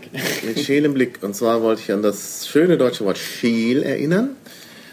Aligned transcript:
Blick. 0.00 0.10
Mit 0.44 0.60
scheelem 0.60 0.94
Blick. 0.94 1.18
Und 1.22 1.34
zwar 1.34 1.62
wollte 1.62 1.82
ich 1.82 1.92
an 1.92 2.02
das 2.02 2.48
schöne 2.48 2.76
deutsche 2.76 3.04
Wort 3.04 3.18
scheel 3.18 3.82
erinnern, 3.82 4.30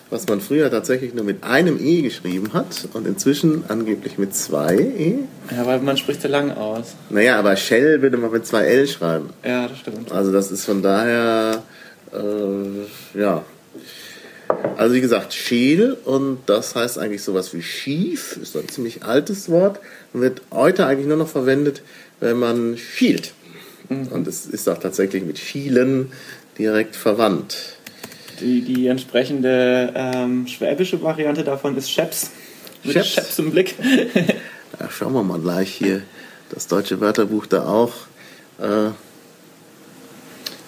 was 0.09 0.27
man 0.27 0.41
früher 0.41 0.69
tatsächlich 0.69 1.13
nur 1.13 1.23
mit 1.23 1.43
einem 1.43 1.79
E 1.79 2.01
geschrieben 2.01 2.53
hat 2.53 2.87
und 2.93 3.07
inzwischen 3.07 3.63
angeblich 3.67 4.17
mit 4.17 4.35
zwei 4.35 4.75
E. 4.75 5.15
Ja, 5.51 5.65
weil 5.65 5.79
man 5.79 5.97
spricht 5.97 6.23
ja 6.23 6.29
lang 6.29 6.51
aus. 6.51 6.95
Naja, 7.09 7.37
aber 7.37 7.55
Shell 7.55 8.01
würde 8.01 8.17
man 8.17 8.31
mit 8.31 8.45
zwei 8.45 8.63
L 8.63 8.87
schreiben. 8.87 9.29
Ja, 9.43 9.67
das 9.67 9.79
stimmt. 9.79 10.11
Also 10.11 10.31
das 10.31 10.51
ist 10.51 10.65
von 10.65 10.81
daher, 10.81 11.63
äh, 12.13 13.19
ja. 13.19 13.43
Also 14.77 14.93
wie 14.93 15.01
gesagt, 15.01 15.33
scheel 15.33 15.97
und 16.05 16.39
das 16.45 16.75
heißt 16.75 16.99
eigentlich 16.99 17.23
sowas 17.23 17.53
wie 17.53 17.63
schief, 17.63 18.37
ist 18.41 18.55
ein 18.55 18.67
ziemlich 18.69 19.03
altes 19.03 19.49
Wort 19.49 19.79
wird 20.13 20.41
heute 20.51 20.85
eigentlich 20.85 21.07
nur 21.07 21.17
noch 21.17 21.27
verwendet, 21.27 21.81
wenn 22.19 22.37
man 22.37 22.77
schielt. 22.77 23.33
Und 23.89 24.27
es 24.27 24.45
ist 24.45 24.67
auch 24.69 24.79
tatsächlich 24.79 25.23
mit 25.23 25.37
schielen 25.37 26.11
direkt 26.57 26.95
verwandt. 26.95 27.57
Die, 28.39 28.61
die 28.61 28.87
entsprechende 28.87 29.93
ähm, 29.95 30.47
schwäbische 30.47 31.01
Variante 31.01 31.43
davon 31.43 31.77
ist 31.77 31.91
Scheps. 31.91 32.31
Mit 32.83 32.93
Scheps? 32.93 33.13
Scheps 33.13 33.39
im 33.39 33.51
Blick. 33.51 33.75
Ja, 34.77 34.89
schauen 34.89 35.13
wir 35.13 35.23
mal 35.23 35.39
gleich 35.39 35.73
hier 35.73 36.01
das 36.49 36.67
deutsche 36.67 36.99
Wörterbuch 36.99 37.45
da 37.45 37.65
auch. 37.65 37.93
Äh, 38.59 38.89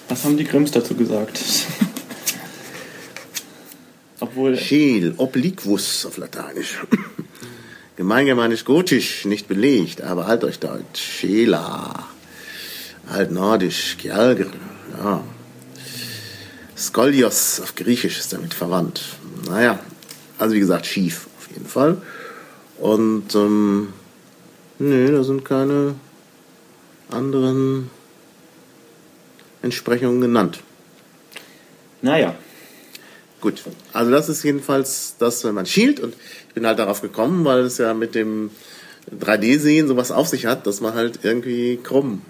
Was 0.08 0.24
haben 0.24 0.38
die 0.38 0.46
Grimms 0.46 0.72
dazu 0.72 0.96
gesagt? 0.96 1.40
Obwohl, 4.22 4.58
Scheel, 4.58 5.14
obliquus 5.18 6.06
auf 6.06 6.18
Lateinisch. 6.18 6.78
Gemeingermanisch 7.98 8.64
gotisch, 8.64 9.26
nicht 9.26 9.48
belegt, 9.48 10.02
aber 10.02 10.28
altdeutsch, 10.28 10.62
Schela. 10.96 12.08
Altnordisch, 13.09 13.97
Kjalgr, 13.97 14.52
ja. 15.02 15.23
Skolios 16.77 17.59
auf 17.61 17.73
Griechisch 17.75 18.19
ist 18.19 18.33
damit 18.33 18.53
verwandt. 18.53 19.02
Naja, 19.47 19.80
also 20.38 20.53
wie 20.55 20.59
gesagt, 20.59 20.86
schief 20.86 21.28
auf 21.38 21.47
jeden 21.50 21.66
Fall. 21.66 22.02
Und, 22.78 23.33
ähm, 23.33 23.94
nee, 24.78 25.09
da 25.09 25.23
sind 25.23 25.45
keine 25.45 25.95
anderen 27.09 27.89
Entsprechungen 29.61 30.22
genannt. 30.22 30.59
naja. 32.02 32.35
Gut, 33.39 33.61
also 33.94 34.09
das 34.09 34.30
ist 34.30 34.41
jedenfalls 34.41 35.16
das, 35.19 35.44
wenn 35.44 35.53
man 35.53 35.67
schielt. 35.67 36.00
Und 36.00 36.16
ich 36.47 36.53
bin 36.55 36.66
halt 36.66 36.80
darauf 36.80 37.02
gekommen, 37.02 37.45
weil 37.45 37.59
es 37.59 37.78
ja 37.78 37.94
mit 37.94 38.16
dem 38.16 38.50
3D-Sehen 39.16 39.88
sowas 39.88 40.11
auf 40.11 40.28
sich 40.28 40.47
hat, 40.47 40.66
dass 40.66 40.81
man 40.81 40.95
halt 40.95 41.19
irgendwie 41.22 41.80
krumm 41.81 42.23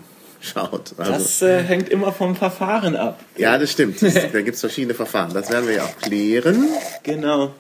schaut. 0.48 0.94
Also, 0.98 1.12
Das 1.12 1.42
äh, 1.42 1.62
hängt 1.64 1.90
immer 1.90 2.12
vom 2.12 2.36
Verfahren 2.36 2.96
ab. 2.96 3.20
ja, 3.38 3.58
das 3.58 3.72
stimmt. 3.72 4.02
Das, 4.02 4.14
da 4.14 4.42
gibt 4.42 4.56
es 4.56 4.62
verschiedene 4.62 4.94
Verfahren. 4.94 5.34
Das 5.34 5.50
werden 5.52 5.68
wir 5.68 5.76
ja 5.76 5.84
auch 5.84 5.98
klären. 6.02 6.68
Genau. 7.04 7.52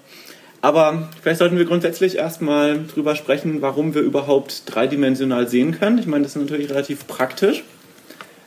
Aber 0.61 1.09
vielleicht 1.21 1.39
sollten 1.39 1.57
wir 1.57 1.66
grundsätzlich 1.66 2.17
erstmal 2.17 2.79
drüber 2.94 3.16
sprechen, 3.16 3.62
warum 3.62 3.94
wir 3.94 4.01
überhaupt 4.01 4.63
dreidimensional 4.66 5.47
sehen 5.47 5.78
können. 5.78 6.00
Ich 6.00 6.07
meine, 6.07 6.23
das 6.23 6.35
ist 6.35 6.41
natürlich 6.41 6.69
relativ 6.69 7.07
praktisch. 7.07 7.63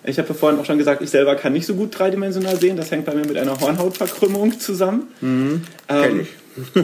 Ich 0.02 0.18
habe 0.18 0.28
ja 0.28 0.34
vorhin 0.34 0.58
auch 0.58 0.64
schon 0.64 0.78
gesagt, 0.78 1.02
ich 1.02 1.10
selber 1.10 1.36
kann 1.36 1.52
nicht 1.52 1.66
so 1.66 1.74
gut 1.74 1.96
dreidimensional 1.98 2.56
sehen. 2.56 2.76
Das 2.76 2.90
hängt 2.90 3.04
bei 3.04 3.14
mir 3.14 3.26
mit 3.26 3.36
einer 3.36 3.60
Hornhautverkrümmung 3.60 4.58
zusammen. 4.58 5.08
Kenn 5.20 5.62
Ähm, 5.88 6.20
ich. 6.20 6.28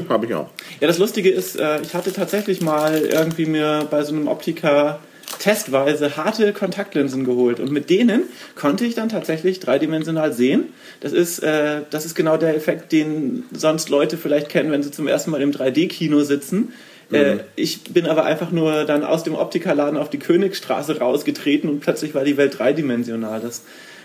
Habe 0.09 0.27
ich 0.27 0.35
auch. 0.35 0.49
ja, 0.81 0.87
das 0.87 0.99
Lustige 0.99 1.29
ist, 1.31 1.59
äh, 1.59 1.81
ich 1.83 1.93
hatte 1.95 2.13
tatsächlich 2.13 2.61
mal 2.61 2.99
irgendwie 2.99 3.47
mir 3.47 3.87
bei 3.91 4.05
so 4.05 4.15
einem 4.15 4.29
Optiker 4.29 5.01
testweise 5.39 6.17
harte 6.17 6.53
Kontaktlinsen 6.53 7.25
geholt 7.25 7.61
und 7.61 7.71
mit 7.71 7.91
denen 7.91 8.25
konnte 8.55 8.85
ich 8.85 8.95
dann 8.95 9.09
tatsächlich 9.09 9.61
dreidimensional 9.61 10.33
sehen. 10.33 10.67
Das 11.01 11.13
ist, 11.13 11.41
äh, 11.41 11.83
das 11.91 12.07
ist 12.07 12.15
genau 12.15 12.37
der 12.37 12.57
Effekt, 12.57 12.93
den 12.93 13.45
sonst 13.53 13.89
Leute 13.89 14.17
vielleicht 14.17 14.49
kennen, 14.49 14.71
wenn 14.71 14.83
sie 14.83 14.91
zum 14.91 15.09
ersten 15.09 15.31
Mal 15.31 15.43
im 15.43 15.53
3D-Kino 15.53 16.23
sitzen. 16.23 16.73
Äh, 17.13 17.39
ich 17.55 17.85
bin 17.85 18.07
aber 18.07 18.25
einfach 18.25 18.51
nur 18.51 18.85
dann 18.85 19.05
aus 19.05 19.23
dem 19.23 19.35
Optikerladen 19.35 19.99
auf 19.99 20.11
die 20.11 20.19
Königstraße 20.19 20.99
rausgetreten 20.99 21.71
und 21.71 21.81
plötzlich 21.81 22.15
war 22.15 22.25
die 22.25 22.37
Welt 22.37 22.59
dreidimensional. 22.59 23.41
Das 23.41 23.63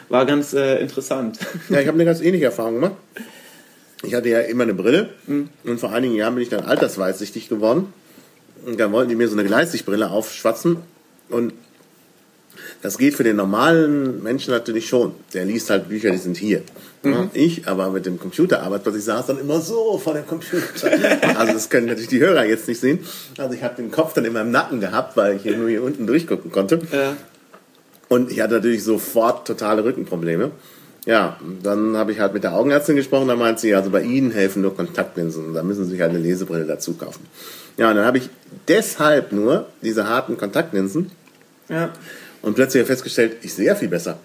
war 0.09 0.25
ganz 0.25 0.53
äh, 0.53 0.79
interessant. 0.79 1.39
Ja, 1.69 1.79
ich 1.79 1.87
habe 1.87 1.95
eine 1.95 2.05
ganz 2.05 2.21
ähnliche 2.21 2.45
Erfahrung 2.45 2.75
gemacht. 2.75 2.95
Ich 4.03 4.13
hatte 4.15 4.29
ja 4.29 4.39
immer 4.39 4.63
eine 4.63 4.73
Brille 4.73 5.09
und 5.27 5.79
vor 5.79 5.91
einigen 5.91 6.15
Jahren 6.15 6.33
bin 6.33 6.41
ich 6.41 6.49
dann 6.49 6.65
altersweitsichtig 6.65 7.49
geworden. 7.49 7.93
Und 8.65 8.79
dann 8.79 8.91
wollten 8.91 9.09
die 9.09 9.15
mir 9.15 9.27
so 9.27 9.37
eine 9.37 9.47
Gleitsichtbrille 9.47 10.09
aufschwatzen 10.09 10.77
und 11.31 11.53
das 12.81 12.97
geht 12.97 13.13
für 13.13 13.23
den 13.23 13.35
normalen 13.35 14.23
Menschen 14.23 14.51
natürlich 14.51 14.87
schon. 14.87 15.13
Der 15.33 15.45
liest 15.45 15.69
halt 15.69 15.89
Bücher, 15.89 16.11
die 16.11 16.17
sind 16.17 16.37
hier. 16.37 16.63
Ja, 17.03 17.29
ich 17.33 17.67
aber 17.67 17.89
mit 17.89 18.05
dem 18.05 18.19
Computer 18.19 18.61
arbeite, 18.61 18.91
ich 18.95 19.03
saß 19.03 19.27
dann 19.27 19.39
immer 19.39 19.59
so 19.61 19.97
vor 19.97 20.13
dem 20.13 20.27
Computer. 20.27 20.61
Also 21.37 21.53
das 21.53 21.69
können 21.69 21.87
natürlich 21.87 22.09
die 22.09 22.19
Hörer 22.19 22.45
jetzt 22.45 22.67
nicht 22.67 22.79
sehen. 22.79 22.99
Also 23.37 23.53
ich 23.55 23.63
habe 23.63 23.75
den 23.75 23.91
Kopf 23.91 24.13
dann 24.13 24.25
immer 24.25 24.41
im 24.41 24.51
Nacken 24.51 24.79
gehabt, 24.79 25.17
weil 25.17 25.37
ich 25.37 25.43
hier 25.43 25.57
nur 25.57 25.69
hier 25.69 25.81
unten 25.83 26.05
durchgucken 26.05 26.51
konnte. 26.51 26.75
Äh, 26.91 27.13
Und 28.09 28.31
ich 28.31 28.41
hatte 28.41 28.55
natürlich 28.55 28.83
sofort 28.83 29.47
totale 29.47 29.83
Rückenprobleme. 29.83 30.51
Ja, 31.05 31.39
dann 31.63 31.97
habe 31.97 32.11
ich 32.11 32.19
halt 32.19 32.33
mit 32.33 32.43
der 32.43 32.53
Augenärztin 32.53 32.95
gesprochen, 32.95 33.27
da 33.27 33.35
meint 33.35 33.59
sie, 33.59 33.73
also 33.73 33.89
bei 33.89 34.03
Ihnen 34.03 34.29
helfen 34.29 34.61
nur 34.61 34.75
Kontaktlinsen, 34.75 35.55
da 35.55 35.63
müssen 35.63 35.85
Sie 35.85 35.91
sich 35.91 36.01
halt 36.01 36.11
eine 36.11 36.19
Lesebrille 36.19 36.65
dazu 36.65 36.93
kaufen. 36.93 37.25
Ja, 37.77 37.89
und 37.89 37.95
dann 37.95 38.05
habe 38.05 38.19
ich 38.19 38.29
deshalb 38.67 39.31
nur 39.31 39.65
diese 39.81 40.07
harten 40.07 40.37
Kontaktlinsen 40.37 41.09
ja. 41.71 41.93
und 42.41 42.55
plötzlich 42.55 42.85
festgestellt, 42.85 43.37
ich 43.41 43.53
sehe 43.53 43.67
ja 43.67 43.75
viel 43.75 43.87
besser. 43.87 44.19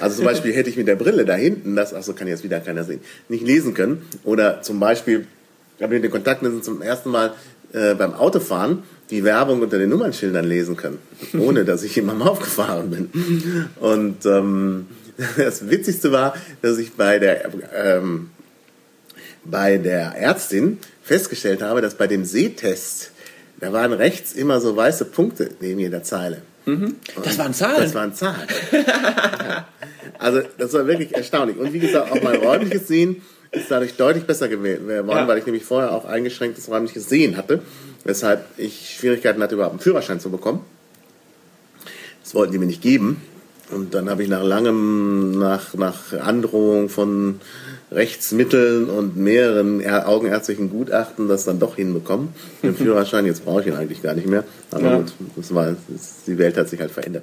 Also 0.00 0.16
zum 0.16 0.24
Beispiel 0.24 0.52
hätte 0.52 0.68
ich 0.68 0.76
mit 0.76 0.88
der 0.88 0.96
Brille 0.96 1.24
da 1.24 1.34
hinten, 1.34 1.76
das, 1.76 1.94
ach 1.94 2.02
so 2.02 2.12
kann 2.12 2.26
jetzt 2.26 2.42
wieder 2.42 2.58
keiner 2.60 2.82
sehen, 2.82 3.00
nicht 3.28 3.46
lesen 3.46 3.72
können. 3.72 4.02
Oder 4.24 4.62
zum 4.62 4.80
Beispiel 4.80 5.26
habe 5.80 5.94
ich 5.94 6.02
mit 6.02 6.04
den 6.04 6.10
Kontaktlinsen 6.10 6.62
zum 6.62 6.82
ersten 6.82 7.10
Mal 7.10 7.34
äh, 7.72 7.94
beim 7.94 8.14
Autofahren 8.14 8.82
die 9.10 9.22
Werbung 9.22 9.60
unter 9.62 9.78
den 9.78 9.90
Nummernschildern 9.90 10.44
lesen 10.44 10.76
können, 10.76 10.98
ohne 11.38 11.64
dass 11.64 11.84
ich 11.84 11.94
jemandem 11.94 12.26
aufgefahren 12.26 12.90
bin. 12.90 13.68
Und 13.80 14.26
ähm, 14.26 14.86
das 15.36 15.70
Witzigste 15.70 16.10
war, 16.10 16.34
dass 16.62 16.78
ich 16.78 16.94
bei 16.94 17.18
der 17.18 17.50
ähm, 17.74 18.30
bei 19.44 19.78
der 19.78 20.16
Ärztin 20.16 20.78
festgestellt 21.02 21.62
habe, 21.62 21.80
dass 21.80 21.94
bei 21.94 22.08
dem 22.08 22.24
Sehtest 22.24 23.12
da 23.60 23.72
waren 23.72 23.92
rechts 23.92 24.32
immer 24.32 24.60
so 24.60 24.76
weiße 24.76 25.06
Punkte 25.06 25.50
neben 25.60 25.80
jeder 25.80 26.02
Zeile. 26.02 26.42
Das 27.22 27.38
waren 27.38 27.54
Zahlen. 27.54 27.82
Das 27.82 27.94
waren 27.94 28.12
Zahlen. 28.14 28.46
Ja. 28.72 29.68
Also 30.18 30.40
das 30.58 30.72
war 30.72 30.86
wirklich 30.86 31.14
erstaunlich. 31.14 31.56
Und 31.58 31.72
wie 31.72 31.78
gesagt, 31.78 32.10
auch 32.10 32.22
mein 32.22 32.36
räumliches 32.36 32.88
Sehen 32.88 33.22
ist 33.52 33.70
dadurch 33.70 33.94
deutlich 33.96 34.24
besser 34.24 34.48
geworden, 34.48 34.88
Ja. 35.08 35.28
weil 35.28 35.38
ich 35.38 35.46
nämlich 35.46 35.64
vorher 35.64 35.92
auch 35.92 36.04
eingeschränktes 36.04 36.68
räumliches 36.68 37.08
Sehen 37.08 37.36
hatte, 37.36 37.62
weshalb 38.04 38.44
ich 38.56 38.96
Schwierigkeiten 38.98 39.42
hatte, 39.42 39.54
überhaupt 39.54 39.74
einen 39.74 39.80
Führerschein 39.80 40.18
zu 40.20 40.30
bekommen. 40.30 40.60
Das 42.22 42.34
wollten 42.34 42.52
die 42.52 42.58
mir 42.58 42.66
nicht 42.66 42.82
geben. 42.82 43.22
Und 43.70 43.94
dann 43.94 44.08
habe 44.10 44.22
ich 44.22 44.28
nach 44.28 44.42
langem, 44.42 45.38
nach, 45.38 45.74
nach 45.74 46.12
Androhung 46.12 46.88
von 46.88 47.40
Rechtsmitteln 47.92 48.90
und 48.90 49.16
mehreren 49.16 49.84
augenärztlichen 49.86 50.70
Gutachten 50.70 51.28
das 51.28 51.44
dann 51.44 51.58
doch 51.58 51.76
hinbekommen. 51.76 52.28
Den 52.62 52.74
Führerschein, 52.76 53.26
jetzt 53.26 53.44
brauche 53.44 53.60
ich 53.60 53.66
ihn 53.68 53.74
eigentlich 53.74 54.02
gar 54.02 54.14
nicht 54.14 54.26
mehr. 54.26 54.44
Aber 54.70 54.84
Ja. 54.84 54.96
gut, 54.98 55.12
das 55.36 55.54
war, 55.54 55.76
das, 55.88 56.24
die 56.26 56.36
Welt 56.38 56.56
hat 56.56 56.68
sich 56.68 56.80
halt 56.80 56.90
verändert. 56.90 57.22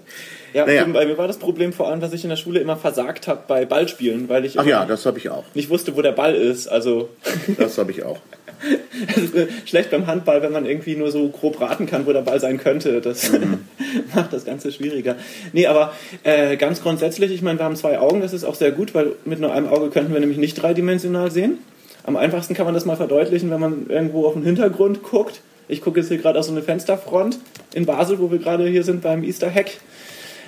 Ja, 0.53 0.65
Naja. 0.65 0.85
bei 0.85 1.05
mir 1.05 1.17
war 1.17 1.27
das 1.27 1.37
Problem 1.37 1.73
vor 1.73 1.87
allem, 1.89 1.99
dass 1.99 2.13
ich 2.13 2.23
in 2.23 2.29
der 2.29 2.37
Schule 2.37 2.59
immer 2.59 2.77
versagt 2.77 3.27
habe 3.27 3.41
bei 3.47 3.65
Ballspielen, 3.65 4.29
weil 4.29 4.45
ich 4.45 4.59
Ach 4.59 4.65
ja, 4.65 4.85
das 4.85 5.05
habe 5.05 5.17
ich 5.17 5.29
auch. 5.29 5.43
nicht 5.53 5.69
wusste, 5.69 5.95
wo 5.95 6.01
der 6.01 6.11
Ball 6.11 6.35
ist. 6.35 6.67
Also 6.67 7.09
Das 7.57 7.77
habe 7.77 7.91
ich 7.91 8.03
auch. 8.03 8.19
es 9.09 9.17
ist 9.31 9.69
schlecht 9.69 9.91
beim 9.91 10.07
Handball, 10.07 10.41
wenn 10.41 10.53
man 10.53 10.65
irgendwie 10.65 10.95
nur 10.95 11.11
so 11.11 11.27
grob 11.27 11.59
raten 11.59 11.85
kann, 11.85 12.05
wo 12.05 12.13
der 12.13 12.21
Ball 12.21 12.39
sein 12.39 12.57
könnte. 12.57 13.01
Das 13.01 13.29
macht 14.15 14.31
das 14.31 14.45
Ganze 14.45 14.71
schwieriger. 14.71 15.15
Nee, 15.51 15.67
aber 15.67 15.91
äh, 16.23 16.55
ganz 16.55 16.81
grundsätzlich, 16.81 17.31
ich 17.33 17.41
meine, 17.41 17.59
wir 17.59 17.65
haben 17.65 17.75
zwei 17.75 17.99
Augen, 17.99 18.21
das 18.21 18.31
ist 18.31 18.45
auch 18.45 18.55
sehr 18.55 18.71
gut, 18.71 18.93
weil 18.95 19.13
mit 19.25 19.39
nur 19.41 19.51
einem 19.51 19.67
Auge 19.67 19.89
könnten 19.89 20.13
wir 20.13 20.19
nämlich 20.21 20.37
nicht 20.37 20.55
dreidimensional 20.55 21.29
sehen. 21.31 21.57
Am 22.05 22.15
einfachsten 22.15 22.53
kann 22.53 22.65
man 22.65 22.73
das 22.73 22.85
mal 22.85 22.95
verdeutlichen, 22.95 23.49
wenn 23.51 23.59
man 23.59 23.85
irgendwo 23.89 24.25
auf 24.27 24.33
den 24.33 24.43
Hintergrund 24.43 25.03
guckt. 25.03 25.41
Ich 25.67 25.81
gucke 25.81 25.99
jetzt 25.99 26.09
hier 26.09 26.17
gerade 26.17 26.37
auf 26.39 26.45
so 26.45 26.51
eine 26.51 26.61
Fensterfront 26.61 27.39
in 27.73 27.85
Basel, 27.85 28.19
wo 28.19 28.29
wir 28.31 28.37
gerade 28.39 28.67
hier 28.67 28.83
sind 28.83 29.01
beim 29.01 29.23
Easter 29.23 29.49
Hack. 29.53 29.71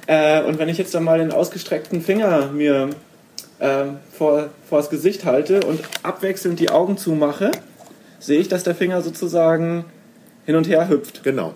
Äh, 0.08 0.42
und 0.44 0.60
wenn 0.60 0.70
ich 0.70 0.78
jetzt 0.78 0.94
dann 0.94 1.04
mal 1.04 1.20
den 1.20 1.32
ausgestreckten 1.32 2.02
Finger 2.02 2.52
mir 2.52 2.90
äh, 3.60 3.86
vor, 4.12 4.50
vor 4.70 4.80
das 4.80 4.90
Gesicht 4.90 5.26
halte 5.26 5.62
und 5.66 5.80
abwechselnd 6.04 6.60
die 6.60 6.70
Augen 6.70 6.98
zumache, 6.98 7.52
sehe 8.20 8.40
ich, 8.40 8.48
dass 8.48 8.64
der 8.64 8.76
Finger 8.76 9.02
sozusagen 9.02 9.86
hin 10.46 10.56
und 10.56 10.68
her 10.68 10.90
hüpft. 10.90 11.24
Genau. 11.24 11.54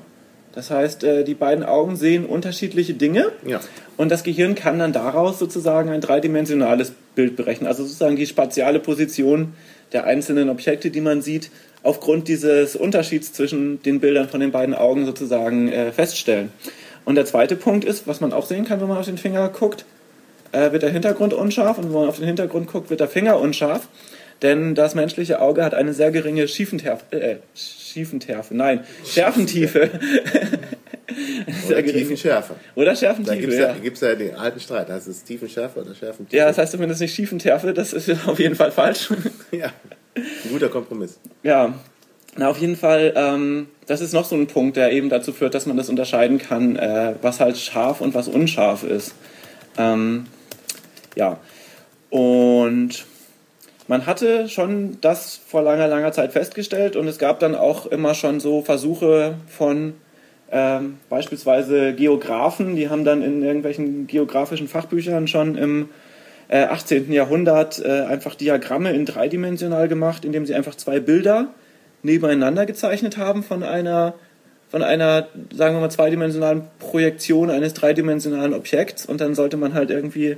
Das 0.53 0.71
heißt, 0.71 1.03
äh, 1.03 1.23
die 1.23 1.35
beiden 1.35 1.63
Augen 1.63 1.95
sehen 1.95 2.25
unterschiedliche 2.25 2.95
Dinge 2.95 3.31
Ja. 3.45 3.59
und 3.97 4.09
das 4.09 4.23
Gehirn 4.23 4.55
kann 4.55 4.79
dann 4.79 4.93
daraus 4.93 5.37
sozusagen 5.37 5.89
ein 5.89 6.01
dreidimensionales 6.01 6.93
Bild 7.13 7.35
berechnen. 7.35 7.67
Also 7.67 7.83
sozusagen 7.83 8.15
die 8.15 8.25
spatiale 8.25 8.79
Position 8.79 9.53
der 9.93 10.05
einzelnen 10.05 10.49
Objekte, 10.49 10.89
die 10.89 11.01
man 11.01 11.21
sieht, 11.21 11.51
aufgrund 11.83 12.27
dieses 12.27 12.75
Unterschieds 12.75 13.31
zwischen 13.31 13.81
den 13.83 13.99
Bildern 13.99 14.27
von 14.27 14.39
den 14.39 14.51
beiden 14.51 14.73
Augen 14.75 15.05
sozusagen 15.05 15.71
äh, 15.71 15.91
feststellen. 15.91 16.51
Und 17.09 17.15
der 17.15 17.25
zweite 17.25 17.55
Punkt 17.55 17.85
ist, 17.85 18.05
was 18.05 18.21
man 18.21 18.33
auch 18.33 18.45
sehen 18.45 18.65
kann, 18.65 18.81
wenn 18.81 18.87
man 18.87 18.99
auf 18.99 19.07
den 19.07 19.17
Finger 19.17 19.49
guckt, 19.49 19.83
äh, 20.51 20.71
wird 20.71 20.83
der 20.83 20.91
Hintergrund 20.91 21.33
unscharf 21.33 21.79
und 21.79 21.85
wenn 21.85 21.91
man 21.91 22.07
auf 22.07 22.17
den 22.17 22.27
Hintergrund 22.27 22.67
guckt, 22.67 22.91
wird 22.91 22.99
der 22.99 23.07
Finger 23.07 23.39
unscharf. 23.39 23.87
Denn 24.43 24.75
das 24.75 24.93
menschliche 24.93 25.41
Auge 25.41 25.65
hat 25.65 25.73
eine 25.73 25.95
sehr 25.95 26.11
geringe 26.11 26.47
Schiefenterfe, 26.47 27.19
äh, 27.19 27.37
Schiefenterfe, 27.55 28.55
nein, 28.55 28.83
Schärfentiefe. 29.03 29.89
Oder 31.67 31.83
Tiefenschärfe. 31.83 32.53
Oder 32.75 32.95
Schärfentiefe, 32.95 33.35
Da 33.37 33.41
gibt 33.41 33.53
es 33.53 33.59
ja. 33.59 33.67
ja, 33.69 33.75
gibt's 33.81 34.01
ja 34.01 34.13
den 34.13 34.35
alten 34.35 34.59
Streit. 34.59 34.89
Heißt 34.89 35.07
es 35.07 35.23
Tiefenschärfe 35.23 35.79
oder 35.79 35.95
Schärfentiefe? 35.95 36.37
Ja, 36.37 36.45
das 36.45 36.59
heißt 36.59 36.73
zumindest 36.73 37.01
nicht 37.01 37.15
Schiefenterfe, 37.15 37.73
das 37.73 37.91
ist 37.91 38.07
auf 38.27 38.37
jeden 38.37 38.53
Fall 38.53 38.71
falsch. 38.71 39.09
ja. 39.51 39.73
Ein 40.15 40.51
guter 40.51 40.69
Kompromiss. 40.69 41.19
Ja, 41.41 41.73
na 42.35 42.49
auf 42.49 42.57
jeden 42.59 42.75
Fall, 42.75 43.13
ähm, 43.15 43.67
das 43.87 44.01
ist 44.01 44.13
noch 44.13 44.25
so 44.25 44.35
ein 44.35 44.47
Punkt, 44.47 44.77
der 44.77 44.91
eben 44.91 45.09
dazu 45.09 45.33
führt, 45.33 45.53
dass 45.53 45.65
man 45.65 45.77
das 45.77 45.89
unterscheiden 45.89 46.37
kann, 46.37 46.75
äh, 46.75 47.15
was 47.21 47.39
halt 47.39 47.57
scharf 47.57 48.01
und 48.01 48.13
was 48.13 48.27
unscharf 48.27 48.83
ist. 48.83 49.13
Ähm, 49.77 50.27
ja, 51.15 51.37
und 52.09 53.05
man 53.87 54.05
hatte 54.05 54.47
schon 54.49 54.97
das 55.01 55.39
vor 55.47 55.63
langer, 55.63 55.87
langer 55.87 56.11
Zeit 56.11 56.31
festgestellt 56.31 56.95
und 56.95 57.07
es 57.07 57.17
gab 57.17 57.39
dann 57.39 57.55
auch 57.55 57.87
immer 57.87 58.13
schon 58.13 58.39
so 58.39 58.61
Versuche 58.61 59.35
von 59.47 59.93
ähm, 60.51 60.97
beispielsweise 61.09 61.93
Geografen, 61.93 62.75
die 62.75 62.89
haben 62.89 63.03
dann 63.03 63.21
in 63.21 63.43
irgendwelchen 63.43 64.07
geografischen 64.07 64.67
Fachbüchern 64.67 65.27
schon 65.27 65.55
im 65.55 65.89
äh, 66.47 66.63
18. 66.63 67.11
Jahrhundert 67.11 67.83
äh, 67.83 68.01
einfach 68.01 68.35
Diagramme 68.35 68.91
in 68.91 69.05
dreidimensional 69.05 69.87
gemacht, 69.87 70.25
indem 70.25 70.45
sie 70.45 70.55
einfach 70.55 70.75
zwei 70.75 70.99
Bilder 70.99 71.49
nebeneinander 72.03 72.65
gezeichnet 72.65 73.17
haben 73.17 73.43
von 73.43 73.63
einer, 73.63 74.13
von 74.69 74.83
einer, 74.83 75.27
sagen 75.53 75.75
wir 75.75 75.81
mal, 75.81 75.89
zweidimensionalen 75.89 76.63
Projektion 76.79 77.49
eines 77.49 77.73
dreidimensionalen 77.73 78.53
Objekts 78.53 79.05
und 79.05 79.21
dann 79.21 79.35
sollte 79.35 79.57
man 79.57 79.73
halt 79.73 79.89
irgendwie 79.89 80.37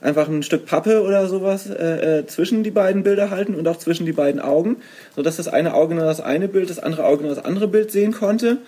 einfach 0.00 0.28
ein 0.28 0.42
Stück 0.42 0.66
Pappe 0.66 1.02
oder 1.02 1.26
sowas 1.28 1.70
äh, 1.70 2.18
äh, 2.18 2.26
zwischen 2.26 2.64
die 2.64 2.70
beiden 2.70 3.04
Bilder 3.04 3.30
halten 3.30 3.54
und 3.54 3.66
auch 3.68 3.78
zwischen 3.78 4.04
die 4.04 4.12
beiden 4.12 4.40
Augen, 4.40 4.76
sodass 5.14 5.36
das 5.36 5.48
eine 5.48 5.74
Auge 5.74 5.94
nur 5.94 6.04
das 6.04 6.20
eine 6.20 6.48
Bild, 6.48 6.70
das 6.70 6.80
andere 6.80 7.04
Auge 7.04 7.22
nur 7.22 7.34
das 7.34 7.44
andere 7.44 7.68
Bild 7.68 7.92
sehen 7.92 8.12
konnte. 8.12 8.58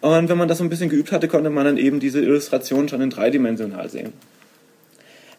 Und 0.00 0.28
wenn 0.28 0.38
man 0.38 0.46
das 0.46 0.58
so 0.58 0.64
ein 0.64 0.70
bisschen 0.70 0.88
geübt 0.88 1.10
hatte, 1.10 1.26
konnte 1.26 1.50
man 1.50 1.64
dann 1.64 1.76
eben 1.76 1.98
diese 1.98 2.20
Illustration 2.20 2.88
schon 2.88 3.00
in 3.00 3.10
dreidimensional 3.10 3.88
sehen. 3.88 4.12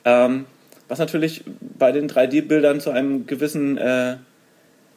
Ähm, 0.03 0.45
was 0.89 0.99
natürlich 0.99 1.43
bei 1.77 1.93
den 1.93 2.09
3D-Bildern 2.09 2.81
zu 2.81 2.89
einem 2.89 3.25
gewissen 3.25 3.77
äh, 3.77 4.17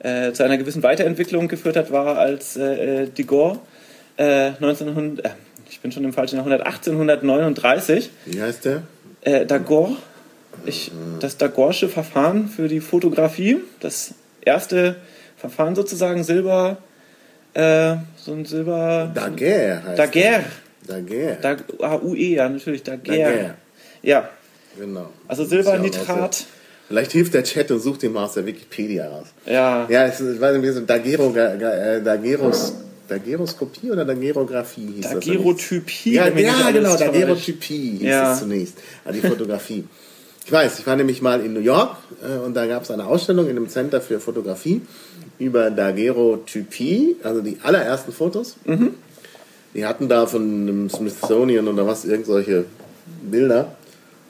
äh, 0.03 0.33
zu 0.33 0.43
einer 0.45 0.59
gewissen 0.59 0.83
Weiterentwicklung 0.83 1.49
geführt 1.49 1.77
hat, 1.77 1.91
war 1.91 2.19
als 2.19 2.57
äh, 2.57 3.03
äh, 3.05 3.07
Digor 3.09 3.61
äh, 4.17 4.49
1900, 4.61 5.25
äh, 5.25 5.31
ich 5.71 5.81
bin 5.81 5.91
schon 5.93 6.05
im 6.05 6.13
falschen 6.13 6.37
Jahrhundert, 6.37 6.67
1839 6.67 8.11
Wie 8.27 8.43
heißt 8.43 8.65
der? 8.65 8.83
äh, 9.23 9.47
Dagor, 9.47 9.97
ich, 10.67 10.91
das 11.21 11.37
Dagorsche 11.39 11.89
Verfahren 11.89 12.49
für 12.49 12.69
die 12.69 12.81
Fotografie, 12.81 13.59
das 13.81 14.15
erste 14.43 14.97
Verfahren 15.37 15.75
sozusagen 15.75 16.25
Silber, 16.25 16.77
äh, 17.55 17.97
so 18.17 18.33
ein 18.33 18.45
Silber. 18.45 19.11
Daguerre 19.15 19.83
heißt 19.85 19.99
Daguerre. 19.99 20.45
Daguerre. 20.87 21.37
Dag, 21.41 21.65
A-U-E, 21.81 22.35
ja, 22.35 22.49
natürlich, 22.49 22.83
Daguerre. 22.83 23.31
Daguerre. 23.33 23.55
Ja, 24.03 24.29
Genau. 24.79 25.11
also 25.29 25.45
ist 25.45 25.53
ja 25.53 25.77
Vielleicht 26.93 27.13
hilft 27.13 27.33
der 27.33 27.43
Chat 27.43 27.71
und 27.71 27.81
sucht 27.81 28.03
den 28.03 28.13
mal 28.13 28.25
aus 28.27 28.35
der 28.35 28.45
Wikipedia 28.45 29.09
raus. 29.09 29.29
Ja, 29.47 29.87
Ja, 29.89 30.05
es 30.05 30.21
ich 30.21 30.39
weiß 30.39 30.59
nicht, 30.59 30.75
so 30.75 30.81
Dagero, 30.83 31.35
äh, 31.35 32.03
Dageros, 32.03 32.75
Dageroskopie 33.09 33.91
oder 33.91 34.05
Dagerographie 34.05 34.89
hieß 34.97 35.05
das. 35.05 35.13
Daguerreotypie. 35.15 36.13
Ja, 36.13 36.29
ja 36.29 36.71
genau, 36.71 36.91
täuscht. 36.91 37.01
Daguerreotypie 37.01 37.93
hieß 37.99 38.03
Ja. 38.03 38.35
es 38.35 38.41
zunächst. 38.41 38.75
Also 39.07 39.19
die 39.23 39.27
Fotografie. 39.27 39.85
Ich 40.45 40.53
weiß, 40.53 40.81
ich 40.81 40.87
war 40.87 40.97
nämlich 40.97 41.23
mal 41.23 41.41
in 41.41 41.55
New 41.55 41.61
York 41.61 41.97
äh, 42.23 42.37
und 42.45 42.53
da 42.55 42.67
gab 42.67 42.83
es 42.83 42.91
eine 42.91 43.07
Ausstellung 43.07 43.47
in 43.49 43.57
einem 43.57 43.71
Center 43.71 44.03
für 44.03 44.21
Fotografie 44.21 44.83
über 45.39 45.71
Daguerreotypie, 45.71 47.17
also 47.23 47.41
die 47.41 47.57
allerersten 47.63 48.13
Fotos. 48.13 48.57
Mhm. 48.67 48.91
Die 49.75 49.87
hatten 49.87 50.11
da 50.11 50.27
von 50.27 50.43
einem 50.43 50.91
Smithsonian 50.91 51.67
oder 51.69 51.87
was, 51.87 52.05
irgendwelche 52.05 52.67
Bilder. 53.23 53.77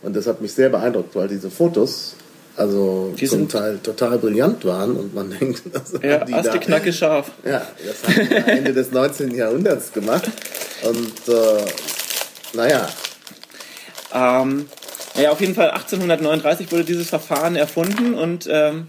Und 0.03 0.15
das 0.15 0.29
hat 0.29 0.41
mich 0.41 0.53
sehr 0.53 0.69
beeindruckt, 0.69 1.17
weil 1.17 1.26
diese 1.26 1.50
Fotos 1.50 2.15
also 2.57 3.15
Die 3.19 3.27
zum 3.27 3.49
Teil 3.49 3.79
total 3.83 4.19
brillant 4.19 4.65
waren 4.65 4.97
und 4.97 5.15
man 5.15 5.31
denkt, 5.41 5.63
das 5.73 5.93
Ja, 6.03 6.21
haben 6.21 6.27
die 6.27 6.35
Aste 6.35 6.51
da, 6.53 6.59
Knacke 6.59 6.93
scharf. 6.93 7.31
ja, 7.45 7.67
das 7.87 8.17
haben 8.17 8.29
die 8.29 8.51
Ende 8.51 8.73
des 8.75 8.91
19. 8.93 9.35
Jahrhunderts 9.35 9.93
gemacht. 9.93 10.31
Und 10.83 11.29
äh, 11.35 11.65
naja, 12.55 12.89
Ähm, 14.15 14.69
naja, 15.15 15.31
auf 15.31 15.41
jeden 15.41 15.55
Fall 15.55 15.71
1839 15.71 16.71
wurde 16.73 16.85
dieses 16.85 17.09
Verfahren 17.09 17.57
erfunden 17.57 18.15
und 18.15 18.49
ähm, 18.51 18.89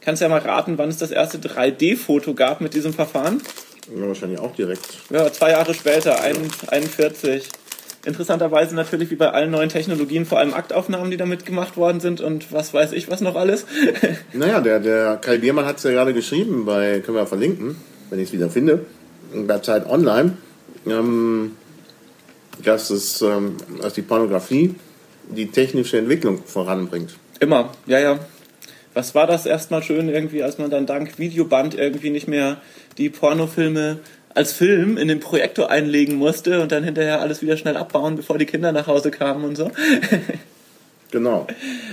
kannst 0.00 0.22
ja 0.22 0.28
mal 0.28 0.40
raten, 0.40 0.78
wann 0.78 0.88
es 0.88 0.98
das 0.98 1.10
erste 1.10 1.38
3D-Foto 1.38 2.34
gab 2.34 2.60
mit 2.60 2.74
diesem 2.74 2.92
Verfahren? 2.94 3.40
ja, 3.94 4.06
wahrscheinlich 4.06 4.38
auch 4.40 4.54
direkt. 4.54 4.86
Ja, 5.10 5.32
zwei 5.32 5.50
Jahre 5.50 5.74
später, 5.74 6.20
ein, 6.20 6.36
41. 6.68 7.48
Interessanterweise 8.08 8.74
natürlich 8.74 9.10
wie 9.10 9.16
bei 9.16 9.30
allen 9.30 9.50
neuen 9.50 9.68
Technologien 9.68 10.24
vor 10.24 10.38
allem 10.38 10.54
Aktaufnahmen, 10.54 11.10
die 11.10 11.18
damit 11.18 11.44
gemacht 11.44 11.76
worden 11.76 12.00
sind 12.00 12.22
und 12.22 12.50
was 12.50 12.72
weiß 12.72 12.92
ich 12.92 13.10
was 13.10 13.20
noch 13.20 13.36
alles. 13.36 13.66
Naja, 14.32 14.62
der, 14.62 14.80
der 14.80 15.16
Kai 15.16 15.36
Biermann 15.36 15.66
hat 15.66 15.76
es 15.76 15.82
ja 15.82 15.90
gerade 15.90 16.14
geschrieben, 16.14 16.64
bei, 16.64 17.00
können 17.00 17.18
wir 17.18 17.26
verlinken, 17.26 17.76
wenn 18.08 18.18
ich 18.18 18.28
es 18.28 18.32
wieder 18.32 18.48
finde, 18.48 18.86
bei 19.46 19.58
Zeit 19.58 19.86
Online, 19.86 20.38
ähm, 20.86 21.52
dass, 22.64 22.88
es, 22.88 23.20
ähm, 23.20 23.56
dass 23.82 23.92
die 23.92 24.02
Pornografie 24.02 24.74
die 25.28 25.50
technische 25.50 25.98
Entwicklung 25.98 26.42
voranbringt. 26.46 27.14
Immer, 27.40 27.72
ja, 27.84 27.98
ja. 27.98 28.18
Was 28.94 29.14
war 29.14 29.26
das 29.26 29.44
erstmal 29.44 29.82
schön 29.82 30.08
irgendwie, 30.08 30.42
als 30.42 30.56
man 30.56 30.70
dann 30.70 30.86
dank 30.86 31.18
Videoband 31.18 31.74
irgendwie 31.74 32.08
nicht 32.08 32.26
mehr 32.26 32.56
die 32.96 33.10
Pornofilme 33.10 33.98
als 34.38 34.52
Film 34.52 34.96
in 34.96 35.08
den 35.08 35.18
Projektor 35.18 35.68
einlegen 35.68 36.14
musste 36.14 36.62
und 36.62 36.70
dann 36.70 36.84
hinterher 36.84 37.20
alles 37.20 37.42
wieder 37.42 37.56
schnell 37.56 37.76
abbauen, 37.76 38.14
bevor 38.14 38.38
die 38.38 38.46
Kinder 38.46 38.70
nach 38.70 38.86
Hause 38.86 39.10
kamen 39.10 39.44
und 39.44 39.56
so. 39.56 39.70
Genau. 41.10 41.46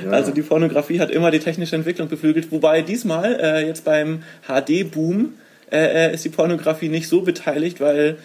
Ja. 0.03 0.11
Also 0.11 0.33
die 0.33 0.41
Pornografie 0.41 0.99
hat 0.99 1.09
immer 1.09 1.31
die 1.31 1.39
technische 1.39 1.77
Entwicklung 1.77 2.09
beflügelt, 2.09 2.51
wobei 2.51 2.81
diesmal 2.81 3.39
äh, 3.41 3.65
jetzt 3.65 3.85
beim 3.85 4.23
HD-Boom 4.45 5.35
äh, 5.71 6.09
äh, 6.09 6.13
ist 6.13 6.25
die 6.25 6.29
Pornografie 6.29 6.89
nicht 6.89 7.07
so 7.07 7.21
beteiligt, 7.21 7.79
weil 7.79 8.17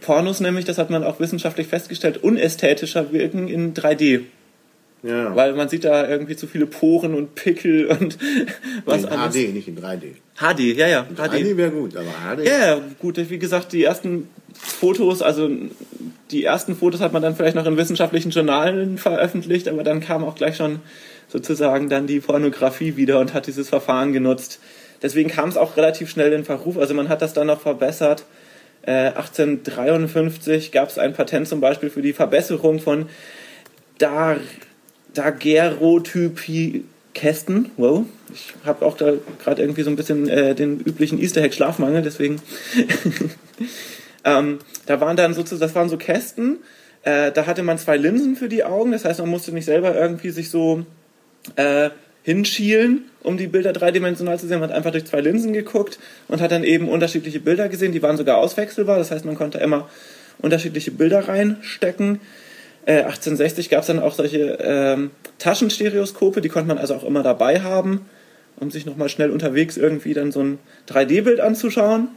Pornos 0.00 0.40
nämlich, 0.40 0.64
das 0.64 0.78
hat 0.78 0.90
man 0.90 1.04
auch 1.04 1.20
wissenschaftlich 1.20 1.68
festgestellt, 1.68 2.24
unästhetischer 2.24 3.12
wirken 3.12 3.46
in 3.46 3.72
3D. 3.72 4.22
Ja. 5.02 5.34
Weil 5.34 5.54
man 5.54 5.68
sieht 5.68 5.84
da 5.84 6.08
irgendwie 6.08 6.36
zu 6.36 6.46
viele 6.46 6.66
Poren 6.66 7.14
und 7.14 7.34
Pickel 7.34 7.86
und 7.86 8.18
was 8.84 9.02
in 9.02 9.08
alles. 9.08 9.34
HD, 9.34 9.52
nicht 9.52 9.68
in 9.68 9.78
3D. 9.78 10.14
HD, 10.36 10.76
ja, 10.76 10.86
ja, 10.86 11.06
3D 11.16 11.52
HD. 11.52 11.56
wäre 11.56 11.70
gut, 11.70 11.96
aber 11.96 12.36
HD. 12.36 12.46
Ja, 12.46 12.58
ja, 12.58 12.80
gut, 13.00 13.16
wie 13.16 13.38
gesagt, 13.38 13.72
die 13.72 13.82
ersten 13.82 14.28
Fotos, 14.54 15.22
also 15.22 15.50
die 16.30 16.44
ersten 16.44 16.76
Fotos 16.76 17.00
hat 17.00 17.12
man 17.12 17.22
dann 17.22 17.34
vielleicht 17.34 17.56
noch 17.56 17.66
in 17.66 17.76
wissenschaftlichen 17.76 18.30
Journalen 18.30 18.96
veröffentlicht, 18.96 19.68
aber 19.68 19.82
dann 19.82 20.00
kam 20.00 20.24
auch 20.24 20.36
gleich 20.36 20.56
schon 20.56 20.80
sozusagen 21.28 21.88
dann 21.88 22.06
die 22.06 22.20
Pornografie 22.20 22.96
wieder 22.96 23.18
und 23.18 23.34
hat 23.34 23.46
dieses 23.46 23.68
Verfahren 23.68 24.12
genutzt. 24.12 24.60
Deswegen 25.02 25.30
kam 25.30 25.48
es 25.48 25.56
auch 25.56 25.76
relativ 25.76 26.10
schnell 26.10 26.32
in 26.32 26.44
Verruf, 26.44 26.78
also 26.78 26.94
man 26.94 27.08
hat 27.08 27.22
das 27.22 27.32
dann 27.32 27.48
noch 27.48 27.60
verbessert. 27.60 28.24
Äh, 28.82 29.10
1853 29.14 30.70
gab 30.72 30.88
es 30.88 30.98
ein 30.98 31.12
Patent 31.12 31.48
zum 31.48 31.60
Beispiel 31.60 31.90
für 31.90 32.02
die 32.02 32.12
Verbesserung 32.12 32.78
von 32.78 33.06
Dar 33.98 34.36
Daguerreotypie-Kästen. 35.14 37.70
Wow, 37.76 38.04
ich 38.32 38.54
habe 38.64 38.84
auch 38.84 38.96
da 38.96 39.12
gerade 39.42 39.62
irgendwie 39.62 39.82
so 39.82 39.90
ein 39.90 39.96
bisschen 39.96 40.28
äh, 40.28 40.54
den 40.54 40.80
üblichen 40.80 41.20
Easter 41.20 41.42
Egg 41.42 41.54
Schlafmangel, 41.54 42.02
deswegen. 42.02 42.40
ähm, 44.24 44.58
da 44.86 45.00
waren 45.00 45.16
dann 45.16 45.34
sozusagen, 45.34 45.60
das 45.60 45.74
waren 45.74 45.88
so 45.88 45.96
Kästen. 45.96 46.58
Äh, 47.02 47.32
da 47.32 47.46
hatte 47.46 47.62
man 47.62 47.78
zwei 47.78 47.96
Linsen 47.96 48.36
für 48.36 48.48
die 48.48 48.64
Augen, 48.64 48.92
das 48.92 49.04
heißt, 49.04 49.20
man 49.20 49.28
musste 49.28 49.52
nicht 49.52 49.64
selber 49.64 49.94
irgendwie 49.94 50.30
sich 50.30 50.50
so 50.50 50.84
äh, 51.56 51.90
hinschielen, 52.22 53.06
um 53.22 53.36
die 53.36 53.48
Bilder 53.48 53.72
dreidimensional 53.72 54.38
zu 54.38 54.46
sehen. 54.46 54.60
Man 54.60 54.70
hat 54.70 54.76
einfach 54.76 54.92
durch 54.92 55.06
zwei 55.06 55.20
Linsen 55.20 55.52
geguckt 55.52 55.98
und 56.28 56.40
hat 56.40 56.52
dann 56.52 56.64
eben 56.64 56.88
unterschiedliche 56.88 57.40
Bilder 57.40 57.68
gesehen. 57.68 57.92
Die 57.92 58.02
waren 58.02 58.16
sogar 58.16 58.38
auswechselbar, 58.38 58.98
das 58.98 59.10
heißt, 59.10 59.24
man 59.24 59.34
konnte 59.34 59.58
immer 59.58 59.88
unterschiedliche 60.38 60.92
Bilder 60.92 61.28
reinstecken. 61.28 62.20
Äh, 62.84 63.02
1860 63.02 63.68
gab 63.68 63.80
es 63.80 63.86
dann 63.86 64.00
auch 64.00 64.14
solche 64.14 64.58
ähm, 64.60 65.10
Taschenstereoskope, 65.38 66.40
die 66.40 66.48
konnte 66.48 66.68
man 66.68 66.78
also 66.78 66.94
auch 66.94 67.04
immer 67.04 67.22
dabei 67.22 67.60
haben, 67.60 68.06
um 68.56 68.70
sich 68.70 68.86
nochmal 68.86 69.08
schnell 69.08 69.30
unterwegs 69.30 69.76
irgendwie 69.76 70.14
dann 70.14 70.32
so 70.32 70.40
ein 70.40 70.58
3D-Bild 70.88 71.40
anzuschauen. 71.40 72.08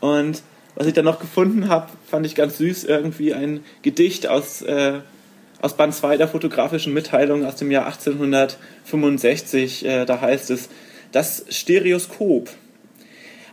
Und 0.00 0.42
was 0.74 0.86
ich 0.86 0.94
dann 0.94 1.04
noch 1.04 1.20
gefunden 1.20 1.68
habe, 1.68 1.88
fand 2.08 2.24
ich 2.26 2.34
ganz 2.34 2.58
süß, 2.58 2.84
irgendwie 2.84 3.34
ein 3.34 3.60
Gedicht 3.82 4.26
aus, 4.26 4.62
äh, 4.62 5.00
aus 5.60 5.76
Band 5.76 5.94
2 5.94 6.16
der 6.16 6.28
fotografischen 6.28 6.94
Mitteilung 6.94 7.44
aus 7.44 7.56
dem 7.56 7.70
Jahr 7.70 7.86
1865. 7.86 9.84
Äh, 9.84 10.04
da 10.06 10.20
heißt 10.20 10.50
es, 10.50 10.68
das 11.12 11.44
Stereoskop. 11.50 12.50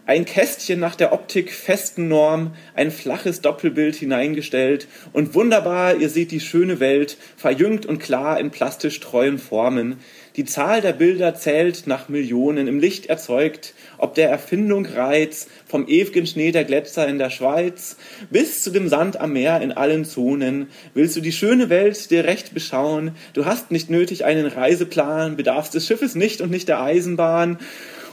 Ein 0.06 0.26
Kästchen 0.26 0.82
nach 0.82 0.98
der 0.98 1.14
Optik 1.14 1.54
festen 1.54 2.10
Norm, 2.10 2.52
ein 2.76 2.92
flaches 2.92 3.40
Doppelbild 3.40 3.96
hineingestellt 3.96 4.86
und 5.14 5.34
wunderbar, 5.34 5.96
ihr 5.96 6.10
seht 6.10 6.32
die 6.32 6.42
schöne 6.42 6.82
Welt, 6.82 7.16
verjüngt 7.38 7.86
und 7.86 8.00
klar 8.00 8.38
in 8.38 8.52
plastisch 8.52 9.00
treuen 9.00 9.40
Formen. 9.40 10.00
Die 10.36 10.44
Zahl 10.44 10.82
der 10.82 10.92
Bilder 10.92 11.36
zählt 11.36 11.88
nach 11.88 12.10
Millionen, 12.10 12.68
im 12.68 12.80
Licht 12.80 13.06
erzeugt, 13.06 13.76
ob 13.98 14.14
der 14.16 14.30
Erfindung 14.30 14.86
Reiz, 14.86 15.48
vom 15.66 15.88
ewigen 15.88 16.28
Schnee 16.28 16.52
der 16.52 16.66
Gletscher 16.66 17.08
in 17.08 17.18
der 17.18 17.30
Schweiz 17.30 17.96
bis 18.30 18.62
zu 18.62 18.72
dem 18.72 18.90
Sand 18.90 19.22
am 19.22 19.32
Meer 19.32 19.62
in 19.62 19.72
allen 19.72 20.04
Zonen. 20.04 20.68
Willst 20.94 21.16
du 21.16 21.22
die 21.22 21.32
schöne 21.32 21.70
Welt 21.70 22.12
dir 22.12 22.26
recht 22.26 22.54
beschauen? 22.54 23.12
Du 23.32 23.46
hast 23.46 23.72
nicht 23.72 23.90
nötig 23.90 24.26
einen 24.26 24.48
Reiseplan, 24.48 25.38
bedarfst 25.38 25.74
des 25.74 25.88
Schiffes 25.88 26.16
nicht 26.16 26.42
und 26.42 26.52
nicht 26.52 26.68
der 26.68 26.82
Eisenbahn 26.82 27.58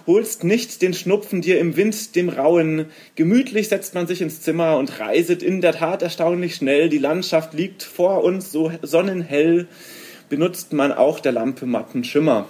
holst 0.07 0.45
nicht 0.45 0.83
den 0.83 0.95
Schnupfen 0.95 1.41
dir 1.41 1.59
im 1.59 1.77
Wind, 1.77 2.17
dem 2.17 2.29
Rauen. 2.29 2.87
Gemütlich 3.15 3.69
setzt 3.69 3.95
man 3.95 4.07
sich 4.07 4.23
ins 4.23 4.41
Zimmer 4.41 4.77
und 4.77 5.01
reiset 5.01 5.43
in 5.43 5.61
der 5.61 5.73
Tat 5.73 6.03
erstaunlich 6.03 6.55
schnell. 6.55 6.89
Die 6.89 6.99
Landschaft 6.99 7.55
liegt 7.55 7.83
vor 7.83 8.25
uns 8.25 8.53
so 8.53 8.73
sonnenhell 8.83 9.69
benutzt 10.31 10.73
man 10.73 10.93
auch 10.93 11.21
der 11.21 11.33
Lampe 11.33 11.67
matten 11.67 12.05
Schimmer. 12.05 12.47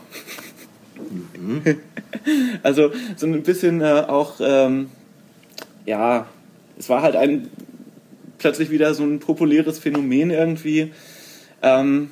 Mhm. 1.37 1.63
also 2.63 2.93
so 3.17 3.27
ein 3.27 3.43
bisschen 3.43 3.81
äh, 3.81 4.05
auch, 4.07 4.35
ähm, 4.41 4.91
ja, 5.87 6.27
es 6.79 6.89
war 6.89 7.03
halt 7.03 7.17
ein 7.17 7.49
plötzlich 8.39 8.71
wieder 8.71 8.95
so 8.95 9.03
ein 9.03 9.19
populäres 9.19 9.79
Phänomen 9.79 10.31
irgendwie. 10.31 10.93
Ähm, 11.63 12.11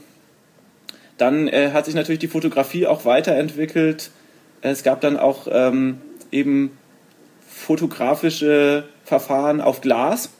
dann 1.16 1.48
äh, 1.48 1.70
hat 1.72 1.84
sich 1.86 1.94
natürlich 1.94 2.18
die 2.18 2.28
Fotografie 2.28 2.86
auch 2.86 3.04
weiterentwickelt. 3.04 4.10
Es 4.62 4.82
gab 4.82 5.00
dann 5.00 5.16
auch 5.16 5.46
ähm, 5.50 5.98
eben 6.30 6.76
fotografische 7.48 8.84
Verfahren 9.04 9.60
auf 9.60 9.80
Glas. 9.80 10.30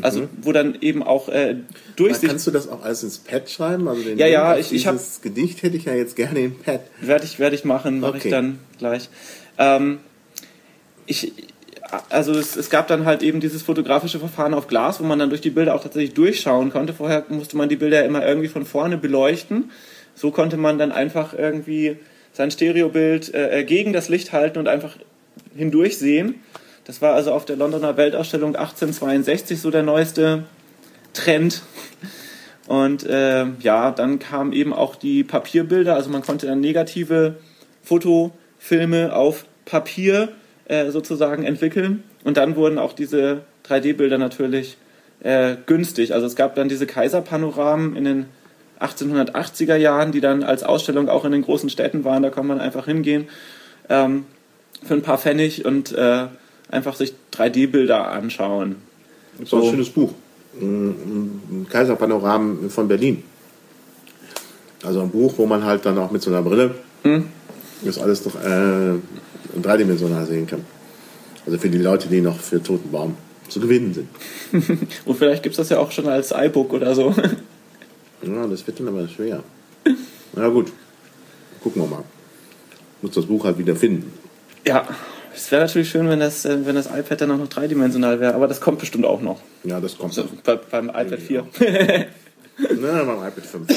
Also 0.00 0.20
mhm. 0.22 0.28
wo 0.40 0.52
dann 0.52 0.78
eben 0.80 1.02
auch 1.02 1.28
äh, 1.28 1.56
Durchsicht. 1.96 2.28
Kannst 2.28 2.46
du 2.46 2.50
das 2.50 2.66
auch 2.66 2.82
alles 2.82 3.02
ins 3.02 3.18
Pad 3.18 3.50
schreiben? 3.50 3.88
Also 3.88 4.02
den 4.02 4.16
ja, 4.16 4.26
ja, 4.26 4.56
ich, 4.56 4.72
ich 4.72 4.86
habe 4.86 4.96
das 4.96 5.20
Gedicht 5.20 5.62
hätte 5.62 5.76
ich 5.76 5.84
ja 5.84 5.92
jetzt 5.92 6.16
gerne 6.16 6.40
im 6.40 6.58
Pad. 6.58 6.80
Werde 7.02 7.24
ich, 7.26 7.38
werde 7.38 7.54
ich 7.56 7.66
machen, 7.66 8.00
mache 8.00 8.16
okay. 8.16 8.28
ich 8.28 8.30
dann 8.30 8.58
gleich. 8.78 9.10
Ähm, 9.58 9.98
ich, 11.04 11.32
also 12.08 12.32
es, 12.32 12.56
es, 12.56 12.70
gab 12.70 12.88
dann 12.88 13.04
halt 13.04 13.22
eben 13.22 13.40
dieses 13.40 13.62
fotografische 13.62 14.18
Verfahren 14.18 14.54
auf 14.54 14.66
Glas, 14.66 14.98
wo 15.00 15.04
man 15.04 15.18
dann 15.18 15.28
durch 15.28 15.42
die 15.42 15.50
Bilder 15.50 15.74
auch 15.74 15.82
tatsächlich 15.82 16.14
durchschauen 16.14 16.70
konnte. 16.70 16.94
Vorher 16.94 17.26
musste 17.28 17.58
man 17.58 17.68
die 17.68 17.76
Bilder 17.76 18.04
immer 18.04 18.26
irgendwie 18.26 18.48
von 18.48 18.64
vorne 18.64 18.96
beleuchten. 18.96 19.70
So 20.14 20.30
konnte 20.30 20.56
man 20.56 20.78
dann 20.78 20.92
einfach 20.92 21.34
irgendwie 21.34 21.96
sein 22.32 22.50
Stereobild 22.50 23.34
äh, 23.34 23.64
gegen 23.64 23.92
das 23.92 24.08
Licht 24.08 24.32
halten 24.32 24.58
und 24.58 24.68
einfach 24.68 24.96
hindurch 25.54 25.98
sehen. 25.98 26.36
Das 26.84 27.00
war 27.00 27.14
also 27.14 27.32
auf 27.32 27.44
der 27.44 27.56
Londoner 27.56 27.96
Weltausstellung 27.96 28.56
1862 28.56 29.60
so 29.60 29.70
der 29.70 29.82
neueste 29.82 30.44
Trend. 31.12 31.62
Und 32.66 33.04
äh, 33.04 33.46
ja, 33.60 33.90
dann 33.90 34.18
kamen 34.18 34.52
eben 34.52 34.72
auch 34.72 34.96
die 34.96 35.24
Papierbilder, 35.24 35.94
also 35.94 36.10
man 36.10 36.22
konnte 36.22 36.46
dann 36.46 36.60
negative 36.60 37.36
Fotofilme 37.82 39.14
auf 39.14 39.44
Papier 39.64 40.30
äh, 40.66 40.90
sozusagen 40.90 41.44
entwickeln. 41.44 42.02
Und 42.24 42.36
dann 42.36 42.56
wurden 42.56 42.78
auch 42.78 42.92
diese 42.92 43.42
3D-Bilder 43.68 44.18
natürlich 44.18 44.76
äh, 45.20 45.56
günstig. 45.66 46.14
Also 46.14 46.26
es 46.26 46.36
gab 46.36 46.54
dann 46.54 46.68
diese 46.68 46.86
Kaiserpanoramen 46.86 47.96
in 47.96 48.04
den 48.04 48.26
1880er 48.82 49.76
Jahren, 49.76 50.12
die 50.12 50.20
dann 50.20 50.42
als 50.42 50.62
Ausstellung 50.62 51.08
auch 51.08 51.24
in 51.24 51.32
den 51.32 51.42
großen 51.42 51.70
Städten 51.70 52.04
waren. 52.04 52.22
Da 52.22 52.30
kann 52.30 52.46
man 52.46 52.60
einfach 52.60 52.86
hingehen 52.86 53.28
ähm, 53.88 54.24
für 54.84 54.94
ein 54.94 55.02
paar 55.02 55.18
Pfennig 55.18 55.64
und 55.64 55.92
äh, 55.92 56.26
einfach 56.70 56.96
sich 56.96 57.14
3D-Bilder 57.32 58.10
anschauen. 58.10 58.76
Das 59.38 59.50
so. 59.50 59.62
ein 59.62 59.70
schönes 59.70 59.90
Buch. 59.90 60.12
Ein 60.60 61.66
Kaiserpanoram 61.70 62.68
von 62.68 62.88
Berlin. 62.88 63.22
Also 64.84 65.00
ein 65.00 65.10
Buch, 65.10 65.34
wo 65.36 65.46
man 65.46 65.64
halt 65.64 65.86
dann 65.86 65.96
auch 65.98 66.10
mit 66.10 66.22
so 66.22 66.30
einer 66.30 66.42
Brille 66.42 66.74
hm? 67.02 67.28
das 67.84 67.98
alles 67.98 68.22
doch 68.22 68.34
äh, 68.34 68.94
dreidimensional 69.60 70.26
sehen 70.26 70.46
kann. 70.46 70.64
Also 71.46 71.58
für 71.58 71.68
die 71.68 71.78
Leute, 71.78 72.08
die 72.08 72.20
noch 72.20 72.38
für 72.38 72.62
Totenbaum 72.62 73.16
zu 73.48 73.60
gewinnen 73.60 73.94
sind. 73.94 74.08
Und 75.04 75.16
vielleicht 75.16 75.42
gibt 75.42 75.54
es 75.54 75.56
das 75.58 75.68
ja 75.68 75.78
auch 75.78 75.90
schon 75.90 76.08
als 76.08 76.32
iBook 76.32 76.72
oder 76.72 76.94
so. 76.94 77.14
Ja, 78.22 78.46
das 78.46 78.66
wird 78.66 78.80
dann 78.80 78.88
aber 78.88 79.08
schwer. 79.08 79.42
Na 80.34 80.48
gut, 80.48 80.72
gucken 81.62 81.82
wir 81.82 81.88
mal. 81.88 82.04
Muss 83.02 83.12
das 83.12 83.26
Buch 83.26 83.44
halt 83.44 83.58
wieder 83.58 83.76
finden. 83.76 84.12
Ja, 84.66 84.88
es 85.34 85.50
wäre 85.50 85.62
natürlich 85.62 85.90
schön, 85.90 86.08
wenn 86.08 86.20
das, 86.20 86.44
äh, 86.44 86.64
wenn 86.64 86.74
das 86.74 86.86
iPad 86.86 87.22
dann 87.22 87.30
auch 87.32 87.38
noch 87.38 87.48
dreidimensional 87.48 88.20
wäre, 88.20 88.34
aber 88.34 88.48
das 88.48 88.60
kommt 88.60 88.78
bestimmt 88.78 89.04
auch 89.04 89.20
noch. 89.20 89.40
Ja, 89.64 89.80
das 89.80 89.98
kommt. 89.98 90.16
Also, 90.16 90.28
bei, 90.44 90.56
beim 90.56 90.88
iPad 90.88 91.18
4. 91.18 91.46
Nein, 91.60 93.06
beim 93.06 93.18
iPad 93.18 93.44
5. 93.44 93.68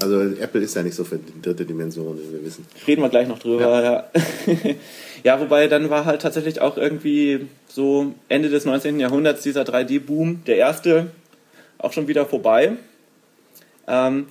Also 0.00 0.20
Apple 0.20 0.62
ist 0.62 0.74
ja 0.74 0.82
nicht 0.82 0.94
so 0.94 1.04
für 1.04 1.18
die 1.18 1.42
dritte 1.42 1.66
Dimension, 1.66 2.18
wie 2.18 2.32
wir 2.32 2.44
wissen. 2.44 2.66
Reden 2.86 3.02
wir 3.02 3.08
gleich 3.10 3.28
noch 3.28 3.38
drüber, 3.38 3.82
ja. 3.82 4.10
Ja, 4.46 4.74
ja 5.24 5.40
wobei 5.40 5.68
dann 5.68 5.90
war 5.90 6.06
halt 6.06 6.22
tatsächlich 6.22 6.60
auch 6.60 6.76
irgendwie 6.76 7.46
so 7.68 8.14
Ende 8.28 8.48
des 8.48 8.64
19. 8.64 8.98
Jahrhunderts 9.00 9.42
dieser 9.42 9.62
3D-Boom, 9.62 10.44
der 10.46 10.56
erste, 10.56 11.08
auch 11.78 11.92
schon 11.92 12.08
wieder 12.08 12.24
vorbei. 12.26 12.72
Ähm, 13.86 14.26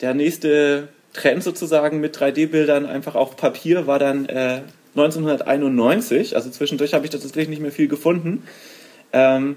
der 0.00 0.14
nächste 0.14 0.88
Trend 1.12 1.42
sozusagen 1.42 2.00
mit 2.00 2.16
3D-Bildern 2.16 2.86
einfach 2.86 3.14
auf 3.14 3.36
Papier 3.36 3.86
war 3.86 3.98
dann 3.98 4.26
äh, 4.26 4.62
1991, 4.94 6.36
also 6.36 6.50
zwischendurch 6.50 6.94
habe 6.94 7.04
ich 7.04 7.10
tatsächlich 7.10 7.48
nicht 7.48 7.62
mehr 7.62 7.72
viel 7.72 7.88
gefunden. 7.88 8.44
Ähm, 9.12 9.56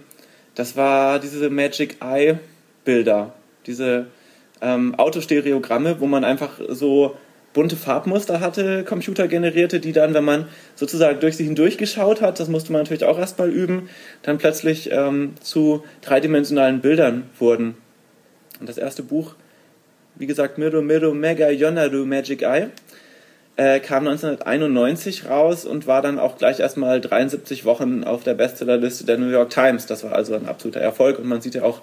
das 0.53 0.77
war 0.77 1.19
diese 1.19 1.49
Magic 1.49 1.97
Eye 2.01 2.39
Bilder, 2.85 3.33
diese 3.65 4.07
ähm, 4.61 4.95
Autostereogramme, 4.95 5.99
wo 5.99 6.07
man 6.07 6.23
einfach 6.23 6.59
so 6.69 7.17
bunte 7.53 7.77
Farbmuster 7.77 8.41
hatte, 8.41 8.83
computergenerierte, 8.83 9.79
die 9.79 9.93
dann, 9.93 10.13
wenn 10.13 10.25
man 10.25 10.47
sozusagen 10.75 11.19
durch 11.21 11.37
sie 11.37 11.45
hindurchgeschaut 11.45 12.21
hat, 12.21 12.39
das 12.39 12.49
musste 12.49 12.71
man 12.73 12.81
natürlich 12.81 13.05
auch 13.05 13.17
erstmal 13.17 13.49
üben, 13.49 13.89
dann 14.23 14.37
plötzlich 14.37 14.91
ähm, 14.91 15.33
zu 15.41 15.83
dreidimensionalen 16.01 16.81
Bildern 16.81 17.29
wurden. 17.39 17.75
Und 18.59 18.69
das 18.69 18.77
erste 18.77 19.03
Buch, 19.03 19.35
wie 20.15 20.27
gesagt, 20.27 20.57
Miro 20.57 20.81
Miro 20.81 21.13
Mega 21.13 21.49
Yonaru 21.49 22.05
Magic 22.05 22.41
Eye, 22.41 22.69
äh, 23.57 23.79
kam 23.79 24.07
1991 24.07 25.29
raus 25.29 25.65
und 25.65 25.87
war 25.87 26.01
dann 26.01 26.19
auch 26.19 26.37
gleich 26.37 26.59
erstmal 26.59 26.99
73 26.99 27.63
Wochen 27.65 28.03
auf 28.03 28.23
der 28.23 28.33
Bestsellerliste 28.33 29.05
der 29.05 29.17
New 29.17 29.29
York 29.29 29.49
Times. 29.49 29.85
Das 29.85 30.03
war 30.03 30.11
also 30.13 30.35
ein 30.35 30.47
absoluter 30.47 30.81
Erfolg 30.81 31.19
und 31.19 31.27
man 31.27 31.41
sieht 31.41 31.55
ja 31.55 31.63
auch 31.63 31.81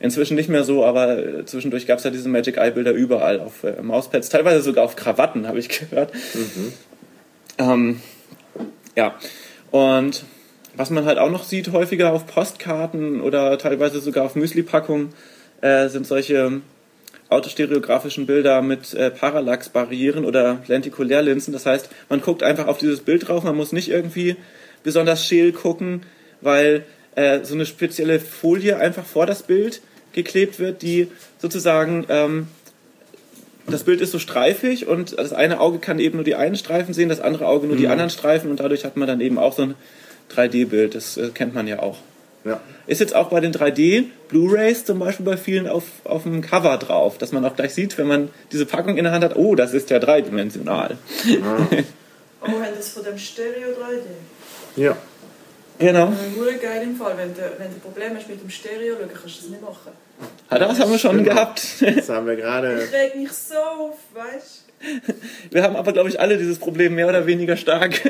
inzwischen 0.00 0.34
nicht 0.34 0.48
mehr 0.48 0.64
so, 0.64 0.84
aber 0.84 1.18
äh, 1.18 1.44
zwischendurch 1.44 1.86
gab 1.86 1.98
es 1.98 2.04
ja 2.04 2.10
diese 2.10 2.28
Magic 2.28 2.56
Eye 2.56 2.72
Bilder 2.72 2.92
überall 2.92 3.40
auf 3.40 3.62
äh, 3.62 3.80
Mauspads, 3.80 4.28
teilweise 4.28 4.60
sogar 4.60 4.84
auf 4.84 4.96
Krawatten, 4.96 5.46
habe 5.46 5.58
ich 5.58 5.68
gehört. 5.90 6.12
Mhm. 6.34 6.72
Ähm, 7.58 8.00
ja, 8.96 9.14
und 9.70 10.24
was 10.76 10.90
man 10.90 11.04
halt 11.04 11.18
auch 11.18 11.30
noch 11.30 11.44
sieht, 11.44 11.70
häufiger 11.72 12.12
auf 12.12 12.26
Postkarten 12.26 13.20
oder 13.20 13.56
teilweise 13.58 14.00
sogar 14.00 14.24
auf 14.24 14.34
Müsli-Packungen, 14.34 15.10
äh, 15.64 15.88
sind 15.88 16.06
solche 16.06 16.60
autostereografischen 17.30 18.26
Bilder 18.26 18.60
mit 18.60 18.92
äh, 18.92 19.10
Parallax-Barrieren 19.10 20.26
oder 20.26 20.62
Lentikulärlinsen. 20.66 21.54
Das 21.54 21.64
heißt, 21.64 21.88
man 22.10 22.20
guckt 22.20 22.42
einfach 22.42 22.66
auf 22.66 22.76
dieses 22.76 23.00
Bild 23.00 23.26
drauf, 23.26 23.44
man 23.44 23.56
muss 23.56 23.72
nicht 23.72 23.90
irgendwie 23.90 24.36
besonders 24.82 25.26
scheel 25.26 25.52
gucken, 25.52 26.02
weil 26.42 26.84
äh, 27.14 27.40
so 27.44 27.54
eine 27.54 27.64
spezielle 27.64 28.20
Folie 28.20 28.76
einfach 28.76 29.06
vor 29.06 29.24
das 29.24 29.42
Bild 29.42 29.80
geklebt 30.12 30.58
wird, 30.58 30.82
die 30.82 31.08
sozusagen 31.38 32.04
ähm, 32.10 32.48
das 33.66 33.84
Bild 33.84 34.02
ist 34.02 34.10
so 34.10 34.18
streifig 34.18 34.86
und 34.86 35.18
das 35.18 35.32
eine 35.32 35.60
Auge 35.60 35.78
kann 35.78 35.98
eben 35.98 36.16
nur 36.16 36.24
die 36.24 36.34
einen 36.34 36.56
Streifen 36.56 36.92
sehen, 36.92 37.08
das 37.08 37.20
andere 37.20 37.46
Auge 37.46 37.66
nur 37.66 37.76
mhm. 37.76 37.80
die 37.80 37.88
anderen 37.88 38.10
Streifen 38.10 38.50
und 38.50 38.60
dadurch 38.60 38.84
hat 38.84 38.98
man 38.98 39.08
dann 39.08 39.22
eben 39.22 39.38
auch 39.38 39.54
so 39.54 39.62
ein 39.62 39.74
3D-Bild. 40.36 40.94
Das 40.94 41.16
äh, 41.16 41.30
kennt 41.32 41.54
man 41.54 41.66
ja 41.66 41.78
auch. 41.78 41.96
Ja. 42.44 42.60
Ist 42.86 43.00
jetzt 43.00 43.14
auch 43.14 43.30
bei 43.30 43.40
den 43.40 43.52
3D 43.52 44.04
Blu-rays 44.28 44.84
zum 44.84 44.98
Beispiel 44.98 45.24
bei 45.24 45.36
vielen 45.36 45.66
auf, 45.66 45.84
auf 46.04 46.24
dem 46.24 46.42
Cover 46.42 46.76
drauf, 46.76 47.16
dass 47.16 47.32
man 47.32 47.44
auch 47.44 47.56
gleich 47.56 47.74
sieht, 47.74 47.96
wenn 47.96 48.06
man 48.06 48.28
diese 48.52 48.66
Packung 48.66 48.98
in 48.98 49.04
der 49.04 49.12
Hand 49.12 49.24
hat, 49.24 49.36
oh, 49.36 49.54
das 49.54 49.72
ist 49.72 49.90
ja 49.90 49.98
dreidimensional. 49.98 50.98
Ah. 51.42 51.66
oh, 52.42 52.46
haben 52.46 52.74
das 52.76 52.90
von 52.90 53.02
dem 53.04 53.16
Stereo 53.16 53.68
3D? 53.70 54.80
Ja. 54.80 54.96
Genau. 55.78 56.12
Nur 56.36 56.52
geil 56.52 56.82
im 56.82 56.96
Fall, 56.96 57.16
wenn 57.16 57.34
du, 57.34 57.40
wenn 57.58 57.72
du 57.72 57.80
Probleme 57.80 58.16
hast 58.16 58.28
mit 58.28 58.40
dem 58.40 58.50
Stereo, 58.50 58.94
kannst 58.96 59.38
du 59.38 59.40
das 59.42 59.50
nicht 59.50 59.62
machen. 59.62 59.92
Ah, 60.48 60.58
das 60.58 60.78
haben 60.78 60.90
wir 60.90 60.98
schon 60.98 61.20
Stimmt. 61.20 61.28
gehabt. 61.28 61.62
Das 61.96 62.08
haben 62.08 62.26
wir 62.26 62.36
gerade. 62.36 62.84
Ich 62.84 62.92
reg 62.92 63.16
mich 63.16 63.32
so 63.32 63.56
auf, 63.56 63.96
weißt 64.12 64.64
du? 65.06 65.14
Wir 65.50 65.62
haben 65.62 65.76
aber, 65.76 65.92
glaube 65.92 66.08
ich, 66.10 66.20
alle 66.20 66.38
dieses 66.38 66.58
Problem 66.58 66.94
mehr 66.94 67.08
oder 67.08 67.26
weniger 67.26 67.56
stark. 67.56 68.00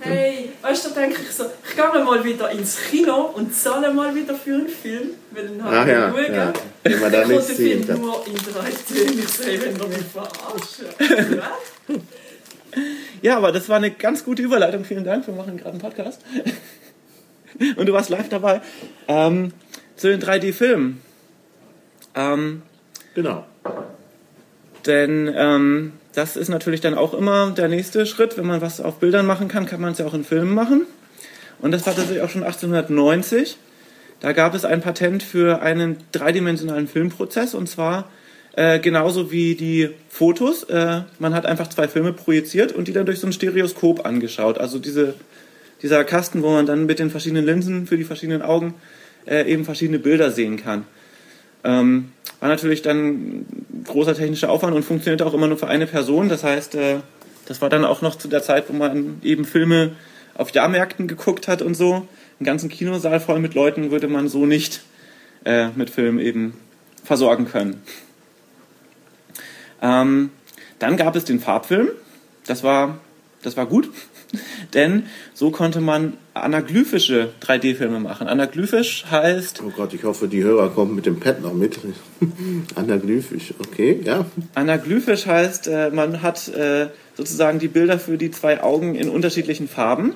Hey, 0.00 0.50
weißt 0.62 0.86
du, 0.86 0.90
da 0.90 1.00
denke 1.00 1.20
ich 1.22 1.30
so, 1.34 1.44
ich 1.68 1.74
gehe 1.76 2.04
mal 2.04 2.24
wieder 2.24 2.50
ins 2.50 2.78
Kino 2.90 3.32
und 3.34 3.54
zahle 3.54 3.92
mal 3.92 4.14
wieder 4.14 4.34
für 4.34 4.54
einen 4.54 4.68
Film, 4.68 5.10
weil 5.32 5.48
dann 5.48 5.64
habe 5.64 5.74
ich 5.74 5.80
ah, 5.80 6.32
ja, 6.32 6.34
ja. 6.34 6.52
Wenn 6.82 7.00
man 7.00 7.12
da 7.12 7.24
nicht 7.26 7.42
sieht. 7.42 7.84
Film 7.84 8.00
nur 8.00 8.26
in 8.26 8.36
3D, 8.36 9.18
ich 9.18 9.28
sehe, 9.28 9.60
wenn 9.62 9.76
du 9.76 9.86
mich 9.88 9.98
verarscht. 9.98 10.82
Ja, 13.22 13.36
aber 13.36 13.52
das 13.52 13.68
war 13.68 13.76
eine 13.76 13.90
ganz 13.90 14.24
gute 14.24 14.42
Überleitung. 14.42 14.84
Vielen 14.84 15.04
Dank. 15.04 15.26
Wir 15.26 15.34
machen 15.34 15.56
gerade 15.56 15.70
einen 15.70 15.80
Podcast. 15.80 16.20
Und 17.76 17.86
du 17.86 17.92
warst 17.92 18.10
live 18.10 18.28
dabei. 18.28 18.60
Ähm, 19.08 19.52
zu 19.96 20.08
den 20.08 20.22
3D-Filmen. 20.22 21.00
Ähm, 22.14 22.62
Genau. 23.14 23.44
denn 24.86 25.32
ähm, 25.34 25.92
das 26.18 26.36
ist 26.36 26.48
natürlich 26.48 26.80
dann 26.80 26.94
auch 26.94 27.14
immer 27.14 27.52
der 27.52 27.68
nächste 27.68 28.04
Schritt. 28.04 28.36
Wenn 28.36 28.46
man 28.46 28.60
was 28.60 28.80
auf 28.80 28.98
Bildern 28.98 29.24
machen 29.24 29.46
kann, 29.46 29.66
kann 29.66 29.80
man 29.80 29.92
es 29.92 29.98
ja 29.98 30.06
auch 30.06 30.14
in 30.14 30.24
Filmen 30.24 30.52
machen. 30.52 30.84
Und 31.60 31.70
das 31.70 31.86
war 31.86 31.94
tatsächlich 31.94 32.24
auch 32.24 32.28
schon 32.28 32.42
1890. 32.42 33.56
Da 34.18 34.32
gab 34.32 34.52
es 34.52 34.64
ein 34.64 34.80
Patent 34.80 35.22
für 35.22 35.62
einen 35.62 35.98
dreidimensionalen 36.10 36.88
Filmprozess 36.88 37.54
und 37.54 37.68
zwar 37.68 38.10
äh, 38.56 38.80
genauso 38.80 39.30
wie 39.30 39.54
die 39.54 39.90
Fotos. 40.08 40.64
Äh, 40.64 41.02
man 41.20 41.34
hat 41.34 41.46
einfach 41.46 41.68
zwei 41.68 41.86
Filme 41.86 42.12
projiziert 42.12 42.72
und 42.72 42.88
die 42.88 42.92
dann 42.92 43.06
durch 43.06 43.20
so 43.20 43.28
ein 43.28 43.32
Stereoskop 43.32 44.04
angeschaut. 44.04 44.58
Also 44.58 44.80
diese, 44.80 45.14
dieser 45.82 46.02
Kasten, 46.02 46.42
wo 46.42 46.50
man 46.50 46.66
dann 46.66 46.86
mit 46.86 46.98
den 46.98 47.10
verschiedenen 47.10 47.44
Linsen 47.44 47.86
für 47.86 47.96
die 47.96 48.02
verschiedenen 48.02 48.42
Augen 48.42 48.74
äh, 49.24 49.48
eben 49.48 49.64
verschiedene 49.64 50.00
Bilder 50.00 50.32
sehen 50.32 50.56
kann. 50.56 50.84
Ähm, 51.64 52.12
war 52.40 52.48
natürlich 52.48 52.82
dann 52.82 53.46
großer 53.84 54.14
technischer 54.14 54.50
Aufwand 54.50 54.74
und 54.76 54.84
funktionierte 54.84 55.26
auch 55.26 55.34
immer 55.34 55.48
nur 55.48 55.58
für 55.58 55.66
eine 55.66 55.86
Person. 55.86 56.28
Das 56.28 56.44
heißt, 56.44 56.74
äh, 56.76 56.96
das 57.46 57.60
war 57.60 57.68
dann 57.68 57.84
auch 57.84 58.02
noch 58.02 58.16
zu 58.16 58.28
der 58.28 58.42
Zeit, 58.42 58.68
wo 58.68 58.72
man 58.72 59.20
eben 59.22 59.44
Filme 59.44 59.96
auf 60.34 60.50
Jahrmärkten 60.50 61.08
geguckt 61.08 61.48
hat 61.48 61.62
und 61.62 61.74
so. 61.74 62.06
Einen 62.38 62.46
ganzen 62.46 62.68
Kinosaal 62.68 63.20
voll 63.20 63.40
mit 63.40 63.54
Leuten 63.54 63.90
würde 63.90 64.06
man 64.06 64.28
so 64.28 64.46
nicht 64.46 64.82
äh, 65.44 65.68
mit 65.74 65.90
Filmen 65.90 66.20
eben 66.20 66.54
versorgen 67.02 67.46
können. 67.46 67.82
Ähm, 69.82 70.30
dann 70.78 70.96
gab 70.96 71.16
es 71.16 71.24
den 71.24 71.40
Farbfilm. 71.40 71.88
Das 72.46 72.62
war, 72.62 72.98
das 73.42 73.56
war 73.56 73.66
gut, 73.66 73.90
denn 74.74 75.06
so 75.34 75.50
konnte 75.50 75.80
man 75.80 76.14
anaglyphische 76.42 77.30
3D-Filme 77.42 78.00
machen. 78.00 78.28
Anaglyphisch 78.28 79.04
heißt, 79.10 79.62
Oh 79.64 79.70
Gott, 79.70 79.94
ich 79.94 80.04
hoffe, 80.04 80.28
die 80.28 80.42
Hörer 80.42 80.70
kommen 80.70 80.94
mit 80.94 81.06
dem 81.06 81.20
Pad 81.20 81.42
noch 81.42 81.54
mit. 81.54 81.78
Anaglyphisch, 82.74 83.54
okay, 83.58 84.00
ja. 84.04 84.26
Anaglyphisch 84.54 85.26
heißt, 85.26 85.68
äh, 85.68 85.90
man 85.90 86.22
hat 86.22 86.48
äh, 86.48 86.88
sozusagen 87.14 87.58
die 87.58 87.68
Bilder 87.68 87.98
für 87.98 88.18
die 88.18 88.30
zwei 88.30 88.62
Augen 88.62 88.94
in 88.94 89.08
unterschiedlichen 89.08 89.68
Farben 89.68 90.14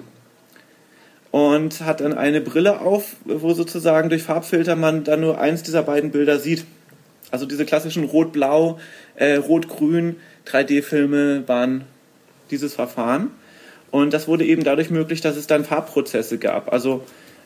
und 1.31 1.81
hat 1.81 2.01
dann 2.01 2.13
eine 2.13 2.41
Brille 2.41 2.81
auf, 2.81 3.17
wo 3.25 3.55
sozusagen 3.55 4.09
durch 4.09 4.23
Farbfilter 4.23 4.77
man 4.77 5.03
dann 5.03 5.21
nur 5.21 5.41
eins 5.41 5.63
dieser 5.63 5.83
beiden 5.83 6.11
Bilder 6.11 6.39
sieht. 6.39 6.65
Also 7.31 7.47
diese 7.47 7.65
klassischen 7.65 8.05
Rot-Blau, 8.05 8.79
äh, 9.17 9.37
Rot-Grün 9.37 10.17
3D-Filme 10.47 11.49
waren 11.49 11.85
dieses 12.51 12.75
Verfahren. 12.75 13.31
Und 13.93 14.13
das 14.13 14.27
wurde 14.27 14.45
eben 14.45 14.65
dadurch 14.65 14.91
möglich, 14.91 15.21
dass 15.21 15.37
es 15.37 15.47
dann 15.47 15.65
Farbprozesse 15.65 16.39
gab. 16.39 16.73
Also 16.73 17.05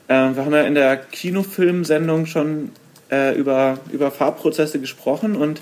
äh, 0.09 0.15
wir 0.15 0.45
haben 0.45 0.55
ja 0.55 0.63
in 0.63 0.75
der 0.75 0.97
Kinofilmsendung 0.97 2.25
schon 2.25 2.71
äh, 3.11 3.37
über, 3.37 3.79
über 3.93 4.11
Farbprozesse 4.11 4.81
gesprochen 4.81 5.37
und 5.37 5.61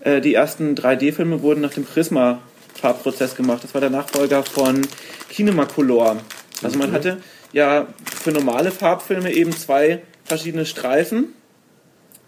äh, 0.00 0.20
die 0.20 0.34
ersten 0.34 0.74
3D-Filme 0.74 1.42
wurden 1.42 1.60
nach 1.60 1.72
dem 1.72 1.84
Prisma-Farbprozess 1.84 3.36
gemacht. 3.36 3.64
Das 3.64 3.74
war 3.74 3.80
der 3.80 3.90
Nachfolger 3.90 4.42
von 4.42 4.82
Kinemacolor. 5.30 6.16
Also 6.62 6.78
man 6.78 6.92
hatte 6.92 7.18
ja 7.52 7.86
für 8.04 8.32
normale 8.32 8.72
Farbfilme 8.72 9.32
eben 9.32 9.52
zwei 9.52 10.02
verschiedene 10.24 10.66
Streifen, 10.66 11.32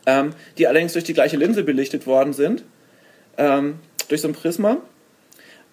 ähm, 0.07 0.33
die 0.59 0.66
allerdings 0.66 0.92
durch 0.92 1.05
die 1.05 1.14
gleiche 1.14 1.37
Linse 1.37 1.64
belichtet 1.64 2.07
worden 2.07 2.33
sind, 2.33 2.64
ähm, 3.37 3.81
durch 4.09 4.20
so 4.20 4.29
ein 4.29 4.35
Prisma. 4.35 4.79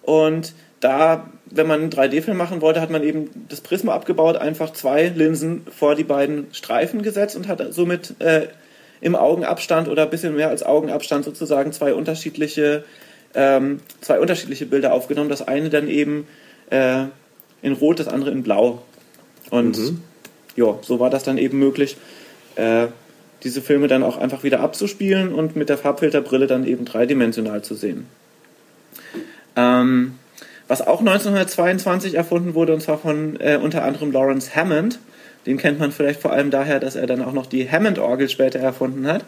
Und 0.02 0.54
da, 0.80 1.30
wenn 1.50 1.66
man 1.66 1.80
einen 1.80 1.90
3D-Film 1.90 2.36
machen 2.36 2.60
wollte, 2.60 2.80
hat 2.80 2.90
man 2.90 3.02
eben 3.02 3.30
das 3.48 3.60
Prisma 3.60 3.94
abgebaut, 3.94 4.36
einfach 4.36 4.72
zwei 4.72 5.08
Linsen 5.08 5.66
vor 5.70 5.94
die 5.94 6.04
beiden 6.04 6.46
Streifen 6.52 7.02
gesetzt 7.02 7.36
und 7.36 7.48
hat 7.48 7.62
somit 7.72 8.14
äh, 8.20 8.48
im 9.00 9.14
Augenabstand 9.14 9.88
oder 9.88 10.02
ein 10.02 10.10
bisschen 10.10 10.34
mehr 10.34 10.48
als 10.48 10.62
Augenabstand 10.62 11.24
sozusagen 11.24 11.72
zwei 11.72 11.94
unterschiedliche, 11.94 12.84
ähm, 13.34 13.80
zwei 14.00 14.20
unterschiedliche 14.20 14.66
Bilder 14.66 14.92
aufgenommen. 14.92 15.30
Das 15.30 15.46
eine 15.46 15.70
dann 15.70 15.88
eben 15.88 16.26
äh, 16.70 17.04
in 17.62 17.72
Rot, 17.72 18.00
das 18.00 18.08
andere 18.08 18.30
in 18.30 18.42
Blau. 18.42 18.82
Und 19.50 19.78
ja, 20.56 20.78
so 20.82 21.00
war 21.00 21.10
das 21.10 21.22
dann 21.22 21.38
eben 21.38 21.58
möglich, 21.58 21.96
äh, 22.56 22.88
diese 23.44 23.62
Filme 23.62 23.86
dann 23.86 24.02
auch 24.02 24.16
einfach 24.16 24.42
wieder 24.42 24.60
abzuspielen 24.60 25.32
und 25.32 25.54
mit 25.54 25.68
der 25.68 25.78
Farbfilterbrille 25.78 26.48
dann 26.48 26.66
eben 26.66 26.84
dreidimensional 26.84 27.62
zu 27.62 27.74
sehen. 27.74 28.06
Ähm, 29.54 30.18
was 30.68 30.82
auch 30.82 31.00
1922 31.00 32.14
erfunden 32.14 32.54
wurde, 32.54 32.74
und 32.74 32.80
zwar 32.80 32.98
von 32.98 33.40
äh, 33.40 33.58
unter 33.60 33.82
anderem 33.84 34.12
Lawrence 34.12 34.54
Hammond. 34.54 35.00
Den 35.46 35.56
kennt 35.56 35.78
man 35.78 35.92
vielleicht 35.92 36.20
vor 36.20 36.32
allem 36.32 36.50
daher, 36.50 36.78
dass 36.78 36.94
er 36.94 37.06
dann 37.06 37.22
auch 37.22 37.32
noch 37.32 37.46
die 37.46 37.70
Hammond-Orgel 37.70 38.28
später 38.28 38.58
erfunden 38.58 39.06
hat. 39.06 39.24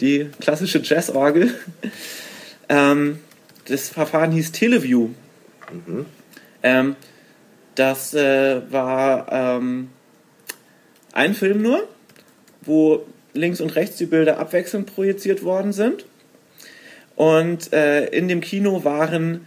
Die 0.00 0.30
klassische 0.40 0.80
Jazz-Orgel. 0.82 1.52
ähm, 2.70 3.18
das 3.66 3.90
Verfahren 3.90 4.32
hieß 4.32 4.52
Teleview. 4.52 5.10
Ähm, 6.62 6.96
das 7.74 8.14
äh, 8.14 8.62
war 8.70 9.30
ähm, 9.30 9.90
ein 11.12 11.34
Film 11.34 11.60
nur, 11.60 11.86
wo 12.62 13.04
links 13.34 13.60
und 13.60 13.74
rechts 13.76 13.96
die 13.96 14.06
Bilder 14.06 14.38
abwechselnd 14.38 14.86
projiziert 14.86 15.42
worden 15.42 15.72
sind. 15.72 16.06
Und 17.14 17.72
äh, 17.72 18.06
in 18.06 18.28
dem 18.28 18.40
Kino 18.40 18.84
waren 18.84 19.46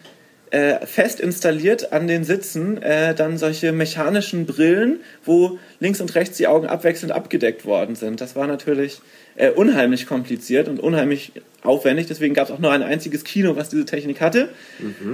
äh, 0.51 0.85
fest 0.85 1.19
installiert 1.19 1.93
an 1.93 2.07
den 2.07 2.23
Sitzen 2.23 2.81
äh, 2.81 3.13
dann 3.13 3.37
solche 3.37 3.71
mechanischen 3.71 4.45
Brillen, 4.45 5.01
wo 5.23 5.59
links 5.79 6.01
und 6.01 6.15
rechts 6.15 6.37
die 6.37 6.47
Augen 6.47 6.67
abwechselnd 6.67 7.11
abgedeckt 7.11 7.65
worden 7.65 7.95
sind. 7.95 8.19
Das 8.21 8.35
war 8.35 8.47
natürlich 8.47 8.99
äh, 9.35 9.51
unheimlich 9.51 10.07
kompliziert 10.07 10.67
und 10.67 10.79
unheimlich 10.79 11.33
aufwendig. 11.61 12.07
Deswegen 12.07 12.33
gab 12.33 12.45
es 12.47 12.51
auch 12.51 12.59
nur 12.59 12.71
ein 12.71 12.83
einziges 12.83 13.23
Kino, 13.23 13.55
was 13.55 13.69
diese 13.69 13.85
Technik 13.85 14.21
hatte. 14.21 14.49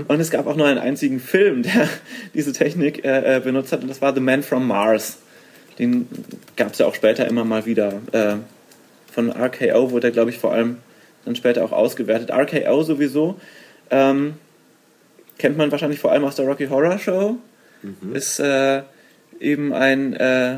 Und 0.08 0.20
es 0.20 0.32
gab 0.32 0.48
auch 0.48 0.56
nur 0.56 0.68
einen 0.68 0.80
einzigen 0.80 1.20
Film, 1.20 1.64
der 1.64 1.90
diese 2.34 2.54
Technik 2.54 3.04
äh, 3.04 3.38
äh, 3.38 3.40
benutzt 3.40 3.72
hat. 3.72 3.82
Und 3.82 3.90
das 3.90 4.02
war 4.02 4.14
The 4.14 4.22
Man 4.22 4.44
from 4.44 4.68
Mars. 4.68 5.18
Den 5.80 6.08
gab 6.56 6.74
es 6.74 6.80
ja 6.80 6.86
auch 6.86 6.96
später 6.96 7.28
immer 7.28 7.44
mal 7.44 7.66
wieder. 7.66 8.02
Äh, 8.12 8.36
von 9.12 9.32
RKO 9.32 9.92
wurde 9.92 10.08
er, 10.08 10.12
glaube 10.12 10.30
ich, 10.30 10.38
vor 10.38 10.54
allem 10.54 10.78
dann 11.26 11.36
später 11.36 11.64
auch 11.64 11.72
ausgewertet. 11.72 12.32
RKO 12.32 12.84
sowieso. 12.84 13.40
Ähm, 13.90 14.36
kennt 15.38 15.58
man 15.58 15.72
wahrscheinlich 15.72 16.00
vor 16.00 16.12
allem 16.12 16.24
aus 16.24 16.36
der 16.36 16.46
Rocky 16.46 16.68
Horror 16.68 16.98
Show. 17.00 17.38
Ist 18.14 18.40
äh, 18.40 18.82
eben 19.40 19.74
ein, 19.74 20.14
äh, 20.14 20.58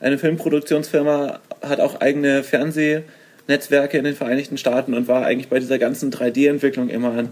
eine 0.00 0.18
Filmproduktionsfirma, 0.18 1.40
hat 1.62 1.80
auch 1.80 2.00
eigene 2.00 2.44
Fernsehnetzwerke 2.44 3.98
in 3.98 4.04
den 4.04 4.14
Vereinigten 4.14 4.58
Staaten 4.58 4.94
und 4.94 5.08
war 5.08 5.24
eigentlich 5.24 5.48
bei 5.48 5.58
dieser 5.58 5.78
ganzen 5.78 6.12
3D-Entwicklung 6.12 6.88
immer 6.88 7.12
an 7.12 7.30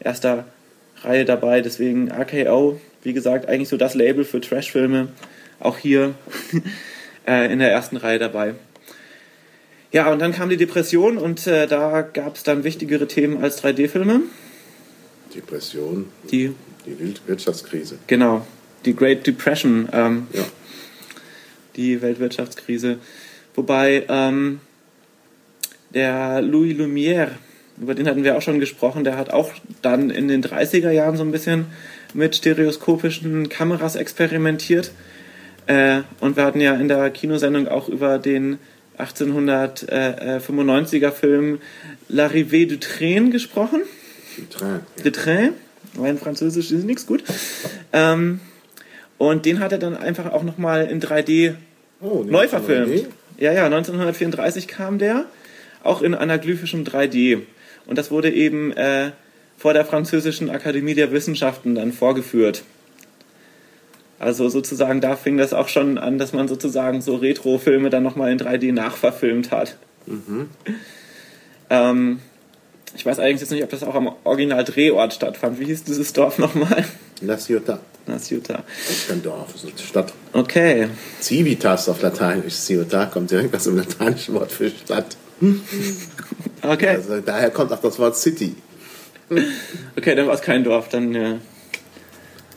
erster 0.00 0.46
Reihe 1.02 1.24
dabei. 1.24 1.60
Deswegen 1.60 2.10
RKO, 2.10 2.80
wie 3.02 3.12
gesagt, 3.12 3.48
eigentlich 3.48 3.68
so 3.68 3.76
das 3.76 3.94
Label 3.94 4.24
für 4.24 4.40
Trashfilme, 4.40 5.08
auch 5.60 5.78
hier 5.78 6.14
äh, 7.26 7.52
in 7.52 7.60
der 7.60 7.70
ersten 7.70 7.96
Reihe 7.96 8.18
dabei. 8.18 8.54
Ja, 9.90 10.12
und 10.12 10.18
dann 10.18 10.32
kam 10.32 10.50
die 10.50 10.58
Depression 10.58 11.16
und 11.16 11.46
äh, 11.46 11.66
da 11.66 12.02
gab 12.02 12.36
es 12.36 12.42
dann 12.42 12.62
wichtigere 12.62 13.06
Themen 13.06 13.42
als 13.42 13.62
3D-Filme. 13.62 14.20
Depression, 15.34 16.06
Die 16.30 16.52
die 16.86 17.14
Wirtschaftskrise. 17.26 17.98
Genau, 18.06 18.46
die 18.84 18.94
Great 18.94 19.26
Depression, 19.26 19.88
ähm, 19.92 20.26
Ja. 20.32 20.44
die 21.76 22.00
Weltwirtschaftskrise. 22.02 22.98
Wobei 23.54 24.04
ähm, 24.08 24.60
der 25.94 26.42
Louis 26.42 26.76
Lumière, 26.76 27.28
über 27.80 27.94
den 27.94 28.06
hatten 28.08 28.24
wir 28.24 28.36
auch 28.36 28.42
schon 28.42 28.58
gesprochen, 28.60 29.04
der 29.04 29.16
hat 29.16 29.30
auch 29.30 29.52
dann 29.82 30.10
in 30.10 30.28
den 30.28 30.42
30er 30.42 30.90
Jahren 30.90 31.16
so 31.16 31.22
ein 31.22 31.32
bisschen 31.32 31.66
mit 32.14 32.36
stereoskopischen 32.36 33.48
Kameras 33.48 33.96
experimentiert. 33.96 34.92
Äh, 35.66 36.00
und 36.20 36.36
wir 36.36 36.44
hatten 36.44 36.60
ja 36.60 36.74
in 36.74 36.88
der 36.88 37.08
Kinosendung 37.10 37.68
auch 37.68 37.88
über 37.88 38.18
den 38.18 38.58
1895er 38.98 41.12
Film 41.12 41.60
L'Arrivée 42.10 42.66
du 42.66 42.78
Train 42.80 43.30
gesprochen. 43.30 43.82
Die 44.38 44.46
Tränen. 44.48 44.80
Le 45.02 45.12
Train, 45.12 45.52
mein 45.94 46.18
Französisch 46.18 46.70
ist 46.70 46.84
nichts 46.84 47.06
gut. 47.06 47.24
Ähm, 47.92 48.40
und 49.18 49.44
den 49.46 49.60
hat 49.60 49.72
er 49.72 49.78
dann 49.78 49.96
einfach 49.96 50.32
auch 50.32 50.42
nochmal 50.44 50.86
in 50.86 51.00
3D 51.00 51.54
Oh, 52.00 52.24
neu 52.24 52.46
verfilmt. 52.46 52.92
Idee. 52.94 53.06
Ja, 53.38 53.52
ja, 53.52 53.66
1934 53.66 54.68
kam 54.68 54.98
der, 54.98 55.24
auch 55.82 56.02
in 56.02 56.14
anaglyphischem 56.14 56.84
3D. 56.84 57.40
Und 57.86 57.98
das 57.98 58.10
wurde 58.10 58.30
eben 58.32 58.72
äh, 58.72 59.10
vor 59.56 59.72
der 59.72 59.84
Französischen 59.84 60.50
Akademie 60.50 60.94
der 60.94 61.10
Wissenschaften 61.10 61.74
dann 61.74 61.92
vorgeführt. 61.92 62.62
Also 64.20 64.48
sozusagen, 64.48 65.00
da 65.00 65.16
fing 65.16 65.36
das 65.36 65.52
auch 65.52 65.68
schon 65.68 65.98
an, 65.98 66.18
dass 66.18 66.32
man 66.32 66.48
sozusagen 66.48 67.00
so 67.00 67.16
Retro-Filme 67.16 67.90
dann 67.90 68.02
nochmal 68.02 68.32
in 68.32 68.38
3D 68.38 68.72
nachverfilmt 68.72 69.50
hat. 69.52 69.76
Ähm, 71.70 72.20
ich 72.94 73.04
weiß 73.04 73.18
eigentlich 73.18 73.40
jetzt 73.40 73.50
nicht, 73.50 73.62
ob 73.62 73.70
das 73.70 73.82
auch 73.82 73.94
am 73.94 74.14
Original-Drehort 74.24 75.14
stattfand. 75.14 75.60
Wie 75.60 75.66
hieß 75.66 75.84
dieses 75.84 76.12
Dorf 76.12 76.38
nochmal? 76.38 76.84
La 77.20 77.36
Ciutat. 77.36 77.80
Na, 78.06 78.18
Ciutat. 78.18 78.64
Das 78.86 78.96
ist 78.96 79.08
kein 79.08 79.22
Dorf, 79.22 79.52
das 79.52 79.64
ist 79.64 79.70
eine 79.70 79.86
Stadt. 79.86 80.12
Okay. 80.32 80.88
Civitas 81.20 81.88
auf 81.88 82.00
Lateinisch. 82.00 82.54
Ciutat 82.54 83.12
kommt 83.12 83.30
direkt 83.30 83.54
aus 83.54 83.64
dem 83.64 83.76
lateinischen 83.76 84.34
Wort 84.34 84.52
für 84.52 84.70
Stadt. 84.70 85.16
Okay. 86.60 86.88
Also 86.88 87.20
daher 87.20 87.50
kommt 87.50 87.72
auch 87.72 87.80
das 87.80 88.00
Wort 88.00 88.16
City. 88.16 88.56
Okay, 89.96 90.14
dann 90.16 90.26
war 90.26 90.34
es 90.34 90.42
kein 90.42 90.64
Dorf. 90.64 90.88
Dann, 90.88 91.14
äh, 91.14 91.36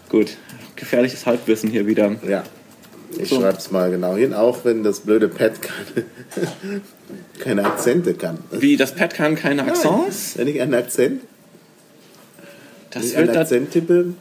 gut. 0.09 0.37
Gefährliches 0.75 1.27
Halbwissen 1.27 1.69
hier 1.69 1.85
wieder. 1.85 2.15
Ja. 2.27 2.43
Ich 3.17 3.29
So. 3.29 3.39
schreib's 3.39 3.71
mal 3.71 3.91
genau 3.91 4.15
hin, 4.15 4.33
auch 4.33 4.63
wenn 4.63 4.83
das 4.83 5.01
blöde 5.01 5.27
Pad 5.27 5.53
keine, 5.61 6.05
keine 7.39 7.65
Akzente 7.65 8.13
kann. 8.13 8.39
Wie, 8.51 8.77
das 8.77 8.93
Pad 8.95 9.13
kann 9.13 9.35
keine 9.35 9.63
Accents? 9.63 10.37
Wenn 10.37 10.47
ich 10.47 10.61
einen 10.61 10.73
Akzent, 10.73 11.21
wenn 11.21 13.01
Das 13.01 13.05
ich 13.05 13.17
einen 13.17 13.35
Akzent 13.35 13.71
tippe, 13.71 14.13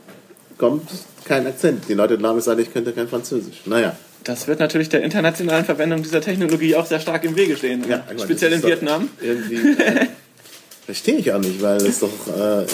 kommt 0.59 0.88
kein 1.24 1.46
Akzent. 1.46 1.85
Die 1.88 1.94
Leute 1.94 2.18
glauben, 2.18 2.38
es 2.38 2.44
sei, 2.46 2.57
ich 2.59 2.72
könnte 2.72 2.92
kein 2.92 3.09
Französisch. 3.09 3.62
Naja. 3.66 3.96
das 4.24 4.46
wird 4.48 4.61
natürlich 4.61 4.88
der 4.88 5.03
internationalen 5.03 5.64
Verwendung 5.64 6.03
dieser 6.03 6.20
Technologie 6.20 6.74
auch 6.74 6.87
sehr 6.87 7.00
stark 7.00 7.24
im 7.24 7.37
Wege 7.37 7.57
stehen. 7.57 7.85
Ja, 7.88 8.05
meine, 8.07 8.18
Speziell 8.20 8.53
in 8.53 8.62
Vietnam. 8.62 9.09
Irgendwie. 9.20 9.83
Äh, 9.83 10.07
verstehe 10.87 11.16
ich 11.16 11.33
auch 11.33 11.38
nicht, 11.40 11.62
weil 11.62 11.76
es 11.79 12.00
doch 12.00 12.09
äh, 12.29 12.66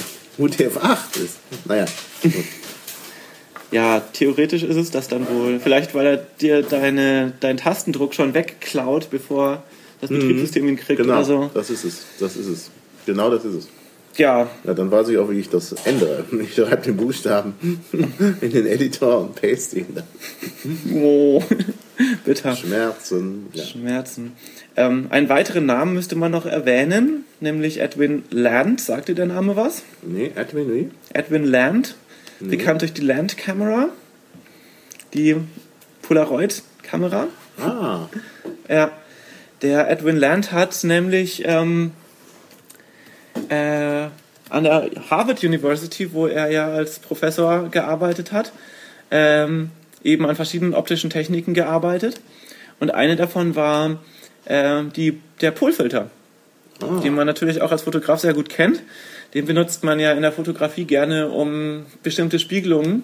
UTF-8 0.43 1.23
ist. 1.25 1.37
Naja. 1.67 1.85
Gut. 2.23 2.33
Ja, 3.73 4.01
theoretisch 4.13 4.63
ist 4.63 4.77
es 4.77 4.91
das 4.91 5.09
dann 5.09 5.27
wohl. 5.29 5.59
Vielleicht, 5.61 5.95
weil 5.95 6.07
er 6.07 6.17
dir 6.19 6.63
deine, 6.63 7.33
deinen 7.41 7.57
Tastendruck 7.57 8.15
schon 8.15 8.33
wegklaut, 8.35 9.09
bevor 9.11 9.63
das 10.01 10.11
Betriebssystem 10.11 10.69
ihn 10.69 10.77
kriegt 10.77 11.01
Genau, 11.01 11.15
oder 11.15 11.25
so. 11.25 11.51
das 11.55 11.71
ist 11.71 11.85
es. 11.85 12.05
Das 12.21 12.37
ist 12.37 12.47
es. 12.47 12.71
Genau 13.07 13.31
das 13.31 13.45
ist 13.45 13.55
es. 13.55 13.69
Ja, 14.17 14.49
Ja, 14.65 14.73
dann 14.73 14.91
weiß 14.91 15.09
ich 15.11 15.19
auch, 15.19 15.29
wie 15.31 15.39
ich 15.41 15.51
das 15.51 15.73
ändere. 15.85 16.25
Ich 16.41 16.55
schreibe 16.55 16.83
den 16.83 16.97
Buchstaben 16.97 17.55
in 18.41 18.51
den 18.51 18.67
Editor 18.67 19.21
und 19.23 19.35
paste 19.41 19.81
ihn 19.81 19.95
dann. 19.95 20.05
oh, 20.95 21.43
bitter. 22.25 22.57
Schmerzen. 22.57 23.47
Ja. 23.53 23.65
Schmerzen. 23.65 24.33
Ähm, 24.77 25.07
einen 25.11 25.29
weiteren 25.29 25.67
Namen 25.67 25.93
müsste 25.95 26.17
man 26.17 26.31
noch 26.33 26.47
erwähnen, 26.47 27.25
nämlich 27.41 27.81
Edwin 27.81 28.25
Land. 28.31 28.81
Sagt 28.81 29.09
dir 29.09 29.15
der 29.15 29.27
Name 29.27 29.57
was? 29.57 29.83
Nee, 30.03 30.31
Edwin, 30.35 30.73
wie? 30.75 30.91
Edwin 31.13 31.45
Land, 31.45 31.97
bekannt 32.41 32.83
durch 32.83 32.93
die 32.93 33.03
Land 33.03 33.37
Camera, 33.37 33.89
die 35.15 35.37
Polaroid-Kamera. 36.03 37.29
Ah, 37.59 38.09
Ja, 38.69 38.91
der 39.63 39.91
Edwin 39.91 40.17
Land 40.17 40.53
hat 40.53 40.85
nämlich 40.85 41.43
ähm, 41.47 41.93
äh, 43.49 44.09
an 44.49 44.65
der 44.65 44.91
Harvard 45.11 45.43
University, 45.43 46.13
wo 46.13 46.27
er 46.27 46.51
ja 46.51 46.69
als 46.69 46.99
Professor 46.99 47.69
gearbeitet 47.71 48.33
hat, 48.33 48.53
ähm, 49.11 49.71
eben 50.05 50.27
an 50.27 50.37
verschiedenen 50.37 50.75
optischen 50.75 51.11
Techniken 51.11 51.55
gearbeitet. 51.55 52.21
Und 52.79 52.91
eine 52.93 53.17
davon 53.17 53.57
war 53.57 53.99
äh, 54.45 54.85
die, 54.95 55.21
der 55.41 55.51
Polfilter, 55.51 56.11
ah. 56.83 57.01
den 57.01 57.15
man 57.15 57.27
natürlich 57.27 57.63
auch 57.63 57.73
als 57.73 57.83
Fotograf 57.83 58.21
sehr 58.21 58.35
gut 58.35 58.49
kennt. 58.49 58.83
Den 59.37 59.45
benutzt 59.45 59.85
man 59.85 60.01
ja 60.01 60.13
in 60.13 60.23
der 60.23 60.33
Fotografie 60.33 60.87
gerne, 60.87 61.29
um 61.29 61.85
bestimmte 62.03 62.39
Spiegelungen 62.39 63.03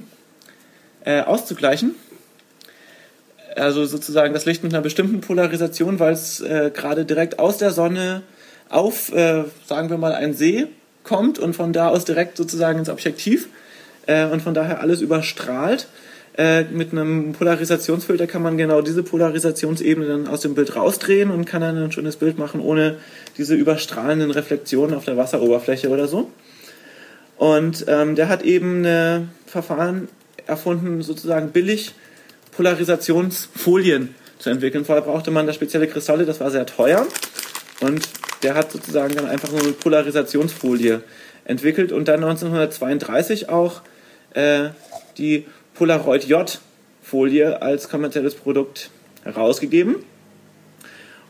äh, 1.05 1.21
auszugleichen. 1.21 1.95
Also 3.55 3.85
sozusagen 3.85 4.33
das 4.33 4.47
Licht 4.47 4.63
mit 4.63 4.73
einer 4.73 4.83
bestimmten 4.83 5.21
Polarisation, 5.21 6.01
weil 6.01 6.15
es 6.15 6.41
äh, 6.41 6.71
gerade 6.73 7.05
direkt 7.05 7.39
aus 7.39 7.59
der 7.59 7.71
Sonne 7.71 8.23
auf, 8.71 9.13
äh, 9.13 9.45
sagen 9.67 9.91
wir 9.91 9.99
mal, 9.99 10.15
einen 10.15 10.33
See 10.33 10.69
kommt 11.05 11.39
und 11.39 11.55
von 11.55 11.75
da 11.75 11.89
aus 11.89 12.07
direkt 12.07 12.39
sozusagen 12.39 12.79
ins 12.79 12.89
Objektiv 12.89 13.51
äh, 14.07 14.25
und 14.25 14.41
von 14.41 14.55
daher 14.55 14.81
alles 14.81 15.03
überstrahlt. 15.03 15.87
Äh, 16.39 16.65
mit 16.65 16.93
einem 16.93 17.33
Polarisationsfilter 17.33 18.27
kann 18.27 18.43
man 18.43 18.57
genau 18.57 18.81
diese 18.81 19.03
Polarisationsebene 19.03 20.07
dann 20.07 20.29
aus 20.29 20.41
dem 20.41 20.55
Bild 20.55 20.75
rausdrehen 20.75 21.31
und 21.31 21.45
kann 21.45 21.61
dann 21.61 21.77
ein 21.77 21.93
schönes 21.93 22.17
Bild 22.17 22.39
machen, 22.39 22.61
ohne 22.61 22.97
diese 23.37 23.55
überstrahlenden 23.55 24.31
Reflexionen 24.31 24.95
auf 24.95 25.05
der 25.05 25.19
Wasseroberfläche 25.19 25.91
oder 25.91 26.09
so. 26.09 26.31
Und 27.37 27.85
ähm, 27.89 28.15
der 28.15 28.29
hat 28.29 28.43
eben 28.43 28.85
ein 28.87 29.31
Verfahren 29.47 30.09
erfunden, 30.47 31.03
sozusagen 31.03 31.51
billig 31.51 31.93
Polarisationsfolien 32.53 34.15
zu 34.39 34.51
entwickeln. 34.51 34.85
Vorher 34.85 35.03
brauchte 35.03 35.31
man 35.31 35.47
da 35.47 35.53
spezielle 35.53 35.87
Kristalle, 35.87 36.25
das 36.25 36.41
war 36.41 36.51
sehr 36.51 36.67
teuer. 36.67 37.07
Und 37.81 38.09
der 38.43 38.55
hat 38.55 38.73
sozusagen 38.73 39.15
dann 39.15 39.27
einfach 39.27 39.49
so 39.49 39.57
eine 39.57 39.73
Polarisationsfolie 39.73 41.03
entwickelt 41.45 41.93
und 41.93 42.09
dann 42.09 42.23
1932 42.23 43.49
auch 43.49 43.83
äh, 44.35 44.71
die 45.19 45.47
Polaroid 45.75 46.25
J-Folie 46.25 47.61
als 47.63 47.89
kommerzielles 47.89 48.35
Produkt 48.35 48.91
herausgegeben. 49.25 49.97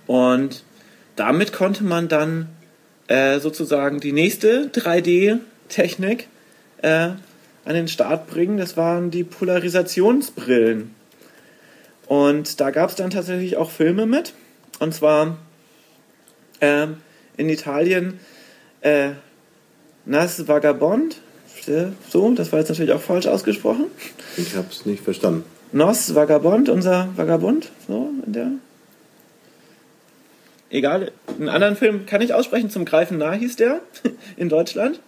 Und 0.07 0.65
damit 1.17 1.53
konnte 1.53 1.85
man 1.85 2.09
dann 2.09 2.49
äh, 3.09 3.39
sozusagen 3.41 4.01
die 4.01 4.13
nächste 4.13 4.67
3D-Technik 4.69 6.29
äh, 6.83 7.11
an 7.65 7.75
den 7.75 7.89
Start 7.89 8.27
bringen. 8.27 8.59
Das 8.59 8.77
waren 8.77 9.11
die 9.11 9.25
Polarisationsbrillen. 9.25 10.95
Und 12.07 12.61
da 12.61 12.71
gab 12.71 12.91
es 12.91 12.97
dann 12.97 13.11
tatsächlich 13.11 13.57
auch 13.57 13.71
Filme 13.71 14.07
mit. 14.07 14.35
Und 14.81 14.95
zwar 14.95 15.39
ähm, 16.61 16.99
in 17.37 17.49
Italien 17.49 18.21
äh, 18.81 19.11
Nas 20.05 20.47
Vagabond. 20.49 21.22
So, 21.65 22.31
das 22.33 22.53
war 22.53 22.59
jetzt 22.59 22.69
natürlich 22.69 22.93
auch 22.93 23.01
falsch 23.01 23.27
ausgesprochen. 23.27 23.87
Ich 24.37 24.57
habe 24.57 24.67
es 24.71 24.85
nicht 24.85 25.03
verstanden. 25.03 25.45
Nos 25.73 26.15
Vagabond, 26.15 26.69
unser 26.69 27.09
Vagabund. 27.17 27.71
So, 27.87 28.11
in 28.27 28.33
der. 28.33 28.51
Egal, 30.71 31.13
einen 31.39 31.49
anderen 31.49 31.77
Film 31.77 32.07
kann 32.07 32.21
ich 32.21 32.35
aussprechen. 32.35 32.71
Zum 32.71 32.85
Greifen 32.85 33.19
nah 33.19 33.33
hieß 33.33 33.57
der 33.57 33.81
in 34.37 34.49
Deutschland. 34.49 35.01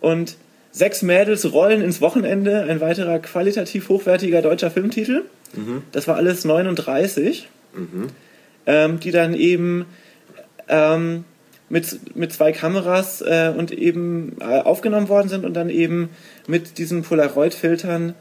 Und 0.00 0.36
Sechs 0.70 1.02
Mädels 1.02 1.52
rollen 1.52 1.82
ins 1.82 2.00
Wochenende, 2.00 2.62
ein 2.62 2.80
weiterer 2.80 3.18
qualitativ 3.18 3.88
hochwertiger 3.88 4.42
deutscher 4.42 4.70
Filmtitel. 4.70 5.24
Das 5.92 6.06
war 6.06 6.16
alles 6.16 6.44
39, 6.44 7.48
ähm, 8.66 9.00
die 9.00 9.10
dann 9.10 9.34
eben 9.34 9.86
ähm, 10.68 11.24
mit, 11.68 12.16
mit 12.16 12.32
zwei 12.32 12.52
Kameras 12.52 13.20
äh, 13.20 13.52
und 13.56 13.72
eben 13.72 14.36
äh, 14.40 14.60
aufgenommen 14.60 15.08
worden 15.08 15.28
sind 15.28 15.44
und 15.44 15.54
dann 15.54 15.70
eben 15.70 16.10
mit 16.46 16.78
diesen 16.78 17.02
Polaroid-Filtern 17.02 18.14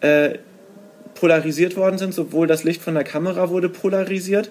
äh, 0.00 0.38
polarisiert 1.14 1.76
worden 1.76 1.98
sind. 1.98 2.14
Sowohl 2.14 2.46
das 2.46 2.64
Licht 2.64 2.82
von 2.82 2.94
der 2.94 3.04
Kamera 3.04 3.50
wurde 3.50 3.68
polarisiert 3.68 4.50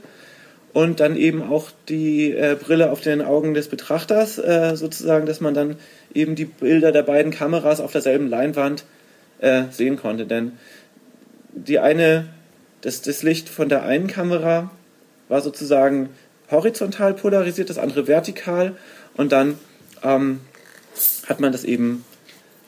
und 0.73 0.99
dann 0.99 1.15
eben 1.15 1.43
auch 1.43 1.69
die 1.87 2.31
äh, 2.31 2.57
Brille 2.59 2.91
auf 2.91 3.01
den 3.01 3.21
Augen 3.21 3.53
des 3.53 3.67
Betrachters, 3.67 4.39
äh, 4.39 4.75
sozusagen, 4.75 5.25
dass 5.25 5.39
man 5.39 5.53
dann 5.53 5.75
eben 6.13 6.35
die 6.35 6.45
Bilder 6.45 6.91
der 6.91 7.03
beiden 7.03 7.31
Kameras 7.31 7.79
auf 7.79 7.91
derselben 7.91 8.27
Leinwand 8.27 8.83
äh, 9.39 9.63
sehen 9.71 9.97
konnte. 9.97 10.25
Denn 10.25 10.53
die 11.51 11.79
eine, 11.79 12.25
das, 12.81 13.01
das 13.01 13.21
Licht 13.23 13.49
von 13.49 13.69
der 13.69 13.83
einen 13.83 14.07
Kamera 14.07 14.71
war 15.29 15.41
sozusagen 15.41 16.09
horizontal 16.51 17.13
polarisiert, 17.13 17.69
das 17.69 17.77
andere 17.77 18.07
vertikal 18.07 18.75
und 19.15 19.31
dann 19.31 19.57
ähm, 20.03 20.41
hat 21.27 21.39
man 21.39 21.51
das 21.51 21.63
eben 21.63 22.05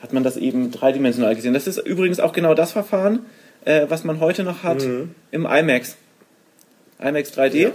hat 0.02 0.12
man 0.12 0.22
das 0.22 0.36
eben 0.36 0.70
dreidimensional 0.70 1.34
gesehen. 1.34 1.54
Das 1.54 1.66
ist 1.66 1.78
übrigens 1.78 2.20
auch 2.20 2.32
genau 2.32 2.54
das 2.54 2.72
Verfahren, 2.72 3.20
äh, 3.64 3.86
was 3.88 4.04
man 4.04 4.20
heute 4.20 4.44
noch 4.44 4.62
hat 4.62 4.82
im 4.82 5.46
IMAX. 5.46 5.96
IMAX 6.98 7.32
3D 7.32 7.56
Ja. 7.56 7.70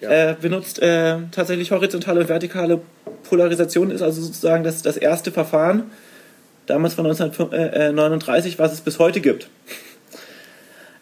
Ja. 0.00 0.30
Äh, 0.30 0.36
benutzt 0.40 0.80
äh, 0.80 1.16
tatsächlich 1.32 1.72
horizontale 1.72 2.20
und 2.20 2.28
vertikale 2.28 2.80
Polarisation, 3.28 3.90
ist 3.90 4.02
also 4.02 4.22
sozusagen 4.22 4.62
das, 4.62 4.82
das 4.82 4.96
erste 4.96 5.32
Verfahren, 5.32 5.90
damals 6.66 6.94
von 6.94 7.04
1939, 7.06 8.58
was 8.58 8.72
es 8.72 8.80
bis 8.80 8.98
heute 9.00 9.20
gibt. 9.20 9.48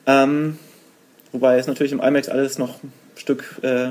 Ähm, 0.07 0.59
wobei 1.33 1.59
es 1.59 1.67
natürlich 1.67 1.93
im 1.93 2.01
IMAX 2.01 2.29
alles 2.29 2.59
noch 2.59 2.83
ein 2.83 2.93
Stück 3.17 3.57
äh, 3.63 3.89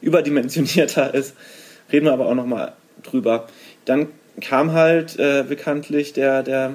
überdimensionierter 0.00 1.14
ist. 1.14 1.34
Reden 1.92 2.06
wir 2.06 2.12
aber 2.12 2.26
auch 2.26 2.34
nochmal 2.34 2.72
drüber. 3.02 3.46
Dann 3.84 4.08
kam 4.40 4.72
halt 4.72 5.18
äh, 5.18 5.44
bekanntlich 5.46 6.12
der, 6.12 6.42
der 6.42 6.74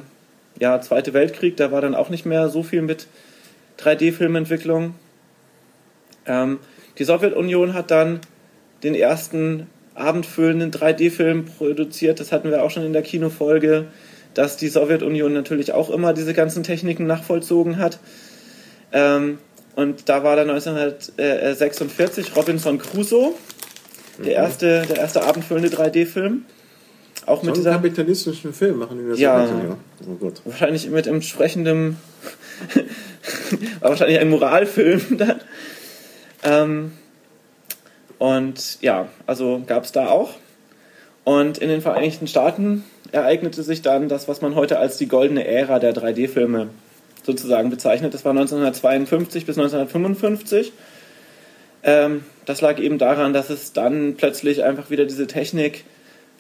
ja, 0.60 0.80
Zweite 0.82 1.14
Weltkrieg, 1.14 1.58
da 1.58 1.72
war 1.72 1.82
dann 1.82 1.96
auch 1.96 2.10
nicht 2.10 2.26
mehr 2.26 2.50
so 2.50 2.64
viel 2.64 2.82
mit 2.82 3.08
3D-Filmentwicklung. 3.80 4.96
Ähm, 6.26 6.60
die 6.98 7.04
Sowjetunion 7.04 7.74
hat 7.74 7.92
dann 7.92 8.22
den 8.84 8.96
ersten 8.96 9.68
abendfüllenden 9.96 10.72
3D-Film 10.72 11.46
produziert. 11.46 12.20
Das 12.20 12.32
hatten 12.32 12.52
wir 12.52 12.64
auch 12.64 12.72
schon 12.72 12.86
in 12.86 12.94
der 12.94 13.02
Kinofolge, 13.02 13.88
dass 14.34 14.58
die 14.58 14.68
Sowjetunion 14.68 15.34
natürlich 15.34 15.74
auch 15.74 15.90
immer 15.90 16.14
diese 16.14 16.34
ganzen 16.34 16.64
Techniken 16.64 17.06
nachvollzogen 17.06 17.78
hat. 17.78 18.00
Ähm, 18.92 19.40
und 19.76 20.08
da 20.08 20.24
war 20.24 20.36
dann 20.36 20.50
1946 20.50 22.36
Robinson 22.36 22.78
Crusoe, 22.78 23.34
der 24.24 24.34
erste, 24.34 24.86
der 24.88 24.98
erste 24.98 25.24
abendfüllende 25.24 25.70
3D-Film. 25.70 26.46
auch 27.26 27.42
So 27.42 27.46
mit 27.46 27.56
einen 27.56 27.64
dieser, 27.64 27.72
kapitalistischen 27.74 28.54
Film 28.54 28.78
machen 28.78 28.98
die 28.98 29.10
das 29.10 29.18
so 29.18 29.24
ja. 29.24 29.78
Oh 30.08 30.16
Gott. 30.20 30.42
wahrscheinlich 30.46 30.90
mit 30.90 31.08
entsprechendem, 31.08 31.98
war 33.82 33.90
wahrscheinlich 33.90 34.20
ein 34.20 34.30
Moralfilm 34.30 35.02
dann. 35.18 35.42
Ähm, 36.44 36.92
und 38.18 38.78
ja, 38.82 39.10
also 39.28 39.62
gab 39.68 39.84
es 39.84 39.92
da 39.92 40.08
auch. 40.08 40.36
Und 41.26 41.58
in 41.58 41.68
den 41.68 41.82
Vereinigten 41.82 42.28
Staaten 42.28 42.86
ereignete 43.12 43.62
sich 43.64 43.82
dann 43.82 44.08
das, 44.08 44.30
was 44.30 44.42
man 44.42 44.56
heute 44.56 44.80
als 44.80 44.96
die 44.98 45.08
goldene 45.08 45.46
Ära 45.46 45.80
der 45.80 45.94
3D-Filme 45.94 46.70
sozusagen 47.26 47.70
bezeichnet. 47.70 48.14
Das 48.14 48.24
war 48.26 48.32
1952 48.32 49.46
bis 49.46 49.58
1955. 49.58 50.72
Ähm, 51.84 52.24
das 52.46 52.62
lag 52.62 52.80
eben 52.80 52.98
daran, 52.98 53.34
dass 53.34 53.50
es 53.50 53.74
dann 53.74 54.16
plötzlich 54.16 54.64
einfach 54.64 54.90
wieder 54.90 55.06
diese 55.06 55.28
Technik 55.28 55.84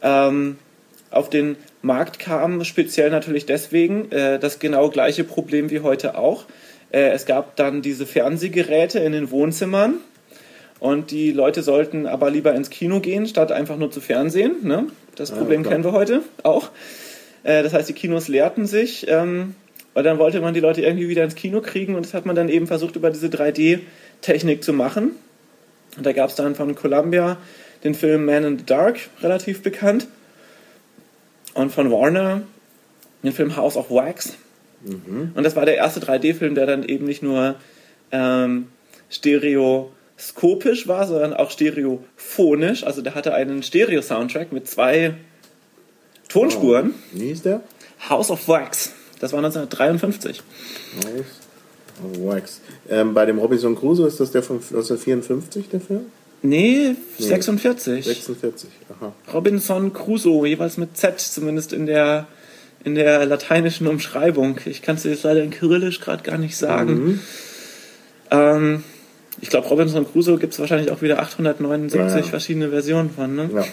ähm, 0.01 0.57
auf 1.11 1.29
den 1.29 1.55
Markt 1.81 2.19
kam, 2.19 2.63
speziell 2.63 3.09
natürlich 3.09 3.45
deswegen, 3.45 4.11
äh, 4.11 4.39
das 4.39 4.59
genau 4.59 4.89
gleiche 4.89 5.23
Problem 5.23 5.69
wie 5.69 5.79
heute 5.81 6.17
auch. 6.17 6.45
Äh, 6.91 7.09
es 7.09 7.25
gab 7.25 7.55
dann 7.55 7.81
diese 7.81 8.05
Fernsehgeräte 8.05 8.99
in 8.99 9.11
den 9.11 9.31
Wohnzimmern 9.31 9.95
und 10.79 11.11
die 11.11 11.31
Leute 11.31 11.63
sollten 11.63 12.05
aber 12.07 12.29
lieber 12.31 12.53
ins 12.53 12.69
Kino 12.69 12.99
gehen, 12.99 13.27
statt 13.27 13.51
einfach 13.51 13.77
nur 13.77 13.91
zu 13.91 14.01
Fernsehen. 14.01 14.55
Ne? 14.63 14.87
Das 15.15 15.29
Ja, 15.29 15.37
Problem 15.37 15.61
klar. 15.61 15.73
kennen 15.73 15.83
wir 15.83 15.91
heute 15.93 16.21
auch. 16.43 16.69
Äh, 17.43 17.63
das 17.63 17.73
heißt, 17.73 17.87
die 17.87 17.93
Kinos 17.93 18.27
leerten 18.27 18.65
sich. 18.65 19.05
Ähm, 19.07 19.55
und 19.95 20.03
dann 20.03 20.19
wollte 20.19 20.41
man 20.41 20.53
die 20.53 20.59
Leute 20.59 20.81
irgendwie 20.81 21.07
wieder 21.07 21.23
ins 21.23 21.35
Kino 21.35 21.61
kriegen 21.61 21.95
und 21.95 22.05
das 22.05 22.13
hat 22.13 22.25
man 22.25 22.35
dann 22.35 22.49
eben 22.49 22.67
versucht, 22.67 22.97
über 22.97 23.09
diese 23.09 23.27
3D-Technik 23.27 24.63
zu 24.63 24.73
machen. 24.73 25.11
Und 25.97 26.05
da 26.05 26.11
gab 26.11 26.29
es 26.29 26.35
dann 26.35 26.53
von 26.53 26.75
Columbia 26.75 27.37
den 27.85 27.95
Film 27.95 28.25
Man 28.25 28.43
in 28.43 28.59
the 28.59 28.65
Dark, 28.65 28.99
relativ 29.21 29.63
bekannt. 29.63 30.07
Und 31.53 31.71
von 31.71 31.89
Warner 31.89 32.41
den 33.23 33.31
Film 33.31 33.55
House 33.55 33.77
of 33.77 33.89
Wax. 33.89 34.33
Und 35.33 35.43
das 35.43 35.55
war 35.55 35.65
der 35.65 35.77
erste 35.77 36.01
3D-Film, 36.01 36.55
der 36.55 36.65
dann 36.65 36.83
eben 36.83 37.05
nicht 37.05 37.23
nur 37.23 37.55
ähm, 38.11 38.67
stereoskopisch 39.09 40.89
war, 40.89 41.07
sondern 41.07 41.33
auch 41.33 41.51
stereophonisch. 41.51 42.83
Also 42.83 43.01
der 43.01 43.15
hatte 43.15 43.33
einen 43.33 43.63
Stereo-Soundtrack 43.63 44.51
mit 44.51 44.67
zwei 44.67 45.13
Tonspuren. 46.27 46.93
Wie 47.13 47.27
hieß 47.27 47.43
der? 47.43 47.61
House 48.09 48.29
of 48.29 48.49
Wax. 48.49 48.91
Das 49.19 49.31
war 49.33 49.39
1953. 49.39 50.41
House 50.97 51.05
of 52.03 52.25
Wax. 52.25 52.61
Ähm, 52.89 53.13
bei 53.13 53.25
dem 53.25 53.39
Robinson 53.39 53.75
Crusoe 53.75 54.07
ist 54.07 54.19
das 54.19 54.31
der 54.31 54.43
von 54.43 54.57
1954, 54.57 55.69
der 55.69 55.79
Film? 55.79 56.01
Nee, 56.41 56.95
46. 57.17 58.05
46, 58.05 58.69
aha. 58.99 59.13
Robinson 59.33 59.93
Crusoe, 59.93 60.47
jeweils 60.47 60.77
mit 60.77 60.95
Z, 60.97 61.19
zumindest 61.19 61.73
in 61.73 61.85
der, 61.87 62.27
in 62.83 62.93
der 62.95 63.25
lateinischen 63.25 63.87
Umschreibung. 63.87 64.59
Ich 64.65 64.81
kann 64.81 64.95
es 64.97 65.03
dir 65.03 65.09
jetzt 65.11 65.23
leider 65.23 65.41
in 65.41 65.49
Kyrillisch 65.49 66.01
gerade 66.01 66.23
gar 66.23 66.37
nicht 66.37 66.55
sagen. 66.57 67.19
Ähm, 68.29 68.83
ich 69.41 69.49
glaube, 69.49 69.67
Robinson 69.69 70.05
Crusoe 70.11 70.37
gibt 70.37 70.53
es 70.53 70.59
wahrscheinlich 70.59 70.91
auch 70.91 71.01
wieder 71.01 71.19
879 71.19 71.99
Ja, 71.99 72.17
ja. 72.17 72.23
verschiedene 72.23 72.69
Versionen 72.69 73.09
von. 73.09 73.35
Ne? 73.35 73.49
Ja. 73.55 73.63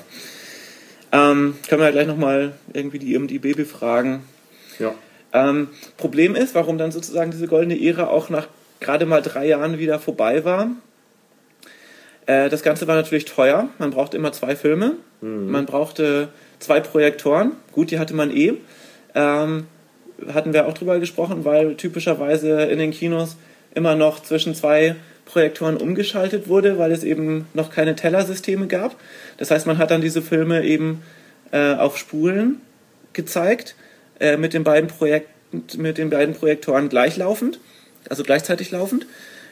Ähm, 1.31 1.57
können 1.69 1.81
wir 1.81 1.87
ja 1.87 1.93
gleich 1.93 2.07
nochmal 2.07 2.53
irgendwie 2.73 2.99
die 2.99 3.15
IMDb 3.15 3.55
befragen. 3.57 4.21
ja. 4.79 4.95
Ähm, 5.33 5.69
Problem 5.97 6.35
ist, 6.35 6.55
warum 6.55 6.79
dann 6.79 6.93
sozusagen 6.93 7.31
diese 7.31 7.49
goldene 7.49 7.81
Ära 7.81 8.09
auch 8.09 8.29
nach 8.29 8.49
gerade 8.81 9.07
mal 9.07 9.23
drei 9.23 9.47
Jahren 9.47 9.79
wieder 9.79 9.99
vorbei 9.99 10.45
war. 10.45 10.71
Äh, 12.27 12.49
das 12.49 12.63
Ganze 12.63 12.87
war 12.87 12.97
natürlich 12.97 13.25
teuer. 13.25 13.69
Man 13.79 13.91
brauchte 13.91 14.17
immer 14.17 14.33
zwei 14.33 14.57
Filme. 14.57 14.97
Man 15.25 15.67
brauchte 15.67 16.31
zwei 16.59 16.81
Projektoren. 16.81 17.53
Gut, 17.71 17.93
die 17.93 18.01
hatte 18.01 18.15
man 18.15 18.37
eh. 18.37 18.55
Ähm, 19.15 19.67
hatten 20.33 20.53
wir 20.53 20.67
auch 20.67 20.75
drüber 20.75 20.99
gesprochen, 20.99 21.45
weil 21.45 21.77
typischerweise 21.77 22.63
in 22.63 22.79
den 22.79 22.91
Kinos 22.91 23.37
immer 23.75 23.95
noch 23.95 24.21
zwischen 24.21 24.55
zwei 24.55 24.97
Projektoren 25.25 25.77
umgeschaltet 25.77 26.49
wurde, 26.49 26.79
weil 26.79 26.91
es 26.91 27.05
eben 27.05 27.47
noch 27.55 27.71
keine 27.71 27.95
Tellersysteme 27.95 28.67
gab. 28.67 28.97
Das 29.39 29.51
heißt, 29.51 29.67
man 29.67 29.79
hat 29.79 29.91
dann 29.91 30.01
diese 30.01 30.23
Filme 30.23 30.65
eben 30.65 31.03
äh, 31.53 31.75
auf 31.75 31.97
Spulen 31.97 32.61
gezeigt 33.13 33.77
äh, 34.23 34.37
mit 34.37 34.55
den 34.55 34.63
beiden 34.63 34.89
Projekten, 34.89 35.65
mit 35.77 35.99
den 35.99 36.09
beiden 36.09 36.35
Projektoren 36.35 36.89
gleichlaufend, 36.89 37.59
also 38.09 38.23
gleichzeitig 38.23 38.71
laufend. 38.71 39.05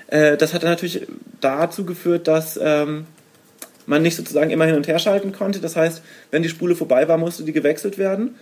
Äh, 0.06 0.36
das 0.36 0.54
hat 0.54 0.62
dann 0.62 0.70
natürlich 0.70 1.06
dazu 1.40 1.84
geführt, 1.84 2.28
dass 2.28 2.58
ähm, 2.62 3.06
man 3.86 4.02
nicht 4.02 4.16
sozusagen 4.16 4.50
immer 4.50 4.66
hin 4.66 4.76
und 4.76 4.86
her 4.86 5.00
schalten 5.00 5.32
konnte. 5.32 5.58
Das 5.58 5.74
heißt, 5.74 6.02
wenn 6.30 6.42
die 6.42 6.48
Spule 6.48 6.76
vorbei 6.76 7.08
war, 7.08 7.18
musste 7.18 7.42
die 7.42 7.52
gewechselt 7.52 7.98
werden. 7.98 8.36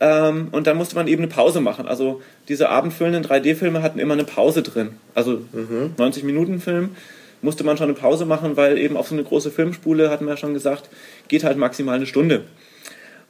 Ähm, 0.00 0.48
und 0.52 0.66
dann 0.66 0.76
musste 0.76 0.96
man 0.96 1.08
eben 1.08 1.22
eine 1.22 1.32
Pause 1.32 1.62
machen. 1.62 1.88
Also 1.88 2.20
diese 2.48 2.68
abendfüllenden 2.68 3.24
3D-Filme 3.24 3.82
hatten 3.82 3.98
immer 3.98 4.14
eine 4.14 4.24
Pause 4.24 4.62
drin. 4.62 4.90
Also 5.14 5.42
90 5.96 6.24
Minuten 6.24 6.60
Film 6.60 6.90
musste 7.40 7.64
man 7.64 7.78
schon 7.78 7.88
eine 7.88 7.94
Pause 7.94 8.26
machen, 8.26 8.58
weil 8.58 8.76
eben 8.76 8.98
auf 8.98 9.08
so 9.08 9.14
eine 9.14 9.24
große 9.24 9.50
Filmspule, 9.50 10.10
hatten 10.10 10.26
wir 10.26 10.32
ja 10.32 10.36
schon 10.36 10.52
gesagt, 10.52 10.90
geht 11.28 11.42
halt 11.42 11.56
maximal 11.56 11.96
eine 11.96 12.06
Stunde. 12.06 12.44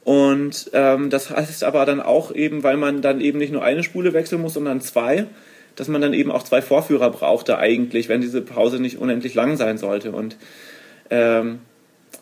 Und 0.03 0.71
ähm, 0.73 1.09
das 1.09 1.29
heißt 1.29 1.63
aber 1.63 1.85
dann 1.85 1.99
auch 1.99 2.33
eben, 2.33 2.63
weil 2.63 2.77
man 2.77 3.01
dann 3.01 3.21
eben 3.21 3.37
nicht 3.37 3.53
nur 3.53 3.63
eine 3.63 3.83
Spule 3.83 4.13
wechseln 4.13 4.41
muss, 4.41 4.55
sondern 4.55 4.81
zwei, 4.81 5.27
dass 5.75 5.87
man 5.87 6.01
dann 6.01 6.13
eben 6.13 6.31
auch 6.31 6.43
zwei 6.43 6.61
Vorführer 6.61 7.11
brauchte 7.11 7.57
eigentlich, 7.57 8.09
wenn 8.09 8.21
diese 8.21 8.41
Pause 8.41 8.79
nicht 8.79 8.97
unendlich 8.97 9.35
lang 9.35 9.57
sein 9.57 9.77
sollte. 9.77 10.11
Und 10.11 10.37
ähm, 11.11 11.59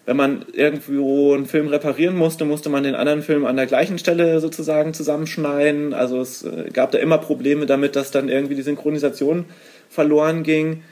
wenn 0.05 0.17
man 0.17 0.45
irgendwo 0.53 1.33
einen 1.33 1.45
Film 1.45 1.67
reparieren 1.67 2.15
musste, 2.15 2.43
musste 2.43 2.69
man 2.69 2.83
den 2.83 2.95
anderen 2.95 3.21
Film 3.21 3.45
an 3.45 3.55
der 3.55 3.67
gleichen 3.67 3.97
Stelle 3.97 4.39
sozusagen 4.39 4.93
zusammenschneiden. 4.93 5.93
Also 5.93 6.19
es 6.19 6.43
äh, 6.43 6.69
gab 6.73 6.91
da 6.91 6.97
immer 6.97 7.17
Probleme 7.17 7.65
damit, 7.65 7.95
dass 7.95 8.11
dann 8.11 8.27
irgendwie 8.27 8.55
die 8.55 8.61
Synchronisation 8.61 9.45
verloren 9.89 10.43
ging. 10.43 10.83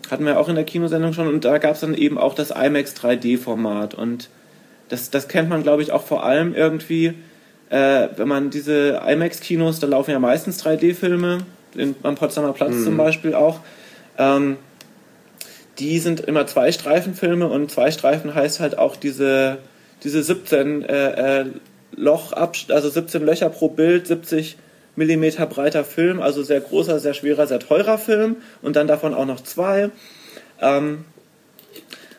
hatten 0.09 0.25
wir 0.25 0.39
auch 0.39 0.49
in 0.49 0.55
der 0.55 0.63
Kinosendung 0.63 1.13
schon. 1.13 1.27
Und 1.27 1.45
da 1.45 1.57
gab 1.57 1.75
es 1.75 1.81
dann 1.81 1.93
eben 1.93 2.17
auch 2.17 2.35
das 2.35 2.51
IMAX 2.51 2.95
3D-Format. 2.95 3.93
Und 3.93 4.29
das, 4.89 5.09
das 5.09 5.27
kennt 5.27 5.49
man, 5.49 5.63
glaube 5.63 5.81
ich, 5.81 5.91
auch 5.91 6.03
vor 6.03 6.23
allem 6.23 6.53
irgendwie, 6.53 7.13
äh, 7.69 8.07
wenn 8.15 8.27
man 8.27 8.49
diese 8.49 9.01
IMAX-Kinos, 9.07 9.79
da 9.79 9.87
laufen 9.87 10.11
ja 10.11 10.19
meistens 10.19 10.63
3D-Filme, 10.63 11.39
am 12.03 12.15
Potsdamer 12.15 12.53
Platz 12.53 12.75
mhm. 12.75 12.83
zum 12.83 12.97
Beispiel 12.97 13.33
auch. 13.33 13.59
Ähm, 14.17 14.57
die 15.79 15.97
sind 15.99 16.19
immer 16.19 16.45
zwei 16.45 16.71
Streifenfilme 16.71 17.47
und 17.47 17.71
zwei 17.71 17.89
Streifen 17.89 18.35
heißt 18.35 18.59
halt 18.59 18.77
auch 18.77 18.95
diese, 18.95 19.57
diese 20.03 20.21
17 20.21 20.83
äh, 20.83 21.41
äh, 21.41 21.45
Loch, 21.95 22.33
also 22.33 22.89
17 22.89 23.25
Löcher 23.25 23.49
pro 23.49 23.69
Bild, 23.69 24.05
70 24.05 24.57
Millimeter 24.95 25.45
breiter 25.45 25.83
Film, 25.83 26.21
also 26.21 26.43
sehr 26.43 26.61
großer, 26.61 26.99
sehr 26.99 27.13
schwerer, 27.13 27.47
sehr 27.47 27.59
teurer 27.59 27.97
Film 27.97 28.37
und 28.61 28.75
dann 28.75 28.87
davon 28.87 29.13
auch 29.13 29.25
noch 29.25 29.41
zwei. 29.41 29.89
Ähm, 30.61 31.05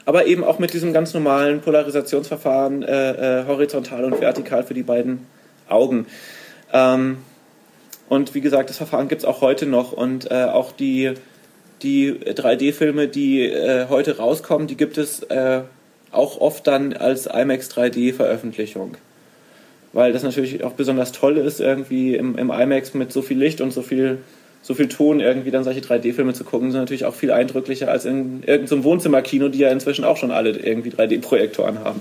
aber 0.04 0.26
eben 0.26 0.44
auch 0.44 0.58
mit 0.58 0.74
diesem 0.74 0.92
ganz 0.92 1.14
normalen 1.14 1.60
Polarisationsverfahren 1.60 2.82
äh, 2.82 3.40
äh, 3.40 3.46
horizontal 3.46 4.04
und 4.04 4.20
vertikal 4.20 4.64
für 4.64 4.74
die 4.74 4.82
beiden 4.82 5.26
Augen. 5.68 6.06
Ähm, 6.72 7.18
und 8.08 8.34
wie 8.34 8.40
gesagt, 8.40 8.68
das 8.68 8.76
Verfahren 8.76 9.08
gibt 9.08 9.22
es 9.22 9.24
auch 9.24 9.40
heute 9.40 9.66
noch 9.66 9.92
und 9.92 10.30
äh, 10.30 10.44
auch 10.44 10.72
die, 10.72 11.14
die 11.82 12.12
3D-Filme, 12.12 13.08
die 13.08 13.48
äh, 13.48 13.86
heute 13.88 14.18
rauskommen, 14.18 14.66
die 14.66 14.76
gibt 14.76 14.98
es 14.98 15.22
äh, 15.22 15.62
auch 16.10 16.40
oft 16.40 16.66
dann 16.66 16.92
als 16.92 17.26
IMAX 17.26 17.70
3D-Veröffentlichung 17.70 18.96
weil 19.94 20.12
das 20.12 20.22
natürlich 20.22 20.62
auch 20.64 20.72
besonders 20.72 21.12
toll 21.12 21.38
ist, 21.38 21.60
irgendwie 21.60 22.16
im, 22.16 22.36
im 22.36 22.50
IMAX 22.50 22.92
mit 22.94 23.12
so 23.12 23.22
viel 23.22 23.38
Licht 23.38 23.60
und 23.60 23.72
so 23.72 23.80
viel, 23.80 24.18
so 24.60 24.74
viel 24.74 24.88
Ton 24.88 25.20
irgendwie 25.20 25.52
dann 25.52 25.64
solche 25.64 25.80
3D-Filme 25.80 26.34
zu 26.34 26.44
gucken, 26.44 26.72
sind 26.72 26.80
natürlich 26.80 27.04
auch 27.04 27.14
viel 27.14 27.30
eindrücklicher 27.30 27.90
als 27.90 28.04
in 28.04 28.42
irgendeinem 28.44 28.84
Wohnzimmerkino, 28.84 29.48
die 29.48 29.60
ja 29.60 29.70
inzwischen 29.70 30.04
auch 30.04 30.16
schon 30.16 30.32
alle 30.32 30.50
irgendwie 30.50 30.90
3D-Projektoren 30.90 31.78
haben. 31.78 32.00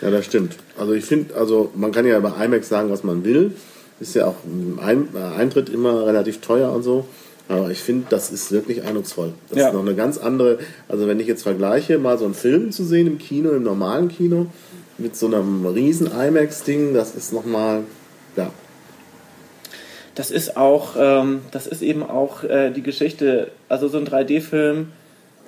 Ja, 0.00 0.10
das 0.10 0.24
stimmt. 0.24 0.56
Also 0.78 0.94
ich 0.94 1.04
finde, 1.04 1.34
also 1.34 1.70
man 1.74 1.92
kann 1.92 2.06
ja 2.06 2.16
über 2.16 2.34
IMAX 2.42 2.68
sagen, 2.68 2.90
was 2.90 3.04
man 3.04 3.24
will. 3.24 3.52
Ist 4.00 4.14
ja 4.14 4.26
auch 4.26 4.36
ein 4.44 4.78
Eintritt 4.80 5.68
immer 5.68 6.06
relativ 6.06 6.40
teuer 6.40 6.72
und 6.72 6.82
so. 6.82 7.06
Aber 7.50 7.70
ich 7.70 7.80
finde, 7.80 8.06
das 8.10 8.30
ist 8.30 8.52
wirklich 8.52 8.84
eindrucksvoll. 8.84 9.32
Das 9.48 9.58
ja. 9.58 9.68
ist 9.68 9.74
noch 9.74 9.80
eine 9.80 9.96
ganz 9.96 10.18
andere, 10.18 10.58
also 10.88 11.08
wenn 11.08 11.18
ich 11.18 11.26
jetzt 11.26 11.42
vergleiche, 11.42 11.98
mal 11.98 12.16
so 12.16 12.24
einen 12.24 12.34
Film 12.34 12.70
zu 12.70 12.84
sehen 12.84 13.08
im 13.08 13.18
Kino, 13.18 13.50
im 13.50 13.64
normalen 13.64 14.08
Kino, 14.08 14.46
mit 14.98 15.16
so 15.16 15.26
einem 15.26 15.66
riesen 15.66 16.06
IMAX-Ding, 16.06 16.94
das 16.94 17.16
ist 17.16 17.32
nochmal, 17.32 17.82
ja. 18.36 18.50
Das 20.14 20.30
ist 20.30 20.56
auch, 20.56 20.94
ähm, 20.96 21.40
das 21.50 21.66
ist 21.66 21.82
eben 21.82 22.04
auch 22.04 22.44
äh, 22.44 22.70
die 22.70 22.82
Geschichte, 22.82 23.50
also 23.68 23.88
so 23.88 23.98
ein 23.98 24.06
3D-Film 24.06 24.92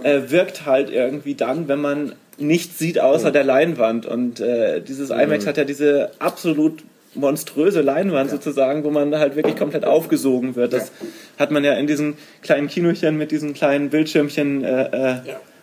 äh, 0.03 0.23
wirkt 0.27 0.67
halt 0.67 0.91
irgendwie 0.91 1.37
dann, 1.37 1.69
wenn 1.69 1.81
man 1.81 2.15
nichts 2.37 2.79
sieht 2.79 2.99
außer 2.99 3.27
ja. 3.27 3.31
der 3.31 3.45
Leinwand. 3.45 4.07
Und 4.07 4.41
äh, 4.41 4.81
dieses 4.81 5.11
IMAX 5.11 5.45
mhm. 5.45 5.49
hat 5.49 5.57
ja 5.57 5.65
diese 5.65 6.11
absolut 6.19 6.83
monströse 7.15 7.83
Leinwand 7.83 8.31
ja. 8.31 8.37
sozusagen, 8.37 8.85
wo 8.85 8.91
man 8.91 9.15
halt 9.17 9.37
wirklich 9.37 9.57
komplett 9.57 9.85
aufgesogen 9.85 10.57
wird. 10.57 10.73
Das 10.73 10.93
ja. 11.01 11.07
hat 11.39 11.51
man 11.51 11.65
ja 11.65 11.75
in 11.75 11.87
diesen 11.87 12.15
kleinen 12.43 12.69
Kinochen 12.69 13.17
mit 13.17 13.31
diesen 13.31 13.55
kleinen 13.55 13.91
Bildschirmchen 13.91 14.65
äh, 14.65 15.15
äh 15.17 15.21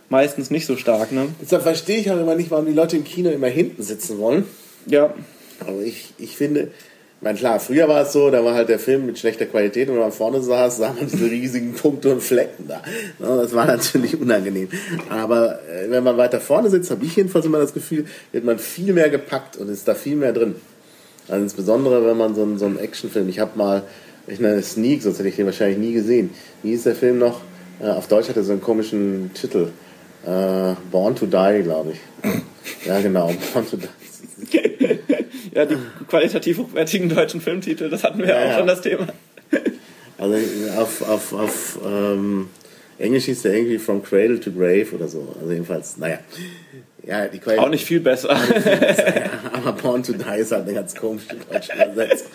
meistens 0.09 0.49
nicht 0.49 0.65
so 0.65 0.75
stark. 0.75 1.12
Ne? 1.12 1.27
Deshalb 1.41 1.63
verstehe 1.63 1.99
ich 1.99 2.12
auch 2.12 2.19
immer 2.19 2.35
nicht, 2.35 2.51
warum 2.51 2.65
die 2.65 2.73
Leute 2.73 2.97
im 2.97 3.03
Kino 3.03 3.29
immer 3.29 3.47
hinten 3.47 3.83
sitzen 3.83 4.17
wollen. 4.17 4.45
Ja. 4.88 5.13
Aber 5.59 5.81
ich, 5.81 6.13
ich 6.17 6.35
finde, 6.35 6.71
ich 7.19 7.23
meine, 7.23 7.38
klar, 7.38 7.59
früher 7.59 7.88
war 7.88 8.03
es 8.03 8.13
so, 8.13 8.31
da 8.31 8.43
war 8.43 8.55
halt 8.55 8.69
der 8.69 8.79
Film 8.79 9.05
mit 9.05 9.19
schlechter 9.19 9.45
Qualität 9.45 9.89
und 9.89 9.95
wenn 9.95 10.01
man 10.01 10.12
vorne 10.12 10.41
saß, 10.41 10.77
sah 10.77 10.93
man 10.93 11.07
diese 11.07 11.29
riesigen 11.29 11.73
Punkte 11.75 12.12
und 12.13 12.23
Flecken 12.23 12.67
da. 12.67 12.81
Das 13.19 13.53
war 13.53 13.65
natürlich 13.65 14.19
unangenehm. 14.19 14.69
Aber 15.09 15.59
äh, 15.69 15.89
wenn 15.89 16.03
man 16.03 16.17
weiter 16.17 16.39
vorne 16.39 16.69
sitzt, 16.69 16.91
habe 16.91 17.05
ich 17.05 17.15
jedenfalls 17.15 17.45
immer 17.45 17.59
das 17.59 17.73
Gefühl, 17.73 18.05
wird 18.31 18.45
man 18.45 18.57
viel 18.57 18.93
mehr 18.93 19.09
gepackt 19.09 19.57
und 19.57 19.69
ist 19.69 19.88
da 19.88 19.95
viel 19.95 20.15
mehr 20.15 20.33
drin. 20.33 20.55
Also 21.30 21.44
insbesondere, 21.44 22.06
wenn 22.06 22.18
man 22.18 22.36
so 22.36 22.42
einen, 22.42 22.58
so 22.58 22.65
einen 22.65 22.80
Actionfilm, 22.80 23.30
ich 23.30 23.39
habe 23.39 23.58
mal, 23.58 23.84
ich 24.28 24.39
meine, 24.39 24.62
Sneak, 24.62 25.04
sonst 25.04 25.20
hätte 25.20 25.30
ich 25.30 25.36
den 25.36 25.46
wahrscheinlich 25.46 25.78
nie 25.78 25.94
gesehen. 25.94 26.32
Wie 26.63 26.74
ist 26.74 26.86
der 26.86 26.96
Film 26.96 27.20
noch? 27.20 27.42
Äh, 27.80 27.89
auf 27.89 28.08
Deutsch 28.08 28.30
hat 28.30 28.38
er 28.38 28.44
so 28.44 28.52
einen 28.52 28.62
komischen 28.62 29.32
Titel. 29.34 29.70
Äh, 30.26 30.74
Born 30.92 31.15
to 31.15 31.26
Die, 31.26 31.63
glaube 31.63 31.94
ich. 31.94 32.00
Ja, 32.86 33.00
genau. 33.00 33.28
Born 33.54 33.65
to 33.70 33.78
Die. 33.78 33.88
ja, 35.54 35.65
die 35.65 35.78
qualitativ 36.08 36.58
hochwertigen 36.60 37.10
deutschen 37.10 37.42
Filmtitel, 37.42 37.89
das 37.89 38.04
hatten 38.04 38.20
wir 38.20 38.28
ja, 38.28 38.50
auch 38.50 38.58
schon 38.58 38.68
das 38.68 38.82
Thema. 38.82 39.08
Also 40.18 40.36
auf, 40.78 41.02
auf, 41.02 41.34
auf 41.34 41.80
ähm, 41.86 42.50
Englisch 42.98 43.26
hieß 43.26 43.44
der 43.44 43.54
irgendwie 43.54 43.78
From 43.80 44.04
Cradle 44.04 44.39
to 44.39 44.52
Grave 44.52 44.88
oder 44.94 45.08
so. 45.08 45.36
Also 45.39 45.52
jedenfalls, 45.52 45.98
naja. 45.98 46.20
Ja, 47.05 47.27
die 47.27 47.39
Qualität, 47.39 47.65
auch 47.65 47.69
nicht 47.69 47.85
viel 47.85 47.99
besser. 47.99 48.29
aber 49.53 49.71
Born 49.73 50.03
to 50.03 50.13
Die 50.13 50.39
ist 50.39 50.51
halt 50.51 50.63
eine 50.63 50.73
ganz 50.73 50.95
komische 50.95 51.35
deutsche 51.49 51.73
Übersetzung. 51.73 52.31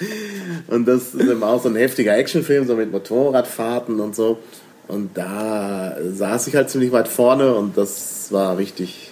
Und 0.69 0.89
das 0.89 1.15
ist 1.15 1.29
eben 1.29 1.43
auch 1.43 1.63
so 1.63 1.69
ein 1.69 1.77
heftiger 1.77 2.17
Actionfilm, 2.17 2.67
so 2.67 2.75
mit 2.75 2.91
Motorradfahrten 2.91 4.01
und 4.01 4.17
so. 4.17 4.39
Und 4.89 5.17
da 5.17 5.97
saß 6.03 6.47
ich 6.47 6.57
halt 6.57 6.71
ziemlich 6.71 6.93
weit 6.93 7.09
vorne 7.09 7.55
und 7.55 7.77
das 7.77 8.31
war 8.33 8.59
richtig, 8.59 9.11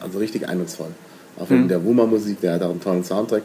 also 0.00 0.18
richtig 0.18 0.48
eindrucksvoll. 0.48 0.90
Auch 1.38 1.50
wegen 1.50 1.64
mhm. 1.64 1.68
der 1.68 1.84
Wuma-Musik, 1.84 2.40
der 2.40 2.54
hat 2.54 2.62
auch 2.62 2.70
einen 2.70 2.80
tollen 2.80 3.04
Soundtrack. 3.04 3.42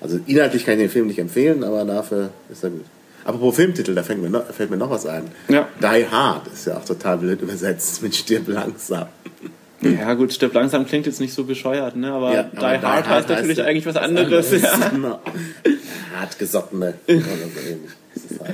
Also 0.00 0.18
inhaltlich 0.26 0.64
kann 0.64 0.74
ich 0.74 0.80
den 0.80 0.90
Film 0.90 1.06
nicht 1.06 1.18
empfehlen, 1.18 1.62
aber 1.64 1.84
dafür 1.84 2.30
ist 2.50 2.64
er 2.64 2.70
gut. 2.70 2.84
Apropos 3.24 3.54
Filmtitel, 3.54 3.94
da 3.94 4.02
fällt 4.02 4.20
mir 4.20 4.30
noch, 4.30 4.44
fällt 4.46 4.70
mir 4.70 4.76
noch 4.76 4.90
was 4.90 5.06
ein. 5.06 5.30
Ja. 5.48 5.68
Die 5.80 6.06
Hard 6.06 6.48
ist 6.48 6.66
ja 6.66 6.78
auch 6.78 6.84
total 6.84 7.18
blöd 7.18 7.40
übersetzt 7.40 8.02
mit 8.02 8.16
Stirb 8.16 8.48
langsam. 8.48 9.06
Ja 9.82 10.14
gut, 10.14 10.32
Stirb 10.32 10.54
langsam 10.54 10.86
klingt 10.86 11.06
jetzt 11.06 11.20
nicht 11.20 11.34
so 11.34 11.44
bescheuert, 11.44 11.96
ne? 11.96 12.12
aber, 12.12 12.34
ja, 12.34 12.40
aber 12.54 12.78
Die, 12.78 12.86
Hard, 12.86 13.08
heißt 13.08 13.28
natürlich 13.28 13.58
heißt 13.58 13.68
eigentlich 13.68 13.86
was 13.86 13.96
anderes. 13.96 14.52
Was 14.52 14.64
anderes. 14.64 14.80
Ja. 14.80 14.88
Genau. 14.88 15.20
Hartgesottene. 16.18 16.94
so 17.06 18.44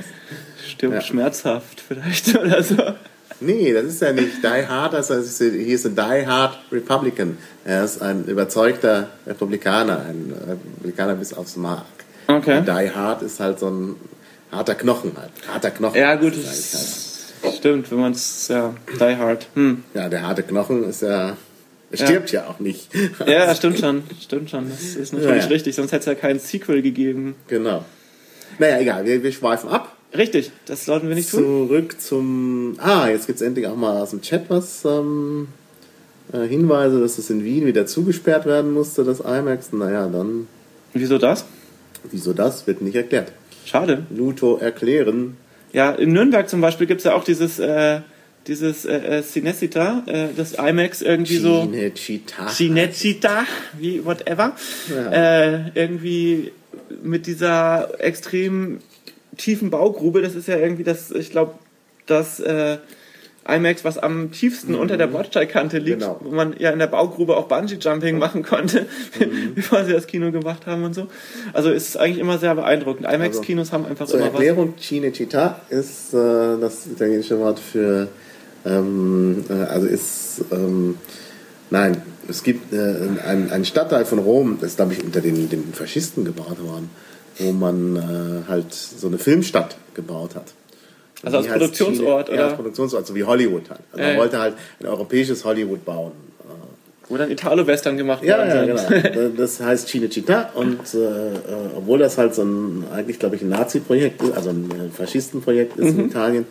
stirbt 0.67 0.95
ja. 0.95 1.01
schmerzhaft 1.01 1.81
vielleicht 1.87 2.35
oder 2.37 2.63
so. 2.63 2.75
Nee, 3.41 3.73
das 3.73 3.85
ist 3.85 4.01
ja 4.01 4.11
nicht 4.11 4.43
Die 4.43 4.67
Hard, 4.67 4.93
das 4.93 5.09
heißt, 5.09 5.37
hier 5.37 5.51
ist 5.51 5.85
ein 5.85 5.95
Die 5.95 6.27
Hard 6.27 6.57
Republican. 6.71 7.37
Er 7.63 7.83
ist 7.83 8.01
ein 8.01 8.25
überzeugter 8.25 9.09
Republikaner, 9.25 10.05
ein 10.09 10.33
Republikaner 10.47 11.15
bis 11.15 11.33
aufs 11.33 11.55
Mark. 11.55 11.85
Okay. 12.27 12.61
Die 12.61 12.91
Hard 12.91 13.21
ist 13.21 13.39
halt 13.39 13.59
so 13.59 13.69
ein 13.69 13.95
harter 14.51 14.75
Knochen 14.75 15.13
halt. 15.17 15.31
Harter 15.47 15.71
Knochen. 15.71 15.99
Ja, 15.99 16.15
gut, 16.15 16.33
das 16.35 16.73
halt. 16.73 17.08
Stimmt, 17.57 17.91
wenn 17.91 17.99
man 17.99 18.11
es, 18.11 18.47
ja, 18.47 18.73
Die 18.99 19.15
Hard. 19.15 19.47
Hm. 19.55 19.83
Ja, 19.93 20.09
der 20.09 20.23
harte 20.23 20.43
Knochen 20.43 20.83
ist 20.83 21.01
ja, 21.01 21.37
er 21.91 21.97
stirbt 21.97 22.31
ja. 22.31 22.41
ja 22.41 22.47
auch 22.49 22.59
nicht. 22.59 22.89
Ja, 23.25 23.53
stimmt 23.55 23.79
schon, 23.79 24.03
stimmt 24.21 24.49
schon. 24.49 24.69
Das 24.69 24.95
ist 24.95 25.13
natürlich 25.13 25.43
ja, 25.43 25.43
ja. 25.43 25.47
richtig, 25.47 25.75
sonst 25.75 25.91
hätte 25.91 26.01
es 26.01 26.05
ja 26.05 26.15
kein 26.15 26.39
Sequel 26.39 26.81
gegeben. 26.81 27.35
Genau. 27.47 27.83
Naja, 28.57 28.79
egal, 28.79 29.05
wir, 29.05 29.23
wir 29.23 29.31
schweifen 29.31 29.69
ab. 29.69 29.95
Richtig, 30.15 30.51
das 30.65 30.85
sollten 30.85 31.07
wir 31.07 31.15
nicht 31.15 31.29
tun. 31.29 31.67
Zurück 31.67 32.01
zum. 32.01 32.75
Ah, 32.79 33.07
jetzt 33.09 33.27
gibt 33.27 33.39
es 33.39 33.45
endlich 33.45 33.67
auch 33.67 33.75
mal 33.75 34.01
aus 34.01 34.09
dem 34.09 34.21
Chat 34.21 34.49
was. 34.49 34.83
Ähm, 34.83 35.49
äh, 36.33 36.47
Hinweise, 36.47 36.99
dass 36.99 37.17
es 37.17 37.29
in 37.29 37.43
Wien 37.43 37.65
wieder 37.65 37.85
zugesperrt 37.85 38.45
werden 38.45 38.73
musste, 38.73 39.03
das 39.03 39.19
IMAX. 39.19 39.71
Naja, 39.71 40.07
dann. 40.07 40.47
Wieso 40.93 41.19
das? 41.19 41.45
Wieso 42.09 42.33
das? 42.33 42.65
Wird 42.65 42.81
nicht 42.81 42.95
erklärt. 42.95 43.31
Schade. 43.65 44.05
Luto 44.09 44.57
erklären. 44.57 45.37
Ja, 45.71 45.91
in 45.91 46.13
Nürnberg 46.13 46.49
zum 46.49 46.61
Beispiel 46.61 46.87
gibt 46.87 46.99
es 46.99 47.05
ja 47.05 47.13
auch 47.13 47.23
dieses. 47.23 47.59
Äh, 47.59 48.01
dieses 48.47 48.85
äh, 48.85 49.19
äh, 49.19 49.21
Cinecita, 49.21 50.03
äh, 50.07 50.27
das 50.35 50.53
IMAX 50.53 51.01
irgendwie 51.01 51.37
so. 51.37 51.65
Cinecita. 51.65 52.47
Cinecita, 52.47 53.43
wie 53.77 54.03
whatever. 54.03 54.55
Ja. 54.89 55.11
Äh, 55.11 55.71
irgendwie 55.75 56.51
mit 57.03 57.27
dieser 57.27 57.99
extrem 57.99 58.79
tiefen 59.37 59.69
Baugrube. 59.69 60.21
Das 60.21 60.35
ist 60.35 60.47
ja 60.47 60.57
irgendwie 60.57 60.83
das, 60.83 61.11
ich 61.11 61.31
glaube, 61.31 61.53
das 62.05 62.39
äh, 62.39 62.77
IMAX, 63.55 63.83
was 63.83 63.97
am 63.97 64.31
tiefsten 64.31 64.73
mhm. 64.73 64.79
unter 64.79 64.97
der 64.97 65.07
Bordsteigkante 65.07 65.77
liegt, 65.77 65.99
genau. 65.99 66.19
wo 66.21 66.31
man 66.31 66.55
ja 66.57 66.71
in 66.71 66.79
der 66.79 66.87
Baugrube 66.87 67.35
auch 67.35 67.47
Bungee-Jumping 67.47 68.15
mhm. 68.15 68.19
machen 68.19 68.43
konnte, 68.43 68.85
mhm. 69.19 69.53
bevor 69.55 69.85
sie 69.85 69.93
das 69.93 70.07
Kino 70.07 70.31
gemacht 70.31 70.65
haben 70.65 70.83
und 70.83 70.93
so. 70.93 71.07
Also 71.53 71.71
ist 71.71 71.97
eigentlich 71.97 72.19
immer 72.19 72.37
sehr 72.37 72.55
beeindruckend. 72.55 73.07
IMAX-Kinos 73.11 73.67
also, 73.67 73.73
haben 73.73 73.85
einfach 73.85 74.05
zur 74.07 74.19
immer 74.19 74.29
Erklärung, 74.29 74.73
was. 74.75 74.85
Cinecittà 74.85 75.55
ist 75.69 76.13
äh, 76.13 76.59
das 76.59 76.87
italienische 76.87 77.39
Wort 77.39 77.59
für, 77.59 78.07
ähm, 78.65 79.43
äh, 79.49 79.53
also 79.53 79.87
ist, 79.87 80.45
ähm, 80.51 80.97
nein, 81.69 82.01
es 82.27 82.43
gibt 82.43 82.73
äh, 82.73 82.77
ein, 83.25 83.51
ein 83.51 83.65
Stadtteil 83.65 84.05
von 84.05 84.19
Rom, 84.19 84.57
das 84.61 84.71
ist 84.71 84.75
glaube 84.75 84.93
ich 84.93 85.03
unter 85.03 85.21
den, 85.21 85.49
den 85.49 85.73
Faschisten 85.73 86.25
gebaut 86.25 86.61
worden 86.61 86.89
wo 87.39 87.51
man 87.51 87.95
äh, 87.95 88.49
halt 88.49 88.73
so 88.73 89.07
eine 89.07 89.17
Filmstadt 89.17 89.77
gebaut 89.93 90.35
hat. 90.35 90.53
Also 91.23 91.37
als 91.37 91.47
Produktionsort, 91.47 92.25
Chile, 92.27 92.33
oder? 92.33 92.41
Ja, 92.43 92.47
als 92.47 92.55
Produktionsort, 92.55 93.07
so 93.07 93.15
wie 93.15 93.23
Hollywood 93.23 93.69
halt. 93.69 93.81
Also 93.91 94.01
ja, 94.03 94.09
man 94.09 94.17
wollte 94.17 94.39
halt 94.39 94.53
ein 94.79 94.85
europäisches 94.85 95.43
Hollywood 95.45 95.83
bauen. 95.85 96.11
Wo 97.11 97.17
dann 97.17 97.31
Italo-Western 97.31 97.97
gemacht 97.97 98.23
Ja, 98.23 98.37
worden 98.37 98.69
ja, 98.69 98.77
sind. 98.77 99.03
genau. 99.03 99.29
Das 99.37 99.59
heißt 99.59 99.87
Cinecittà 99.89 100.53
und 100.53 100.79
äh, 100.93 100.97
äh, 100.97 101.33
obwohl 101.75 101.97
das 101.97 102.19
halt 102.19 102.35
so 102.35 102.43
ein, 102.43 102.83
eigentlich 102.93 103.17
glaube 103.17 103.35
ich 103.35 103.41
ein 103.41 103.49
Nazi-Projekt 103.49 104.21
ist, 104.21 104.33
also 104.37 104.51
ein 104.51 104.69
äh, 104.69 104.95
Faschistenprojekt 104.95 105.75
ist 105.77 105.93
Mhm. 105.95 105.99
in 106.01 106.05
Italien, 106.09 106.45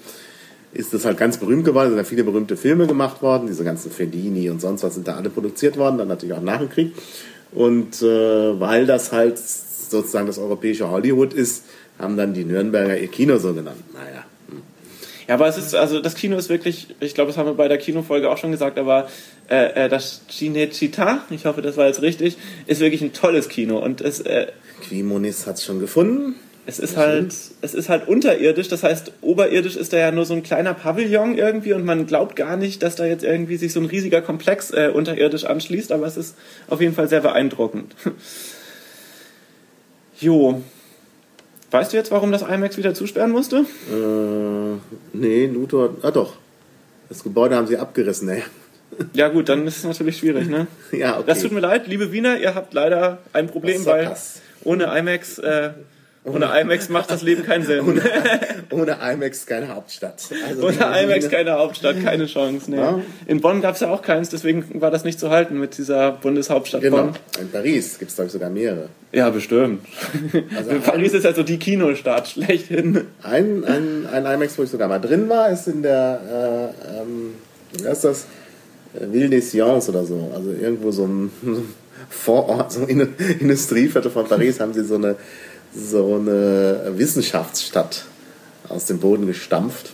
ist 0.73 0.93
das 0.93 1.05
halt 1.05 1.17
ganz 1.17 1.37
berühmt 1.39 1.65
geworden, 1.65 1.91
sind 1.91 1.99
da 1.99 2.03
viele 2.03 2.25
berühmte 2.25 2.57
Filme 2.57 2.89
gemacht 2.89 3.23
worden, 3.23 3.47
diese 3.47 3.63
ganzen 3.63 3.93
Fellini 3.93 4.51
und 4.51 4.61
sonst 4.61 4.83
was 4.83 4.95
sind 4.95 5.07
da 5.07 5.15
alle 5.15 5.31
produziert 5.31 5.77
worden, 5.79 5.97
dann 5.97 6.09
natürlich 6.09 6.35
auch 6.35 6.43
nach 6.43 6.59
dem 6.59 6.69
Krieg. 6.69 6.93
Und 7.53 8.03
äh, 8.03 8.59
weil 8.61 8.85
das 8.85 9.13
halt 9.13 9.39
sozusagen 9.39 10.27
das 10.27 10.39
europäische 10.39 10.91
Hollywood 10.91 11.33
ist, 11.35 11.65
haben 12.01 12.17
dann 12.17 12.35
die 12.35 12.45
Nürnberger 12.45 12.99
ihr 12.99 13.07
Kino 13.09 13.39
so 13.39 13.55
genannt. 13.55 13.79
Naja. 13.95 14.25
Ja, 15.29 15.35
aber 15.35 15.47
es 15.47 15.59
ist, 15.59 15.75
also 15.75 16.01
das 16.01 16.15
Kino 16.15 16.39
ist 16.39 16.49
wirklich, 16.49 16.89
ich 17.01 17.15
glaube, 17.15 17.29
das 17.29 17.37
haben 17.37 17.47
wir 17.47 17.55
bei 17.55 17.69
der 17.69 17.77
Kinofolge 17.77 18.31
auch 18.31 18.39
schon 18.39 18.51
gesagt, 18.51 18.79
aber 18.79 19.09
äh, 19.51 19.85
äh, 19.85 19.89
das 19.91 20.23
Cinecittà, 20.31 21.19
ich 21.29 21.45
hoffe, 21.45 21.61
das 21.61 21.77
war 21.77 21.87
jetzt 21.87 22.01
richtig, 22.01 22.39
ist 22.67 22.81
wirklich 22.81 23.03
ein 23.03 23.13
tolles 23.13 23.51
Kino 23.51 23.79
und 23.79 24.01
es, 24.01 24.21
äh, 24.21 24.47
Quimonis 24.81 25.47
hat 25.47 25.57
es 25.57 25.65
schon 25.65 25.81
gefunden. 25.81 26.37
es 26.65 26.79
ist 26.79 26.97
halt, 26.97 27.35
es 27.61 27.75
ist 27.75 27.91
halt 27.91 28.09
unterirdisch, 28.09 28.69
das 28.69 28.83
heißt, 28.83 29.13
oberirdisch 29.21 29.77
ist 29.77 29.93
da 29.93 29.99
ja 29.99 30.13
nur 30.13 30.25
so 30.25 30.33
ein 30.33 30.43
kleiner 30.43 30.73
Pavillon 30.73 31.37
irgendwie 31.37 31.75
und 31.75 31.85
man 31.85 32.07
glaubt 32.07 32.35
gar 32.35 32.57
nicht, 32.57 32.83
dass 32.83 32.97
da 32.97 33.05
jetzt 33.05 33.23
irgendwie 33.23 33.59
sich 33.59 33.75
so 33.75 33.81
ein 33.81 33.87
riesiger 33.87 34.23
Komplex 34.23 34.71
äh, 34.71 34.91
unterirdisch 34.95 35.45
anschließt, 35.45 35.93
aber 35.93 36.07
es 36.07 36.17
ist 36.17 36.37
auf 36.69 36.81
jeden 36.81 36.95
Fall 36.95 37.09
sehr 37.09 37.21
beeindruckend. 37.21 37.95
jo. 40.21 40.63
Weißt 41.71 41.93
du 41.93 41.97
jetzt, 41.97 42.11
warum 42.11 42.33
das 42.33 42.43
IMAX 42.43 42.79
wieder 42.79 42.95
zusperren 42.95 43.31
musste? 43.31 43.67
Äh, 43.91 44.79
nee, 45.13 45.47
Luthor, 45.47 45.97
ah 46.03 46.11
doch. 46.11 46.35
Das 47.09 47.23
Gebäude 47.23 47.57
haben 47.57 47.67
sie 47.67 47.77
abgerissen, 47.77 48.29
naja. 48.29 48.45
Ja 49.13 49.29
gut, 49.29 49.49
dann 49.49 49.67
ist 49.67 49.79
es 49.79 49.85
natürlich 49.85 50.19
schwierig, 50.19 50.49
ne? 50.49 50.67
Ja, 50.93 51.17
okay. 51.17 51.25
Das 51.27 51.43
tut 51.43 51.53
mir 51.53 51.61
leid, 51.61 51.87
liebe 51.87 52.11
Wiener, 52.11 52.39
ihr 52.39 52.55
habt 52.55 52.73
leider 52.73 53.19
ein 53.33 53.49
Problem, 53.49 53.85
weil 53.85 54.15
ohne 54.65 54.85
IMAX, 54.99 55.39
äh, 55.39 55.71
ohne 56.33 56.61
IMAX 56.61 56.89
macht 56.89 57.11
das 57.11 57.23
Leben 57.23 57.45
keinen 57.45 57.65
Sinn. 57.65 58.01
Ohne 58.71 58.97
IMAX 59.13 59.47
keine 59.47 59.75
Hauptstadt. 59.75 60.23
Also 60.49 60.67
Ohne 60.67 60.77
IMAX 60.77 61.29
keine 61.29 61.53
Hauptstadt, 61.53 62.03
keine 62.03 62.27
Chance. 62.27 62.71
Nee. 62.71 62.77
Ja. 62.77 63.01
In 63.27 63.41
Bonn 63.41 63.61
gab 63.61 63.75
es 63.75 63.81
ja 63.81 63.91
auch 63.91 64.03
keins, 64.03 64.29
deswegen 64.29 64.81
war 64.81 64.91
das 64.91 65.05
nicht 65.05 65.19
zu 65.19 65.31
halten 65.31 65.59
mit 65.59 65.79
dieser 65.79 66.13
Bundeshauptstadt 66.13 66.83
Genau. 66.83 66.97
Bonn. 66.99 67.13
In 67.41 67.51
Paris 67.51 67.99
gibt 67.99 68.11
es, 68.11 68.15
glaube 68.17 68.27
ich, 68.27 68.33
sogar 68.33 68.51
mehrere. 68.51 68.89
Ja, 69.13 69.31
bestimmt. 69.31 69.85
Also 70.57 70.71
Paris 70.85 71.15
ist 71.15 71.25
ja 71.25 71.33
so 71.33 71.43
die 71.43 71.59
Kinostadt 71.59 72.29
schlechthin. 72.29 73.07
Ein, 73.23 73.65
ein, 73.65 74.07
ein 74.13 74.27
IMAX, 74.27 74.59
wo 74.59 74.63
ich 74.65 74.71
sogar 74.71 74.89
mal 74.89 74.99
drin 74.99 75.29
war, 75.29 75.49
ist 75.51 75.67
in 75.67 75.83
der, 75.83 76.73
äh, 76.85 77.01
ähm, 77.01 77.35
wie 77.73 77.87
heißt 77.89 78.05
das? 78.05 78.27
Äh, 78.95 79.13
Ville 79.13 79.29
des 79.31 79.51
Sciences 79.51 79.89
oder 79.89 80.05
so. 80.05 80.31
Also 80.35 80.51
irgendwo 80.51 80.91
so 80.91 81.07
ein 81.07 81.31
Vorort, 82.11 82.73
so 82.73 82.83
ein 82.87 82.89
Industrieviertel 83.41 84.11
von 84.11 84.27
Paris 84.27 84.61
haben 84.61 84.73
sie 84.73 84.85
so 84.85 84.95
eine, 84.95 85.17
so 85.79 86.17
eine 86.17 86.93
Wissenschaftsstadt 86.97 88.05
aus 88.69 88.87
dem 88.87 88.99
Boden 88.99 89.27
gestampft. 89.27 89.93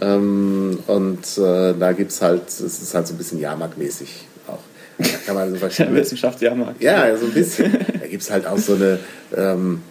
Ähm, 0.00 0.78
und 0.86 1.38
äh, 1.38 1.74
da 1.78 1.92
gibt 1.92 2.12
es 2.12 2.22
halt, 2.22 2.48
es 2.48 2.60
ist 2.60 2.94
halt 2.94 3.06
so 3.06 3.14
ein 3.14 3.18
bisschen 3.18 3.40
Jahrmarktmäßig 3.40 4.26
auch. 4.48 4.58
Da 4.98 5.04
kann 5.26 5.34
man 5.34 5.50
so 5.50 5.56
verschiedene 5.56 5.96
Wissenschaftsjahrmarkt. 6.00 6.82
Ja, 6.82 7.16
so 7.16 7.26
ein 7.26 7.32
bisschen. 7.32 7.72
Da 8.00 8.06
gibt 8.06 8.22
es 8.22 8.30
halt 8.30 8.46
auch 8.46 8.58
so 8.58 8.74
eine, 8.74 8.98
ähm, 9.36 9.82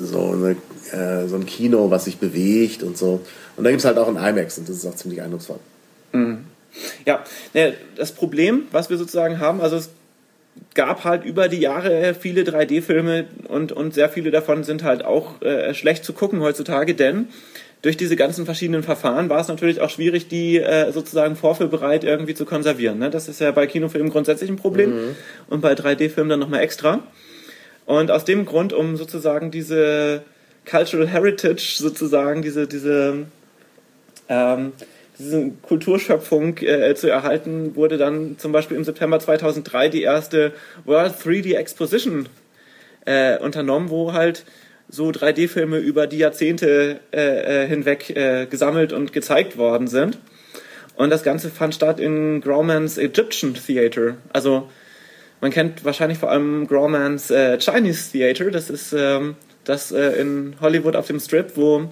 so, 0.00 0.32
eine 0.32 0.56
äh, 0.92 1.28
so 1.28 1.36
ein 1.36 1.46
Kino, 1.46 1.90
was 1.90 2.06
sich 2.06 2.18
bewegt 2.18 2.82
und 2.82 2.98
so. 2.98 3.20
Und 3.56 3.64
da 3.64 3.70
gibt 3.70 3.80
es 3.80 3.84
halt 3.84 3.98
auch 3.98 4.08
ein 4.08 4.16
IMAX 4.16 4.58
und 4.58 4.68
das 4.68 4.76
ist 4.76 4.86
auch 4.86 4.96
ziemlich 4.96 5.22
eindrucksvoll. 5.22 5.58
Ja, 7.04 7.24
ne, 7.54 7.74
das 7.96 8.12
Problem, 8.12 8.64
was 8.72 8.90
wir 8.90 8.98
sozusagen 8.98 9.38
haben, 9.38 9.60
also 9.60 9.76
es 9.76 9.90
gab 10.74 11.04
halt 11.04 11.24
über 11.24 11.48
die 11.48 11.58
Jahre 11.58 12.14
viele 12.14 12.42
3D-Filme 12.42 13.26
und, 13.48 13.72
und 13.72 13.94
sehr 13.94 14.08
viele 14.08 14.30
davon 14.30 14.64
sind 14.64 14.82
halt 14.84 15.04
auch 15.04 15.40
äh, 15.42 15.74
schlecht 15.74 16.04
zu 16.04 16.12
gucken 16.12 16.40
heutzutage, 16.40 16.94
denn 16.94 17.28
durch 17.82 17.96
diese 17.96 18.16
ganzen 18.16 18.44
verschiedenen 18.44 18.82
Verfahren 18.82 19.28
war 19.28 19.40
es 19.40 19.48
natürlich 19.48 19.80
auch 19.80 19.90
schwierig, 19.90 20.28
die 20.28 20.58
äh, 20.58 20.90
sozusagen 20.90 21.36
vorführbereit 21.36 22.02
irgendwie 22.02 22.34
zu 22.34 22.44
konservieren. 22.44 22.98
Ne? 22.98 23.10
Das 23.10 23.28
ist 23.28 23.40
ja 23.40 23.52
bei 23.52 23.66
Kinofilmen 23.66 24.10
grundsätzlich 24.10 24.50
ein 24.50 24.56
Problem 24.56 25.14
und 25.48 25.60
bei 25.60 25.74
3D-Filmen 25.74 26.30
dann 26.30 26.40
nochmal 26.40 26.60
extra. 26.60 27.02
Und 27.86 28.10
aus 28.10 28.24
dem 28.24 28.44
Grund, 28.44 28.72
um 28.72 28.96
sozusagen 28.96 29.50
diese 29.50 30.22
Cultural 30.68 31.06
Heritage 31.06 31.76
sozusagen, 31.78 32.42
diese, 32.42 32.66
diese 32.66 33.26
ähm, 34.28 34.72
diese 35.18 35.50
Kulturschöpfung 35.62 36.58
äh, 36.58 36.94
zu 36.94 37.08
erhalten, 37.08 37.74
wurde 37.74 37.98
dann 37.98 38.38
zum 38.38 38.52
Beispiel 38.52 38.76
im 38.76 38.84
September 38.84 39.18
2003 39.18 39.88
die 39.88 40.02
erste 40.02 40.52
World 40.84 41.14
3D 41.14 41.56
Exposition 41.56 42.28
äh, 43.04 43.38
unternommen, 43.38 43.90
wo 43.90 44.12
halt 44.12 44.44
so 44.88 45.08
3D-Filme 45.08 45.78
über 45.78 46.06
die 46.06 46.18
Jahrzehnte 46.18 47.00
äh, 47.12 47.64
äh, 47.64 47.66
hinweg 47.66 48.10
äh, 48.10 48.46
gesammelt 48.46 48.92
und 48.92 49.12
gezeigt 49.12 49.58
worden 49.58 49.88
sind. 49.88 50.18
Und 50.94 51.10
das 51.10 51.22
Ganze 51.22 51.50
fand 51.50 51.74
statt 51.74 52.00
in 52.00 52.40
Grauman's 52.40 52.96
Egyptian 52.98 53.54
Theater. 53.54 54.16
Also 54.32 54.68
man 55.40 55.50
kennt 55.50 55.84
wahrscheinlich 55.84 56.18
vor 56.18 56.30
allem 56.30 56.66
Grauman's 56.66 57.30
äh, 57.30 57.58
Chinese 57.58 58.12
Theater. 58.12 58.50
Das 58.50 58.70
ist 58.70 58.92
ähm, 58.92 59.36
das 59.64 59.90
in 59.90 60.54
Hollywood 60.62 60.96
auf 60.96 61.08
dem 61.08 61.20
Strip, 61.20 61.52
wo 61.56 61.90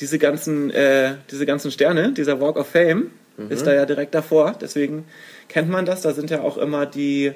diese 0.00 0.18
ganzen, 0.18 0.70
äh, 0.70 1.14
diese 1.30 1.46
ganzen 1.46 1.70
Sterne, 1.70 2.12
dieser 2.12 2.40
Walk 2.40 2.56
of 2.56 2.68
Fame, 2.68 3.10
ist 3.50 3.66
da 3.66 3.74
ja 3.74 3.84
direkt 3.84 4.14
davor. 4.14 4.56
Deswegen 4.60 5.04
kennt 5.48 5.68
man 5.68 5.84
das. 5.84 6.02
Da 6.02 6.12
sind 6.12 6.30
ja 6.30 6.40
auch 6.40 6.56
immer 6.56 6.86
die, 6.86 7.32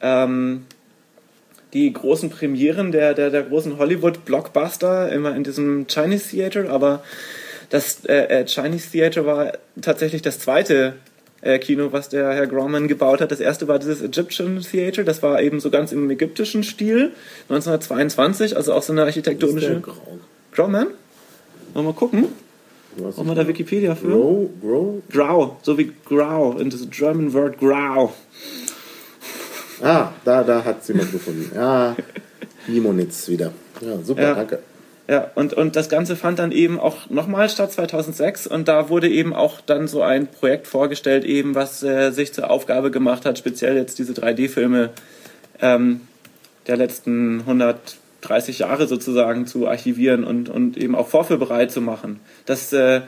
ähm, 0.00 0.66
die 1.72 1.92
großen 1.92 2.30
Premieren 2.30 2.92
der, 2.92 3.14
der, 3.14 3.30
der 3.30 3.44
großen 3.44 3.78
Hollywood-Blockbuster 3.78 5.12
immer 5.12 5.36
in 5.36 5.44
diesem 5.44 5.86
Chinese 5.86 6.30
Theater. 6.30 6.70
Aber 6.70 7.04
das 7.70 8.04
äh, 8.06 8.40
äh, 8.40 8.44
Chinese 8.46 8.90
Theater 8.90 9.26
war 9.26 9.52
tatsächlich 9.80 10.22
das 10.22 10.38
zweite 10.38 10.94
äh, 11.42 11.58
Kino, 11.58 11.92
was 11.92 12.08
der 12.08 12.32
Herr 12.32 12.46
Grauman 12.46 12.88
gebaut 12.88 13.20
hat. 13.20 13.30
Das 13.30 13.40
erste 13.40 13.68
war 13.68 13.78
dieses 13.78 14.02
Egyptian 14.02 14.60
Theater. 14.60 15.04
Das 15.04 15.22
war 15.22 15.40
eben 15.40 15.60
so 15.60 15.70
ganz 15.70 15.92
im 15.92 16.10
ägyptischen 16.10 16.64
Stil. 16.64 17.12
1922, 17.48 18.56
also 18.56 18.72
auch 18.72 18.82
so 18.82 18.92
eine 18.92 19.02
architektonische... 19.02 19.80
Grau. 19.80 20.18
Grauman? 20.52 20.88
Wollen 21.76 21.88
wir 21.88 21.92
mal 21.92 21.98
gucken? 21.98 22.28
Was 22.96 23.18
Wollen 23.18 23.28
wir 23.28 23.34
da 23.34 23.46
Wikipedia 23.46 23.94
für? 23.94 24.06
Grow, 24.08 24.48
Grow? 24.62 25.02
Grau, 25.12 25.58
so 25.60 25.76
wie 25.76 25.92
Grau, 26.06 26.56
in 26.56 26.70
das 26.70 26.88
German 26.88 27.34
word 27.34 27.58
Grau. 27.58 28.14
Ah, 29.82 30.08
da, 30.24 30.42
da 30.42 30.64
hat 30.64 30.82
sie 30.82 30.94
jemand 30.94 31.12
gefunden. 31.12 31.50
Ja, 31.54 31.94
Limonitz 32.66 33.28
wieder. 33.28 33.52
Ja, 33.82 33.98
super, 34.02 34.22
Ja. 34.22 34.34
danke. 34.34 34.60
Ja, 35.06 35.30
und, 35.34 35.52
und 35.52 35.76
das 35.76 35.90
Ganze 35.90 36.16
fand 36.16 36.38
dann 36.38 36.50
eben 36.50 36.80
auch 36.80 37.10
nochmal 37.10 37.50
statt 37.50 37.72
2006 37.72 38.46
und 38.46 38.68
da 38.68 38.88
wurde 38.88 39.10
eben 39.10 39.34
auch 39.34 39.60
dann 39.60 39.86
so 39.86 40.00
ein 40.00 40.28
Projekt 40.28 40.66
vorgestellt, 40.66 41.26
eben 41.26 41.54
was 41.54 41.82
äh, 41.82 42.10
sich 42.10 42.32
zur 42.32 42.48
Aufgabe 42.50 42.90
gemacht 42.90 43.26
hat, 43.26 43.36
speziell 43.38 43.76
jetzt 43.76 43.98
diese 43.98 44.14
3D-Filme 44.14 44.88
ähm, 45.60 46.00
der 46.68 46.78
letzten 46.78 47.44
130 48.26 48.60
Jahre 48.60 48.86
sozusagen 48.86 49.46
zu 49.46 49.68
archivieren 49.68 50.24
und, 50.24 50.48
und 50.48 50.76
eben 50.76 50.94
auch 50.94 51.08
vorführbereit 51.08 51.70
zu 51.70 51.80
machen. 51.80 52.20
Das 52.44 52.72
äh, 52.72 53.02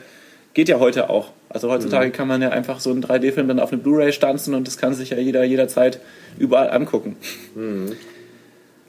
geht 0.53 0.69
ja 0.69 0.79
heute 0.79 1.09
auch. 1.09 1.31
Also 1.49 1.69
heutzutage 1.71 2.11
kann 2.11 2.27
man 2.27 2.41
ja 2.41 2.49
einfach 2.49 2.79
so 2.79 2.91
einen 2.91 3.03
3D-Film 3.03 3.47
dann 3.47 3.59
auf 3.59 3.71
eine 3.71 3.81
Blu-ray 3.81 4.13
stanzen 4.13 4.53
und 4.53 4.67
das 4.67 4.77
kann 4.77 4.93
sich 4.93 5.11
ja 5.11 5.17
jeder 5.17 5.43
jederzeit 5.43 5.99
überall 6.37 6.69
angucken. 6.71 7.17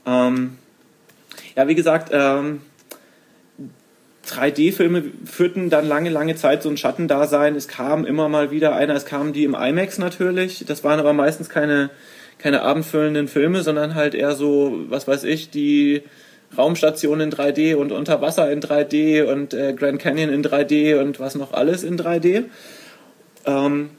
Ähm, 0.06 0.58
ja, 1.56 1.68
wie 1.68 1.74
gesagt, 1.74 2.10
ähm, 2.12 2.60
3D-Filme 4.26 5.04
führten 5.24 5.70
dann 5.70 5.88
lange, 5.88 6.10
lange 6.10 6.36
Zeit 6.36 6.62
so 6.62 6.68
ein 6.68 6.76
Schattendasein. 6.76 7.56
Es 7.56 7.66
kam 7.66 8.04
immer 8.04 8.28
mal 8.28 8.50
wieder 8.50 8.76
einer, 8.76 8.94
es 8.94 9.06
kamen 9.06 9.32
die 9.32 9.44
im 9.44 9.54
IMAX 9.54 9.98
natürlich. 9.98 10.64
Das 10.66 10.84
waren 10.84 11.00
aber 11.00 11.12
meistens 11.12 11.48
keine, 11.48 11.90
keine 12.38 12.62
abendfüllenden 12.62 13.26
Filme, 13.26 13.62
sondern 13.62 13.94
halt 13.94 14.14
eher 14.14 14.34
so, 14.34 14.84
was 14.88 15.08
weiß 15.08 15.24
ich, 15.24 15.50
die 15.50 16.02
Raumstation 16.56 17.20
in 17.20 17.30
3D 17.30 17.74
und 17.74 17.92
Unterwasser 17.92 18.50
in 18.50 18.60
3D 18.60 19.24
und 19.24 19.54
äh, 19.54 19.72
Grand 19.72 20.00
Canyon 20.00 20.30
in 20.30 20.42
3D 20.42 20.98
und 21.00 21.20
was 21.20 21.34
noch 21.34 21.52
alles 21.52 21.84
in 21.84 21.98
3D. 21.98 22.44
Ähm, 23.46 23.90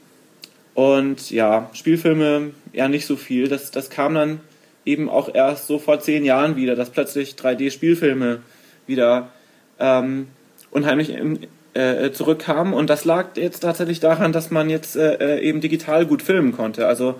und 0.74 1.30
ja, 1.30 1.70
Spielfilme 1.72 2.50
eher 2.72 2.88
nicht 2.88 3.06
so 3.06 3.16
viel. 3.16 3.48
Das, 3.48 3.70
das 3.70 3.90
kam 3.90 4.14
dann 4.14 4.40
eben 4.84 5.08
auch 5.08 5.34
erst 5.34 5.66
so 5.66 5.78
vor 5.78 6.00
zehn 6.00 6.24
Jahren 6.24 6.56
wieder, 6.56 6.74
dass 6.74 6.90
plötzlich 6.90 7.34
3D-Spielfilme 7.34 8.38
wieder 8.86 9.30
ähm, 9.78 10.28
unheimlich 10.70 11.10
im, 11.10 11.38
äh, 11.74 12.10
zurückkamen. 12.10 12.72
Und 12.72 12.90
das 12.90 13.04
lag 13.04 13.36
jetzt 13.36 13.60
tatsächlich 13.60 14.00
daran, 14.00 14.32
dass 14.32 14.50
man 14.50 14.70
jetzt 14.70 14.96
äh, 14.96 15.14
äh, 15.14 15.40
eben 15.40 15.60
digital 15.60 16.06
gut 16.06 16.22
filmen 16.22 16.52
konnte. 16.52 16.86
Also 16.86 17.16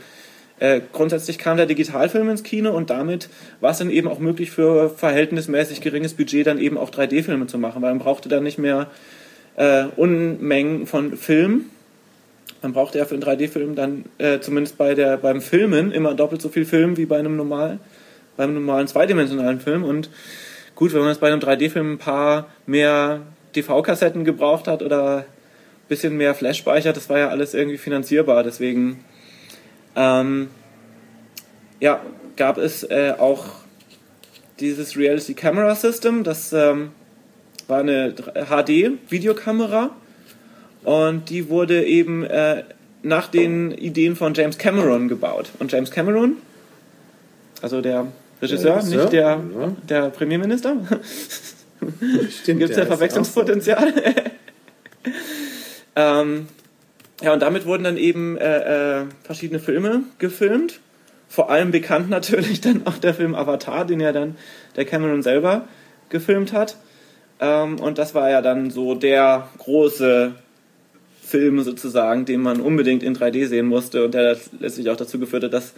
äh, 0.63 0.81
grundsätzlich 0.93 1.39
kam 1.39 1.57
der 1.57 1.67
Digitalfilm 1.67 2.31
ins 2.31 2.45
Kino 2.45 2.71
und 2.71 2.89
damit 2.89 3.29
war 3.61 3.73
es 3.73 3.79
dann 3.79 3.91
eben 3.91 4.07
auch 4.07 4.21
möglich 4.21 4.53
für 4.53 4.91
verhältnismäßig 4.91 5.81
geringes 5.81 6.15
Budget 6.15 6.47
dann 6.47 6.59
eben 6.59 6.79
auch 6.79 6.91
3D-Filme 6.91 7.49
zu 7.49 7.59
machen, 7.59 7.83
weil 7.83 7.91
man 7.91 7.99
brauchte 7.99 8.29
dann 8.29 8.45
nicht 8.45 8.59
mehr 8.59 8.87
äh, 9.57 9.87
Unmengen 9.97 10.87
von 10.87 11.17
Film, 11.17 11.65
man 12.63 12.73
brauchte 12.75 12.99
ja 12.99 13.07
für 13.07 13.15
einen 13.15 13.25
3D-Film 13.25 13.75
dann 13.75 14.05
äh, 14.19 14.39
zumindest 14.39 14.79
bei 14.79 14.95
der, 14.95 15.17
beim 15.17 15.41
Filmen 15.41 15.91
immer 15.91 16.15
doppelt 16.15 16.41
so 16.41 16.49
viel 16.49 16.65
Film 16.65 16.97
wie 16.97 17.07
bei 17.07 17.19
einem 17.19 17.37
normalen, 17.37 17.81
beim 18.37 18.55
normalen 18.55 18.87
zweidimensionalen 18.87 19.59
Film. 19.59 19.83
Und 19.83 20.11
gut, 20.77 20.93
wenn 20.93 21.01
man 21.01 21.09
jetzt 21.09 21.21
bei 21.21 21.33
einem 21.33 21.41
3D-Film 21.41 21.95
ein 21.95 21.99
paar 21.99 22.47
mehr 22.67 23.23
DV-Kassetten 23.57 24.25
gebraucht 24.25 24.69
hat 24.69 24.81
oder 24.81 25.17
ein 25.17 25.25
bisschen 25.89 26.17
mehr 26.17 26.37
Flash-Speicher, 26.37 26.93
das 26.93 27.11
war 27.11 27.19
ja 27.19 27.29
alles 27.31 27.53
irgendwie 27.53 27.79
finanzierbar. 27.79 28.45
Deswegen 28.45 29.01
ähm, 29.97 30.49
ja, 31.81 32.01
gab 32.37 32.59
es 32.59 32.85
äh, 32.85 33.15
auch 33.19 33.47
dieses 34.61 34.97
Reality 34.97 35.35
Camera 35.35 35.75
System, 35.75 36.25
das 36.25 36.53
ähm, 36.53 36.93
war 37.67 37.81
eine 37.81 38.15
HD-Videokamera 38.15 39.91
und 40.85 41.31
die 41.31 41.49
wurde 41.49 41.85
eben 41.85 42.25
äh, 42.25 42.65
nach 43.03 43.29
den 43.29 43.73
Ideen 43.73 44.17
von 44.17 44.35
James 44.35 44.59
Cameron 44.59 45.09
gebaut. 45.09 45.51
Und 45.59 45.73
James 45.73 45.91
Cameron, 45.91 46.37
also 47.61 47.81
der 47.81 48.07
Regisseur, 48.41 48.77
Regisseur, 48.77 49.01
nicht 49.01 49.13
der, 49.13 49.23
ja. 49.23 49.73
der 49.89 50.11
Premierminister, 50.11 50.77
gibt 52.47 52.71
es 52.71 52.77
ja 52.77 52.87
Verwechslungspotenzial. 52.87 53.93
ähm, 55.97 56.49
ja, 57.23 57.33
und 57.33 57.41
damit 57.41 57.67
wurden 57.67 57.85
dann 57.85 57.97
eben 57.97 58.37
äh, 58.37 59.01
äh, 59.01 59.05
verschiedene 59.23 59.61
Filme 59.61 60.03
gefilmt. 60.19 60.81
Vor 61.29 61.51
allem 61.51 61.71
bekannt 61.71 62.11
natürlich 62.11 62.61
dann 62.61 62.87
auch 62.87 62.99
der 62.99 63.15
Film 63.15 63.35
Avatar, 63.35 63.85
den 63.87 64.01
ja 64.01 64.13
dann 64.13 64.37
der 64.77 64.85
Cameron 64.85 65.23
selber 65.23 65.67
gefilmt 66.09 66.53
hat. 66.53 66.77
Ähm, 67.41 67.79
und 67.81 67.99
das 67.99 68.15
war 68.15 68.31
ja 68.31 68.43
dann 68.43 68.71
so 68.71 68.95
der 68.95 69.49
große 69.59 70.33
Film 71.23 71.63
sozusagen, 71.63 72.25
den 72.25 72.43
man 72.43 72.61
unbedingt 72.61 73.03
in 73.03 73.17
3D 73.17 73.47
sehen 73.47 73.67
musste 73.67 74.05
und 74.05 74.13
der 74.13 74.37
letztlich 74.59 74.91
auch 74.91 74.97
dazu 74.97 75.19
geführt 75.19 75.45
hat, 75.45 75.55
dass 75.55 75.73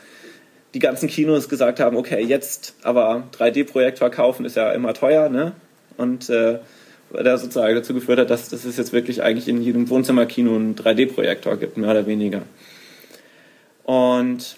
die 0.74 0.80
ganzen 0.80 1.08
Kinos 1.08 1.48
gesagt 1.48 1.78
haben, 1.78 1.96
okay, 1.96 2.22
jetzt 2.24 2.74
aber 2.82 3.28
3D-Projektor 3.38 4.10
kaufen 4.10 4.44
ist 4.44 4.56
ja 4.56 4.72
immer 4.72 4.92
teuer, 4.92 5.28
ne? 5.28 5.52
Und 5.96 6.28
äh, 6.28 6.58
der 7.22 7.38
sozusagen 7.38 7.74
dazu 7.74 7.94
geführt 7.94 8.18
hat, 8.18 8.30
dass, 8.30 8.48
dass 8.48 8.64
es 8.64 8.76
jetzt 8.76 8.92
wirklich 8.92 9.22
eigentlich 9.22 9.48
in 9.48 9.62
jedem 9.62 9.88
Wohnzimmerkino 9.88 10.54
einen 10.54 10.74
3D-Projektor 10.74 11.56
gibt, 11.56 11.76
mehr 11.76 11.90
oder 11.90 12.06
weniger. 12.06 12.42
Und 13.84 14.56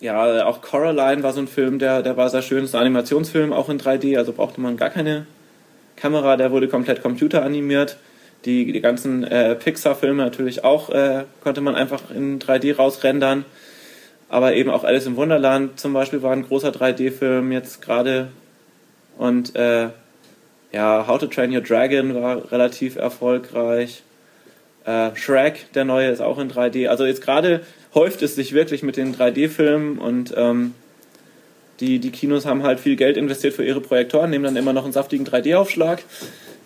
ja, 0.00 0.46
auch 0.46 0.62
Coraline 0.62 1.22
war 1.22 1.32
so 1.32 1.40
ein 1.40 1.48
Film, 1.48 1.78
der, 1.78 2.02
der 2.02 2.16
war 2.16 2.28
sehr 2.28 2.42
schön. 2.42 2.64
Ist 2.64 2.74
ein 2.74 2.80
Animationsfilm, 2.80 3.52
auch 3.52 3.68
in 3.68 3.78
3D, 3.78 4.18
also 4.18 4.32
brauchte 4.32 4.60
man 4.60 4.76
gar 4.76 4.90
keine 4.90 5.26
Kamera, 5.96 6.36
der 6.36 6.50
wurde 6.50 6.66
komplett 6.66 7.02
computeranimiert. 7.02 7.98
Die, 8.44 8.72
die 8.72 8.80
ganzen 8.80 9.22
äh, 9.22 9.54
Pixar-Filme 9.54 10.20
natürlich 10.20 10.64
auch 10.64 10.90
äh, 10.90 11.24
konnte 11.44 11.60
man 11.60 11.76
einfach 11.76 12.10
in 12.10 12.40
3D 12.40 12.74
rausrendern. 12.74 13.44
Aber 14.28 14.54
eben 14.54 14.70
auch 14.70 14.82
Alice 14.82 15.06
im 15.06 15.14
Wunderland 15.14 15.78
zum 15.78 15.92
Beispiel 15.92 16.22
war 16.22 16.32
ein 16.32 16.46
großer 16.48 16.70
3D-Film 16.70 17.52
jetzt 17.52 17.80
gerade. 17.82 18.28
Und 19.18 19.54
äh, 19.54 19.90
ja, 20.72 21.06
How 21.06 21.18
to 21.18 21.26
Train 21.26 21.54
Your 21.54 21.60
Dragon 21.60 22.14
war 22.14 22.50
relativ 22.50 22.96
erfolgreich. 22.96 24.02
Äh, 24.84 25.10
Shrek, 25.14 25.72
der 25.74 25.84
neue, 25.84 26.08
ist 26.08 26.20
auch 26.20 26.38
in 26.38 26.50
3D. 26.50 26.88
Also 26.88 27.04
jetzt 27.04 27.22
gerade 27.22 27.60
häuft 27.94 28.22
es 28.22 28.34
sich 28.34 28.52
wirklich 28.52 28.82
mit 28.82 28.96
den 28.96 29.14
3D-Filmen 29.14 29.98
und 29.98 30.34
ähm, 30.36 30.74
die, 31.80 31.98
die 31.98 32.10
Kinos 32.10 32.46
haben 32.46 32.62
halt 32.62 32.80
viel 32.80 32.96
Geld 32.96 33.16
investiert 33.16 33.54
für 33.54 33.64
ihre 33.64 33.80
Projektoren, 33.80 34.30
nehmen 34.30 34.44
dann 34.44 34.56
immer 34.56 34.72
noch 34.72 34.84
einen 34.84 34.92
saftigen 34.92 35.26
3D-Aufschlag, 35.26 36.02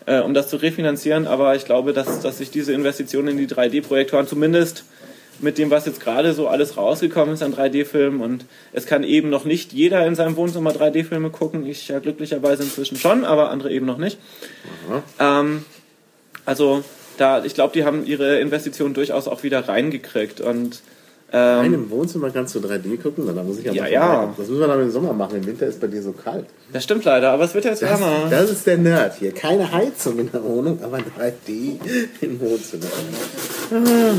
äh, 0.06 0.20
um 0.20 0.34
das 0.34 0.48
zu 0.48 0.56
refinanzieren. 0.56 1.26
Aber 1.26 1.56
ich 1.56 1.64
glaube, 1.64 1.92
dass, 1.92 2.20
dass 2.20 2.38
sich 2.38 2.50
diese 2.50 2.72
Investitionen 2.72 3.28
in 3.28 3.38
die 3.38 3.48
3D-Projektoren 3.48 4.26
zumindest 4.26 4.84
mit 5.40 5.58
dem, 5.58 5.70
was 5.70 5.86
jetzt 5.86 6.00
gerade 6.00 6.32
so 6.32 6.48
alles 6.48 6.76
rausgekommen 6.76 7.34
ist 7.34 7.42
an 7.42 7.54
3D-Filmen 7.54 8.20
und 8.20 8.44
es 8.72 8.86
kann 8.86 9.02
eben 9.02 9.28
noch 9.30 9.44
nicht 9.44 9.72
jeder 9.72 10.06
in 10.06 10.14
seinem 10.14 10.36
Wohnzimmer 10.36 10.70
3D-Filme 10.70 11.30
gucken. 11.30 11.66
Ich 11.66 11.88
ja 11.88 11.98
glücklicherweise 11.98 12.62
inzwischen 12.62 12.96
schon, 12.96 13.24
aber 13.24 13.50
andere 13.50 13.70
eben 13.70 13.86
noch 13.86 13.98
nicht. 13.98 14.18
Ähm, 15.18 15.64
also 16.44 16.84
da, 17.16 17.44
ich 17.44 17.54
glaube, 17.54 17.72
die 17.72 17.84
haben 17.84 18.04
ihre 18.06 18.38
Investitionen 18.40 18.94
durchaus 18.94 19.28
auch 19.28 19.42
wieder 19.42 19.68
reingekriegt 19.68 20.40
und 20.40 20.82
In 21.32 21.38
ähm, 21.40 21.58
einem 21.58 21.90
Wohnzimmer 21.90 22.30
kannst 22.30 22.54
du 22.54 22.60
3D 22.60 23.02
gucken, 23.02 23.26
dann 23.26 23.44
muss 23.46 23.58
ich 23.58 23.64
Ja, 23.64 23.72
mal 23.82 23.90
ja. 23.90 24.00
vorbeikommen. 24.00 24.34
Das 24.38 24.48
müssen 24.48 24.60
wir 24.60 24.68
dann 24.68 24.80
im 24.80 24.90
Sommer 24.92 25.12
machen. 25.12 25.36
Im 25.38 25.46
Winter 25.46 25.66
ist 25.66 25.80
bei 25.80 25.88
dir 25.88 26.00
so 26.00 26.12
kalt. 26.12 26.46
das 26.72 26.84
stimmt 26.84 27.04
leider, 27.04 27.30
aber 27.32 27.42
es 27.44 27.52
wird 27.52 27.64
ja 27.64 27.72
jetzt 27.72 27.82
Das, 27.82 28.00
wärmer. 28.00 28.28
das 28.30 28.48
ist 28.50 28.64
der 28.64 28.78
Nerd 28.78 29.16
hier. 29.18 29.32
Keine 29.32 29.70
Heizung 29.72 30.20
in 30.20 30.30
der 30.30 30.44
Wohnung, 30.44 30.78
aber 30.84 30.98
3D 30.98 31.80
im 32.20 32.40
Wohnzimmer. 32.40 32.86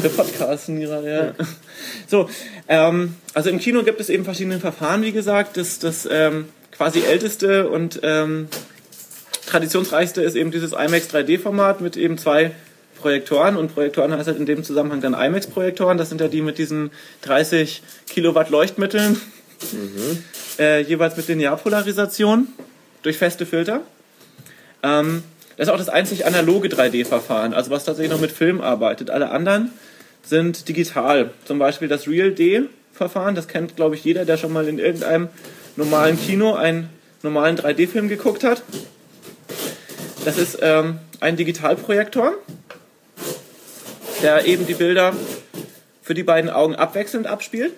Der 0.04 0.10
Podcast 0.10 0.68
gerade, 0.68 1.10
ja. 1.38 1.46
So, 2.10 2.30
ähm, 2.68 3.16
also 3.34 3.50
im 3.52 3.60
Kino 3.60 3.84
gibt 3.84 4.02
es 4.02 4.10
eben 4.10 4.26
verschiedene 4.26 4.60
Verfahren, 4.60 5.02
wie 5.02 5.14
gesagt. 5.14 5.56
Das, 5.56 5.80
das 5.80 6.08
ähm, 6.12 6.46
quasi 6.72 7.04
älteste 7.04 7.70
und 7.70 8.02
ähm, 8.04 8.50
traditionsreichste 9.46 10.22
ist 10.22 10.36
eben 10.36 10.52
dieses 10.52 10.74
IMAX 10.74 11.08
3D-Format 11.14 11.80
mit 11.80 11.96
eben 11.96 12.18
zwei 12.18 12.52
Projektoren 13.00 13.56
und 13.56 13.74
Projektoren 13.74 14.12
heißt 14.12 14.28
halt 14.28 14.38
in 14.38 14.46
dem 14.46 14.64
Zusammenhang 14.64 15.02
dann 15.02 15.14
IMAX-Projektoren. 15.14 15.98
Das 15.98 16.10
sind 16.10 16.22
ja 16.22 16.28
die 16.28 16.42
mit 16.42 16.58
diesen 16.58 16.92
30 17.22 17.82
Kilowatt 18.10 18.50
Leuchtmitteln, 18.50 19.20
äh, 20.60 20.82
jeweils 20.82 21.18
mit 21.18 21.28
Linearpolarisation 21.28 22.48
durch 23.04 23.18
feste 23.18 23.46
Filter. 23.46 23.82
Ähm, 24.84 25.24
das 25.56 25.68
ist 25.68 25.74
auch 25.74 25.78
das 25.78 25.90
einzig 25.90 26.26
analoge 26.26 26.68
3D-Verfahren, 26.68 27.54
also 27.54 27.72
was 27.72 27.86
tatsächlich 27.86 28.12
noch 28.12 28.22
mit 28.22 28.32
Film 28.32 28.62
arbeitet. 28.62 29.10
Alle 29.10 29.32
anderen 29.32 29.72
sind 30.24 30.68
digital. 30.68 31.32
Zum 31.46 31.58
Beispiel 31.58 31.88
das 31.88 32.08
Real 32.08 32.32
D-Verfahren, 32.32 33.34
das 33.34 33.48
kennt, 33.48 33.76
glaube 33.76 33.96
ich, 33.96 34.04
jeder, 34.04 34.26
der 34.26 34.38
schon 34.38 34.54
mal 34.54 34.68
in 34.68 34.78
irgendeinem 34.78 35.30
normalen 35.76 36.20
Kino 36.20 36.54
einen 36.54 36.90
normalen 37.24 37.58
3D-Film 37.58 38.08
geguckt 38.10 38.44
hat. 38.44 38.62
Das 40.26 40.38
ist 40.38 40.60
ähm, 40.62 41.00
ein 41.20 41.38
Digitalprojektor, 41.38 42.34
der 44.22 44.46
eben 44.46 44.66
die 44.66 44.74
Bilder 44.74 45.14
für 46.02 46.14
die 46.14 46.24
beiden 46.24 46.50
Augen 46.50 46.76
abwechselnd 46.76 47.28
abspielt. 47.28 47.74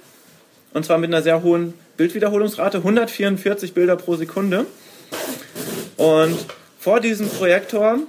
Und 0.74 0.86
zwar 0.86 0.98
mit 0.98 1.10
einer 1.10 1.24
sehr 1.24 1.42
hohen 1.42 1.74
Bildwiederholungsrate, 1.98 2.78
144 2.78 3.74
Bilder 3.74 3.96
pro 3.96 4.16
Sekunde. 4.16 4.66
Und 5.98 6.38
vor 6.80 7.00
diesem 7.00 7.28
Projektor 7.28 8.00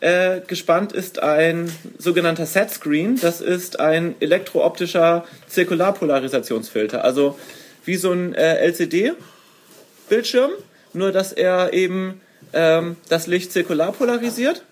äh, 0.00 0.40
gespannt 0.46 0.92
ist 0.92 1.22
ein 1.22 1.70
sogenannter 1.98 2.46
Set-Screen. 2.46 3.20
Das 3.20 3.40
ist 3.40 3.78
ein 3.78 4.16
elektrooptischer 4.20 5.24
Zirkularpolarisationsfilter. 5.46 7.04
Also 7.04 7.38
wie 7.84 7.96
so 7.96 8.12
ein 8.12 8.34
äh, 8.34 8.56
LCD-Bildschirm, 8.66 10.50
nur 10.94 11.12
dass 11.12 11.32
er 11.32 11.72
eben 11.72 12.20
ähm, 12.52 12.96
das 13.08 13.26
Licht 13.26 13.52
zirkular 13.52 13.92
polarisiert 13.92 14.64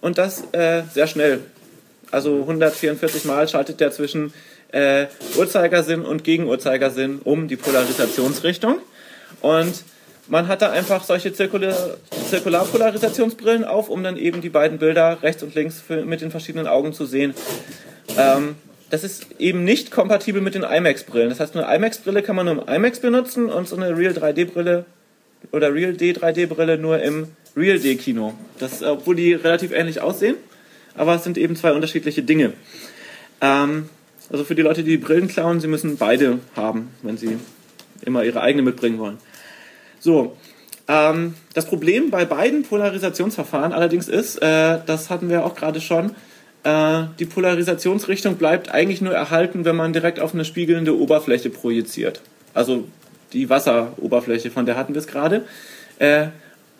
und 0.00 0.18
das 0.18 0.44
äh, 0.52 0.82
sehr 0.92 1.06
schnell. 1.06 1.40
Also 2.14 2.40
144 2.40 3.24
Mal 3.24 3.48
schaltet 3.48 3.80
der 3.80 3.90
zwischen 3.90 4.32
äh, 4.72 5.06
Uhrzeigersinn 5.36 6.02
und 6.02 6.24
Gegenuhrzeigersinn 6.24 7.20
um 7.24 7.48
die 7.48 7.56
Polarisationsrichtung. 7.56 8.78
Und 9.40 9.84
man 10.28 10.48
hat 10.48 10.62
da 10.62 10.70
einfach 10.70 11.04
solche 11.04 11.32
Zirkular 11.32 11.98
Zirkularpolarisationsbrillen 12.30 13.64
auf, 13.64 13.88
um 13.88 14.02
dann 14.02 14.16
eben 14.16 14.40
die 14.40 14.48
beiden 14.48 14.78
Bilder 14.78 15.18
rechts 15.22 15.42
und 15.42 15.54
links 15.54 15.80
für, 15.80 16.04
mit 16.04 16.20
den 16.20 16.30
verschiedenen 16.30 16.66
Augen 16.66 16.92
zu 16.92 17.04
sehen. 17.04 17.34
Ähm, 18.16 18.56
das 18.90 19.02
ist 19.02 19.26
eben 19.38 19.64
nicht 19.64 19.90
kompatibel 19.90 20.40
mit 20.40 20.54
den 20.54 20.62
IMAX-Brillen. 20.62 21.28
Das 21.28 21.40
heißt, 21.40 21.56
eine 21.56 21.74
IMAX-Brille 21.74 22.22
kann 22.22 22.36
man 22.36 22.46
nur 22.46 22.68
im 22.68 22.74
IMAX 22.74 23.00
benutzen 23.00 23.50
und 23.50 23.68
so 23.68 23.76
eine 23.76 23.96
Real 23.96 24.12
3D-Brille 24.12 24.84
oder 25.52 25.74
Real 25.74 25.94
D 25.94 26.12
3D-Brille 26.12 26.78
nur 26.78 27.02
im 27.02 27.28
Real 27.56 27.78
D-Kino. 27.78 28.34
Obwohl 28.82 29.16
die 29.16 29.34
relativ 29.34 29.72
ähnlich 29.72 30.00
aussehen, 30.00 30.36
aber 30.96 31.14
es 31.14 31.24
sind 31.24 31.38
eben 31.38 31.56
zwei 31.56 31.72
unterschiedliche 31.72 32.22
Dinge. 32.22 32.52
Ähm, 33.40 33.88
also 34.30 34.44
für 34.44 34.54
die 34.54 34.62
Leute, 34.62 34.84
die, 34.84 34.92
die 34.92 34.96
Brillen 34.98 35.28
klauen, 35.28 35.60
sie 35.60 35.68
müssen 35.68 35.96
beide 35.96 36.38
haben, 36.56 36.90
wenn 37.02 37.16
sie 37.16 37.38
immer 38.02 38.24
ihre 38.24 38.40
eigene 38.40 38.62
mitbringen 38.62 38.98
wollen. 38.98 39.18
So, 40.00 40.36
ähm, 40.88 41.34
das 41.54 41.66
Problem 41.66 42.10
bei 42.10 42.24
beiden 42.24 42.62
Polarisationsverfahren 42.62 43.72
allerdings 43.72 44.08
ist, 44.08 44.36
äh, 44.36 44.78
das 44.84 45.10
hatten 45.10 45.28
wir 45.28 45.44
auch 45.44 45.54
gerade 45.54 45.80
schon, 45.80 46.14
äh, 46.64 47.04
die 47.18 47.26
Polarisationsrichtung 47.26 48.36
bleibt 48.36 48.70
eigentlich 48.70 49.00
nur 49.00 49.14
erhalten, 49.14 49.64
wenn 49.64 49.76
man 49.76 49.92
direkt 49.92 50.20
auf 50.20 50.34
eine 50.34 50.44
spiegelnde 50.44 50.98
Oberfläche 50.98 51.50
projiziert. 51.50 52.20
Also 52.54 52.86
die 53.32 53.50
Wasseroberfläche, 53.50 54.50
von 54.50 54.66
der 54.66 54.76
hatten 54.76 54.94
wir 54.94 55.00
es 55.00 55.06
gerade. 55.06 55.44
Äh, 55.98 56.28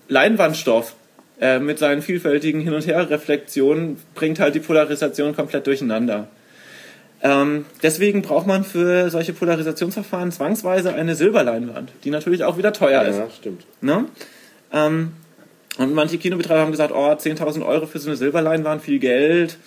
Leinwandstoff 0.09 0.95
äh, 1.41 1.59
mit 1.59 1.79
seinen 1.79 2.03
vielfältigen 2.03 2.61
Hin- 2.61 2.75
und 2.75 2.87
Her-Reflexionen 2.87 3.99
bringt 4.15 4.39
halt 4.41 4.55
die 4.55 4.61
Polarisation 4.61 5.35
komplett 5.35 5.67
durcheinander. 5.67 6.29
Ähm, 7.23 7.65
deswegen 7.83 8.23
braucht 8.23 8.47
man 8.47 8.65
für 8.65 9.09
solche 9.09 9.33
Polarisationsverfahren 9.33 10.31
zwangsweise 10.31 10.95
eine 10.95 11.15
Silberleinwand, 11.15 11.91
die 12.05 12.11
natürlich 12.11 12.45
auch 12.45 12.59
wieder 12.59 12.73
teuer 12.73 13.03
ist. 13.03 13.17
Ja, 13.17 13.31
stimmt. 13.31 13.67
Ne? 13.81 14.05
Ähm, 14.73 15.13
und 15.79 15.95
manche 15.95 16.19
Kinobetreiber 16.19 16.61
haben 16.61 16.71
gesagt, 16.71 16.93
oh, 16.95 17.11
10.000 17.11 17.67
Euro 17.67 17.87
für 17.87 17.99
so 17.99 18.09
eine 18.09 18.17
Silberleinwand, 18.17 18.83
viel 18.83 18.99
Geld. 18.99 19.59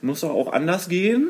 Muss 0.00 0.20
doch 0.20 0.30
auch 0.30 0.52
anders 0.52 0.88
gehen. 0.88 1.28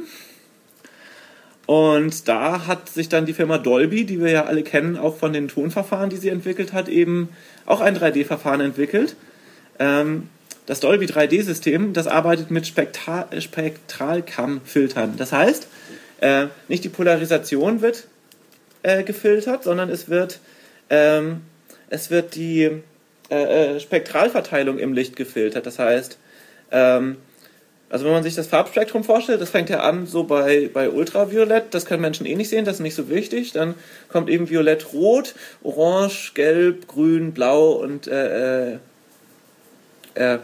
Und 1.67 2.29
da 2.29 2.67
hat 2.69 2.89
sich 2.89 3.09
dann 3.09 3.27
die 3.27 3.33
Firma 3.33 3.59
Dolby, 3.59 4.05
die 4.05 4.21
wir 4.21 4.31
ja 4.31 4.45
alle 4.45 4.63
kennen, 4.63 4.97
auch 4.97 5.17
von 5.17 5.33
den 5.33 5.49
Tonverfahren, 5.49 6.11
die 6.11 6.17
sie 6.17 6.29
entwickelt 6.29 6.73
hat, 6.73 6.89
eben 6.89 7.29
auch 7.67 7.81
ein 7.81 7.97
3D-Verfahren 7.97 8.61
entwickelt. 8.61 9.17
Ähm, 9.79 10.29
das 10.67 10.81
Dolby 10.81 11.07
3D-System, 11.07 11.93
das 11.93 12.07
arbeitet 12.09 12.51
mit 12.51 12.67
Spektra 12.67 13.29
Spektralkammfiltern. 13.39 15.17
Das 15.17 15.33
heißt, 15.33 15.69
äh, 16.21 16.47
nicht 16.69 16.83
die 16.83 16.89
Polarisation 16.89 17.83
wird 17.83 18.09
äh, 18.83 19.05
gefiltert, 19.05 19.63
sondern 19.63 19.91
es 19.91 20.09
wird, 20.09 20.41
ähm, 20.91 21.43
es 21.89 22.11
wird 22.11 22.35
die 22.35 22.83
äh, 23.31 23.75
äh 23.75 23.81
Spektralverteilung 23.81 24.79
im 24.79 24.93
Licht 24.93 25.15
gefiltert. 25.15 25.67
Das 25.67 25.79
heißt, 25.79 26.19
ähm, 26.73 27.17
also 27.89 28.05
wenn 28.05 28.13
man 28.13 28.25
sich 28.25 28.35
das 28.35 28.49
Farbspektrum 28.49 29.05
vorstellt, 29.05 29.41
das 29.41 29.51
fängt 29.51 29.71
ja 29.71 29.81
an 29.81 30.07
so 30.07 30.25
bei, 30.25 30.69
bei 30.73 30.91
Ultraviolett, 30.91 31.67
das 31.73 31.87
können 31.87 32.03
Menschen 32.03 32.27
eh 32.27 32.35
nicht 32.35 32.49
sehen, 32.49 32.65
das 32.65 32.77
ist 32.77 32.81
nicht 32.81 32.97
so 32.97 33.09
wichtig. 33.09 33.53
Dann 33.53 33.77
kommt 34.09 34.29
eben 34.29 34.51
Violett, 34.51 34.93
Rot, 34.93 35.35
Orange, 35.63 36.33
Gelb, 36.35 36.89
Grün, 36.89 37.33
Blau 37.33 37.73
und 37.75 38.09
äh, 38.09 38.79
äh, 40.17 40.39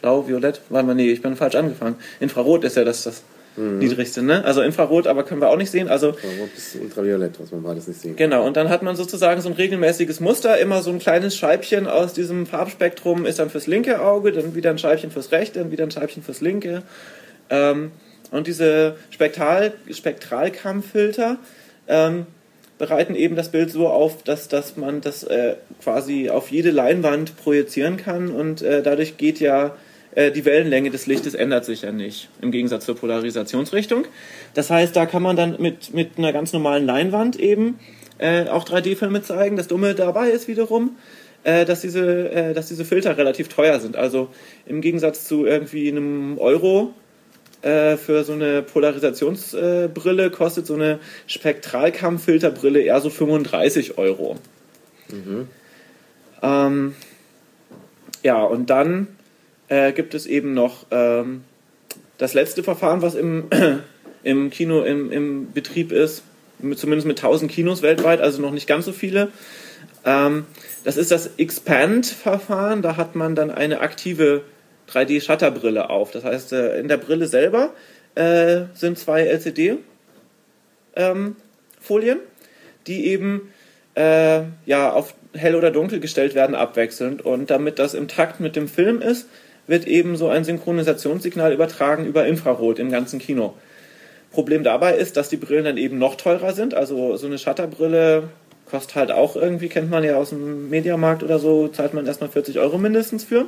Blau, 0.00 0.26
Violett, 0.26 0.60
warte 0.70 0.86
mal, 0.86 0.94
nee, 0.94 1.10
ich 1.10 1.20
bin 1.20 1.36
falsch 1.36 1.54
angefangen. 1.54 1.96
Infrarot 2.20 2.64
ist 2.64 2.76
ja 2.76 2.84
das, 2.84 3.04
das 3.04 3.22
mhm. 3.56 3.78
niedrigste, 3.78 4.22
ne? 4.22 4.44
Also 4.44 4.62
Infrarot, 4.62 5.06
aber 5.06 5.24
können 5.24 5.42
wir 5.42 5.50
auch 5.50 5.56
nicht 5.56 5.70
sehen. 5.70 5.88
Also 5.88 6.08
Infrarot 6.08 6.54
bis 6.54 6.76
Ultraviolett, 6.76 7.38
was 7.38 7.52
man 7.52 7.62
beides 7.62 7.86
nicht 7.86 8.00
sehen 8.00 8.16
Genau, 8.16 8.46
und 8.46 8.56
dann 8.56 8.70
hat 8.70 8.82
man 8.82 8.96
sozusagen 8.96 9.40
so 9.42 9.50
ein 9.50 9.54
regelmäßiges 9.54 10.20
Muster, 10.20 10.58
immer 10.58 10.82
so 10.82 10.90
ein 10.90 10.98
kleines 10.98 11.36
Scheibchen 11.36 11.86
aus 11.86 12.14
diesem 12.14 12.46
Farbspektrum 12.46 13.26
ist 13.26 13.38
dann 13.38 13.50
fürs 13.50 13.66
linke 13.66 14.00
Auge, 14.00 14.32
dann 14.32 14.54
wieder 14.54 14.70
ein 14.70 14.78
Scheibchen 14.78 15.10
fürs 15.10 15.32
rechte, 15.32 15.58
dann 15.58 15.70
wieder 15.70 15.84
ein 15.84 15.90
Scheibchen 15.90 16.22
fürs 16.22 16.40
linke. 16.40 16.82
Ähm, 17.50 17.92
und 18.30 18.46
diese 18.46 18.96
Spektral 19.10 19.74
Spektralkammfilter 19.90 21.38
ähm, 21.88 22.26
bereiten 22.80 23.14
eben 23.14 23.36
das 23.36 23.50
Bild 23.50 23.70
so 23.70 23.88
auf, 23.88 24.22
dass, 24.24 24.48
dass 24.48 24.78
man 24.78 25.02
das 25.02 25.22
äh, 25.22 25.54
quasi 25.82 26.30
auf 26.30 26.50
jede 26.50 26.70
Leinwand 26.70 27.36
projizieren 27.36 27.98
kann 27.98 28.30
und 28.30 28.62
äh, 28.62 28.82
dadurch 28.82 29.18
geht 29.18 29.38
ja 29.38 29.76
äh, 30.14 30.32
die 30.32 30.46
Wellenlänge 30.46 30.90
des 30.90 31.06
Lichtes 31.06 31.34
ändert 31.34 31.66
sich 31.66 31.82
ja 31.82 31.92
nicht, 31.92 32.30
im 32.40 32.50
Gegensatz 32.50 32.86
zur 32.86 32.96
Polarisationsrichtung. 32.96 34.06
Das 34.54 34.70
heißt, 34.70 34.96
da 34.96 35.04
kann 35.04 35.22
man 35.22 35.36
dann 35.36 35.56
mit, 35.60 35.92
mit 35.92 36.16
einer 36.16 36.32
ganz 36.32 36.54
normalen 36.54 36.86
Leinwand 36.86 37.38
eben 37.38 37.78
äh, 38.16 38.48
auch 38.48 38.64
3D-Filme 38.64 39.22
zeigen. 39.22 39.56
Das 39.56 39.68
Dumme 39.68 39.94
dabei 39.94 40.30
ist 40.30 40.48
wiederum, 40.48 40.96
äh, 41.44 41.66
dass, 41.66 41.82
diese, 41.82 42.54
dass 42.54 42.68
diese 42.68 42.86
Filter 42.86 43.18
relativ 43.18 43.48
teuer 43.48 43.78
sind. 43.78 43.96
Also 43.96 44.28
im 44.64 44.80
Gegensatz 44.80 45.26
zu 45.26 45.44
irgendwie 45.44 45.90
einem 45.90 46.38
Euro 46.38 46.94
äh, 47.62 47.96
für 47.96 48.24
so 48.24 48.32
eine 48.32 48.62
Polarisationsbrille 48.62 50.30
kostet 50.30 50.66
so 50.66 50.74
eine 50.74 50.98
Spektralkammfilterbrille 51.26 52.80
eher 52.80 53.00
so 53.00 53.10
35 53.10 53.98
Euro. 53.98 54.36
Mhm. 55.10 55.48
Ähm, 56.42 56.94
ja, 58.22 58.42
und 58.42 58.70
dann 58.70 59.08
äh, 59.68 59.92
gibt 59.92 60.14
es 60.14 60.26
eben 60.26 60.54
noch 60.54 60.86
ähm, 60.90 61.42
das 62.18 62.34
letzte 62.34 62.62
Verfahren, 62.62 63.02
was 63.02 63.14
im, 63.14 63.44
im 64.22 64.50
Kino 64.50 64.82
im, 64.82 65.10
im 65.10 65.52
Betrieb 65.52 65.92
ist, 65.92 66.22
mit, 66.58 66.78
zumindest 66.78 67.06
mit 67.06 67.18
1000 67.18 67.50
Kinos 67.50 67.82
weltweit, 67.82 68.20
also 68.20 68.42
noch 68.42 68.52
nicht 68.52 68.66
ganz 68.66 68.84
so 68.84 68.92
viele. 68.92 69.28
Ähm, 70.04 70.44
das 70.84 70.96
ist 70.96 71.10
das 71.10 71.30
Expand-Verfahren. 71.36 72.82
Da 72.82 72.96
hat 72.96 73.14
man 73.14 73.34
dann 73.34 73.50
eine 73.50 73.80
aktive 73.80 74.42
3D-Shutterbrille 74.92 75.88
auf. 75.90 76.10
Das 76.10 76.24
heißt, 76.24 76.52
äh, 76.52 76.78
in 76.78 76.88
der 76.88 76.96
Brille 76.96 77.26
selber 77.26 77.72
äh, 78.14 78.62
sind 78.74 78.98
zwei 78.98 79.22
LCD-Folien, 79.22 79.78
ähm, 80.96 81.36
die 82.86 83.06
eben 83.06 83.52
äh, 83.94 84.42
ja, 84.66 84.92
auf 84.92 85.14
hell 85.34 85.54
oder 85.54 85.70
dunkel 85.70 86.00
gestellt 86.00 86.34
werden, 86.34 86.54
abwechselnd. 86.54 87.22
Und 87.22 87.50
damit 87.50 87.78
das 87.78 87.94
im 87.94 88.08
Takt 88.08 88.40
mit 88.40 88.56
dem 88.56 88.68
Film 88.68 89.00
ist, 89.02 89.28
wird 89.66 89.86
eben 89.86 90.16
so 90.16 90.28
ein 90.28 90.44
Synchronisationssignal 90.44 91.52
übertragen 91.52 92.04
über 92.04 92.26
Infrarot 92.26 92.78
im 92.78 92.90
ganzen 92.90 93.18
Kino. 93.20 93.54
Problem 94.32 94.62
dabei 94.62 94.94
ist, 94.94 95.16
dass 95.16 95.28
die 95.28 95.36
Brillen 95.36 95.64
dann 95.64 95.76
eben 95.76 95.98
noch 95.98 96.16
teurer 96.16 96.52
sind. 96.52 96.74
Also 96.74 97.16
so 97.16 97.26
eine 97.26 97.38
Shutterbrille 97.38 98.28
kostet 98.70 98.94
halt 98.94 99.12
auch 99.12 99.36
irgendwie, 99.36 99.68
kennt 99.68 99.90
man 99.90 100.04
ja 100.04 100.16
aus 100.16 100.30
dem 100.30 100.70
Mediamarkt 100.70 101.22
oder 101.22 101.38
so, 101.38 101.68
zahlt 101.68 101.94
man 101.94 102.06
erstmal 102.06 102.30
40 102.30 102.58
Euro 102.58 102.78
mindestens 102.78 103.24
für. 103.24 103.46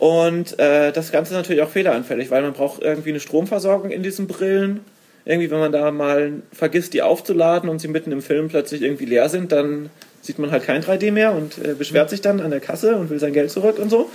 Und 0.00 0.58
äh, 0.58 0.92
das 0.92 1.12
Ganze 1.12 1.34
ist 1.34 1.36
natürlich 1.36 1.60
auch 1.60 1.68
fehleranfällig, 1.68 2.30
weil 2.30 2.40
man 2.40 2.54
braucht 2.54 2.82
irgendwie 2.82 3.10
eine 3.10 3.20
Stromversorgung 3.20 3.90
in 3.90 4.02
diesen 4.02 4.26
Brillen. 4.26 4.80
Irgendwie, 5.26 5.50
wenn 5.50 5.58
man 5.58 5.72
da 5.72 5.90
mal 5.90 6.40
vergisst, 6.52 6.94
die 6.94 7.02
aufzuladen 7.02 7.68
und 7.68 7.80
sie 7.80 7.88
mitten 7.88 8.10
im 8.10 8.22
Film 8.22 8.48
plötzlich 8.48 8.80
irgendwie 8.80 9.04
leer 9.04 9.28
sind, 9.28 9.52
dann 9.52 9.90
sieht 10.22 10.38
man 10.38 10.52
halt 10.52 10.64
kein 10.64 10.82
3D 10.82 11.12
mehr 11.12 11.32
und 11.34 11.58
äh, 11.58 11.74
beschwert 11.74 12.08
sich 12.08 12.22
dann 12.22 12.40
an 12.40 12.50
der 12.50 12.60
Kasse 12.60 12.96
und 12.96 13.10
will 13.10 13.18
sein 13.18 13.34
Geld 13.34 13.50
zurück 13.50 13.78
und 13.78 13.90
so. 13.90 14.08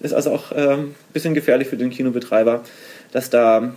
Ist 0.00 0.12
also 0.12 0.30
auch 0.30 0.52
ein 0.52 0.70
ähm, 0.70 0.94
bisschen 1.14 1.32
gefährlich 1.32 1.68
für 1.68 1.78
den 1.78 1.88
Kinobetreiber, 1.88 2.62
dass 3.12 3.30
da 3.30 3.74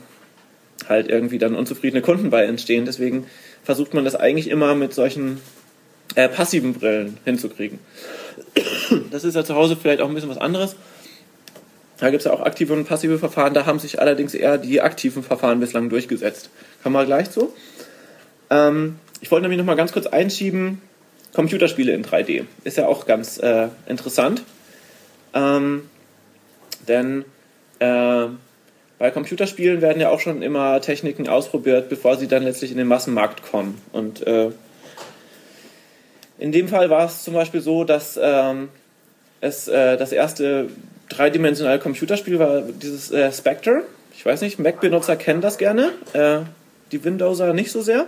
halt 0.90 1.08
irgendwie 1.08 1.38
dann 1.38 1.56
unzufriedene 1.56 2.02
Kunden 2.02 2.30
bei 2.30 2.44
entstehen. 2.44 2.84
Deswegen 2.84 3.26
versucht 3.64 3.94
man 3.94 4.04
das 4.04 4.16
eigentlich 4.16 4.50
immer 4.50 4.76
mit 4.76 4.94
solchen 4.94 5.40
äh, 6.16 6.28
passiven 6.28 6.74
Brillen 6.74 7.20
hinzukriegen. 7.24 7.80
Das 9.12 9.24
ist 9.24 9.36
ja 9.36 9.46
zu 9.46 9.56
Hause 9.56 9.78
vielleicht 9.82 10.02
auch 10.02 10.10
ein 10.10 10.14
bisschen 10.14 10.30
was 10.30 10.38
anderes. 10.38 10.76
Da 12.04 12.10
gibt 12.10 12.20
es 12.20 12.26
ja 12.26 12.34
auch 12.34 12.42
aktive 12.42 12.74
und 12.74 12.84
passive 12.84 13.18
Verfahren. 13.18 13.54
Da 13.54 13.66
haben 13.66 13.80
sich 13.80 14.02
allerdings 14.02 14.34
eher 14.34 14.58
die 14.58 14.82
aktiven 14.82 15.24
Verfahren 15.24 15.62
bislang 15.62 15.88
durchgesetzt. 15.88 16.50
Kommen 16.84 16.96
wir 16.96 17.06
gleich 17.06 17.32
zu. 17.32 17.54
Ähm, 18.50 19.00
ich 19.22 19.32
wollte 19.32 19.44
nämlich 19.44 19.58
noch 19.58 19.66
mal 19.66 19.78
ganz 19.78 19.94
kurz 19.94 20.08
einschieben, 20.08 20.82
Computerspiele 21.34 21.94
in 21.94 22.04
3D. 22.04 22.44
Ist 22.66 22.76
ja 22.76 22.88
auch 22.88 23.06
ganz 23.06 23.38
äh, 23.38 23.70
interessant. 23.88 24.44
Ähm, 25.34 25.90
denn 26.90 27.24
äh, 27.80 28.26
bei 29.00 29.10
Computerspielen 29.10 29.82
werden 29.82 30.02
ja 30.02 30.10
auch 30.10 30.20
schon 30.20 30.42
immer 30.42 30.82
Techniken 30.82 31.30
ausprobiert, 31.30 31.88
bevor 31.88 32.18
sie 32.18 32.28
dann 32.28 32.44
letztlich 32.44 32.72
in 32.72 32.78
den 32.78 32.88
Massenmarkt 32.88 33.50
kommen. 33.50 33.82
Und 33.94 34.28
äh, 34.28 34.52
in 36.38 36.52
dem 36.52 36.68
Fall 36.68 36.90
war 36.90 37.06
es 37.06 37.24
zum 37.24 37.34
Beispiel 37.34 37.62
so, 37.62 37.86
dass 37.86 38.20
ähm, 38.22 38.68
es 39.40 39.70
äh, 39.70 39.96
das 39.96 40.12
erste 40.12 40.68
dreidimensionale 41.10 41.80
Computerspiel 41.80 42.40
war 42.40 42.62
dieses 42.62 43.12
äh, 43.12 43.32
Spectre. 43.32 43.84
Ich 44.16 44.26
weiß 44.26 44.42
nicht, 44.42 44.60
Mac-Benutzer 44.60 45.16
kennen 45.16 45.42
das 45.42 45.58
gerne, 45.58 45.92
äh, 46.14 46.40
die 46.92 47.04
Windowser 47.04 47.54
nicht 47.54 47.72
so 47.72 47.82
sehr. 47.82 48.08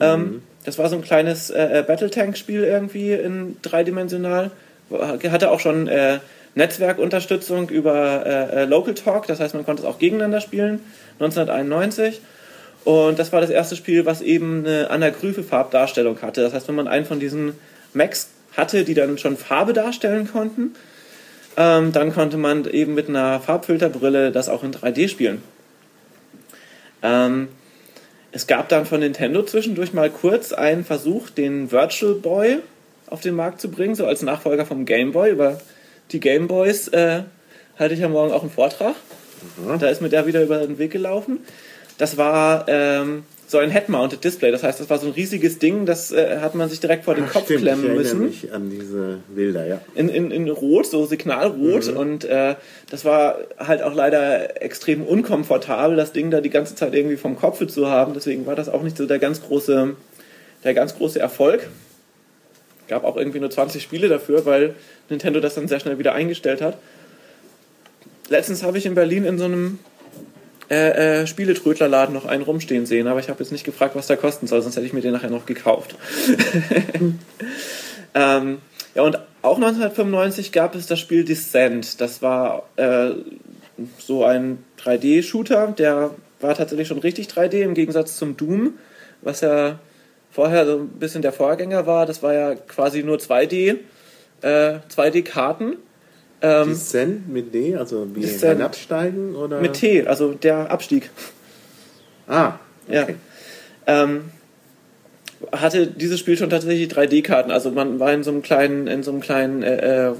Ähm, 0.00 0.20
mhm. 0.20 0.42
das 0.64 0.78
war 0.78 0.88
so 0.88 0.96
ein 0.96 1.02
kleines 1.02 1.50
äh, 1.50 1.80
äh 1.80 1.82
Battle-Tank-Spiel 1.82 2.64
irgendwie 2.64 3.12
in 3.12 3.56
dreidimensional. 3.62 4.50
Hatte 4.90 5.50
auch 5.50 5.60
schon 5.60 5.86
äh, 5.88 6.18
Netzwerkunterstützung 6.54 7.68
über 7.68 8.26
äh, 8.26 8.62
äh, 8.62 8.64
Local 8.64 8.94
Talk, 8.94 9.26
das 9.26 9.40
heißt, 9.40 9.54
man 9.54 9.64
konnte 9.64 9.82
es 9.82 9.88
auch 9.88 9.98
gegeneinander 9.98 10.40
spielen, 10.40 10.80
1991. 11.20 12.20
Und 12.84 13.18
das 13.18 13.32
war 13.32 13.40
das 13.40 13.50
erste 13.50 13.76
Spiel, 13.76 14.04
was 14.04 14.20
eben 14.20 14.64
eine 14.64 14.90
anagryphe 14.90 15.42
Farbdarstellung 15.42 16.20
hatte. 16.20 16.42
Das 16.42 16.52
heißt, 16.52 16.68
wenn 16.68 16.74
man 16.74 16.86
einen 16.86 17.06
von 17.06 17.18
diesen 17.18 17.54
Macs 17.94 18.28
hatte, 18.56 18.84
die 18.84 18.94
dann 18.94 19.16
schon 19.18 19.36
Farbe 19.36 19.72
darstellen 19.72 20.30
konnten, 20.30 20.74
ähm, 21.56 21.92
dann 21.92 22.12
konnte 22.12 22.36
man 22.36 22.64
eben 22.66 22.94
mit 22.94 23.08
einer 23.08 23.40
Farbfilterbrille 23.40 24.32
das 24.32 24.48
auch 24.48 24.64
in 24.64 24.72
3D 24.72 25.08
spielen. 25.08 25.42
Ähm, 27.02 27.48
es 28.32 28.46
gab 28.46 28.68
dann 28.68 28.86
von 28.86 29.00
Nintendo 29.00 29.44
zwischendurch 29.44 29.92
mal 29.92 30.10
kurz 30.10 30.52
einen 30.52 30.84
Versuch, 30.84 31.30
den 31.30 31.70
Virtual 31.70 32.14
Boy 32.14 32.58
auf 33.06 33.20
den 33.20 33.36
Markt 33.36 33.60
zu 33.60 33.70
bringen, 33.70 33.94
so 33.94 34.06
als 34.06 34.22
Nachfolger 34.22 34.66
vom 34.66 34.84
Game 34.84 35.12
Boy. 35.12 35.30
Über 35.30 35.60
die 36.10 36.20
Game 36.20 36.48
Boys 36.48 36.88
äh, 36.88 37.22
halte 37.78 37.94
ich 37.94 38.00
ja 38.00 38.08
morgen 38.08 38.32
auch 38.32 38.42
einen 38.42 38.50
Vortrag. 38.50 38.96
Mhm. 39.56 39.78
Da 39.78 39.88
ist 39.88 40.00
mir 40.00 40.08
der 40.08 40.26
wieder 40.26 40.42
über 40.42 40.58
den 40.58 40.78
Weg 40.78 40.90
gelaufen. 40.90 41.40
Das 41.98 42.16
war 42.16 42.64
ähm, 42.66 43.24
so 43.46 43.58
ein 43.58 43.70
Head-Mounted 43.70 44.24
Display. 44.24 44.50
Das 44.50 44.62
heißt, 44.62 44.80
das 44.80 44.90
war 44.90 44.98
so 44.98 45.06
ein 45.06 45.12
riesiges 45.12 45.58
Ding, 45.58 45.86
das 45.86 46.12
äh, 46.12 46.38
hat 46.40 46.54
man 46.54 46.68
sich 46.68 46.80
direkt 46.80 47.04
vor 47.04 47.14
den 47.14 47.24
Ach, 47.28 47.32
Kopf 47.32 47.44
stimmt, 47.44 47.60
klemmen 47.60 47.86
ich 47.86 47.96
müssen. 47.96 48.24
Mich 48.24 48.52
an 48.52 48.70
diese 48.70 49.18
Bilder, 49.34 49.66
ja. 49.66 49.80
In, 49.94 50.08
in, 50.08 50.30
in 50.30 50.48
Rot, 50.48 50.86
so 50.86 51.04
Signalrot. 51.06 51.90
Mhm. 51.90 51.96
Und 51.96 52.24
äh, 52.24 52.54
das 52.90 53.04
war 53.04 53.38
halt 53.58 53.82
auch 53.82 53.94
leider 53.94 54.62
extrem 54.62 55.02
unkomfortabel, 55.02 55.96
das 55.96 56.12
Ding 56.12 56.30
da 56.30 56.40
die 56.40 56.50
ganze 56.50 56.74
Zeit 56.74 56.94
irgendwie 56.94 57.16
vom 57.16 57.36
Kopf 57.36 57.64
zu 57.66 57.88
haben. 57.88 58.14
Deswegen 58.14 58.46
war 58.46 58.56
das 58.56 58.68
auch 58.68 58.82
nicht 58.82 58.96
so 58.96 59.06
der 59.06 59.18
ganz 59.18 59.42
große, 59.42 59.94
der 60.64 60.74
ganz 60.74 60.96
große 60.96 61.18
Erfolg. 61.18 61.68
Gab 62.88 63.04
auch 63.04 63.16
irgendwie 63.16 63.40
nur 63.40 63.50
20 63.50 63.82
Spiele 63.82 64.08
dafür, 64.08 64.44
weil 64.44 64.74
Nintendo 65.08 65.40
das 65.40 65.54
dann 65.54 65.68
sehr 65.68 65.80
schnell 65.80 65.98
wieder 65.98 66.12
eingestellt 66.14 66.60
hat. 66.60 66.78
Letztens 68.28 68.62
habe 68.62 68.78
ich 68.78 68.86
in 68.86 68.94
Berlin 68.94 69.24
in 69.24 69.38
so 69.38 69.44
einem 69.44 69.78
äh, 70.70 71.22
äh, 71.22 71.26
Spieletrödlerladen 71.26 72.14
noch 72.14 72.24
einen 72.24 72.42
rumstehen 72.42 72.86
sehen, 72.86 73.06
aber 73.06 73.20
ich 73.20 73.28
habe 73.28 73.40
jetzt 73.40 73.52
nicht 73.52 73.64
gefragt, 73.64 73.94
was 73.96 74.06
der 74.06 74.16
kosten 74.16 74.46
soll, 74.46 74.62
sonst 74.62 74.76
hätte 74.76 74.86
ich 74.86 74.92
mir 74.92 75.00
den 75.00 75.12
nachher 75.12 75.30
noch 75.30 75.46
gekauft. 75.46 75.96
ähm, 78.14 78.58
ja, 78.94 79.02
und 79.02 79.18
auch 79.42 79.56
1995 79.56 80.52
gab 80.52 80.74
es 80.74 80.86
das 80.86 81.00
Spiel 81.00 81.24
Descent. 81.24 82.00
Das 82.00 82.22
war 82.22 82.64
äh, 82.76 83.10
so 83.98 84.24
ein 84.24 84.64
3D-Shooter, 84.82 85.74
der 85.76 86.12
war 86.40 86.54
tatsächlich 86.54 86.88
schon 86.88 86.98
richtig 86.98 87.28
3D 87.28 87.62
im 87.62 87.74
Gegensatz 87.74 88.16
zum 88.16 88.36
Doom, 88.36 88.74
was 89.22 89.40
ja 89.40 89.78
vorher 90.30 90.66
so 90.66 90.78
ein 90.78 90.88
bisschen 90.88 91.22
der 91.22 91.32
Vorgänger 91.32 91.86
war. 91.86 92.06
Das 92.06 92.22
war 92.22 92.34
ja 92.34 92.54
quasi 92.54 93.02
nur 93.02 93.18
2D, 93.18 93.78
äh, 94.42 94.78
2D-Karten. 94.94 95.76
Ähm, 96.44 96.68
Descent 96.68 97.32
mit 97.32 97.54
D, 97.54 97.74
also 97.74 98.06
wie 98.14 98.20
Descent. 98.20 98.58
hinabsteigen 98.58 99.34
oder? 99.34 99.60
Mit 99.60 99.74
T, 99.74 100.06
also 100.06 100.34
der 100.34 100.70
Abstieg. 100.70 101.10
Ah, 102.28 102.58
okay. 102.86 103.16
Ja. 103.86 104.04
Ähm, 104.04 104.24
hatte 105.52 105.86
dieses 105.86 106.20
Spiel 106.20 106.36
schon 106.36 106.50
tatsächlich 106.50 106.90
3D-Karten. 106.90 107.50
Also 107.50 107.70
man 107.70 107.98
war 107.98 108.12
in 108.12 108.22
so 108.22 108.30
einem 108.30 108.42
kleinen, 108.42 108.86
in 108.86 109.02
so 109.02 109.10
einem 109.10 109.20
kleinen 109.20 109.62
äh, 109.62 110.10
äh 110.10 110.14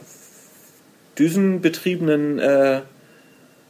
düsenbetriebenen 1.19 2.41
äh, 2.41 2.81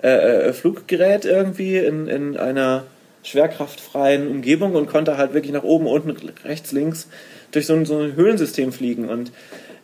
äh, 0.02 0.48
äh, 0.48 0.52
Fluggerät 0.52 1.24
irgendwie 1.24 1.76
in, 1.76 2.08
in 2.08 2.36
einer 2.36 2.84
schwerkraftfreien 3.22 4.28
Umgebung 4.28 4.74
und 4.74 4.88
konnte 4.88 5.18
halt 5.18 5.34
wirklich 5.34 5.52
nach 5.52 5.62
oben, 5.62 5.86
unten, 5.86 6.16
rechts, 6.44 6.72
links 6.72 7.08
durch 7.50 7.66
so 7.66 7.74
ein, 7.74 7.84
so 7.84 7.98
ein 7.98 8.16
Höhlensystem 8.16 8.72
fliegen. 8.72 9.08
Und 9.08 9.32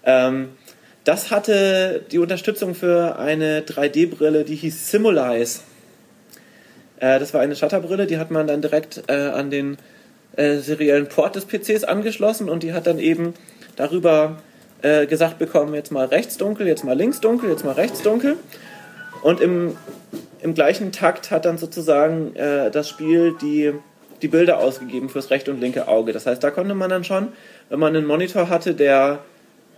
ähm, 0.05 0.51
das 1.11 1.33
hatte 1.33 2.05
die 2.13 2.21
Unterstützung 2.21 2.77
für 2.77 3.19
eine 3.19 3.63
3D-Brille, 3.63 4.45
die 4.45 4.55
hieß 4.55 4.93
Simulize. 4.93 5.59
Äh, 7.01 7.19
das 7.19 7.35
war 7.35 7.41
eine 7.41 7.57
Shutterbrille, 7.57 8.07
die 8.07 8.17
hat 8.17 8.31
man 8.31 8.47
dann 8.47 8.63
direkt 8.63 9.03
äh, 9.09 9.15
an 9.15 9.51
den 9.51 9.77
äh, 10.37 10.59
seriellen 10.59 11.09
Port 11.09 11.35
des 11.35 11.47
PCs 11.47 11.83
angeschlossen 11.83 12.49
und 12.49 12.63
die 12.63 12.73
hat 12.73 12.87
dann 12.87 13.01
eben 13.01 13.35
darüber 13.75 14.37
äh, 14.83 15.07
gesagt 15.07 15.41
bekommen, 15.41 15.75
jetzt 15.75 15.91
mal 15.91 16.07
rechts 16.07 16.37
dunkel, 16.37 16.69
jetzt 16.69 16.85
mal 16.85 16.97
links 16.97 17.21
dunkel, 17.21 17.51
jetzt 17.51 17.65
mal 17.65 17.73
rechts 17.73 18.03
dunkel. 18.03 18.37
Und 19.23 19.41
im, 19.41 19.77
im 20.43 20.55
gleichen 20.55 20.93
Takt 20.93 21.33
hat 21.33 21.45
dann 21.45 21.59
sozusagen 21.59 22.37
äh, 22.37 22.71
das 22.71 22.89
Spiel 22.89 23.35
die, 23.43 23.73
die 24.23 24.29
Bilder 24.29 24.59
ausgegeben 24.59 25.09
fürs 25.09 25.31
rechte 25.31 25.51
und 25.51 25.61
linke 25.61 25.89
Auge. 25.89 26.13
Das 26.13 26.25
heißt, 26.25 26.45
da 26.45 26.53
konnte 26.53 26.75
man 26.75 26.89
dann 26.89 27.03
schon, 27.03 27.33
wenn 27.69 27.81
man 27.81 27.97
einen 27.97 28.07
Monitor 28.07 28.49
hatte, 28.49 28.75
der, 28.75 29.25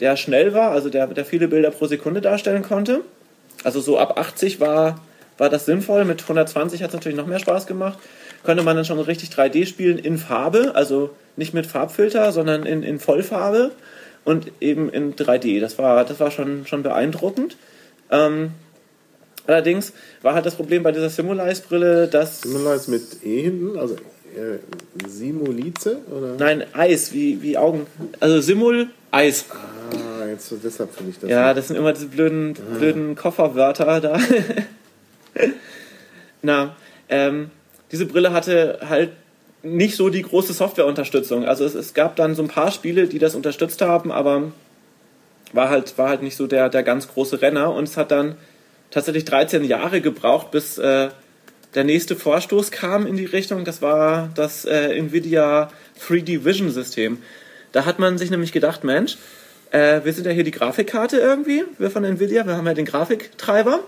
der 0.02 0.16
schnell 0.16 0.52
war, 0.52 0.72
also 0.72 0.90
der, 0.90 1.06
der 1.06 1.24
viele 1.24 1.46
Bilder 1.46 1.70
pro 1.70 1.86
Sekunde 1.86 2.20
darstellen 2.20 2.62
konnte, 2.62 3.02
also 3.62 3.80
so 3.80 3.98
ab 3.98 4.18
80 4.18 4.58
war, 4.58 5.00
war 5.38 5.48
das 5.48 5.64
sinnvoll, 5.64 6.04
mit 6.04 6.20
120 6.20 6.82
hat 6.82 6.88
es 6.88 6.94
natürlich 6.94 7.16
noch 7.16 7.28
mehr 7.28 7.38
Spaß 7.38 7.68
gemacht, 7.68 7.98
konnte 8.42 8.64
man 8.64 8.74
dann 8.74 8.84
schon 8.84 8.98
richtig 8.98 9.30
3D 9.30 9.64
spielen 9.64 9.98
in 9.98 10.18
Farbe, 10.18 10.72
also 10.74 11.10
nicht 11.36 11.54
mit 11.54 11.66
Farbfilter, 11.66 12.32
sondern 12.32 12.66
in, 12.66 12.82
in 12.82 12.98
Vollfarbe 12.98 13.70
und 14.24 14.50
eben 14.60 14.90
in 14.90 15.14
3D. 15.14 15.60
Das 15.60 15.78
war, 15.78 16.04
das 16.04 16.18
war 16.18 16.32
schon, 16.32 16.66
schon 16.66 16.82
beeindruckend. 16.82 17.56
Ähm, 18.10 18.50
allerdings 19.46 19.92
war 20.22 20.34
halt 20.34 20.46
das 20.46 20.56
Problem 20.56 20.82
bei 20.82 20.90
dieser 20.90 21.10
Simulize-Brille, 21.10 22.08
dass. 22.08 22.40
Simulize 22.40 22.90
mit 22.90 23.24
E 23.24 23.42
hinten, 23.42 23.78
also 23.78 23.94
äh, 23.94 25.08
Simulize? 25.08 25.98
Oder? 26.10 26.34
Nein, 26.38 26.64
Eis, 26.72 27.12
wie, 27.12 27.40
wie 27.40 27.56
Augen. 27.56 27.86
Also 28.18 28.40
Simul, 28.40 28.88
Eis. 29.12 29.46
Ah, 29.50 29.71
jetzt 30.32 30.52
deshalb 30.62 30.94
finde 30.94 31.10
ich 31.10 31.18
das. 31.18 31.30
Ja, 31.30 31.54
das 31.54 31.68
sind 31.68 31.76
immer 31.76 31.92
diese 31.92 32.06
blöden, 32.06 32.54
ah. 32.58 32.78
blöden 32.78 33.14
Kofferwörter 33.14 34.00
da. 34.00 34.18
Na, 36.42 36.76
ähm, 37.08 37.50
diese 37.92 38.06
Brille 38.06 38.32
hatte 38.32 38.80
halt 38.88 39.10
nicht 39.62 39.96
so 39.96 40.08
die 40.08 40.22
große 40.22 40.52
Softwareunterstützung. 40.52 41.44
Also 41.44 41.64
es, 41.64 41.74
es, 41.74 41.94
gab 41.94 42.16
dann 42.16 42.34
so 42.34 42.42
ein 42.42 42.48
paar 42.48 42.72
Spiele, 42.72 43.06
die 43.06 43.18
das 43.18 43.34
unterstützt 43.34 43.80
haben, 43.80 44.10
aber 44.10 44.50
war 45.52 45.68
halt, 45.68 45.96
war 45.98 46.08
halt 46.08 46.22
nicht 46.22 46.36
so 46.36 46.46
der, 46.46 46.68
der 46.68 46.82
ganz 46.82 47.08
große 47.08 47.40
Renner. 47.40 47.72
Und 47.72 47.84
es 47.84 47.96
hat 47.96 48.10
dann 48.10 48.36
tatsächlich 48.90 49.24
13 49.24 49.64
Jahre 49.64 50.00
gebraucht, 50.00 50.50
bis 50.50 50.78
äh, 50.78 51.10
der 51.74 51.84
nächste 51.84 52.16
Vorstoß 52.16 52.70
kam 52.70 53.06
in 53.06 53.16
die 53.16 53.24
Richtung. 53.24 53.64
Das 53.64 53.82
war 53.82 54.30
das 54.34 54.64
äh, 54.64 54.96
Nvidia 54.96 55.70
3D 56.08 56.44
Vision 56.44 56.70
System. 56.70 57.18
Da 57.70 57.84
hat 57.84 57.98
man 57.98 58.18
sich 58.18 58.30
nämlich 58.30 58.52
gedacht, 58.52 58.84
Mensch, 58.84 59.16
äh, 59.72 60.04
wir 60.04 60.12
sind 60.12 60.26
ja 60.26 60.32
hier 60.32 60.44
die 60.44 60.50
Grafikkarte 60.50 61.16
irgendwie, 61.16 61.64
wir 61.78 61.90
von 61.90 62.04
Nvidia, 62.04 62.46
wir 62.46 62.56
haben 62.56 62.66
ja 62.66 62.74
den 62.74 62.84
Grafiktreiber. 62.84 63.80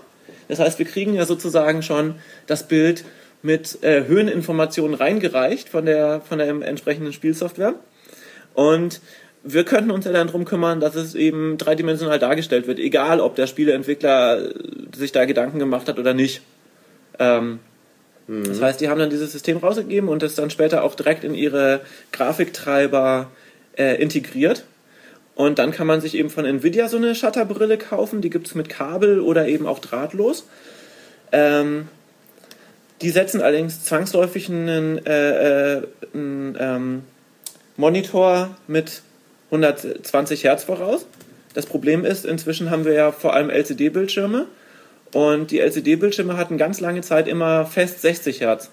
Das 0.47 0.59
heißt, 0.59 0.79
wir 0.79 0.85
kriegen 0.85 1.13
ja 1.13 1.25
sozusagen 1.25 1.81
schon 1.81 2.15
das 2.47 2.67
Bild 2.67 3.05
mit 3.41 3.83
äh, 3.83 4.05
Höheninformationen 4.05 4.95
reingereicht 4.95 5.69
von 5.69 5.85
der, 5.85 6.21
von 6.21 6.39
der 6.39 6.49
entsprechenden 6.49 7.13
Spielsoftware. 7.13 7.75
Und 8.55 9.01
wir 9.43 9.63
könnten 9.63 9.91
uns 9.91 10.05
ja 10.05 10.11
dann 10.11 10.27
darum 10.27 10.45
kümmern, 10.45 10.79
dass 10.79 10.95
es 10.95 11.13
eben 11.13 11.59
dreidimensional 11.59 12.17
dargestellt 12.17 12.65
wird, 12.65 12.79
egal 12.79 13.19
ob 13.19 13.35
der 13.35 13.45
Spieleentwickler 13.45 14.53
sich 14.95 15.11
da 15.11 15.25
Gedanken 15.25 15.59
gemacht 15.59 15.87
hat 15.87 15.99
oder 15.99 16.15
nicht. 16.15 16.41
Ähm, 17.19 17.59
mhm. 18.27 18.45
Das 18.45 18.59
heißt, 18.59 18.81
die 18.81 18.89
haben 18.89 18.99
dann 18.99 19.11
dieses 19.11 19.31
System 19.31 19.57
rausgegeben 19.57 20.09
und 20.09 20.23
es 20.23 20.33
dann 20.33 20.49
später 20.49 20.83
auch 20.83 20.95
direkt 20.95 21.23
in 21.23 21.35
ihre 21.35 21.81
Grafiktreiber 22.11 23.29
äh, 23.77 24.01
integriert. 24.01 24.63
Und 25.35 25.59
dann 25.59 25.71
kann 25.71 25.85
man 25.85 25.99
sich 25.99 26.15
eben 26.15 26.29
von 26.29 26.45
Nvidia 26.45 26.87
so 26.87 26.97
eine 26.97 27.13
Shutterbrille 27.13 27.77
kaufen, 27.77 28.21
die 28.21 28.29
gibt 28.29 28.47
es 28.47 28.55
mit 28.55 28.69
Kabel 28.69 29.19
oder 29.19 29.47
eben 29.47 29.67
auch 29.67 29.79
drahtlos. 29.79 30.47
Ähm, 31.31 31.89
die 33.01 33.09
setzen 33.09 33.41
allerdings 33.41 33.83
zwangsläufig 33.83 34.49
einen, 34.49 35.05
äh, 35.05 35.73
äh, 35.75 35.87
einen 36.13 36.57
ähm, 36.57 37.03
Monitor 37.75 38.55
mit 38.67 39.01
120 39.51 40.45
Hertz 40.45 40.63
voraus. 40.63 41.05
Das 41.53 41.65
Problem 41.65 42.05
ist, 42.05 42.25
inzwischen 42.25 42.69
haben 42.69 42.85
wir 42.85 42.93
ja 42.93 43.11
vor 43.11 43.33
allem 43.33 43.49
LCD-Bildschirme 43.49 44.47
und 45.13 45.51
die 45.51 45.59
LCD-Bildschirme 45.59 46.37
hatten 46.37 46.57
ganz 46.57 46.79
lange 46.79 47.01
Zeit 47.01 47.27
immer 47.27 47.65
fest 47.65 48.01
60 48.01 48.41
Hertz. 48.41 48.69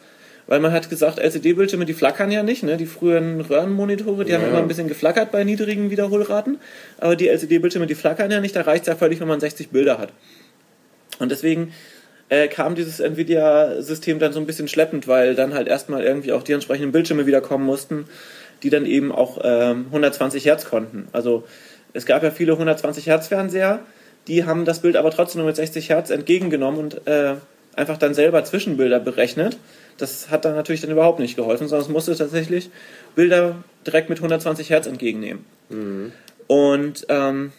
Weil 0.46 0.60
man 0.60 0.72
hat 0.72 0.90
gesagt, 0.90 1.18
LCD-Bildschirme, 1.18 1.84
die 1.84 1.92
flackern 1.92 2.30
ja 2.30 2.42
nicht. 2.42 2.62
Ne? 2.62 2.76
Die 2.76 2.86
früheren 2.86 3.40
Röhrenmonitore, 3.40 4.24
die 4.24 4.32
ja. 4.32 4.38
haben 4.38 4.48
immer 4.48 4.58
ein 4.58 4.68
bisschen 4.68 4.88
geflackert 4.88 5.30
bei 5.30 5.44
niedrigen 5.44 5.90
Wiederholraten. 5.90 6.58
Aber 6.98 7.16
die 7.16 7.28
LCD-Bildschirme, 7.28 7.86
die 7.86 7.94
flackern 7.94 8.30
ja 8.30 8.40
nicht. 8.40 8.56
Da 8.56 8.62
reicht 8.62 8.82
es 8.82 8.88
ja 8.88 8.96
völlig, 8.96 9.20
wenn 9.20 9.28
man 9.28 9.40
60 9.40 9.70
Bilder 9.70 9.98
hat. 9.98 10.12
Und 11.18 11.30
deswegen 11.30 11.72
äh, 12.28 12.48
kam 12.48 12.74
dieses 12.74 12.98
Nvidia-System 12.98 14.18
dann 14.18 14.32
so 14.32 14.40
ein 14.40 14.46
bisschen 14.46 14.66
schleppend, 14.66 15.06
weil 15.06 15.34
dann 15.34 15.54
halt 15.54 15.68
erstmal 15.68 16.02
irgendwie 16.02 16.32
auch 16.32 16.42
die 16.42 16.52
entsprechenden 16.52 16.90
Bildschirme 16.90 17.26
wieder 17.26 17.40
kommen 17.40 17.64
mussten, 17.64 18.06
die 18.62 18.70
dann 18.70 18.86
eben 18.86 19.12
auch 19.12 19.38
ähm, 19.44 19.86
120 19.86 20.44
Hertz 20.46 20.64
konnten. 20.64 21.08
Also 21.12 21.44
es 21.92 22.06
gab 22.06 22.22
ja 22.22 22.30
viele 22.30 22.52
120 22.52 23.06
Hertz 23.06 23.28
Fernseher, 23.28 23.80
die 24.28 24.44
haben 24.44 24.64
das 24.64 24.80
Bild 24.80 24.96
aber 24.96 25.10
trotzdem 25.10 25.40
nur 25.40 25.46
mit 25.48 25.56
60 25.56 25.90
Hertz 25.90 26.10
entgegengenommen 26.10 26.80
und 26.80 27.06
äh, 27.06 27.34
einfach 27.74 27.98
dann 27.98 28.14
selber 28.14 28.44
Zwischenbilder 28.44 29.00
berechnet. 29.00 29.58
Das 29.98 30.30
hat 30.30 30.44
dann 30.44 30.54
natürlich 30.54 30.80
dann 30.80 30.90
überhaupt 30.90 31.18
nicht 31.18 31.36
geholfen, 31.36 31.68
sondern 31.68 31.86
es 31.86 31.92
musste 31.92 32.16
tatsächlich 32.16 32.70
Bilder 33.14 33.56
direkt 33.86 34.08
mit 34.08 34.18
120 34.18 34.70
Hertz 34.70 34.86
entgegennehmen. 34.86 35.44
Mhm. 35.68 36.12
Und 36.46 37.06
ähm, 37.08 37.52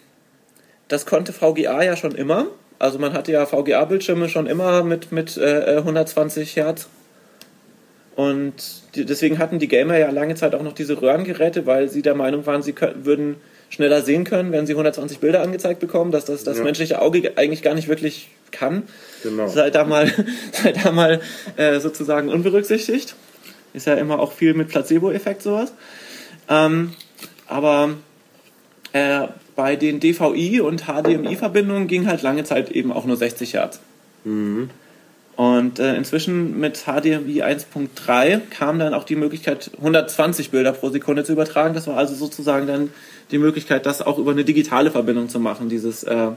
das 0.88 1.06
konnte 1.06 1.34
VGA 1.34 1.84
ja 1.84 1.96
schon 1.96 2.14
immer. 2.14 2.48
Also 2.80 3.00
man 3.00 3.14
hatte 3.14 3.32
ja 3.32 3.46
VGA-Bildschirme 3.46 4.30
schon 4.30 4.48
immer 4.48 4.84
mit, 4.84 5.12
mit 5.12 5.38
äh, 5.38 5.78
120 5.78 6.56
Hertz. 6.56 6.88
Und 8.16 8.54
die, 8.96 9.06
deswegen 9.06 9.40
hatten 9.40 9.60
die 9.60 9.68
Gamer 9.68 9.98
ja 9.98 10.12
lange 10.12 10.36
Zeit 10.36 10.54
auch 10.54 10.62
noch 10.62 10.74
diese 10.74 11.02
Röhrengeräte, 11.02 11.66
weil 11.66 11.90
sie 11.90 12.02
der 12.02 12.14
Meinung 12.14 12.46
waren, 12.46 12.62
sie 12.62 12.74
können, 12.74 13.06
würden 13.06 13.38
schneller 13.74 14.04
sehen 14.04 14.24
können, 14.24 14.52
wenn 14.52 14.68
sie 14.68 14.74
120 14.74 15.18
Bilder 15.20 15.42
angezeigt 15.42 15.80
bekommen, 15.80 16.12
dass 16.12 16.26
das, 16.26 16.44
das 16.44 16.60
ja. 16.60 16.64
menschliche 16.64 17.02
Auge 17.02 17.34
eigentlich 17.38 17.64
gar 17.64 17.74
nicht 17.74 17.88
wirklich 17.88 18.30
kann. 18.52 18.84
Genau. 19.24 19.48
Sei 19.48 19.72
da 19.72 19.84
mal, 19.84 20.12
sei 20.52 20.74
da 20.74 20.92
mal 20.92 21.22
äh, 21.58 21.80
sozusagen 21.80 22.30
unberücksichtigt. 22.30 23.16
Ist 23.74 23.88
ja 23.88 23.96
immer 23.96 24.20
auch 24.20 24.32
viel 24.32 24.54
mit 24.54 24.68
Placebo-Effekt 24.68 25.42
sowas. 25.42 25.74
Ähm, 26.48 26.94
aber 27.48 27.96
äh, 28.92 29.28
bei 29.56 29.76
den 29.76 30.00
DVI 30.00 30.62
und 30.62 30.84
HDMI-Verbindungen 30.86 31.88
ging 31.88 32.06
halt 32.06 32.22
lange 32.22 32.44
Zeit 32.44 32.70
eben 32.70 32.92
auch 32.92 33.06
nur 33.06 33.18
60 33.18 33.56
Hertz. 33.56 33.80
Mhm. 34.24 34.70
Und 35.36 35.80
äh, 35.80 35.96
inzwischen 35.96 36.60
mit 36.60 36.84
HDMI 36.86 37.42
1.3 37.44 38.42
kam 38.52 38.78
dann 38.78 38.94
auch 38.94 39.04
die 39.04 39.16
Möglichkeit, 39.16 39.72
120 39.78 40.52
Bilder 40.52 40.74
pro 40.74 40.90
Sekunde 40.90 41.24
zu 41.24 41.32
übertragen. 41.32 41.74
Das 41.74 41.88
war 41.88 41.98
also 41.98 42.14
sozusagen 42.14 42.68
dann 42.68 42.90
die 43.32 43.40
Möglichkeit, 43.40 43.86
das 43.88 44.02
auch 44.02 44.20
über 44.20 44.32
eine 44.32 44.44
digitale 44.44 44.92
Verbindung 44.92 45.30
zu 45.30 45.40
machen, 45.40 45.70
dieses 45.70 46.04
äh, 46.04 46.30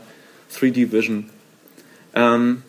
3D 0.55 0.93
Vision. 0.93 1.29
Ähm, 2.15 2.63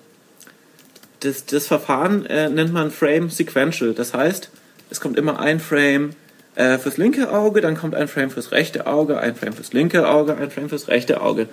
das, 1.22 1.46
das 1.46 1.68
Verfahren 1.68 2.26
äh, 2.26 2.50
nennt 2.50 2.74
man 2.74 2.92
Frame 2.92 3.30
Sequential. 3.30 3.94
Das 3.94 4.14
heißt, 4.14 4.50
es 4.90 5.00
kommt 5.00 5.18
immer 5.18 5.40
ein 5.40 5.62
Frame 5.62 6.12
äh, 6.56 6.78
fürs 6.78 6.98
linke 6.98 7.32
Auge, 7.32 7.62
dann 7.62 7.78
kommt 7.78 7.96
ein 7.96 8.08
Frame 8.08 8.32
fürs 8.32 8.52
rechte 8.52 8.86
Auge, 8.86 9.20
ein 9.20 9.36
Frame 9.36 9.54
fürs 9.54 9.74
linke 9.74 10.08
Auge, 10.08 10.36
ein 10.38 10.52
Frame 10.52 10.70
fürs 10.70 10.90
rechte 10.90 11.22
Auge. 11.22 11.48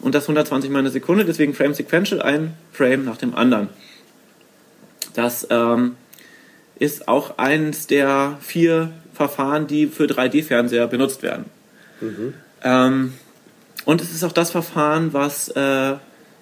Und 0.00 0.14
das 0.14 0.24
120 0.24 0.70
mal 0.70 0.80
eine 0.80 0.90
Sekunde, 0.90 1.24
deswegen 1.24 1.54
Frame 1.54 1.74
Sequential, 1.74 2.22
ein 2.22 2.54
Frame 2.72 3.04
nach 3.04 3.18
dem 3.18 3.34
anderen. 3.34 3.68
Das 5.14 5.46
ähm, 5.50 5.96
ist 6.78 7.08
auch 7.08 7.38
eines 7.38 7.86
der 7.86 8.38
vier 8.40 8.92
Verfahren, 9.12 9.66
die 9.66 9.86
für 9.86 10.04
3D-Fernseher 10.04 10.86
benutzt 10.86 11.22
werden. 11.22 11.44
Mhm. 12.00 12.34
Ähm, 12.62 13.12
und 13.84 14.00
es 14.00 14.12
ist 14.12 14.24
auch 14.24 14.32
das 14.32 14.50
Verfahren, 14.50 15.12
was 15.12 15.48
äh, 15.48 15.96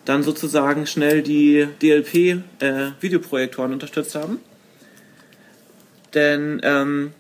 dann 0.05 0.23
sozusagen 0.23 0.87
schnell 0.87 1.23
die 1.23 1.69
DLP-Videoprojektoren 1.83 3.73
unterstützt 3.73 4.15
haben. 4.15 4.39
Denn 6.15 6.61
ähm, 6.63 7.13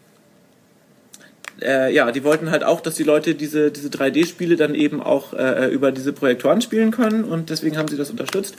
äh, 1.60 1.92
ja, 1.92 2.10
die 2.12 2.24
wollten 2.24 2.50
halt 2.50 2.64
auch, 2.64 2.80
dass 2.80 2.94
die 2.94 3.02
Leute 3.02 3.34
diese, 3.34 3.70
diese 3.70 3.88
3D-Spiele 3.88 4.56
dann 4.56 4.74
eben 4.74 5.02
auch 5.02 5.34
äh, 5.34 5.66
über 5.68 5.92
diese 5.92 6.12
Projektoren 6.12 6.62
spielen 6.62 6.90
können 6.90 7.24
und 7.24 7.50
deswegen 7.50 7.76
haben 7.76 7.88
sie 7.88 7.96
das 7.96 8.10
unterstützt. 8.10 8.56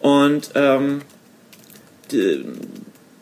Und 0.00 0.50
ähm, 0.54 1.00
die, 2.14 2.44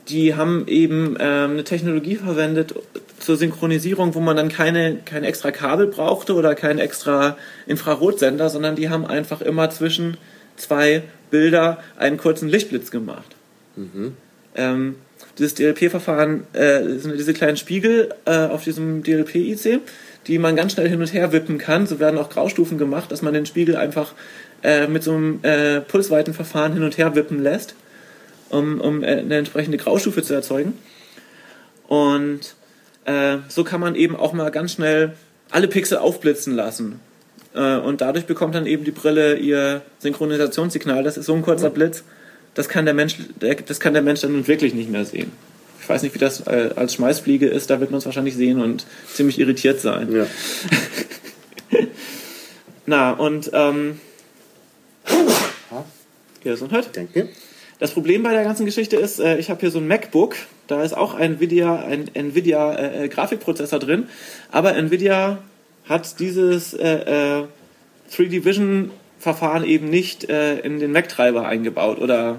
die, 0.08 0.34
haben 0.34 0.64
eben 0.68 1.16
ähm, 1.18 1.52
eine 1.52 1.64
Technologie 1.64 2.16
verwendet 2.16 2.74
zur 3.18 3.36
Synchronisierung, 3.36 4.14
wo 4.14 4.20
man 4.20 4.36
dann 4.36 4.48
keine, 4.48 4.98
kein 5.04 5.24
extra 5.24 5.50
Kabel 5.50 5.86
brauchte 5.86 6.34
oder 6.34 6.54
keinen 6.54 6.78
extra 6.78 7.36
Infrarotsender, 7.66 8.50
sondern 8.50 8.76
die 8.76 8.90
haben 8.90 9.06
einfach 9.06 9.40
immer 9.40 9.70
zwischen 9.70 10.16
zwei 10.56 11.02
Bilder 11.30 11.82
einen 11.96 12.18
kurzen 12.18 12.48
Lichtblitz 12.48 12.90
gemacht. 12.90 13.36
Mhm. 13.76 14.16
Ähm, 14.54 14.96
dieses 15.38 15.54
DLP-Verfahren 15.54 16.44
äh, 16.52 16.98
sind 16.98 17.18
diese 17.18 17.32
kleinen 17.32 17.56
Spiegel 17.56 18.14
äh, 18.26 18.46
auf 18.46 18.64
diesem 18.64 19.02
DLP-IC, 19.02 19.80
die 20.26 20.38
man 20.38 20.56
ganz 20.56 20.72
schnell 20.72 20.88
hin 20.88 21.00
und 21.00 21.12
her 21.12 21.32
wippen 21.32 21.58
kann. 21.58 21.86
So 21.86 21.98
werden 22.00 22.18
auch 22.18 22.28
Graustufen 22.28 22.76
gemacht, 22.76 23.10
dass 23.10 23.22
man 23.22 23.32
den 23.32 23.46
Spiegel 23.46 23.76
einfach 23.76 24.12
äh, 24.62 24.86
mit 24.86 25.02
so 25.02 25.12
einem 25.12 25.40
äh, 25.42 25.80
Pulsweitenverfahren 25.80 26.74
hin 26.74 26.82
und 26.82 26.98
her 26.98 27.14
wippen 27.14 27.42
lässt, 27.42 27.74
um, 28.52 28.80
um 28.80 29.02
äh, 29.02 29.18
eine 29.18 29.38
entsprechende 29.38 29.78
Graustufe 29.78 30.22
zu 30.22 30.34
erzeugen. 30.34 30.74
Und 31.88 32.54
äh, 33.04 33.38
so 33.48 33.64
kann 33.64 33.80
man 33.80 33.94
eben 33.94 34.14
auch 34.14 34.32
mal 34.32 34.50
ganz 34.50 34.72
schnell 34.72 35.14
alle 35.50 35.68
Pixel 35.68 35.98
aufblitzen 35.98 36.54
lassen. 36.54 37.00
Äh, 37.54 37.78
und 37.78 38.00
dadurch 38.00 38.26
bekommt 38.26 38.54
dann 38.54 38.66
eben 38.66 38.84
die 38.84 38.92
Brille 38.92 39.36
ihr 39.36 39.82
Synchronisationssignal. 39.98 41.02
Das 41.02 41.16
ist 41.16 41.26
so 41.26 41.34
ein 41.34 41.42
kurzer 41.42 41.70
Blitz, 41.70 42.04
das 42.54 42.68
kann 42.68 42.84
der 42.84 42.94
Mensch, 42.94 43.16
das 43.66 43.80
kann 43.80 43.94
der 43.94 44.02
Mensch 44.02 44.20
dann 44.20 44.32
nun 44.32 44.46
wirklich 44.46 44.74
nicht 44.74 44.90
mehr 44.90 45.04
sehen. 45.04 45.32
Ich 45.80 45.88
weiß 45.88 46.02
nicht, 46.02 46.14
wie 46.14 46.20
das 46.20 46.46
äh, 46.46 46.70
als 46.76 46.94
Schmeißfliege 46.94 47.48
ist, 47.48 47.70
da 47.70 47.80
wird 47.80 47.90
man 47.90 47.98
es 47.98 48.04
wahrscheinlich 48.06 48.36
sehen 48.36 48.60
und 48.60 48.86
ziemlich 49.12 49.40
irritiert 49.40 49.80
sein. 49.80 50.12
Ja. 50.12 50.26
Na, 52.86 53.12
und 53.12 53.50
ähm, 53.52 54.00
Gesundheit. 56.44 56.90
Danke. 56.92 57.28
Das 57.82 57.90
Problem 57.90 58.22
bei 58.22 58.32
der 58.32 58.44
ganzen 58.44 58.64
Geschichte 58.64 58.94
ist, 58.94 59.18
äh, 59.18 59.38
ich 59.38 59.50
habe 59.50 59.58
hier 59.58 59.72
so 59.72 59.80
ein 59.80 59.88
MacBook, 59.88 60.36
da 60.68 60.84
ist 60.84 60.96
auch 60.96 61.14
ein 61.14 61.32
Nvidia, 61.32 61.80
ein 61.80 62.08
Nvidia 62.14 62.74
äh, 62.74 63.06
äh, 63.06 63.08
Grafikprozessor 63.08 63.80
drin, 63.80 64.06
aber 64.52 64.76
Nvidia 64.76 65.38
hat 65.88 66.20
dieses 66.20 66.74
äh, 66.74 67.40
äh, 67.40 67.44
3D 68.12 68.44
Vision 68.44 68.92
Verfahren 69.18 69.64
eben 69.64 69.90
nicht 69.90 70.30
äh, 70.30 70.60
in 70.60 70.78
den 70.78 70.92
Mac-Treiber 70.92 71.44
eingebaut 71.44 71.98
oder 71.98 72.38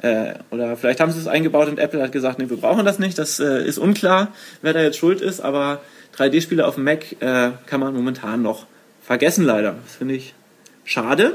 äh, 0.00 0.34
oder 0.52 0.76
vielleicht 0.76 1.00
haben 1.00 1.10
sie 1.10 1.18
es 1.18 1.26
eingebaut 1.26 1.66
und 1.66 1.80
Apple 1.80 2.00
hat 2.00 2.12
gesagt, 2.12 2.38
nee, 2.38 2.48
wir 2.48 2.58
brauchen 2.58 2.86
das 2.86 3.00
nicht. 3.00 3.18
Das 3.18 3.40
äh, 3.40 3.66
ist 3.66 3.78
unklar, 3.78 4.28
wer 4.62 4.74
da 4.74 4.80
jetzt 4.80 4.98
schuld 4.98 5.20
ist, 5.20 5.40
aber 5.40 5.80
3D-Spiele 6.16 6.64
auf 6.64 6.76
dem 6.76 6.84
Mac 6.84 7.20
äh, 7.20 7.50
kann 7.66 7.80
man 7.80 7.94
momentan 7.94 8.42
noch 8.42 8.66
vergessen 9.02 9.44
leider. 9.44 9.74
Das 9.84 9.96
finde 9.96 10.14
ich 10.14 10.34
schade. 10.84 11.34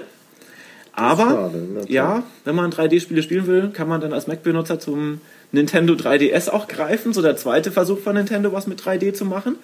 Aber 0.94 1.24
schade, 1.24 1.86
ja, 1.88 2.24
wenn 2.46 2.56
man 2.56 2.72
3D-Spiele 2.72 3.24
spielen 3.24 3.48
will, 3.48 3.70
kann 3.70 3.88
man 3.88 4.00
dann 4.00 4.14
als 4.14 4.28
Mac-Benutzer 4.28 4.80
zum 4.80 5.22
Nintendo 5.52 5.94
3DS 5.94 6.50
auch 6.50 6.68
greifen. 6.68 7.14
So 7.14 7.22
der 7.22 7.36
zweite 7.36 7.72
Versuch 7.72 8.00
von 8.00 8.16
Nintendo, 8.16 8.54
was 8.54 8.68
mit 8.68 8.80
3D 8.80 9.14
zu 9.14 9.26
machen. 9.26 9.56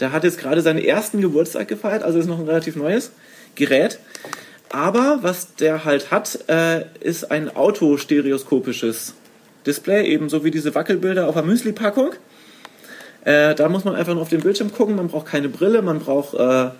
Der 0.00 0.12
hat 0.12 0.24
jetzt 0.24 0.38
gerade 0.38 0.62
seinen 0.62 0.78
ersten 0.78 1.20
Geburtstag 1.20 1.68
gefeiert, 1.68 2.02
also 2.02 2.18
ist 2.18 2.26
noch 2.26 2.38
ein 2.38 2.46
relativ 2.48 2.76
neues 2.76 3.12
Gerät. 3.54 3.98
Aber 4.70 5.18
was 5.20 5.54
der 5.56 5.84
halt 5.84 6.10
hat, 6.10 6.48
äh, 6.48 6.86
ist 7.00 7.30
ein 7.30 7.54
autostereoskopisches 7.54 9.14
Display, 9.66 10.06
ebenso 10.06 10.44
wie 10.44 10.50
diese 10.50 10.74
Wackelbilder 10.74 11.28
auf 11.28 11.34
der 11.34 11.44
Müsli-Packung. 11.44 12.12
Äh, 13.24 13.54
da 13.54 13.68
muss 13.68 13.84
man 13.84 13.94
einfach 13.94 14.14
nur 14.14 14.22
auf 14.22 14.30
den 14.30 14.40
Bildschirm 14.40 14.72
gucken, 14.72 14.96
man 14.96 15.08
braucht 15.08 15.26
keine 15.26 15.48
Brille, 15.50 15.82
man 15.82 16.00
braucht, 16.00 16.34
äh, 16.34 16.70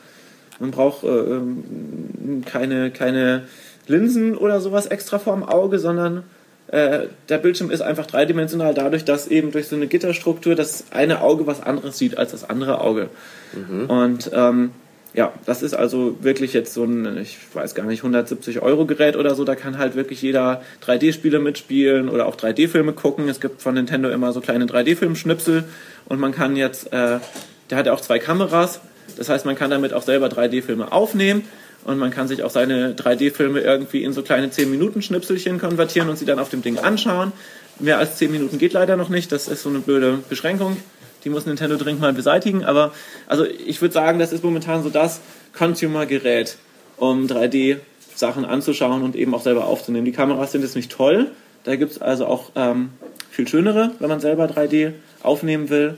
man 0.59 0.71
braucht 0.71 1.05
äh, 1.05 1.09
ähm, 1.09 2.43
keine, 2.47 2.91
keine 2.91 3.43
Linsen 3.87 4.37
oder 4.37 4.61
sowas 4.61 4.87
extra 4.87 5.19
vorm 5.19 5.43
Auge, 5.43 5.79
sondern 5.79 6.25
äh, 6.69 7.09
der 7.29 7.39
Bildschirm 7.39 7.71
ist 7.71 7.83
einfach 7.83 8.07
dreidimensional 8.07 8.75
dadurch, 8.75 9.05
dass 9.05 9.29
eben 9.29 9.53
durch 9.53 9.69
so 9.69 9.77
eine 9.77 9.87
Gitterstruktur 9.87 10.55
das 10.55 10.85
eine 10.91 11.21
Auge 11.21 11.47
was 11.47 11.63
anderes 11.63 11.99
sieht 11.99 12.17
als 12.17 12.31
das 12.31 12.49
andere 12.49 12.81
Auge. 12.81 13.11
Mhm. 13.53 13.91
Und 13.91 14.31
ähm, 14.33 14.71
ja, 15.15 15.33
das 15.45 15.63
ist 15.63 15.75
also 15.75 16.17
wirklich 16.23 16.55
jetzt 16.55 16.73
so 16.73 16.85
ein, 16.85 17.19
ich 17.19 17.37
weiß 17.53 17.75
gar 17.75 17.85
nicht, 17.85 18.01
170 18.01 18.63
Euro 18.63 18.87
Gerät 18.87 19.17
oder 19.17 19.35
so. 19.35 19.45
Da 19.45 19.55
kann 19.55 19.77
halt 19.77 19.95
wirklich 19.95 20.23
jeder 20.23 20.63
3D-Spiele 20.87 21.39
mitspielen 21.39 22.09
oder 22.09 22.27
auch 22.27 22.37
3D-Filme 22.37 22.95
gucken. 22.95 23.29
Es 23.29 23.41
gibt 23.41 23.61
von 23.61 23.75
Nintendo 23.75 24.09
immer 24.09 24.33
so 24.33 24.41
kleine 24.41 24.65
3D-Film-Schnipsel 24.65 25.65
und 26.07 26.19
man 26.19 26.33
kann 26.33 26.57
jetzt, 26.57 26.93
äh, 26.93 27.19
der 27.69 27.79
hat 27.79 27.87
ja 27.87 27.93
auch 27.93 28.01
zwei 28.01 28.19
Kameras. 28.19 28.81
Das 29.19 29.29
heißt, 29.29 29.45
man 29.45 29.57
kann 29.57 29.71
damit 29.71 29.93
auch 29.93 30.03
selber 30.03 30.29
3D-Filme 30.29 30.91
aufnehmen 30.91 31.45
und 31.85 31.99
man 31.99 32.11
kann 32.11 32.29
sich 32.29 32.43
auch 32.43 32.51
seine 32.51 32.95
3D-Filme 32.95 33.61
irgendwie 33.61 34.05
in 34.05 34.13
so 34.13 34.23
kleine 34.23 34.49
10-Minuten-Schnipselchen 34.49 35.59
konvertieren 35.61 36.09
und 36.09 36.17
sie 36.17 36.25
dann 36.25 36.39
auf 36.39 36.49
dem 36.49 36.63
Ding 36.63 36.79
anschauen. 36.79 37.33
Mehr 37.79 37.99
als 37.99 38.17
10 38.17 38.31
Minuten 38.31 38.59
geht 38.59 38.73
leider 38.73 38.97
noch 38.97 39.09
nicht. 39.09 39.33
Das 39.33 39.49
ist 39.49 39.63
so 39.63 39.69
eine 39.69 39.81
blöde 39.81 40.19
Beschränkung. 40.29 40.77
Die 41.25 41.31
muss 41.31 41.47
Nintendo 41.47 41.77
dringend 41.77 42.01
mal 42.01 42.13
beseitigen. 42.13 42.65
Aber 42.65 42.93
also 43.27 43.45
ich 43.45 43.81
würde 43.81 43.95
sagen, 43.95 44.19
das 44.19 44.33
ist 44.33 44.45
momentan 44.45 44.83
so 44.83 44.91
das 44.91 45.21
Consumer-Gerät, 45.57 46.57
um 46.97 47.27
3D-Sachen 47.27 48.45
anzuschauen 48.45 49.03
und 49.03 49.17
eben 49.17 49.35
auch 49.35 49.43
selber 49.43 49.67
aufzunehmen. 49.67 50.05
Die 50.05 50.13
Kameras 50.13 50.53
sind 50.53 50.63
jetzt 50.63 50.77
nicht 50.77 50.93
toll. 50.93 51.31
Da 51.65 51.77
gibt 51.77 51.93
es 51.93 52.03
also 52.03 52.27
auch 52.27 52.51
ähm, 52.55 52.91
viel 53.31 53.49
schönere, 53.49 53.93
wenn 53.99 54.09
man 54.09 54.21
selber 54.21 54.47
3D 54.47 54.93
aufnehmen 55.23 55.71
will. 55.71 55.97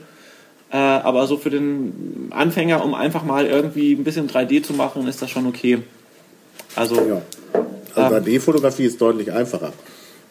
Äh, 0.71 0.77
aber 0.77 1.27
so 1.27 1.37
für 1.37 1.49
den 1.49 2.31
Anfänger, 2.31 2.83
um 2.83 2.93
einfach 2.93 3.23
mal 3.23 3.45
irgendwie 3.45 3.93
ein 3.93 4.03
bisschen 4.03 4.27
3D 4.27 4.63
zu 4.63 4.73
machen, 4.73 5.07
ist 5.07 5.21
das 5.21 5.29
schon 5.29 5.45
okay. 5.45 5.79
Also, 6.75 6.95
ja. 6.95 7.21
also 7.93 8.15
ähm, 8.15 8.23
3D-Fotografie 8.23 8.85
ist 8.85 8.99
deutlich 8.99 9.31
einfacher. 9.31 9.71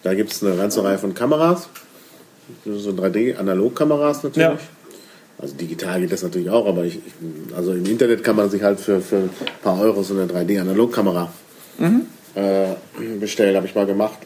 Da 0.03 0.15
gibt 0.15 0.33
es 0.33 0.45
eine 0.45 0.57
ganze 0.57 0.85
Reihe 0.85 0.99
von 0.99 1.15
Kameras, 1.15 1.69
so 2.65 2.91
3D-Analogkameras 2.91 4.23
natürlich. 4.23 4.37
Ja. 4.37 4.59
Also 5.39 5.55
digital 5.57 6.01
geht 6.01 6.13
das 6.13 6.23
natürlich 6.23 6.51
auch, 6.51 6.67
aber 6.67 6.85
ich, 6.85 6.97
ich, 6.97 7.57
also 7.57 7.73
im 7.73 7.85
Internet 7.87 8.23
kann 8.23 8.37
man 8.37 8.51
sich 8.51 8.63
halt 8.63 8.79
für, 8.79 9.01
für 9.01 9.17
ein 9.17 9.31
paar 9.63 9.81
Euro 9.81 10.03
so 10.03 10.15
eine 10.15 10.27
3D-Analogkamera 10.27 11.29
mhm. 11.79 12.03
Äh, 12.35 12.75
bestellen, 13.21 13.57
habe 13.57 13.67
ich 13.67 13.75
mal 13.75 13.87
gemacht. 13.87 14.19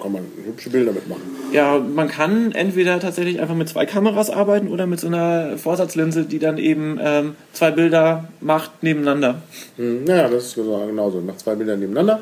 Kann 0.00 0.12
man 0.12 0.24
hübsche 0.44 0.68
Bilder 0.70 0.92
mitmachen. 0.92 1.22
Ja, 1.52 1.78
man 1.78 2.08
kann 2.08 2.52
entweder 2.52 3.00
tatsächlich 3.00 3.40
einfach 3.40 3.54
mit 3.54 3.68
zwei 3.68 3.86
Kameras 3.86 4.28
arbeiten 4.28 4.68
oder 4.68 4.86
mit 4.86 5.00
so 5.00 5.06
einer 5.06 5.56
Vorsatzlinse, 5.56 6.24
die 6.24 6.38
dann 6.38 6.58
eben 6.58 6.98
ähm, 7.02 7.34
zwei 7.52 7.70
Bilder 7.70 8.28
macht 8.40 8.82
nebeneinander. 8.82 9.42
Mhm, 9.78 10.06
ja, 10.06 10.28
das 10.28 10.48
ist 10.48 10.54
genauso. 10.56 11.20
Macht 11.22 11.40
zwei 11.40 11.54
Bilder 11.54 11.76
nebeneinander 11.76 12.20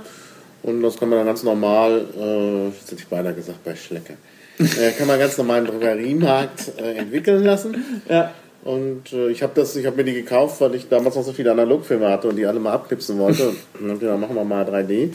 und 0.62 0.82
das 0.82 0.97
kann 0.97 1.09
man 1.09 1.18
dann 1.18 1.26
ganz 1.26 1.42
normal, 1.42 2.05
äh, 2.16 2.66
jetzt 2.68 2.92
hätte 2.92 3.03
ich 3.03 3.09
beinahe 3.09 3.34
gesagt, 3.34 3.64
bei 3.64 3.74
Schlecker 3.74 4.14
äh, 4.59 4.92
kann 4.97 5.07
man 5.07 5.18
ganz 5.18 5.36
normal 5.36 5.61
im 5.61 5.66
Drogeriemarkt 5.66 6.72
äh, 6.78 6.95
entwickeln 6.95 7.45
lassen. 7.45 8.03
Ja. 8.09 8.30
Und 8.64 9.12
äh, 9.12 9.28
ich 9.28 9.42
habe 9.42 9.52
das, 9.54 9.76
ich 9.76 9.84
habe 9.86 9.96
mir 9.96 10.04
die 10.04 10.14
gekauft, 10.14 10.60
weil 10.60 10.74
ich 10.74 10.88
damals 10.88 11.14
noch 11.16 11.22
so 11.22 11.32
viele 11.32 11.52
Analogfilme 11.52 12.08
hatte 12.08 12.28
und 12.28 12.36
die 12.36 12.46
alle 12.46 12.58
mal 12.58 12.72
abknipsen 12.72 13.18
wollte. 13.18 13.48
Und 13.80 13.88
dann 13.88 14.00
ja, 14.00 14.16
machen 14.16 14.34
wir 14.34 14.44
mal 14.44 14.64
3D. 14.64 15.10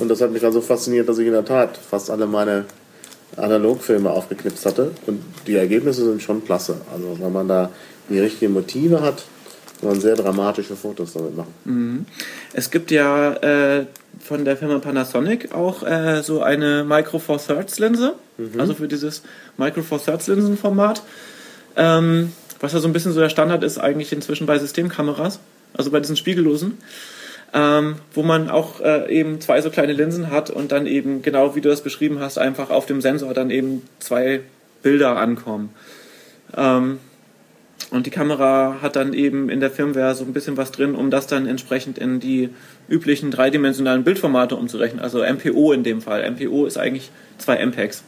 Und 0.00 0.08
das 0.08 0.20
hat 0.22 0.32
mich 0.32 0.40
dann 0.40 0.52
so 0.52 0.60
fasziniert, 0.60 1.08
dass 1.08 1.18
ich 1.18 1.26
in 1.26 1.32
der 1.32 1.44
Tat 1.44 1.76
fast 1.76 2.10
alle 2.10 2.26
meine 2.26 2.64
Analogfilme 3.36 4.10
aufgeknipst 4.10 4.64
hatte. 4.64 4.92
Und 5.06 5.22
die 5.46 5.54
Ergebnisse 5.54 6.04
sind 6.04 6.22
schon 6.22 6.44
klasse. 6.44 6.76
Also 6.92 7.18
wenn 7.20 7.32
man 7.32 7.46
da 7.46 7.70
die 8.08 8.18
richtigen 8.18 8.54
Motive 8.54 9.02
hat, 9.02 9.24
kann 9.80 9.90
man 9.90 10.00
sehr 10.00 10.16
dramatische 10.16 10.74
Fotos 10.74 11.12
damit 11.12 11.36
machen. 11.36 11.54
Mhm. 11.64 12.06
Es 12.54 12.70
gibt 12.70 12.90
ja 12.90 13.34
äh, 13.34 13.86
von 14.18 14.44
der 14.46 14.56
Firma 14.56 14.78
Panasonic 14.78 15.54
auch 15.54 15.82
äh, 15.82 16.22
so 16.22 16.42
eine 16.42 16.84
Micro 16.84 17.18
Four 17.18 17.38
Thirds 17.38 17.78
Linse, 17.78 18.14
mhm. 18.38 18.58
also 18.58 18.74
für 18.74 18.88
dieses 18.88 19.22
Micro 19.58 19.82
Four 19.82 20.02
Thirds 20.02 20.26
Linsenformat, 20.28 21.02
ähm, 21.76 22.32
was 22.64 22.72
ja 22.72 22.80
so 22.80 22.88
ein 22.88 22.92
bisschen 22.92 23.12
so 23.12 23.20
der 23.20 23.28
Standard 23.28 23.62
ist 23.62 23.78
eigentlich 23.78 24.12
inzwischen 24.12 24.46
bei 24.46 24.58
Systemkameras, 24.58 25.38
also 25.76 25.90
bei 25.90 26.00
diesen 26.00 26.16
spiegellosen. 26.16 26.78
Ähm, 27.52 27.96
wo 28.12 28.24
man 28.24 28.50
auch 28.50 28.80
äh, 28.80 29.08
eben 29.16 29.40
zwei 29.40 29.60
so 29.60 29.70
kleine 29.70 29.92
Linsen 29.92 30.32
hat 30.32 30.50
und 30.50 30.72
dann 30.72 30.86
eben 30.86 31.22
genau 31.22 31.54
wie 31.54 31.60
du 31.60 31.68
das 31.68 31.82
beschrieben 31.82 32.18
hast, 32.18 32.36
einfach 32.36 32.70
auf 32.70 32.86
dem 32.86 33.00
Sensor 33.00 33.32
dann 33.32 33.50
eben 33.50 33.82
zwei 34.00 34.40
Bilder 34.82 35.16
ankommen. 35.16 35.70
Ähm, 36.56 36.98
und 37.90 38.06
die 38.06 38.10
Kamera 38.10 38.78
hat 38.82 38.96
dann 38.96 39.12
eben 39.12 39.50
in 39.50 39.60
der 39.60 39.70
Firmware 39.70 40.16
so 40.16 40.24
ein 40.24 40.32
bisschen 40.32 40.56
was 40.56 40.72
drin, 40.72 40.96
um 40.96 41.10
das 41.10 41.28
dann 41.28 41.46
entsprechend 41.46 41.96
in 41.96 42.18
die 42.18 42.48
üblichen 42.88 43.30
dreidimensionalen 43.30 44.02
Bildformate 44.02 44.56
umzurechnen. 44.56 45.00
Also 45.00 45.22
MPO 45.22 45.72
in 45.72 45.84
dem 45.84 46.00
Fall. 46.00 46.28
MPO 46.28 46.66
ist 46.66 46.76
eigentlich 46.76 47.10
zwei 47.38 47.64
MPEGs. 47.64 48.02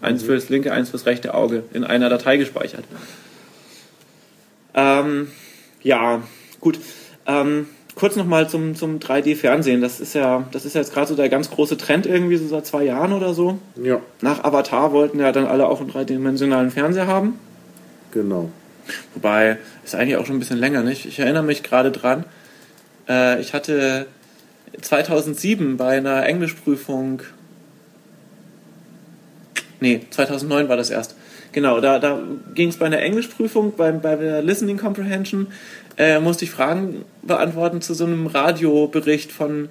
Eins 0.00 0.22
mhm. 0.22 0.26
fürs 0.26 0.48
linke, 0.48 0.72
eins 0.72 0.90
fürs 0.90 1.06
rechte 1.06 1.34
Auge 1.34 1.62
in 1.72 1.84
einer 1.84 2.08
Datei 2.08 2.36
gespeichert. 2.36 2.84
Ähm, 4.74 5.28
ja, 5.82 6.22
gut. 6.60 6.78
Ähm, 7.26 7.66
kurz 7.94 8.16
nochmal 8.16 8.48
zum, 8.48 8.76
zum 8.76 8.98
3D-Fernsehen. 9.00 9.80
Das 9.80 10.00
ist 10.00 10.14
ja, 10.14 10.46
das 10.52 10.64
ist 10.64 10.74
ja 10.74 10.80
jetzt 10.80 10.94
gerade 10.94 11.08
so 11.08 11.16
der 11.16 11.28
ganz 11.28 11.50
große 11.50 11.76
Trend 11.76 12.06
irgendwie 12.06 12.36
so 12.36 12.46
seit 12.46 12.64
zwei 12.66 12.84
Jahren 12.84 13.12
oder 13.12 13.34
so. 13.34 13.58
Ja, 13.82 14.00
Nach 14.20 14.44
Avatar 14.44 14.92
wollten 14.92 15.18
ja 15.18 15.32
dann 15.32 15.46
alle 15.46 15.68
auch 15.68 15.80
einen 15.80 15.90
dreidimensionalen 15.90 16.70
Fernseher 16.70 17.06
haben. 17.06 17.38
genau. 18.12 18.50
Wobei, 19.12 19.58
ist 19.84 19.94
eigentlich 19.94 20.16
auch 20.16 20.24
schon 20.24 20.36
ein 20.36 20.38
bisschen 20.38 20.56
länger, 20.56 20.82
nicht? 20.82 21.04
Ich 21.04 21.18
erinnere 21.18 21.42
mich 21.42 21.62
gerade 21.62 21.90
dran. 21.90 22.24
Äh, 23.06 23.38
ich 23.38 23.52
hatte 23.52 24.06
2007 24.80 25.76
bei 25.76 25.98
einer 25.98 26.24
Englischprüfung. 26.24 27.20
Nee, 29.80 30.00
2009 30.08 30.70
war 30.70 30.78
das 30.78 30.88
erst. 30.88 31.16
Genau, 31.52 31.80
da, 31.80 31.98
da 31.98 32.20
ging 32.54 32.68
es 32.68 32.76
bei 32.76 32.86
einer 32.86 33.00
Englischprüfung, 33.00 33.74
bei, 33.76 33.92
bei 33.92 34.16
der 34.16 34.42
Listening 34.42 34.76
Comprehension, 34.76 35.48
äh, 35.96 36.20
musste 36.20 36.44
ich 36.44 36.50
Fragen 36.50 37.04
beantworten 37.22 37.80
zu 37.80 37.94
so 37.94 38.04
einem 38.04 38.26
Radiobericht 38.26 39.32
von, 39.32 39.68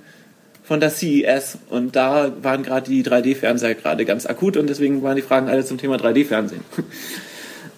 von 0.63 0.80
der 0.80 0.89
CES. 0.89 1.59
Und 1.69 1.95
da 1.95 2.32
waren 2.41 2.63
gerade 2.63 2.89
die 2.89 3.03
3D-Fernseher 3.03 3.75
gerade 3.75 4.05
ganz 4.05 4.25
akut 4.25 4.57
und 4.57 4.67
deswegen 4.67 5.03
waren 5.03 5.15
die 5.15 5.21
Fragen 5.21 5.47
alle 5.47 5.63
zum 5.63 5.78
Thema 5.78 5.95
3D-Fernsehen. 5.97 6.61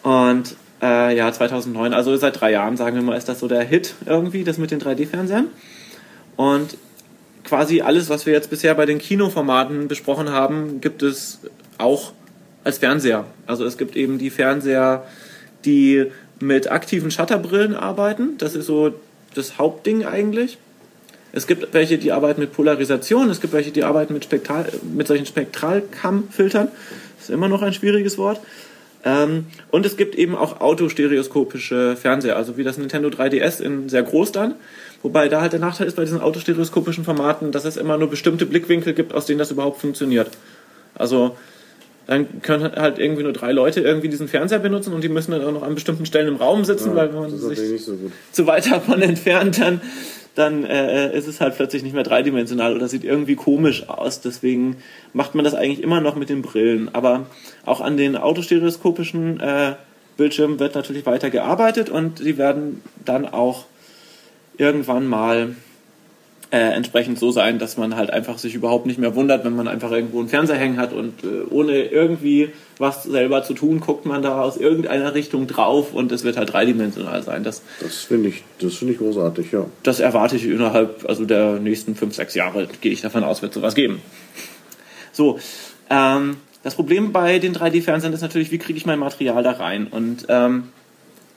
Und 0.01 0.55
äh, 0.81 1.15
ja, 1.15 1.29
2009, 1.29 1.93
also 1.93 2.15
seit 2.15 2.39
drei 2.39 2.51
Jahren, 2.51 2.77
sagen 2.77 2.95
wir 2.95 3.03
mal, 3.03 3.17
ist 3.17 3.27
das 3.27 3.39
so 3.39 3.49
der 3.49 3.63
Hit 3.63 3.95
irgendwie, 4.05 4.45
das 4.45 4.57
mit 4.57 4.71
den 4.71 4.79
3D-Fernsehern. 4.79 5.47
Und 6.37 6.77
quasi 7.43 7.81
alles, 7.81 8.09
was 8.09 8.25
wir 8.25 8.31
jetzt 8.31 8.49
bisher 8.49 8.75
bei 8.75 8.85
den 8.85 8.97
Kinoformaten 8.97 9.89
besprochen 9.89 10.29
haben, 10.29 10.79
gibt 10.79 11.03
es 11.03 11.39
auch 11.77 12.13
als 12.63 12.77
Fernseher. 12.77 13.25
Also 13.47 13.65
es 13.65 13.77
gibt 13.77 13.95
eben 13.95 14.17
die 14.17 14.29
Fernseher, 14.29 15.05
die 15.65 16.05
mit 16.39 16.71
aktiven 16.71 17.11
Shutterbrillen 17.11 17.75
arbeiten. 17.75 18.37
Das 18.37 18.55
ist 18.55 18.65
so 18.65 18.93
das 19.35 19.57
Hauptding 19.57 20.05
eigentlich. 20.05 20.57
Es 21.31 21.45
gibt 21.45 21.73
welche, 21.73 21.97
die 21.97 22.11
arbeiten 22.11 22.41
mit 22.41 22.53
Polarisation. 22.53 23.29
Es 23.29 23.41
gibt 23.41 23.53
welche, 23.53 23.71
die 23.71 23.83
arbeiten 23.83 24.13
mit, 24.13 24.23
Spektral 24.23 24.67
mit 24.95 25.07
solchen 25.07 25.25
Spektralkammfiltern. 25.25 26.69
Das 27.17 27.29
ist 27.29 27.33
immer 27.33 27.47
noch 27.47 27.61
ein 27.61 27.73
schwieriges 27.73 28.17
Wort. 28.17 28.39
Ähm, 29.05 29.45
und 29.71 29.85
es 29.85 29.95
gibt 29.95 30.15
eben 30.15 30.35
auch 30.35 30.59
autostereoskopische 30.59 31.95
Fernseher, 31.95 32.35
also 32.35 32.57
wie 32.57 32.63
das 32.63 32.77
Nintendo 32.77 33.09
3DS 33.09 33.61
in 33.61 33.87
sehr 33.89 34.03
groß 34.03 34.31
dann. 34.31 34.55
Wobei 35.01 35.29
da 35.29 35.41
halt 35.41 35.53
der 35.53 35.59
Nachteil 35.59 35.87
ist 35.87 35.95
bei 35.95 36.03
diesen 36.03 36.19
autostereoskopischen 36.19 37.05
Formaten, 37.05 37.51
dass 37.51 37.63
es 37.63 37.77
immer 37.77 37.97
nur 37.97 38.09
bestimmte 38.09 38.45
Blickwinkel 38.45 38.93
gibt, 38.93 39.13
aus 39.13 39.25
denen 39.25 39.39
das 39.39 39.51
überhaupt 39.51 39.79
funktioniert. 39.79 40.29
Also 40.95 41.37
dann 42.09 42.41
können 42.41 42.71
halt 42.75 42.97
irgendwie 42.97 43.21
nur 43.21 43.33
drei 43.33 43.51
Leute 43.51 43.81
irgendwie 43.81 44.09
diesen 44.09 44.27
Fernseher 44.27 44.57
benutzen 44.57 44.93
und 44.93 45.03
die 45.03 45.09
müssen 45.09 45.29
dann 45.29 45.43
auch 45.43 45.51
noch 45.51 45.61
an 45.61 45.75
bestimmten 45.75 46.07
Stellen 46.07 46.27
im 46.27 46.37
Raum 46.37 46.65
sitzen, 46.65 46.95
weil 46.95 47.13
wenn 47.13 47.19
man 47.19 47.29
sich 47.29 47.71
nicht 47.71 47.85
so 47.85 47.95
zu 48.31 48.47
weit 48.47 48.65
davon 48.71 48.99
entfernt, 49.03 49.61
dann, 49.61 49.79
dann 50.33 50.65
äh, 50.65 51.15
ist 51.15 51.27
es 51.27 51.39
halt 51.39 51.55
plötzlich 51.55 51.83
nicht 51.83 51.93
mehr 51.93 52.01
dreidimensional 52.01 52.75
oder 52.75 52.87
sieht 52.87 53.03
irgendwie 53.03 53.35
komisch 53.35 53.87
aus. 53.89 54.21
Deswegen 54.21 54.77
macht 55.13 55.35
man 55.35 55.45
das 55.45 55.53
eigentlich 55.53 55.83
immer 55.83 56.01
noch 56.01 56.15
mit 56.15 56.29
den 56.29 56.41
Brillen. 56.41 56.89
Aber 56.93 57.27
auch 57.63 57.79
an 57.79 57.95
den 57.95 58.17
autostereoskopischen 58.17 59.39
äh, 59.39 59.75
Bildschirmen 60.17 60.59
wird 60.59 60.73
natürlich 60.73 61.05
weiter 61.05 61.29
gearbeitet 61.29 61.91
und 61.91 62.21
die 62.21 62.39
werden 62.39 62.81
dann 63.05 63.27
auch 63.27 63.65
irgendwann 64.57 65.05
mal 65.05 65.55
äh, 66.51 66.57
entsprechend 66.57 67.19
so 67.19 67.31
sein, 67.31 67.59
dass 67.59 67.77
man 67.77 67.95
halt 67.95 68.09
einfach 68.09 68.39
sich 68.39 68.55
überhaupt 68.55 68.85
nicht 68.85 68.97
mehr 68.97 69.13
wundert, 69.15 69.45
wenn 69.45 69.55
man 69.55 69.67
einfach 69.67 69.91
irgendwo 69.91 70.19
einen 70.19 70.29
Fernseher 70.29 70.57
hängen 70.57 70.77
hat 70.77 70.93
und 70.93 71.23
äh, 71.23 71.43
ohne 71.49 71.83
irgendwie 71.83 72.49
was 72.79 73.03
selber 73.03 73.43
zu 73.43 73.53
tun, 73.53 73.79
guckt 73.79 74.05
man 74.05 74.21
da 74.21 74.41
aus 74.41 74.57
irgendeiner 74.57 75.13
Richtung 75.13 75.45
drauf 75.45 75.93
und 75.93 76.11
es 76.11 76.23
wird 76.23 76.37
halt 76.37 76.51
dreidimensional 76.51 77.21
sein. 77.21 77.43
Das, 77.43 77.61
Das 77.81 77.97
finde 77.97 78.29
ich, 78.29 78.43
das 78.59 78.75
finde 78.75 78.93
ich 78.93 78.99
großartig, 78.99 79.51
ja. 79.51 79.65
das 79.83 79.99
erwarte 79.99 80.37
ich 80.37 80.45
innerhalb 80.45 81.07
also 81.07 81.25
der 81.25 81.59
nächsten 81.59 81.95
fünf, 81.95 82.15
sechs 82.15 82.33
Jahre, 82.33 82.67
gehe 82.81 82.91
ich 82.91 83.01
davon 83.01 83.23
aus, 83.23 83.41
wird 83.41 83.53
sowas 83.53 83.75
geben. 83.75 84.01
So, 85.11 85.39
ähm, 85.89 86.37
das 86.63 86.75
Problem 86.75 87.11
bei 87.11 87.39
den 87.39 87.55
3D-Fernsehern 87.55 88.13
ist 88.13 88.21
natürlich, 88.21 88.51
wie 88.51 88.57
kriege 88.57 88.77
ich 88.77 88.85
mein 88.85 88.99
Material 88.99 89.43
da 89.43 89.51
rein? 89.51 89.87
Und 89.87 90.25
ähm, 90.29 90.69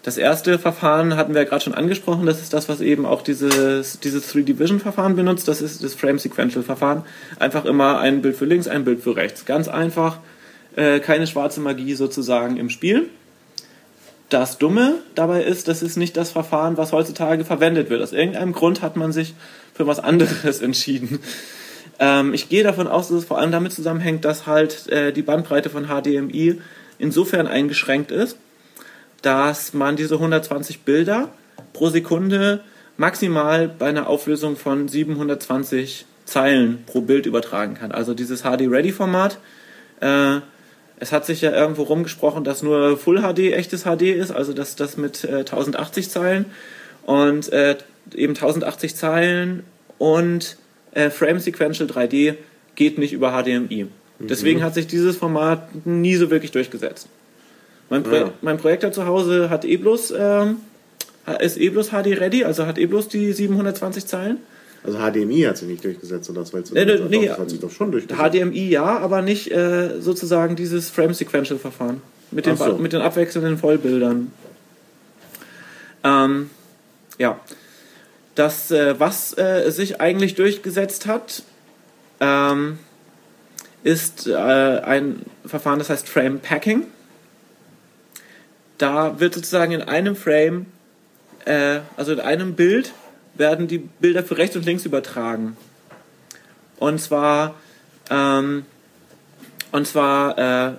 das 0.03 0.18
erste 0.18 0.59
Verfahren 0.59 1.16
hatten 1.16 1.32
wir 1.32 1.42
ja 1.42 1.48
gerade 1.48 1.62
schon 1.62 1.74
angesprochen, 1.74 2.26
das 2.26 2.40
ist 2.40 2.53
das, 2.53 2.68
was 2.68 2.80
eben 2.80 3.07
auch 3.07 3.22
dieses, 3.22 4.00
dieses 4.00 4.34
3D-Vision-Verfahren 4.34 5.14
benutzt, 5.14 5.46
das 5.46 5.62
ist 5.62 5.84
das 5.84 5.94
Frame-Sequential-Verfahren. 5.94 7.05
Einfach 7.38 7.64
immer 7.64 8.00
ein 8.00 8.20
Bild 8.20 8.36
für 8.36 8.44
links, 8.44 8.66
ein 8.66 8.84
Bild 8.84 9.00
für 9.00 9.14
rechts. 9.14 9.44
Ganz 9.44 9.68
einfach, 9.68 10.18
äh, 10.74 10.98
keine 10.98 11.28
schwarze 11.28 11.61
Magie 11.61 11.94
sozusagen 11.94 12.57
im 12.57 12.68
Spiel. 12.68 13.11
Das 14.28 14.59
Dumme 14.59 14.96
dabei 15.14 15.44
ist, 15.44 15.68
das 15.68 15.82
ist 15.82 15.96
nicht 15.96 16.16
das 16.16 16.30
Verfahren, 16.30 16.76
was 16.76 16.90
heutzutage 16.90 17.44
verwendet 17.44 17.88
wird. 17.88 18.03
Aus 18.03 18.12
irgendeinem 18.12 18.53
Grund 18.55 18.82
hat 18.82 18.96
man 18.96 19.12
sich 19.12 19.34
für 19.72 19.86
was 19.86 20.00
anderes 20.00 20.61
entschieden. 20.62 21.20
Ähm, 22.00 22.34
ich 22.34 22.48
gehe 22.48 22.64
davon 22.64 22.88
aus, 22.88 23.09
dass 23.09 23.18
es 23.18 23.24
vor 23.24 23.38
allem 23.38 23.53
damit 23.53 23.72
zusammenhängt, 23.72 24.24
dass 24.24 24.46
halt 24.46 24.88
äh, 24.88 25.12
die 25.12 25.22
Bandbreite 25.22 25.70
von 25.70 25.86
HDMI 25.86 26.61
insofern 26.98 27.46
eingeschränkt 27.46 28.11
ist, 28.11 28.36
dass 29.22 29.72
man 29.72 29.96
diese 29.96 30.16
120 30.16 30.80
Bilder 30.82 31.28
pro 31.72 31.88
Sekunde 31.88 32.60
maximal 32.96 33.68
bei 33.68 33.86
einer 33.86 34.08
Auflösung 34.08 34.56
von 34.56 34.88
720 34.88 36.06
Zeilen 36.24 36.84
pro 36.86 37.00
Bild 37.00 37.26
übertragen 37.26 37.74
kann. 37.74 37.92
Also 37.92 38.14
dieses 38.14 38.42
HD-Ready-Format. 38.42 39.38
Äh, 40.00 40.40
es 40.98 41.10
hat 41.10 41.26
sich 41.26 41.40
ja 41.40 41.50
irgendwo 41.50 41.82
rumgesprochen, 41.82 42.44
dass 42.44 42.62
nur 42.62 42.96
Full 42.96 43.20
HD 43.20 43.52
echtes 43.52 43.82
HD 43.82 44.02
ist, 44.02 44.30
also 44.30 44.52
dass 44.52 44.76
das 44.76 44.96
mit 44.96 45.24
äh, 45.24 45.38
1080 45.38 46.10
Zeilen 46.10 46.46
und 47.04 47.52
äh, 47.52 47.76
eben 48.14 48.34
1080 48.34 48.94
Zeilen 48.94 49.64
und 49.98 50.56
äh, 50.92 51.10
Frame 51.10 51.40
Sequential 51.40 51.88
3D 51.88 52.36
geht 52.76 52.98
nicht 52.98 53.12
über 53.12 53.32
HDMI. 53.32 53.88
Deswegen 54.20 54.62
hat 54.62 54.74
sich 54.74 54.86
dieses 54.86 55.16
Format 55.16 55.84
nie 55.84 56.14
so 56.14 56.30
wirklich 56.30 56.52
durchgesetzt. 56.52 57.08
Mein, 57.93 58.05
Pro 58.05 58.14
Ja. 58.14 58.32
mein 58.40 58.57
Projektor 58.57 58.90
zu 58.90 59.05
Hause 59.05 59.51
hat 59.51 59.66
eh 59.66 59.76
bloß, 59.76 60.14
ähm, 60.18 60.57
ist 61.40 61.61
eh 61.61 61.68
bloß 61.68 61.90
HD 61.90 62.18
ready, 62.18 62.43
also 62.43 62.64
hat 62.64 62.78
eh 62.78 62.86
bloß 62.86 63.09
die 63.09 63.34
720 63.34 64.07
Zeilen. 64.07 64.38
Also 64.82 64.97
HDMI 64.99 65.43
hat 65.43 65.59
sich 65.59 65.68
nicht 65.68 65.84
durchgesetzt, 65.84 66.30
oder 66.30 66.40
das 66.40 66.55
willst 66.55 66.70
du 66.70 66.74
Nee, 66.74 66.86
nee, 66.86 66.97
Doch, 66.97 67.09
nee. 67.11 67.26
das 67.26 67.38
hat 67.38 67.51
sich 67.51 67.61
doch 67.61 67.70
schon 67.70 67.93
durchgesetzt. 67.93 68.18
HDMI 68.18 68.70
ja, 68.70 68.99
aber 68.99 69.20
nicht 69.20 69.53
äh, 69.53 70.01
sozusagen 70.01 70.57
dieses 70.57 70.88
Frame 70.88 71.12
Sequential 71.12 71.59
Verfahren. 71.59 72.01
Mit 72.30 72.47
den, 72.47 72.57
so. 72.57 72.78
mit 72.78 72.95
den 72.95 73.03
abwechselnden 73.03 73.59
Vollbildern. 73.59 74.32
Ähm, 76.03 76.49
ja. 77.18 77.38
Das, 78.34 78.70
äh, 78.70 78.99
was 78.99 79.36
äh, 79.36 79.68
sich 79.70 80.01
eigentlich 80.01 80.34
durchgesetzt 80.34 81.05
hat, 81.07 81.43
ähm, 82.20 82.78
ist 83.84 84.26
äh, 84.26 84.32
ein 84.34 85.26
Verfahren, 85.45 85.78
das 85.78 85.90
heißt 85.90 86.09
Frame 86.09 86.40
Packing. 86.40 86.86
Da 88.83 89.20
wird 89.20 89.33
sozusagen 89.33 89.70
in 89.70 89.83
einem 89.83 90.16
Frame, 90.16 90.66
äh, 91.45 91.78
also 91.97 92.11
in 92.11 92.18
einem 92.18 92.55
Bild, 92.55 92.91
werden 93.35 93.68
die 93.68 93.78
Bilder 93.78 94.24
für 94.24 94.37
rechts 94.39 94.57
und 94.57 94.66
links 94.66 94.85
übertragen. 94.85 95.57
Und 96.78 97.01
zwar, 97.01 97.55
ähm, 98.11 98.64
und 99.70 99.87
zwar, 99.87 100.37
äh, 100.37 100.72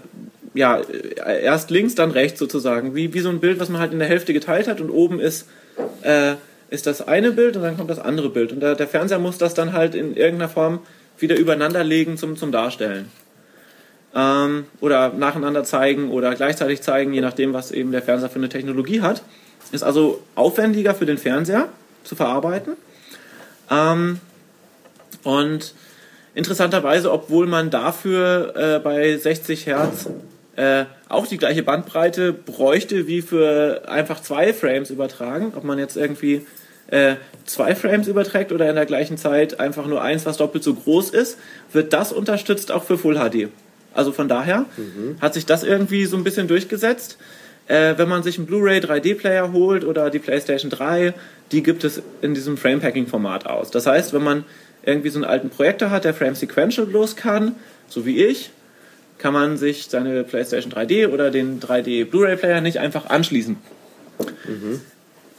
ja, 0.53 0.81
erst 0.81 1.71
links, 1.71 1.95
dann 1.95 2.11
rechts 2.11 2.39
sozusagen. 2.39 2.93
Wie, 2.93 3.13
wie 3.13 3.21
so 3.21 3.29
ein 3.29 3.39
Bild, 3.39 3.61
was 3.61 3.69
man 3.69 3.79
halt 3.79 3.93
in 3.93 3.99
der 3.99 4.09
Hälfte 4.09 4.33
geteilt 4.33 4.67
hat 4.67 4.81
und 4.81 4.89
oben 4.89 5.21
ist, 5.21 5.47
äh, 6.01 6.33
ist 6.69 6.85
das 6.85 7.07
eine 7.07 7.31
Bild 7.31 7.55
und 7.55 7.63
dann 7.63 7.77
kommt 7.77 7.89
das 7.89 7.99
andere 7.99 8.29
Bild. 8.29 8.51
Und 8.51 8.59
der, 8.59 8.75
der 8.75 8.89
Fernseher 8.89 9.19
muss 9.19 9.37
das 9.37 9.53
dann 9.53 9.71
halt 9.71 9.95
in 9.95 10.17
irgendeiner 10.17 10.49
Form 10.49 10.79
wieder 11.19 11.37
übereinander 11.37 11.85
legen 11.85 12.17
zum, 12.17 12.35
zum 12.35 12.51
Darstellen. 12.51 13.09
Ähm, 14.15 14.65
oder 14.79 15.09
nacheinander 15.09 15.63
zeigen 15.63 16.11
oder 16.11 16.35
gleichzeitig 16.35 16.81
zeigen, 16.81 17.13
je 17.13 17.21
nachdem, 17.21 17.53
was 17.53 17.71
eben 17.71 17.91
der 17.91 18.03
Fernseher 18.03 18.29
für 18.29 18.39
eine 18.39 18.49
Technologie 18.49 19.01
hat. 19.01 19.23
Ist 19.71 19.83
also 19.83 20.21
aufwendiger 20.35 20.93
für 20.93 21.05
den 21.05 21.17
Fernseher 21.17 21.69
zu 22.03 22.15
verarbeiten. 22.15 22.73
Ähm, 23.71 24.19
und 25.23 25.73
interessanterweise, 26.35 27.11
obwohl 27.11 27.47
man 27.47 27.69
dafür 27.69 28.53
äh, 28.55 28.79
bei 28.79 29.17
60 29.17 29.65
Hertz 29.65 30.09
äh, 30.55 30.85
auch 31.09 31.27
die 31.27 31.37
gleiche 31.37 31.63
Bandbreite 31.63 32.33
bräuchte 32.33 33.07
wie 33.07 33.21
für 33.21 33.83
einfach 33.87 34.21
zwei 34.21 34.53
Frames 34.53 34.89
übertragen, 34.89 35.53
ob 35.55 35.63
man 35.63 35.79
jetzt 35.79 35.97
irgendwie 35.97 36.45
äh, 36.87 37.15
zwei 37.45 37.75
Frames 37.75 38.07
überträgt 38.07 38.51
oder 38.51 38.69
in 38.69 38.75
der 38.75 38.85
gleichen 38.85 39.17
Zeit 39.17 39.59
einfach 39.59 39.87
nur 39.87 40.01
eins, 40.01 40.25
was 40.25 40.37
doppelt 40.37 40.63
so 40.63 40.75
groß 40.75 41.09
ist, 41.09 41.37
wird 41.71 41.93
das 41.93 42.13
unterstützt 42.13 42.71
auch 42.71 42.83
für 42.83 42.97
Full 42.97 43.15
HD. 43.15 43.49
Also 43.93 44.11
von 44.11 44.27
daher 44.27 44.65
hat 45.21 45.33
sich 45.33 45.45
das 45.45 45.63
irgendwie 45.63 46.05
so 46.05 46.17
ein 46.17 46.23
bisschen 46.23 46.47
durchgesetzt. 46.47 47.17
Äh, 47.67 47.93
wenn 47.97 48.09
man 48.09 48.23
sich 48.23 48.37
einen 48.37 48.45
Blu-ray 48.47 48.79
3D-Player 48.79 49.51
holt 49.53 49.85
oder 49.85 50.09
die 50.09 50.19
PlayStation 50.19 50.69
3, 50.69 51.13
die 51.51 51.63
gibt 51.63 51.83
es 51.83 52.01
in 52.21 52.33
diesem 52.33 52.57
Frame-Packing-Format 52.57 53.45
aus. 53.45 53.71
Das 53.71 53.85
heißt, 53.85 54.11
wenn 54.13 54.23
man 54.23 54.43
irgendwie 54.83 55.09
so 55.09 55.17
einen 55.19 55.25
alten 55.25 55.49
Projektor 55.49 55.89
hat, 55.89 56.03
der 56.03 56.13
Frame 56.13 56.35
Sequential 56.35 56.85
bloß 56.87 57.15
kann, 57.15 57.55
so 57.87 58.05
wie 58.05 58.23
ich, 58.25 58.49
kann 59.17 59.31
man 59.33 59.55
sich 59.57 59.85
seine 59.89 60.23
PlayStation 60.25 60.73
3D 60.73 61.07
oder 61.07 61.31
den 61.31 61.61
3D 61.61 62.03
Blu-ray-Player 62.05 62.59
nicht 62.59 62.79
einfach 62.79 63.05
anschließen. 63.09 63.55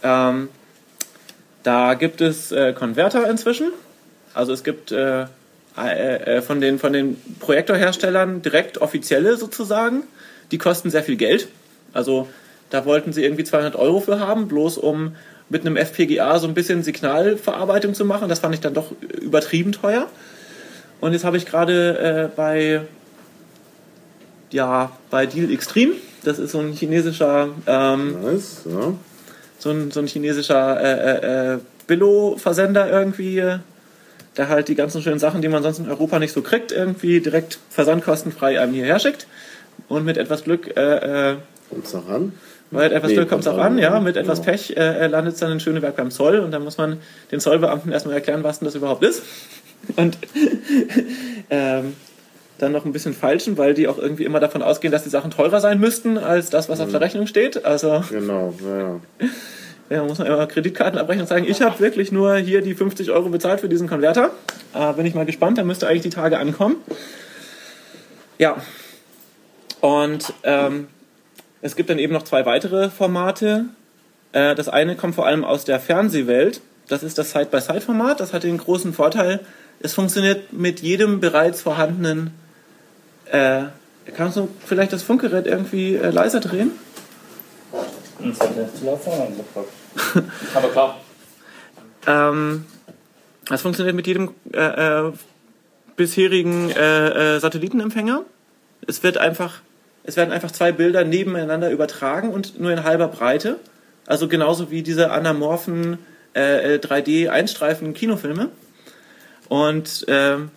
Ähm, 0.02 0.48
Da 1.62 1.94
gibt 1.94 2.20
es 2.20 2.52
äh, 2.52 2.72
Konverter 2.72 3.28
inzwischen. 3.28 3.72
Also 4.32 4.52
es 4.52 4.64
gibt 4.64 4.92
äh, 4.92 5.26
äh, 5.76 6.42
von, 6.42 6.60
den, 6.60 6.78
von 6.78 6.92
den 6.92 7.16
Projektorherstellern 7.40 8.42
direkt 8.42 8.78
offizielle 8.78 9.36
sozusagen. 9.36 10.02
Die 10.50 10.58
kosten 10.58 10.90
sehr 10.90 11.02
viel 11.02 11.16
Geld. 11.16 11.48
Also 11.92 12.28
da 12.70 12.84
wollten 12.84 13.12
sie 13.12 13.22
irgendwie 13.22 13.44
200 13.44 13.76
Euro 13.76 14.00
für 14.00 14.18
haben, 14.18 14.48
bloß 14.48 14.78
um 14.78 15.16
mit 15.48 15.62
einem 15.62 15.76
FPGA 15.76 16.38
so 16.38 16.46
ein 16.46 16.54
bisschen 16.54 16.82
Signalverarbeitung 16.82 17.94
zu 17.94 18.04
machen. 18.04 18.28
Das 18.28 18.40
fand 18.40 18.54
ich 18.54 18.60
dann 18.60 18.74
doch 18.74 18.92
übertrieben 19.20 19.72
teuer. 19.72 20.08
Und 21.00 21.12
jetzt 21.12 21.24
habe 21.24 21.36
ich 21.36 21.46
gerade 21.46 22.30
äh, 22.32 22.36
bei, 22.36 22.80
ja, 24.50 24.92
bei 25.10 25.26
Deal 25.26 25.52
Extreme, 25.52 25.92
das 26.22 26.38
ist 26.38 26.52
so 26.52 26.60
ein 26.60 26.72
chinesischer, 26.72 27.50
ähm, 27.66 28.22
Nice, 28.22 28.62
ja. 28.64 28.94
so 29.58 29.70
ein, 29.70 29.90
so 29.90 30.00
ein 30.00 30.06
chinesischer 30.06 30.80
äh, 30.80 31.10
äh, 31.10 31.54
äh, 31.54 31.58
Billo-Versender 31.86 32.90
irgendwie, 32.90 33.38
äh, 33.38 33.58
der 34.36 34.48
halt 34.48 34.68
die 34.68 34.74
ganzen 34.74 35.02
schönen 35.02 35.18
Sachen, 35.18 35.42
die 35.42 35.48
man 35.48 35.62
sonst 35.62 35.78
in 35.78 35.88
Europa 35.88 36.18
nicht 36.18 36.32
so 36.32 36.42
kriegt, 36.42 36.72
irgendwie 36.72 37.20
direkt 37.20 37.58
versandkostenfrei 37.70 38.60
einem 38.60 38.74
hierher 38.74 38.98
schickt. 38.98 39.26
Und 39.88 40.04
mit 40.04 40.16
etwas 40.16 40.44
Glück 40.44 40.76
äh, 40.76 41.32
äh, 41.32 41.36
Kommt's 41.70 41.92
noch 41.92 42.08
an? 42.08 42.32
Mit 42.70 42.92
etwas 42.92 43.10
Nee, 43.10 43.16
Glück 43.16 43.28
kommt 43.28 43.42
es 43.42 43.48
auch 43.48 43.58
an, 43.58 43.78
ja. 43.78 44.00
Mit 44.00 44.16
etwas 44.16 44.40
genau. 44.40 44.50
Pech 44.52 44.76
äh, 44.76 45.06
landet 45.06 45.34
es 45.34 45.40
dann 45.40 45.52
in 45.52 45.60
Schöneberg 45.60 45.96
beim 45.96 46.10
Zoll 46.10 46.38
und 46.38 46.50
dann 46.50 46.64
muss 46.64 46.76
man 46.76 46.98
den 47.30 47.40
Zollbeamten 47.40 47.92
erstmal 47.92 48.14
erklären, 48.14 48.42
was 48.42 48.58
denn 48.58 48.66
das 48.66 48.74
überhaupt 48.74 49.04
ist. 49.04 49.22
Und 49.96 50.18
ähm, 51.50 51.94
dann 52.58 52.72
noch 52.72 52.84
ein 52.84 52.92
bisschen 52.92 53.14
falschen, 53.14 53.58
weil 53.58 53.74
die 53.74 53.88
auch 53.88 53.98
irgendwie 53.98 54.24
immer 54.24 54.40
davon 54.40 54.62
ausgehen, 54.62 54.92
dass 54.92 55.04
die 55.04 55.10
Sachen 55.10 55.30
teurer 55.30 55.60
sein 55.60 55.78
müssten 55.78 56.18
als 56.18 56.50
das, 56.50 56.68
was 56.68 56.80
auf 56.80 56.90
der 56.90 57.00
Rechnung 57.00 57.26
steht. 57.26 57.64
Also 57.64 58.02
Genau, 58.10 58.54
ja. 58.62 59.00
Ja, 59.90 60.02
muss 60.02 60.18
man 60.18 60.26
immer 60.26 60.46
Kreditkartenabrechnung 60.46 61.26
sagen. 61.26 61.44
Ich 61.48 61.60
habe 61.60 61.78
wirklich 61.80 62.10
nur 62.10 62.36
hier 62.36 62.62
die 62.62 62.74
50 62.74 63.10
Euro 63.10 63.28
bezahlt 63.28 63.60
für 63.60 63.68
diesen 63.68 63.88
Konverter. 63.88 64.30
Äh, 64.74 64.92
bin 64.94 65.06
ich 65.06 65.14
mal 65.14 65.26
gespannt, 65.26 65.58
da 65.58 65.64
müsste 65.64 65.86
eigentlich 65.86 66.02
die 66.02 66.10
Tage 66.10 66.38
ankommen. 66.38 66.76
Ja. 68.38 68.56
Und 69.80 70.32
ähm, 70.42 70.88
es 71.60 71.76
gibt 71.76 71.90
dann 71.90 71.98
eben 71.98 72.12
noch 72.12 72.22
zwei 72.22 72.46
weitere 72.46 72.90
Formate. 72.90 73.66
Äh, 74.32 74.54
das 74.54 74.68
eine 74.68 74.96
kommt 74.96 75.14
vor 75.14 75.26
allem 75.26 75.44
aus 75.44 75.64
der 75.64 75.80
Fernsehwelt. 75.80 76.60
Das 76.88 77.02
ist 77.02 77.18
das 77.18 77.32
Side-by-Side-Format. 77.32 78.20
Das 78.20 78.32
hat 78.32 78.42
den 78.42 78.58
großen 78.58 78.92
Vorteil, 78.92 79.40
es 79.80 79.94
funktioniert 79.94 80.52
mit 80.52 80.80
jedem 80.80 81.20
bereits 81.20 81.62
vorhandenen. 81.62 82.32
Äh, 83.30 83.64
kannst 84.16 84.36
du 84.36 84.48
vielleicht 84.64 84.92
das 84.92 85.02
Funkgerät 85.02 85.46
irgendwie 85.46 85.96
äh, 85.96 86.10
leiser 86.10 86.40
drehen? 86.40 86.72
Das 88.20 88.40
hat 88.40 88.56
nicht 88.56 88.76
zu 88.76 88.84
laut 88.84 89.00
angepackt. 89.06 89.72
Aber 90.54 90.68
klar. 90.68 91.00
Ähm, 92.06 92.66
das 93.46 93.62
funktioniert 93.62 93.96
mit 93.96 94.06
jedem 94.06 94.30
äh, 94.52 95.08
äh, 95.08 95.12
bisherigen 95.96 96.70
äh, 96.70 97.36
äh, 97.36 97.40
Satellitenempfänger. 97.40 98.22
Es 98.86 99.02
wird 99.02 99.18
einfach, 99.18 99.60
es 100.02 100.16
werden 100.16 100.32
einfach 100.32 100.50
zwei 100.50 100.72
Bilder 100.72 101.04
nebeneinander 101.04 101.70
übertragen 101.70 102.30
und 102.30 102.60
nur 102.60 102.72
in 102.72 102.84
halber 102.84 103.08
Breite. 103.08 103.58
Also 104.06 104.28
genauso 104.28 104.70
wie 104.70 104.82
diese 104.82 105.10
anamorphen 105.10 105.98
äh, 106.34 106.74
äh, 106.74 106.78
3D-Einstreifen 106.78 107.94
Kinofilme. 107.94 108.50
Und 109.48 110.04
ähm, 110.08 110.50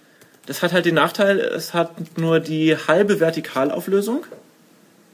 das 0.45 0.63
hat 0.63 0.73
halt 0.73 0.85
den 0.85 0.95
Nachteil, 0.95 1.39
es 1.39 1.73
hat 1.73 2.17
nur 2.17 2.39
die 2.39 2.75
halbe 2.75 3.19
Vertikalauflösung 3.19 4.25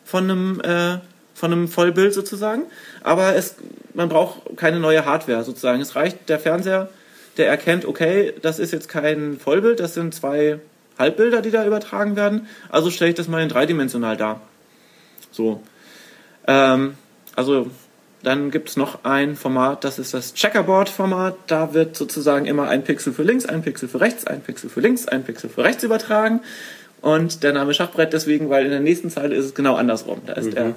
von 0.06 0.24
einem, 0.24 0.62
äh, 0.62 1.00
von 1.34 1.52
einem 1.52 1.68
Vollbild 1.68 2.14
sozusagen. 2.14 2.64
Aber 3.02 3.36
es, 3.36 3.56
man 3.94 4.10
braucht 4.10 4.58
keine 4.58 4.80
neue 4.80 5.06
Hardware 5.06 5.44
sozusagen. 5.44 5.82
Es 5.82 5.96
reicht 5.96 6.30
der 6.30 6.40
Fernseher, 6.40 6.90
der 7.38 7.48
erkennt, 7.48 7.86
okay, 7.86 8.34
das 8.42 8.60
ist 8.60 8.72
jetzt 8.72 8.90
kein 8.90 9.40
Vollbild, 9.40 9.80
das 9.80 9.94
sind 9.94 10.14
zwei 10.14 10.60
Halbbilder, 10.98 11.42
die 11.42 11.52
da 11.52 11.66
übertragen 11.66 12.16
werden. 12.16 12.48
Also 12.70 12.92
stelle 12.92 13.10
ich 13.10 13.16
das 13.16 13.28
mal 13.28 13.42
in 13.42 13.50
dreidimensional 13.50 14.18
dar. 14.18 14.42
So. 15.32 15.62
Ähm, 16.48 16.96
also 17.36 17.72
dann 18.22 18.52
gibt 18.52 18.70
es 18.70 18.78
noch 18.78 19.04
ein 19.04 19.36
Format, 19.36 19.84
das 19.84 20.00
ist 20.00 20.14
das 20.14 20.34
Checkerboard-Format. 20.34 21.36
Da 21.48 21.74
wird 21.74 21.98
sozusagen 21.98 22.46
immer 22.46 22.70
ein 22.70 22.84
Pixel 22.84 23.12
für 23.12 23.24
links, 23.24 23.46
ein 23.46 23.64
Pixel 23.64 23.90
für 23.90 24.00
rechts, 24.00 24.26
ein 24.26 24.42
Pixel 24.42 24.70
für 24.70 24.80
links, 24.80 25.08
ein 25.08 25.24
Pixel 25.24 25.50
für 25.50 25.64
rechts 25.64 25.84
übertragen. 25.84 26.40
Und 27.02 27.44
der 27.44 27.52
Name 27.52 27.74
Schachbrett 27.74 28.14
deswegen, 28.14 28.50
weil 28.50 28.64
in 28.64 28.72
der 28.72 28.80
nächsten 28.80 29.10
Zeile 29.10 29.36
ist 29.36 29.46
es 29.46 29.54
genau 29.54 29.76
andersrum. 29.76 30.22
Da 30.26 30.34
ist 30.34 30.54
der, 30.54 30.74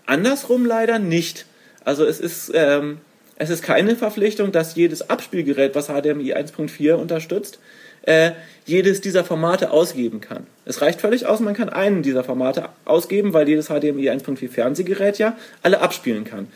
Andersrum 0.06 0.64
leider 0.64 0.98
nicht. 0.98 1.46
Also 1.84 2.04
es 2.04 2.20
ist, 2.20 2.50
ähm, 2.54 2.98
es 3.36 3.50
ist 3.50 3.62
keine 3.62 3.96
Verpflichtung, 3.96 4.52
dass 4.52 4.74
jedes 4.74 5.10
Abspielgerät, 5.10 5.74
was 5.74 5.86
HDMI 5.86 6.34
1.4 6.34 6.94
unterstützt, 6.94 7.58
äh, 8.02 8.32
jedes 8.64 9.00
dieser 9.00 9.24
Formate 9.24 9.70
ausgeben 9.70 10.20
kann. 10.20 10.46
Es 10.64 10.80
reicht 10.80 11.00
völlig 11.00 11.26
aus, 11.26 11.40
man 11.40 11.54
kann 11.54 11.68
einen 11.68 12.02
dieser 12.02 12.24
Formate 12.24 12.68
ausgeben, 12.84 13.32
weil 13.32 13.48
jedes 13.48 13.66
HDMI 13.66 14.10
1.4 14.10 14.48
Fernsehgerät 14.48 15.18
ja 15.18 15.36
alle 15.62 15.80
abspielen 15.80 16.24
kann. 16.24 16.48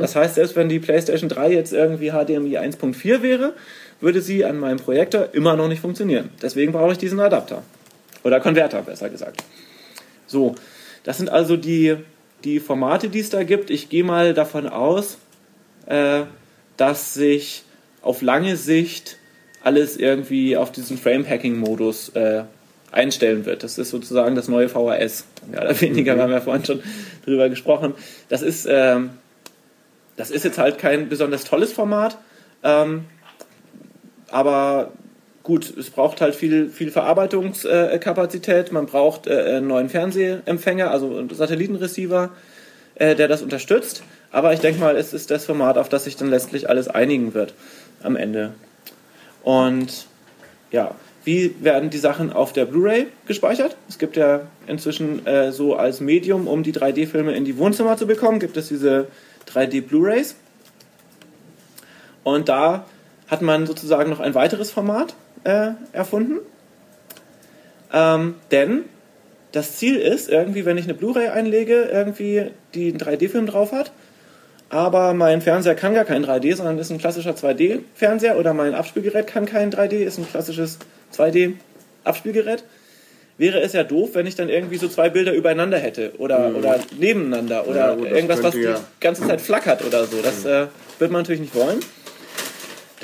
Das 0.00 0.16
heißt, 0.16 0.34
selbst 0.34 0.56
wenn 0.56 0.68
die 0.68 0.78
PlayStation 0.78 1.28
3 1.28 1.52
jetzt 1.52 1.72
irgendwie 1.72 2.10
HDMI 2.10 2.58
1.4 2.58 3.22
wäre, 3.22 3.52
würde 4.00 4.20
sie 4.20 4.44
an 4.44 4.58
meinem 4.58 4.78
Projektor 4.78 5.28
immer 5.32 5.56
noch 5.56 5.68
nicht 5.68 5.80
funktionieren. 5.80 6.30
Deswegen 6.42 6.72
brauche 6.72 6.92
ich 6.92 6.98
diesen 6.98 7.20
Adapter. 7.20 7.62
Oder 8.22 8.40
Konverter, 8.40 8.82
besser 8.82 9.10
gesagt. 9.10 9.44
So, 10.26 10.54
das 11.02 11.18
sind 11.18 11.30
also 11.30 11.56
die, 11.56 11.96
die 12.44 12.60
Formate, 12.60 13.08
die 13.08 13.20
es 13.20 13.30
da 13.30 13.42
gibt. 13.42 13.70
Ich 13.70 13.88
gehe 13.88 14.04
mal 14.04 14.34
davon 14.34 14.68
aus, 14.68 15.18
äh, 15.86 16.22
dass 16.76 17.14
sich 17.14 17.64
auf 18.02 18.22
lange 18.22 18.56
Sicht 18.56 19.18
alles 19.62 19.96
irgendwie 19.96 20.56
auf 20.56 20.72
diesen 20.72 20.98
Frame-Hacking-Modus 20.98 22.10
äh, 22.10 22.44
einstellen 22.92 23.44
wird. 23.44 23.62
Das 23.62 23.78
ist 23.78 23.90
sozusagen 23.90 24.36
das 24.36 24.48
neue 24.48 24.68
VHS. 24.68 25.26
Mehr 25.50 25.62
oder 25.62 25.80
weniger, 25.80 26.16
wir 26.16 26.22
haben 26.22 26.32
ja 26.32 26.40
vorhin 26.40 26.64
schon 26.64 26.82
drüber 27.24 27.48
gesprochen. 27.48 27.94
Das 28.28 28.42
ist, 28.42 28.66
ähm, 28.68 29.10
das 30.16 30.30
ist 30.30 30.44
jetzt 30.44 30.58
halt 30.58 30.78
kein 30.78 31.08
besonders 31.08 31.44
tolles 31.44 31.72
Format, 31.72 32.18
ähm, 32.62 33.06
aber 34.30 34.92
gut, 35.44 35.76
es 35.76 35.90
braucht 35.90 36.20
halt 36.20 36.34
viel, 36.34 36.70
viel 36.70 36.90
Verarbeitungskapazität. 36.90 38.72
Man 38.72 38.86
braucht 38.86 39.28
äh, 39.28 39.56
einen 39.56 39.68
neuen 39.68 39.88
Fernsehempfänger, 39.88 40.90
also 40.90 41.16
einen 41.16 41.28
Satellitenreceiver, 41.28 42.30
äh, 42.96 43.14
der 43.14 43.28
das 43.28 43.42
unterstützt. 43.42 44.02
Aber 44.32 44.52
ich 44.52 44.60
denke 44.60 44.80
mal, 44.80 44.96
es 44.96 45.12
ist 45.12 45.30
das 45.30 45.44
Format, 45.44 45.78
auf 45.78 45.88
das 45.88 46.04
sich 46.04 46.16
dann 46.16 46.30
letztlich 46.30 46.68
alles 46.68 46.88
einigen 46.88 47.34
wird 47.34 47.54
am 48.02 48.16
Ende. 48.16 48.54
Und 49.44 50.06
ja, 50.72 50.94
wie 51.24 51.54
werden 51.62 51.90
die 51.90 51.98
Sachen 51.98 52.32
auf 52.32 52.52
der 52.52 52.64
Blu-ray 52.64 53.06
gespeichert? 53.26 53.76
Es 53.88 53.98
gibt 53.98 54.16
ja 54.16 54.40
inzwischen 54.66 55.26
äh, 55.26 55.52
so 55.52 55.76
als 55.76 56.00
Medium, 56.00 56.48
um 56.48 56.62
die 56.62 56.72
3D-Filme 56.72 57.34
in 57.34 57.44
die 57.44 57.58
Wohnzimmer 57.58 57.96
zu 57.96 58.06
bekommen, 58.06 58.40
gibt 58.40 58.56
es 58.56 58.68
diese 58.68 59.08
3D-Blu-rays. 59.52 60.36
Und 62.24 62.48
da 62.48 62.86
hat 63.28 63.42
man 63.42 63.66
sozusagen 63.66 64.10
noch 64.10 64.20
ein 64.20 64.34
weiteres 64.34 64.70
Format 64.70 65.14
äh, 65.44 65.70
erfunden. 65.92 66.38
Ähm, 67.92 68.34
denn 68.50 68.82
das 69.52 69.76
Ziel 69.76 69.96
ist, 69.96 70.28
irgendwie, 70.28 70.64
wenn 70.64 70.76
ich 70.78 70.84
eine 70.84 70.94
Blu-ray 70.94 71.28
einlege, 71.28 71.82
irgendwie 71.92 72.50
die 72.74 72.88
einen 72.88 72.98
3D-Film 72.98 73.46
drauf 73.46 73.72
hat, 73.72 73.92
aber 74.70 75.14
mein 75.14 75.40
Fernseher 75.42 75.76
kann 75.76 75.94
gar 75.94 76.04
kein 76.04 76.24
3D, 76.24 76.56
sondern 76.56 76.78
ist 76.78 76.90
ein 76.90 76.98
klassischer 76.98 77.36
2D-Fernseher 77.36 78.36
oder 78.36 78.52
mein 78.54 78.74
Abspielgerät 78.74 79.26
kann 79.28 79.46
kein 79.46 79.70
3D, 79.70 79.98
ist 80.02 80.18
ein 80.18 80.26
klassisches 80.28 80.78
2D-Abspielgerät. 81.16 82.64
Wäre 83.36 83.60
es 83.60 83.72
ja 83.72 83.82
doof, 83.84 84.10
wenn 84.14 84.26
ich 84.26 84.36
dann 84.36 84.48
irgendwie 84.48 84.76
so 84.76 84.88
zwei 84.88 85.08
Bilder 85.10 85.32
übereinander 85.32 85.78
hätte 85.78 86.12
oder, 86.18 86.50
Mhm. 86.50 86.56
oder 86.56 86.80
nebeneinander 86.98 87.66
oder 87.68 87.96
Ja, 87.96 88.04
irgendwas, 88.16 88.42
was 88.42 88.54
die 88.54 88.60
ja- 88.62 88.80
ganze 89.00 89.26
Zeit 89.26 89.40
flackert 89.40 89.84
oder 89.84 90.04
so. 90.06 90.20
Das 90.22 90.44
äh, 90.44 90.66
wird 90.98 91.10
man 91.10 91.22
natürlich 91.22 91.40
nicht 91.40 91.54
wollen. 91.54 91.80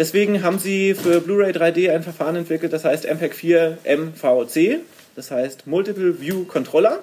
Deswegen 0.01 0.43
haben 0.43 0.59
sie 0.59 0.95
für 0.95 1.21
Blu-ray 1.21 1.53
3D 1.53 1.93
ein 1.93 2.03
Verfahren 2.03 2.35
entwickelt, 2.35 2.73
das 2.73 2.87
heißt 2.87 3.05
MPEG 3.05 3.35
4 3.35 3.79
MVC, 3.85 4.79
das 5.15 5.31
heißt 5.31 5.67
Multiple 5.67 6.23
View 6.23 6.45
Controller. 6.45 7.01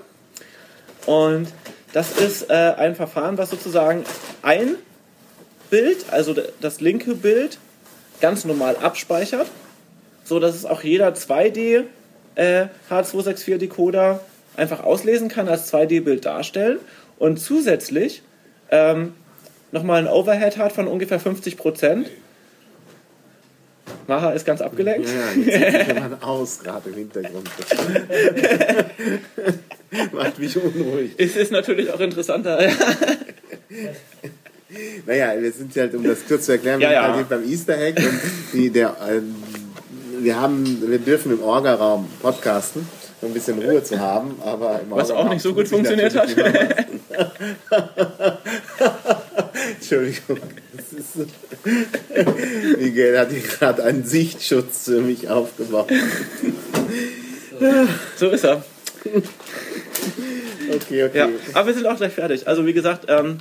Und 1.06 1.48
das 1.94 2.18
ist 2.18 2.50
äh, 2.50 2.54
ein 2.56 2.96
Verfahren, 2.96 3.38
was 3.38 3.52
sozusagen 3.52 4.04
ein 4.42 4.78
Bild, 5.70 6.06
also 6.10 6.34
das 6.60 6.82
linke 6.82 7.14
Bild, 7.14 7.60
ganz 8.20 8.46
normal 8.46 8.76
abspeichert, 8.78 9.46
so 10.24 10.40
dass 10.40 10.56
es 10.56 10.66
auch 10.66 10.82
jeder 10.82 11.10
2D 11.10 11.84
äh, 12.34 12.66
H264 12.90 13.58
Decoder 13.58 14.22
einfach 14.56 14.84
auslesen 14.84 15.30
kann, 15.30 15.48
als 15.48 15.72
2D-Bild 15.72 16.26
darstellen 16.26 16.80
und 17.20 17.38
zusätzlich 17.38 18.24
ähm, 18.72 19.14
nochmal 19.72 20.00
ein 20.00 20.08
Overhead 20.08 20.58
hat 20.58 20.72
von 20.72 20.88
ungefähr 20.88 21.20
50 21.20 21.58
Prozent. 21.58 22.10
Maha 24.08 24.32
ist 24.32 24.46
ganz 24.46 24.62
abgelenkt. 24.62 25.08
Ja, 25.10 25.42
ja, 25.42 25.76
jetzt 25.78 25.88
jemand 25.94 26.24
aus, 26.24 26.60
gerade 26.64 26.90
im 26.90 26.96
Hintergrund. 26.96 27.50
Macht 30.14 30.40
mich 30.40 30.58
unruhig. 30.58 31.12
Es 31.18 31.36
ist 31.36 31.52
natürlich 31.52 31.92
auch 31.92 32.00
interessanter. 32.00 32.60
Naja, 35.06 35.34
wir 35.40 35.52
sind 35.54 35.74
ja 35.76 35.84
halt, 35.84 35.96
um 35.96 36.04
das 36.04 36.28
kurz 36.28 36.46
zu 36.46 36.52
erklären, 36.52 36.82
Ja, 36.82 36.90
wir 36.90 36.96
ja. 36.96 37.06
sind 37.06 37.16
halt 37.16 37.30
beim 37.30 37.50
Easter 37.50 37.78
Egg 37.80 38.02
und 38.06 38.20
die, 38.52 38.70
der, 38.70 38.98
ähm, 39.10 39.34
wir, 40.20 40.40
haben, 40.40 40.84
wir 40.90 41.00
dürfen 41.00 41.32
im 41.32 41.42
Orga-Raum 41.42 42.06
podcasten, 42.22 42.88
um 43.22 43.30
ein 43.30 43.34
bisschen 43.34 43.62
Ruhe 43.62 43.82
zu 43.82 43.98
haben, 43.98 44.36
aber 44.44 44.82
Was 44.90 45.10
auch 45.10 45.30
nicht 45.30 45.42
so 45.42 45.54
gut 45.54 45.70
funktioniert 45.70 46.14
hat. 46.16 46.28
Entschuldigung. 49.80 50.40
Ist. 50.98 51.28
Miguel 52.80 53.20
hat 53.20 53.32
hier 53.32 53.42
gerade 53.42 53.84
einen 53.84 54.04
Sichtschutz 54.04 54.86
für 54.86 55.02
mich 55.02 55.30
aufgebaut. 55.30 55.90
So 58.16 58.30
ist 58.30 58.44
er. 58.44 58.64
Okay, 60.70 61.04
okay. 61.04 61.18
Ja, 61.18 61.30
aber 61.54 61.68
wir 61.68 61.74
sind 61.74 61.86
auch 61.86 61.98
gleich 61.98 62.14
fertig. 62.14 62.48
Also 62.48 62.66
wie 62.66 62.74
gesagt, 62.74 63.06
ähm, 63.08 63.40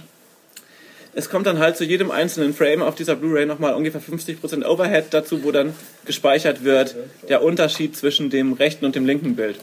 es 1.14 1.30
kommt 1.30 1.46
dann 1.46 1.58
halt 1.58 1.78
zu 1.78 1.84
jedem 1.84 2.10
einzelnen 2.10 2.52
Frame 2.52 2.82
auf 2.82 2.94
dieser 2.94 3.16
Blu-ray 3.16 3.46
nochmal 3.46 3.74
ungefähr 3.74 4.02
50% 4.02 4.66
Overhead 4.66 5.06
dazu, 5.10 5.42
wo 5.44 5.50
dann 5.50 5.74
gespeichert 6.04 6.62
wird 6.62 6.94
der 7.28 7.42
Unterschied 7.42 7.96
zwischen 7.96 8.28
dem 8.28 8.52
rechten 8.52 8.84
und 8.84 8.94
dem 8.94 9.06
linken 9.06 9.34
Bild. 9.34 9.58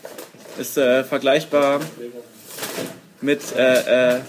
Ist 0.59 0.77
äh, 0.77 1.03
vergleichbar 1.03 1.79
mit, 3.21 3.41
äh, 3.55 4.15
äh, 4.15 4.19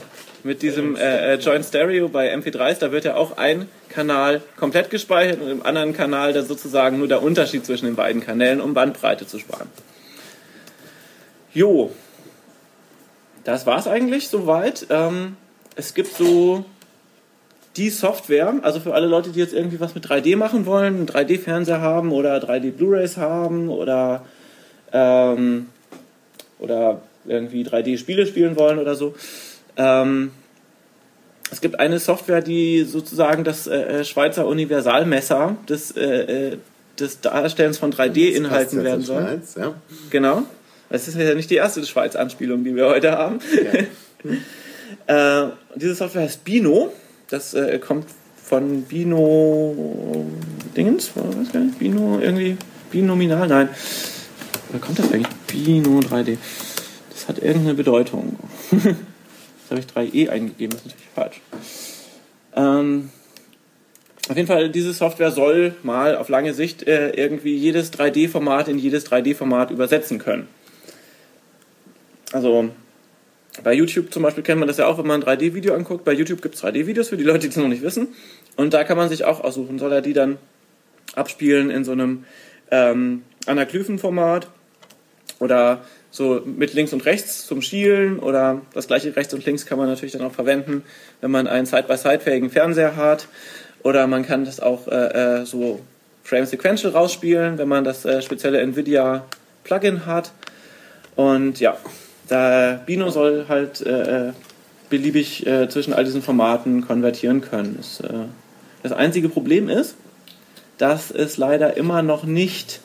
mit 0.44 0.62
diesem 0.62 0.94
äh, 0.94 1.34
äh, 1.34 1.38
Joint 1.38 1.64
Stereo 1.64 2.08
bei 2.08 2.32
MP3s. 2.32 2.78
Da 2.78 2.92
wird 2.92 3.04
ja 3.04 3.16
auch 3.16 3.38
ein 3.38 3.68
Kanal 3.88 4.42
komplett 4.56 4.90
gespeichert 4.90 5.40
und 5.40 5.50
im 5.50 5.64
anderen 5.64 5.94
Kanal 5.94 6.32
da 6.32 6.42
sozusagen 6.42 6.98
nur 6.98 7.08
der 7.08 7.22
Unterschied 7.22 7.64
zwischen 7.64 7.86
den 7.86 7.96
beiden 7.96 8.22
Kanälen, 8.22 8.60
um 8.60 8.74
Bandbreite 8.74 9.26
zu 9.26 9.38
sparen. 9.38 9.68
Jo, 11.52 11.90
das 13.44 13.64
war's 13.66 13.86
eigentlich 13.86 14.28
soweit. 14.28 14.86
Ähm, 14.90 15.36
es 15.76 15.94
gibt 15.94 16.14
so 16.14 16.64
die 17.76 17.90
Software, 17.90 18.54
also 18.62 18.80
für 18.80 18.94
alle 18.94 19.06
Leute, 19.06 19.30
die 19.30 19.40
jetzt 19.40 19.54
irgendwie 19.54 19.80
was 19.80 19.94
mit 19.94 20.06
3D 20.06 20.36
machen 20.36 20.66
wollen, 20.66 20.96
einen 20.96 21.06
3D-Fernseher 21.06 21.80
haben 21.80 22.12
oder 22.12 22.36
3D-Blu-rays 22.36 23.16
haben 23.16 23.68
oder, 23.68 24.24
ähm, 24.92 25.66
oder 26.58 27.00
irgendwie 27.26 27.64
3D-Spiele 27.64 28.26
spielen 28.26 28.56
wollen 28.56 28.78
oder 28.78 28.94
so. 28.94 29.14
Ähm, 29.76 30.30
es 31.50 31.60
gibt 31.60 31.78
eine 31.78 31.98
Software, 31.98 32.40
die 32.40 32.84
sozusagen 32.84 33.44
das 33.44 33.66
äh, 33.66 34.00
äh, 34.00 34.04
Schweizer 34.04 34.46
Universalmesser 34.46 35.56
des, 35.68 35.92
äh, 35.92 36.52
äh, 36.52 36.58
des 36.98 37.20
Darstellens 37.20 37.78
von 37.78 37.90
Das 37.90 37.98
passt 37.98 38.10
3D-Inhalten 38.10 38.78
ja 38.78 38.84
werden 38.84 39.02
soll. 39.02 39.22
Schweiz, 39.22 39.54
ja. 39.56 39.74
Genau. 40.10 40.42
Das 40.90 41.08
ist 41.08 41.16
ja 41.16 41.34
nicht 41.34 41.50
die 41.50 41.56
erste 41.56 41.84
Schweiz-Anspielung, 41.84 42.64
die 42.64 42.74
wir 42.74 42.86
heute 42.86 43.12
haben. 43.12 43.38
äh, 45.06 45.44
diese 45.74 45.94
Software 45.94 46.22
heißt 46.22 46.44
Bino. 46.44 46.92
Das 47.28 47.54
äh, 47.54 47.78
kommt 47.78 48.06
von 48.42 48.82
Bino 48.82 50.26
Dingens, 50.76 51.12
weiß 51.14 51.52
gar 51.52 51.60
nicht, 51.60 51.78
Bino 51.78 52.18
irgendwie, 52.20 52.56
Binominal, 52.90 53.48
nein. 53.48 53.68
Woher 54.68 54.80
kommt 54.80 54.98
das 54.98 55.12
eigentlich? 55.12 55.34
Bino 55.46 56.00
3D. 56.00 56.36
Das 57.10 57.28
hat 57.28 57.38
irgendeine 57.38 57.74
Bedeutung. 57.74 58.38
Jetzt 59.70 59.96
habe 59.96 60.04
ich 60.04 60.12
3E 60.12 60.28
eingegeben, 60.28 60.76
das 60.76 60.80
ist 60.80 60.86
natürlich 60.86 61.14
falsch. 61.14 61.40
Ähm, 62.54 63.10
auf 64.28 64.36
jeden 64.36 64.48
Fall, 64.48 64.70
diese 64.70 64.92
Software 64.92 65.30
soll 65.30 65.74
mal 65.82 66.16
auf 66.16 66.28
lange 66.28 66.54
Sicht 66.54 66.86
äh, 66.86 67.10
irgendwie 67.10 67.56
jedes 67.56 67.92
3D-Format 67.92 68.68
in 68.68 68.78
jedes 68.78 69.10
3D-Format 69.10 69.70
übersetzen 69.70 70.18
können. 70.18 70.48
Also 72.32 72.70
bei 73.62 73.72
YouTube 73.72 74.12
zum 74.12 74.22
Beispiel 74.22 74.42
kennt 74.42 74.58
man 74.58 74.68
das 74.68 74.78
ja 74.78 74.86
auch, 74.86 74.98
wenn 74.98 75.06
man 75.06 75.22
ein 75.22 75.38
3D-Video 75.38 75.74
anguckt. 75.74 76.04
Bei 76.04 76.12
YouTube 76.12 76.42
gibt 76.42 76.56
es 76.56 76.64
3D-Videos 76.64 77.08
für 77.08 77.16
die 77.16 77.24
Leute, 77.24 77.40
die 77.40 77.48
es 77.48 77.56
noch 77.56 77.68
nicht 77.68 77.82
wissen. 77.82 78.08
Und 78.56 78.74
da 78.74 78.84
kann 78.84 78.96
man 78.96 79.08
sich 79.08 79.24
auch 79.24 79.42
aussuchen, 79.42 79.78
soll 79.78 79.92
er 79.92 80.02
die 80.02 80.12
dann 80.12 80.38
abspielen 81.14 81.70
in 81.70 81.84
so 81.84 81.92
einem 81.92 82.24
ähm, 82.70 83.22
Anaglyphen-Format 83.46 84.48
oder 85.38 85.84
so 86.14 86.40
mit 86.46 86.74
links 86.74 86.92
und 86.92 87.04
rechts 87.06 87.44
zum 87.44 87.60
Schielen 87.60 88.20
oder 88.20 88.60
das 88.72 88.86
gleiche 88.86 89.16
rechts 89.16 89.34
und 89.34 89.44
links 89.44 89.66
kann 89.66 89.78
man 89.78 89.88
natürlich 89.88 90.12
dann 90.12 90.22
auch 90.22 90.30
verwenden, 90.30 90.84
wenn 91.20 91.32
man 91.32 91.48
einen 91.48 91.66
Side-by-Side-fähigen 91.66 92.50
Fernseher 92.50 92.94
hat. 92.94 93.26
Oder 93.82 94.06
man 94.06 94.24
kann 94.24 94.44
das 94.44 94.60
auch 94.60 94.86
äh, 94.86 95.40
äh, 95.40 95.44
so 95.44 95.80
Frame 96.22 96.46
Sequential 96.46 96.92
rausspielen, 96.92 97.58
wenn 97.58 97.66
man 97.66 97.82
das 97.82 98.04
äh, 98.04 98.22
spezielle 98.22 98.60
Nvidia 98.60 99.24
Plugin 99.64 100.06
hat. 100.06 100.30
Und 101.16 101.58
ja, 101.58 101.76
da 102.28 102.80
Bino 102.86 103.10
soll 103.10 103.46
halt 103.48 103.80
äh, 103.80 104.28
äh, 104.28 104.32
beliebig 104.90 105.44
äh, 105.48 105.68
zwischen 105.68 105.92
all 105.92 106.04
diesen 106.04 106.22
Formaten 106.22 106.86
konvertieren 106.86 107.40
können. 107.40 107.74
Das, 107.76 108.00
das 108.84 108.92
einzige 108.92 109.28
Problem 109.28 109.68
ist, 109.68 109.96
dass 110.78 111.10
es 111.10 111.38
leider 111.38 111.76
immer 111.76 112.02
noch 112.02 112.22
nicht 112.22 112.78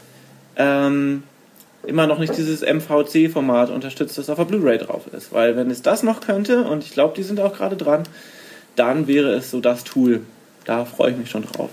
ähm, 0.55 1.21
immer 1.85 2.07
noch 2.07 2.19
nicht 2.19 2.35
dieses 2.37 2.61
MVC-Format 2.61 3.69
unterstützt, 3.69 4.17
das 4.17 4.29
auf 4.29 4.37
der 4.37 4.45
Blu-ray 4.45 4.77
drauf 4.77 5.03
ist. 5.15 5.31
Weil 5.33 5.55
wenn 5.55 5.71
es 5.71 5.81
das 5.81 6.03
noch 6.03 6.21
könnte, 6.21 6.63
und 6.63 6.83
ich 6.83 6.91
glaube, 6.91 7.13
die 7.15 7.23
sind 7.23 7.39
auch 7.39 7.53
gerade 7.55 7.75
dran, 7.77 8.03
dann 8.75 9.07
wäre 9.07 9.33
es 9.33 9.51
so 9.51 9.59
das 9.61 9.83
Tool. 9.83 10.21
Da 10.65 10.85
freue 10.85 11.11
ich 11.11 11.17
mich 11.17 11.29
schon 11.29 11.43
drauf. 11.43 11.69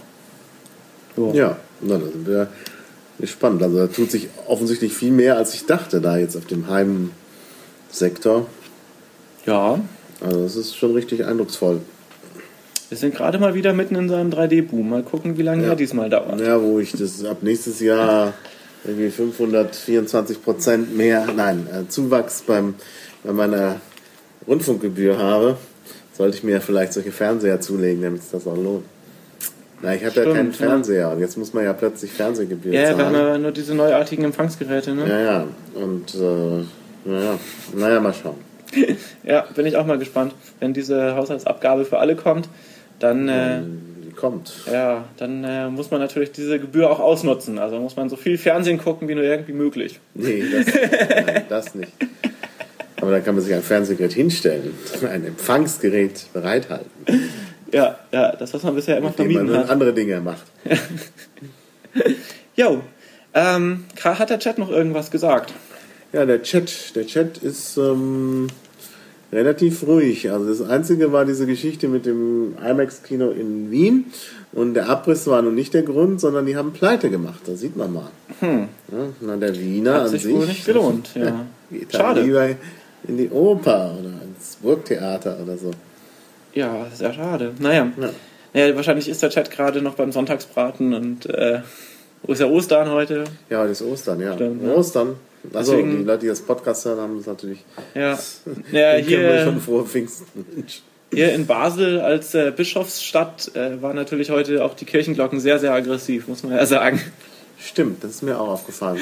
So. 1.17 1.33
Ja, 1.35 1.57
na, 1.81 1.99
da 1.99 2.07
sind 2.07 2.27
wir 2.27 2.49
gespannt. 3.19 3.63
Also 3.63 3.79
da 3.79 3.87
tut 3.89 4.11
sich 4.11 4.29
offensichtlich 4.47 4.93
viel 4.93 5.11
mehr, 5.11 5.37
als 5.37 5.55
ich 5.55 5.67
dachte, 5.67 6.01
da 6.01 6.17
jetzt 6.19 6.37
auf 6.37 6.47
dem 6.47 6.67
Heimsektor. 6.69 8.47
ja, 9.47 9.79
Also 10.21 10.43
das 10.43 10.57
ist 10.57 10.77
schon 10.77 10.93
richtig 10.95 11.25
eindrucksvoll. 11.25 11.81
wir 12.89 12.97
sind 12.99 13.15
gerade 13.15 13.39
mal 13.39 13.55
wieder 13.55 13.73
mitten 13.73 13.97
in 13.97 14.09
seinem 14.09 14.31
3D-Boom. 14.31 14.89
Mal 14.91 15.03
gucken, 15.03 15.37
wie 15.39 15.43
lange 15.43 15.65
Ja. 15.65 15.71
er 15.71 15.77
diesmal 15.77 16.09
dauert. 16.11 16.41
Ja, 16.41 16.61
wo 16.63 16.79
ich 16.79 16.93
das 16.93 17.25
ab 17.25 17.39
nächstes 17.43 17.81
Jahr 17.81 18.33
irgendwie 18.87 19.11
524 19.11 20.43
Prozent 20.43 20.97
mehr, 20.97 21.27
nein, 21.35 21.67
äh, 21.73 21.89
Zuwachs 21.89 22.43
beim, 22.43 22.75
bei 23.25 23.33
meiner 23.33 23.81
Rundfunkgebühr 24.47 25.19
habe, 25.19 25.57
sollte 26.13 26.37
ich 26.37 26.45
mir 26.45 26.61
vielleicht 26.61 26.93
solche 26.93 27.13
Fernseher 27.13 27.61
zulegen, 27.61 28.03
damit 28.03 28.21
es 28.21 28.31
das 28.31 28.47
auch 28.47 28.57
lohnt. 28.57 28.85
Na, 29.83 29.95
ich 29.95 30.05
habe 30.05 30.25
ja 30.25 30.33
keinen 30.33 30.53
ja. 30.53 30.57
Fernseher 30.57 31.11
und 31.11 31.21
jetzt 31.21 31.37
muss 31.37 31.53
man 31.53 31.65
ja 31.65 31.73
plötzlich 31.75 32.11
Fernsehgebühr 32.11 32.73
Ja, 32.73 32.81
wir 32.81 32.97
zahlen. 32.97 33.07
haben 33.07 33.15
ja 33.15 33.39
nur 33.39 33.53
diese 33.53 33.75
neuartigen 33.75 34.25
Empfangsgeräte, 34.25 34.95
ne? 34.95 35.07
Ja, 35.07 35.21
ja. 35.21 35.47
Und 35.75 36.15
äh, 36.15 37.09
naja, 37.09 37.39
naja, 37.75 38.01
mal 38.01 38.15
schauen. 38.15 38.37
Ja, 39.23 39.45
bin 39.55 39.67
ich 39.67 39.77
auch 39.77 39.87
mal 39.87 39.99
gespannt. 39.99 40.35
Wenn 40.61 40.73
diese 40.73 41.15
Haushaltsabgabe 41.17 41.85
für 41.85 41.99
alle 41.99 42.17
kommt, 42.17 42.49
dann 43.01 43.29
äh, 43.29 43.61
kommt. 44.17 44.53
Ja, 44.71 45.05
dann 45.19 45.45
äh, 45.45 45.69
muss 45.69 45.91
man 45.91 46.01
natürlich 46.01 46.33
diese 46.33 46.59
Gebühr 46.59 46.91
auch 46.91 46.99
ausnutzen. 47.01 47.59
Also 47.59 47.79
muss 47.79 47.97
man 47.97 48.09
so 48.09 48.17
viel 48.17 48.39
Fernsehen 48.39 48.79
gucken, 48.79 49.09
wie 49.09 49.15
nur 49.15 49.25
irgendwie 49.25 49.53
möglich. 49.53 50.01
Nee, 50.15 50.43
das, 50.51 50.67
nein, 51.27 51.45
das 51.49 51.75
nicht. 51.75 51.93
Aber 53.01 53.11
dann 53.11 53.25
kann 53.25 53.35
man 53.35 53.45
sich 53.45 53.55
ein 53.55 53.63
Fernsehgerät 53.63 54.13
hinstellen, 54.15 54.75
ein 55.11 55.27
Empfangsgerät 55.27 56.27
bereithalten, 56.33 56.91
Ja, 57.73 57.99
ja, 58.11 58.35
das, 58.35 58.55
was 58.55 58.63
man 58.63 58.75
bisher 58.75 58.97
immer 58.97 59.09
mit 59.11 59.19
man 59.19 59.27
vermieden 59.27 59.53
dann 59.53 59.65
hat. 59.65 59.71
andere 59.71 59.93
Dinge 59.93 60.21
macht. 60.21 60.47
Jo, 62.57 62.83
ähm, 63.35 63.85
hat 64.03 64.31
der 64.31 64.39
Chat 64.39 64.59
noch 64.59 64.71
irgendwas 64.71 65.11
gesagt? 65.11 65.53
Ja, 66.13 66.25
der 66.25 66.43
Chat, 66.43 66.97
der 66.97 67.07
Chat 67.07 67.39
ist 67.39 67.77
ähm, 67.77 68.47
relativ 69.33 69.87
ruhig. 69.87 70.31
Also 70.31 70.49
das 70.49 70.63
Einzige 70.69 71.13
war 71.13 71.25
diese 71.25 71.47
Geschichte 71.47 71.89
mit 71.89 72.07
dem 72.07 72.55
IMAX-Kino 72.65 73.31
in 73.31 73.71
Wien. 73.71 74.07
Und 74.53 74.75
der 74.75 74.89
Abriss 74.89 75.27
war 75.27 75.43
nun 75.43 75.55
nicht 75.55 75.75
der 75.75 75.83
Grund, 75.83 76.21
sondern 76.21 76.47
die 76.47 76.57
haben 76.57 76.73
Pleite 76.73 77.11
gemacht. 77.11 77.41
Da 77.47 77.55
sieht 77.57 77.77
man 77.77 77.93
mal. 77.93 78.11
Ja, 78.41 78.69
na, 79.21 79.37
der 79.37 79.59
Wiener 79.59 79.95
Hat 79.95 80.03
an 80.03 80.09
sich 80.09 80.23
sich 80.23 80.35
wohl 80.35 80.47
nicht 80.47 80.65
gelohnt, 80.65 81.11
ja. 81.15 81.47
geht 81.71 81.93
Schade. 81.93 82.23
Lieber 82.23 82.49
in 83.09 83.19
die 83.19 83.29
Oper 83.29 83.97
oder 83.99 84.11
ins 84.25 84.57
Burgtheater 84.63 85.39
oder 85.43 85.57
so. 85.57 85.71
Ja, 86.55 86.87
sehr 86.95 87.13
schade. 87.13 87.53
Naja. 87.59 87.93
Ja. 88.01 88.11
naja, 88.55 88.77
wahrscheinlich 88.77 89.09
ist 89.09 89.23
der 89.23 89.31
Chat 89.31 89.51
gerade 89.51 89.83
noch 89.83 89.95
beim 89.95 90.11
Sonntagsbraten 90.11 90.95
und 90.95 91.27
äh, 91.27 91.61
ist 92.27 92.41
ja 92.41 92.47
Ostern 92.47 92.91
heute. 92.91 93.25
Ja, 93.51 93.61
heute 93.61 93.73
ist 93.73 93.83
Ostern, 93.83 94.21
ja. 94.21 94.35
Stimmt, 94.35 94.65
ja. 94.65 94.73
Ostern. 94.75 95.17
Also 95.53 95.73
Deswegen- 95.73 95.99
die 95.99 96.05
Leute, 96.05 96.21
die 96.21 96.27
das 96.29 96.41
Podcast 96.41 96.85
hören, 96.85 97.01
haben 97.01 97.17
das 97.17 97.27
natürlich. 97.27 97.65
Ja, 97.95 98.13
ja 98.73 98.97
wir 99.07 99.45
schon 99.45 99.55
hier, 99.55 99.61
vor 99.61 99.87
Pfingsten 99.87 100.25
hier 101.13 101.33
in 101.33 101.47
Basel 101.47 102.01
als 102.01 102.35
äh, 102.35 102.53
Bischofsstadt 102.55 103.55
äh, 103.55 103.81
waren 103.81 103.97
natürlich 103.97 104.31
heute 104.31 104.65
auch 104.65 104.75
die 104.75 104.85
Kirchenglocken 104.85 105.41
sehr, 105.41 105.59
sehr 105.59 105.73
aggressiv, 105.73 106.29
muss 106.29 106.43
man 106.43 106.53
ja 106.53 106.67
sagen. 106.67 107.01
Stimmt, 107.59 108.05
das 108.05 108.13
ist 108.13 108.23
mir 108.23 108.39
auch 108.39 108.49
aufgefallen. 108.49 108.99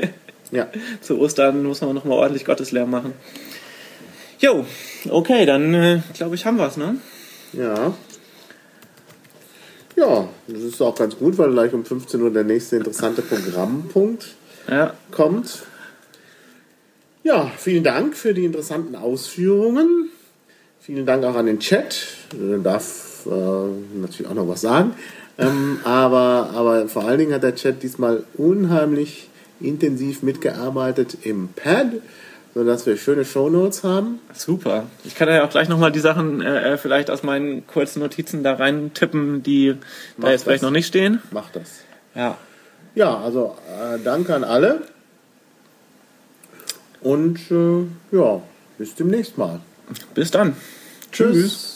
ja. 0.50 0.66
Zu 1.00 1.18
Ostern 1.20 1.62
muss 1.64 1.80
man 1.80 1.94
nochmal 1.94 2.18
ordentlich 2.18 2.44
Gotteslärm 2.44 2.90
machen. 2.90 3.12
Jo, 4.40 4.66
okay, 5.08 5.46
dann 5.46 5.72
äh, 5.74 6.00
glaube 6.12 6.34
ich, 6.34 6.44
haben 6.44 6.58
wir 6.58 6.66
es, 6.66 6.76
ne? 6.76 6.96
Ja. 7.52 7.94
Ja, 9.96 10.28
das 10.48 10.62
ist 10.62 10.82
auch 10.82 10.96
ganz 10.96 11.16
gut, 11.16 11.38
weil 11.38 11.52
gleich 11.52 11.72
um 11.72 11.84
15 11.84 12.20
Uhr 12.20 12.30
der 12.32 12.44
nächste 12.44 12.76
interessante 12.76 13.22
Programmpunkt 13.22 14.34
Ja, 14.68 14.94
kommt. 15.12 15.62
Ja, 17.24 17.50
vielen 17.56 17.82
Dank 17.82 18.14
für 18.14 18.34
die 18.34 18.44
interessanten 18.44 18.94
Ausführungen. 18.94 20.10
Vielen 20.78 21.06
Dank 21.06 21.24
auch 21.24 21.34
an 21.34 21.46
den 21.46 21.58
Chat. 21.58 22.06
Der 22.34 22.58
darf 22.58 23.24
äh, 23.26 23.98
natürlich 23.98 24.30
auch 24.30 24.34
noch 24.34 24.46
was 24.46 24.60
sagen. 24.60 24.92
Ähm, 25.38 25.78
aber, 25.84 26.50
aber 26.54 26.86
vor 26.86 27.04
allen 27.04 27.18
Dingen 27.18 27.32
hat 27.32 27.42
der 27.42 27.54
Chat 27.54 27.82
diesmal 27.82 28.24
unheimlich 28.34 29.30
intensiv 29.58 30.22
mitgearbeitet 30.22 31.16
im 31.22 31.48
Pad, 31.48 31.92
sodass 32.54 32.84
wir 32.84 32.98
schöne 32.98 33.24
Shownotes 33.24 33.84
haben. 33.84 34.20
super. 34.34 34.84
Ich 35.04 35.14
kann 35.14 35.28
ja 35.30 35.46
auch 35.46 35.50
gleich 35.50 35.70
nochmal 35.70 35.92
die 35.92 36.00
Sachen 36.00 36.42
äh, 36.42 36.74
äh, 36.74 36.76
vielleicht 36.76 37.10
aus 37.10 37.22
meinen 37.22 37.66
kurzen 37.66 38.00
Notizen 38.00 38.42
da 38.42 38.52
rein 38.52 38.90
tippen, 38.92 39.42
die 39.42 39.76
Mach 40.18 40.26
da 40.26 40.32
jetzt 40.32 40.42
vielleicht 40.42 40.62
das. 40.62 40.68
noch 40.68 40.72
nicht 40.72 40.86
stehen. 40.88 41.22
Mach 41.30 41.48
das. 41.50 41.70
Ja. 42.14 42.36
Ja, 42.94 43.18
also 43.18 43.56
äh, 43.66 43.98
danke 44.04 44.34
an 44.34 44.44
alle. 44.44 44.82
Und 47.04 47.38
äh, 47.50 48.16
ja, 48.16 48.42
bis 48.78 48.94
demnächst 48.96 49.38
mal. 49.38 49.60
Bis 50.14 50.30
dann. 50.32 50.56
Tschüss. 51.12 51.73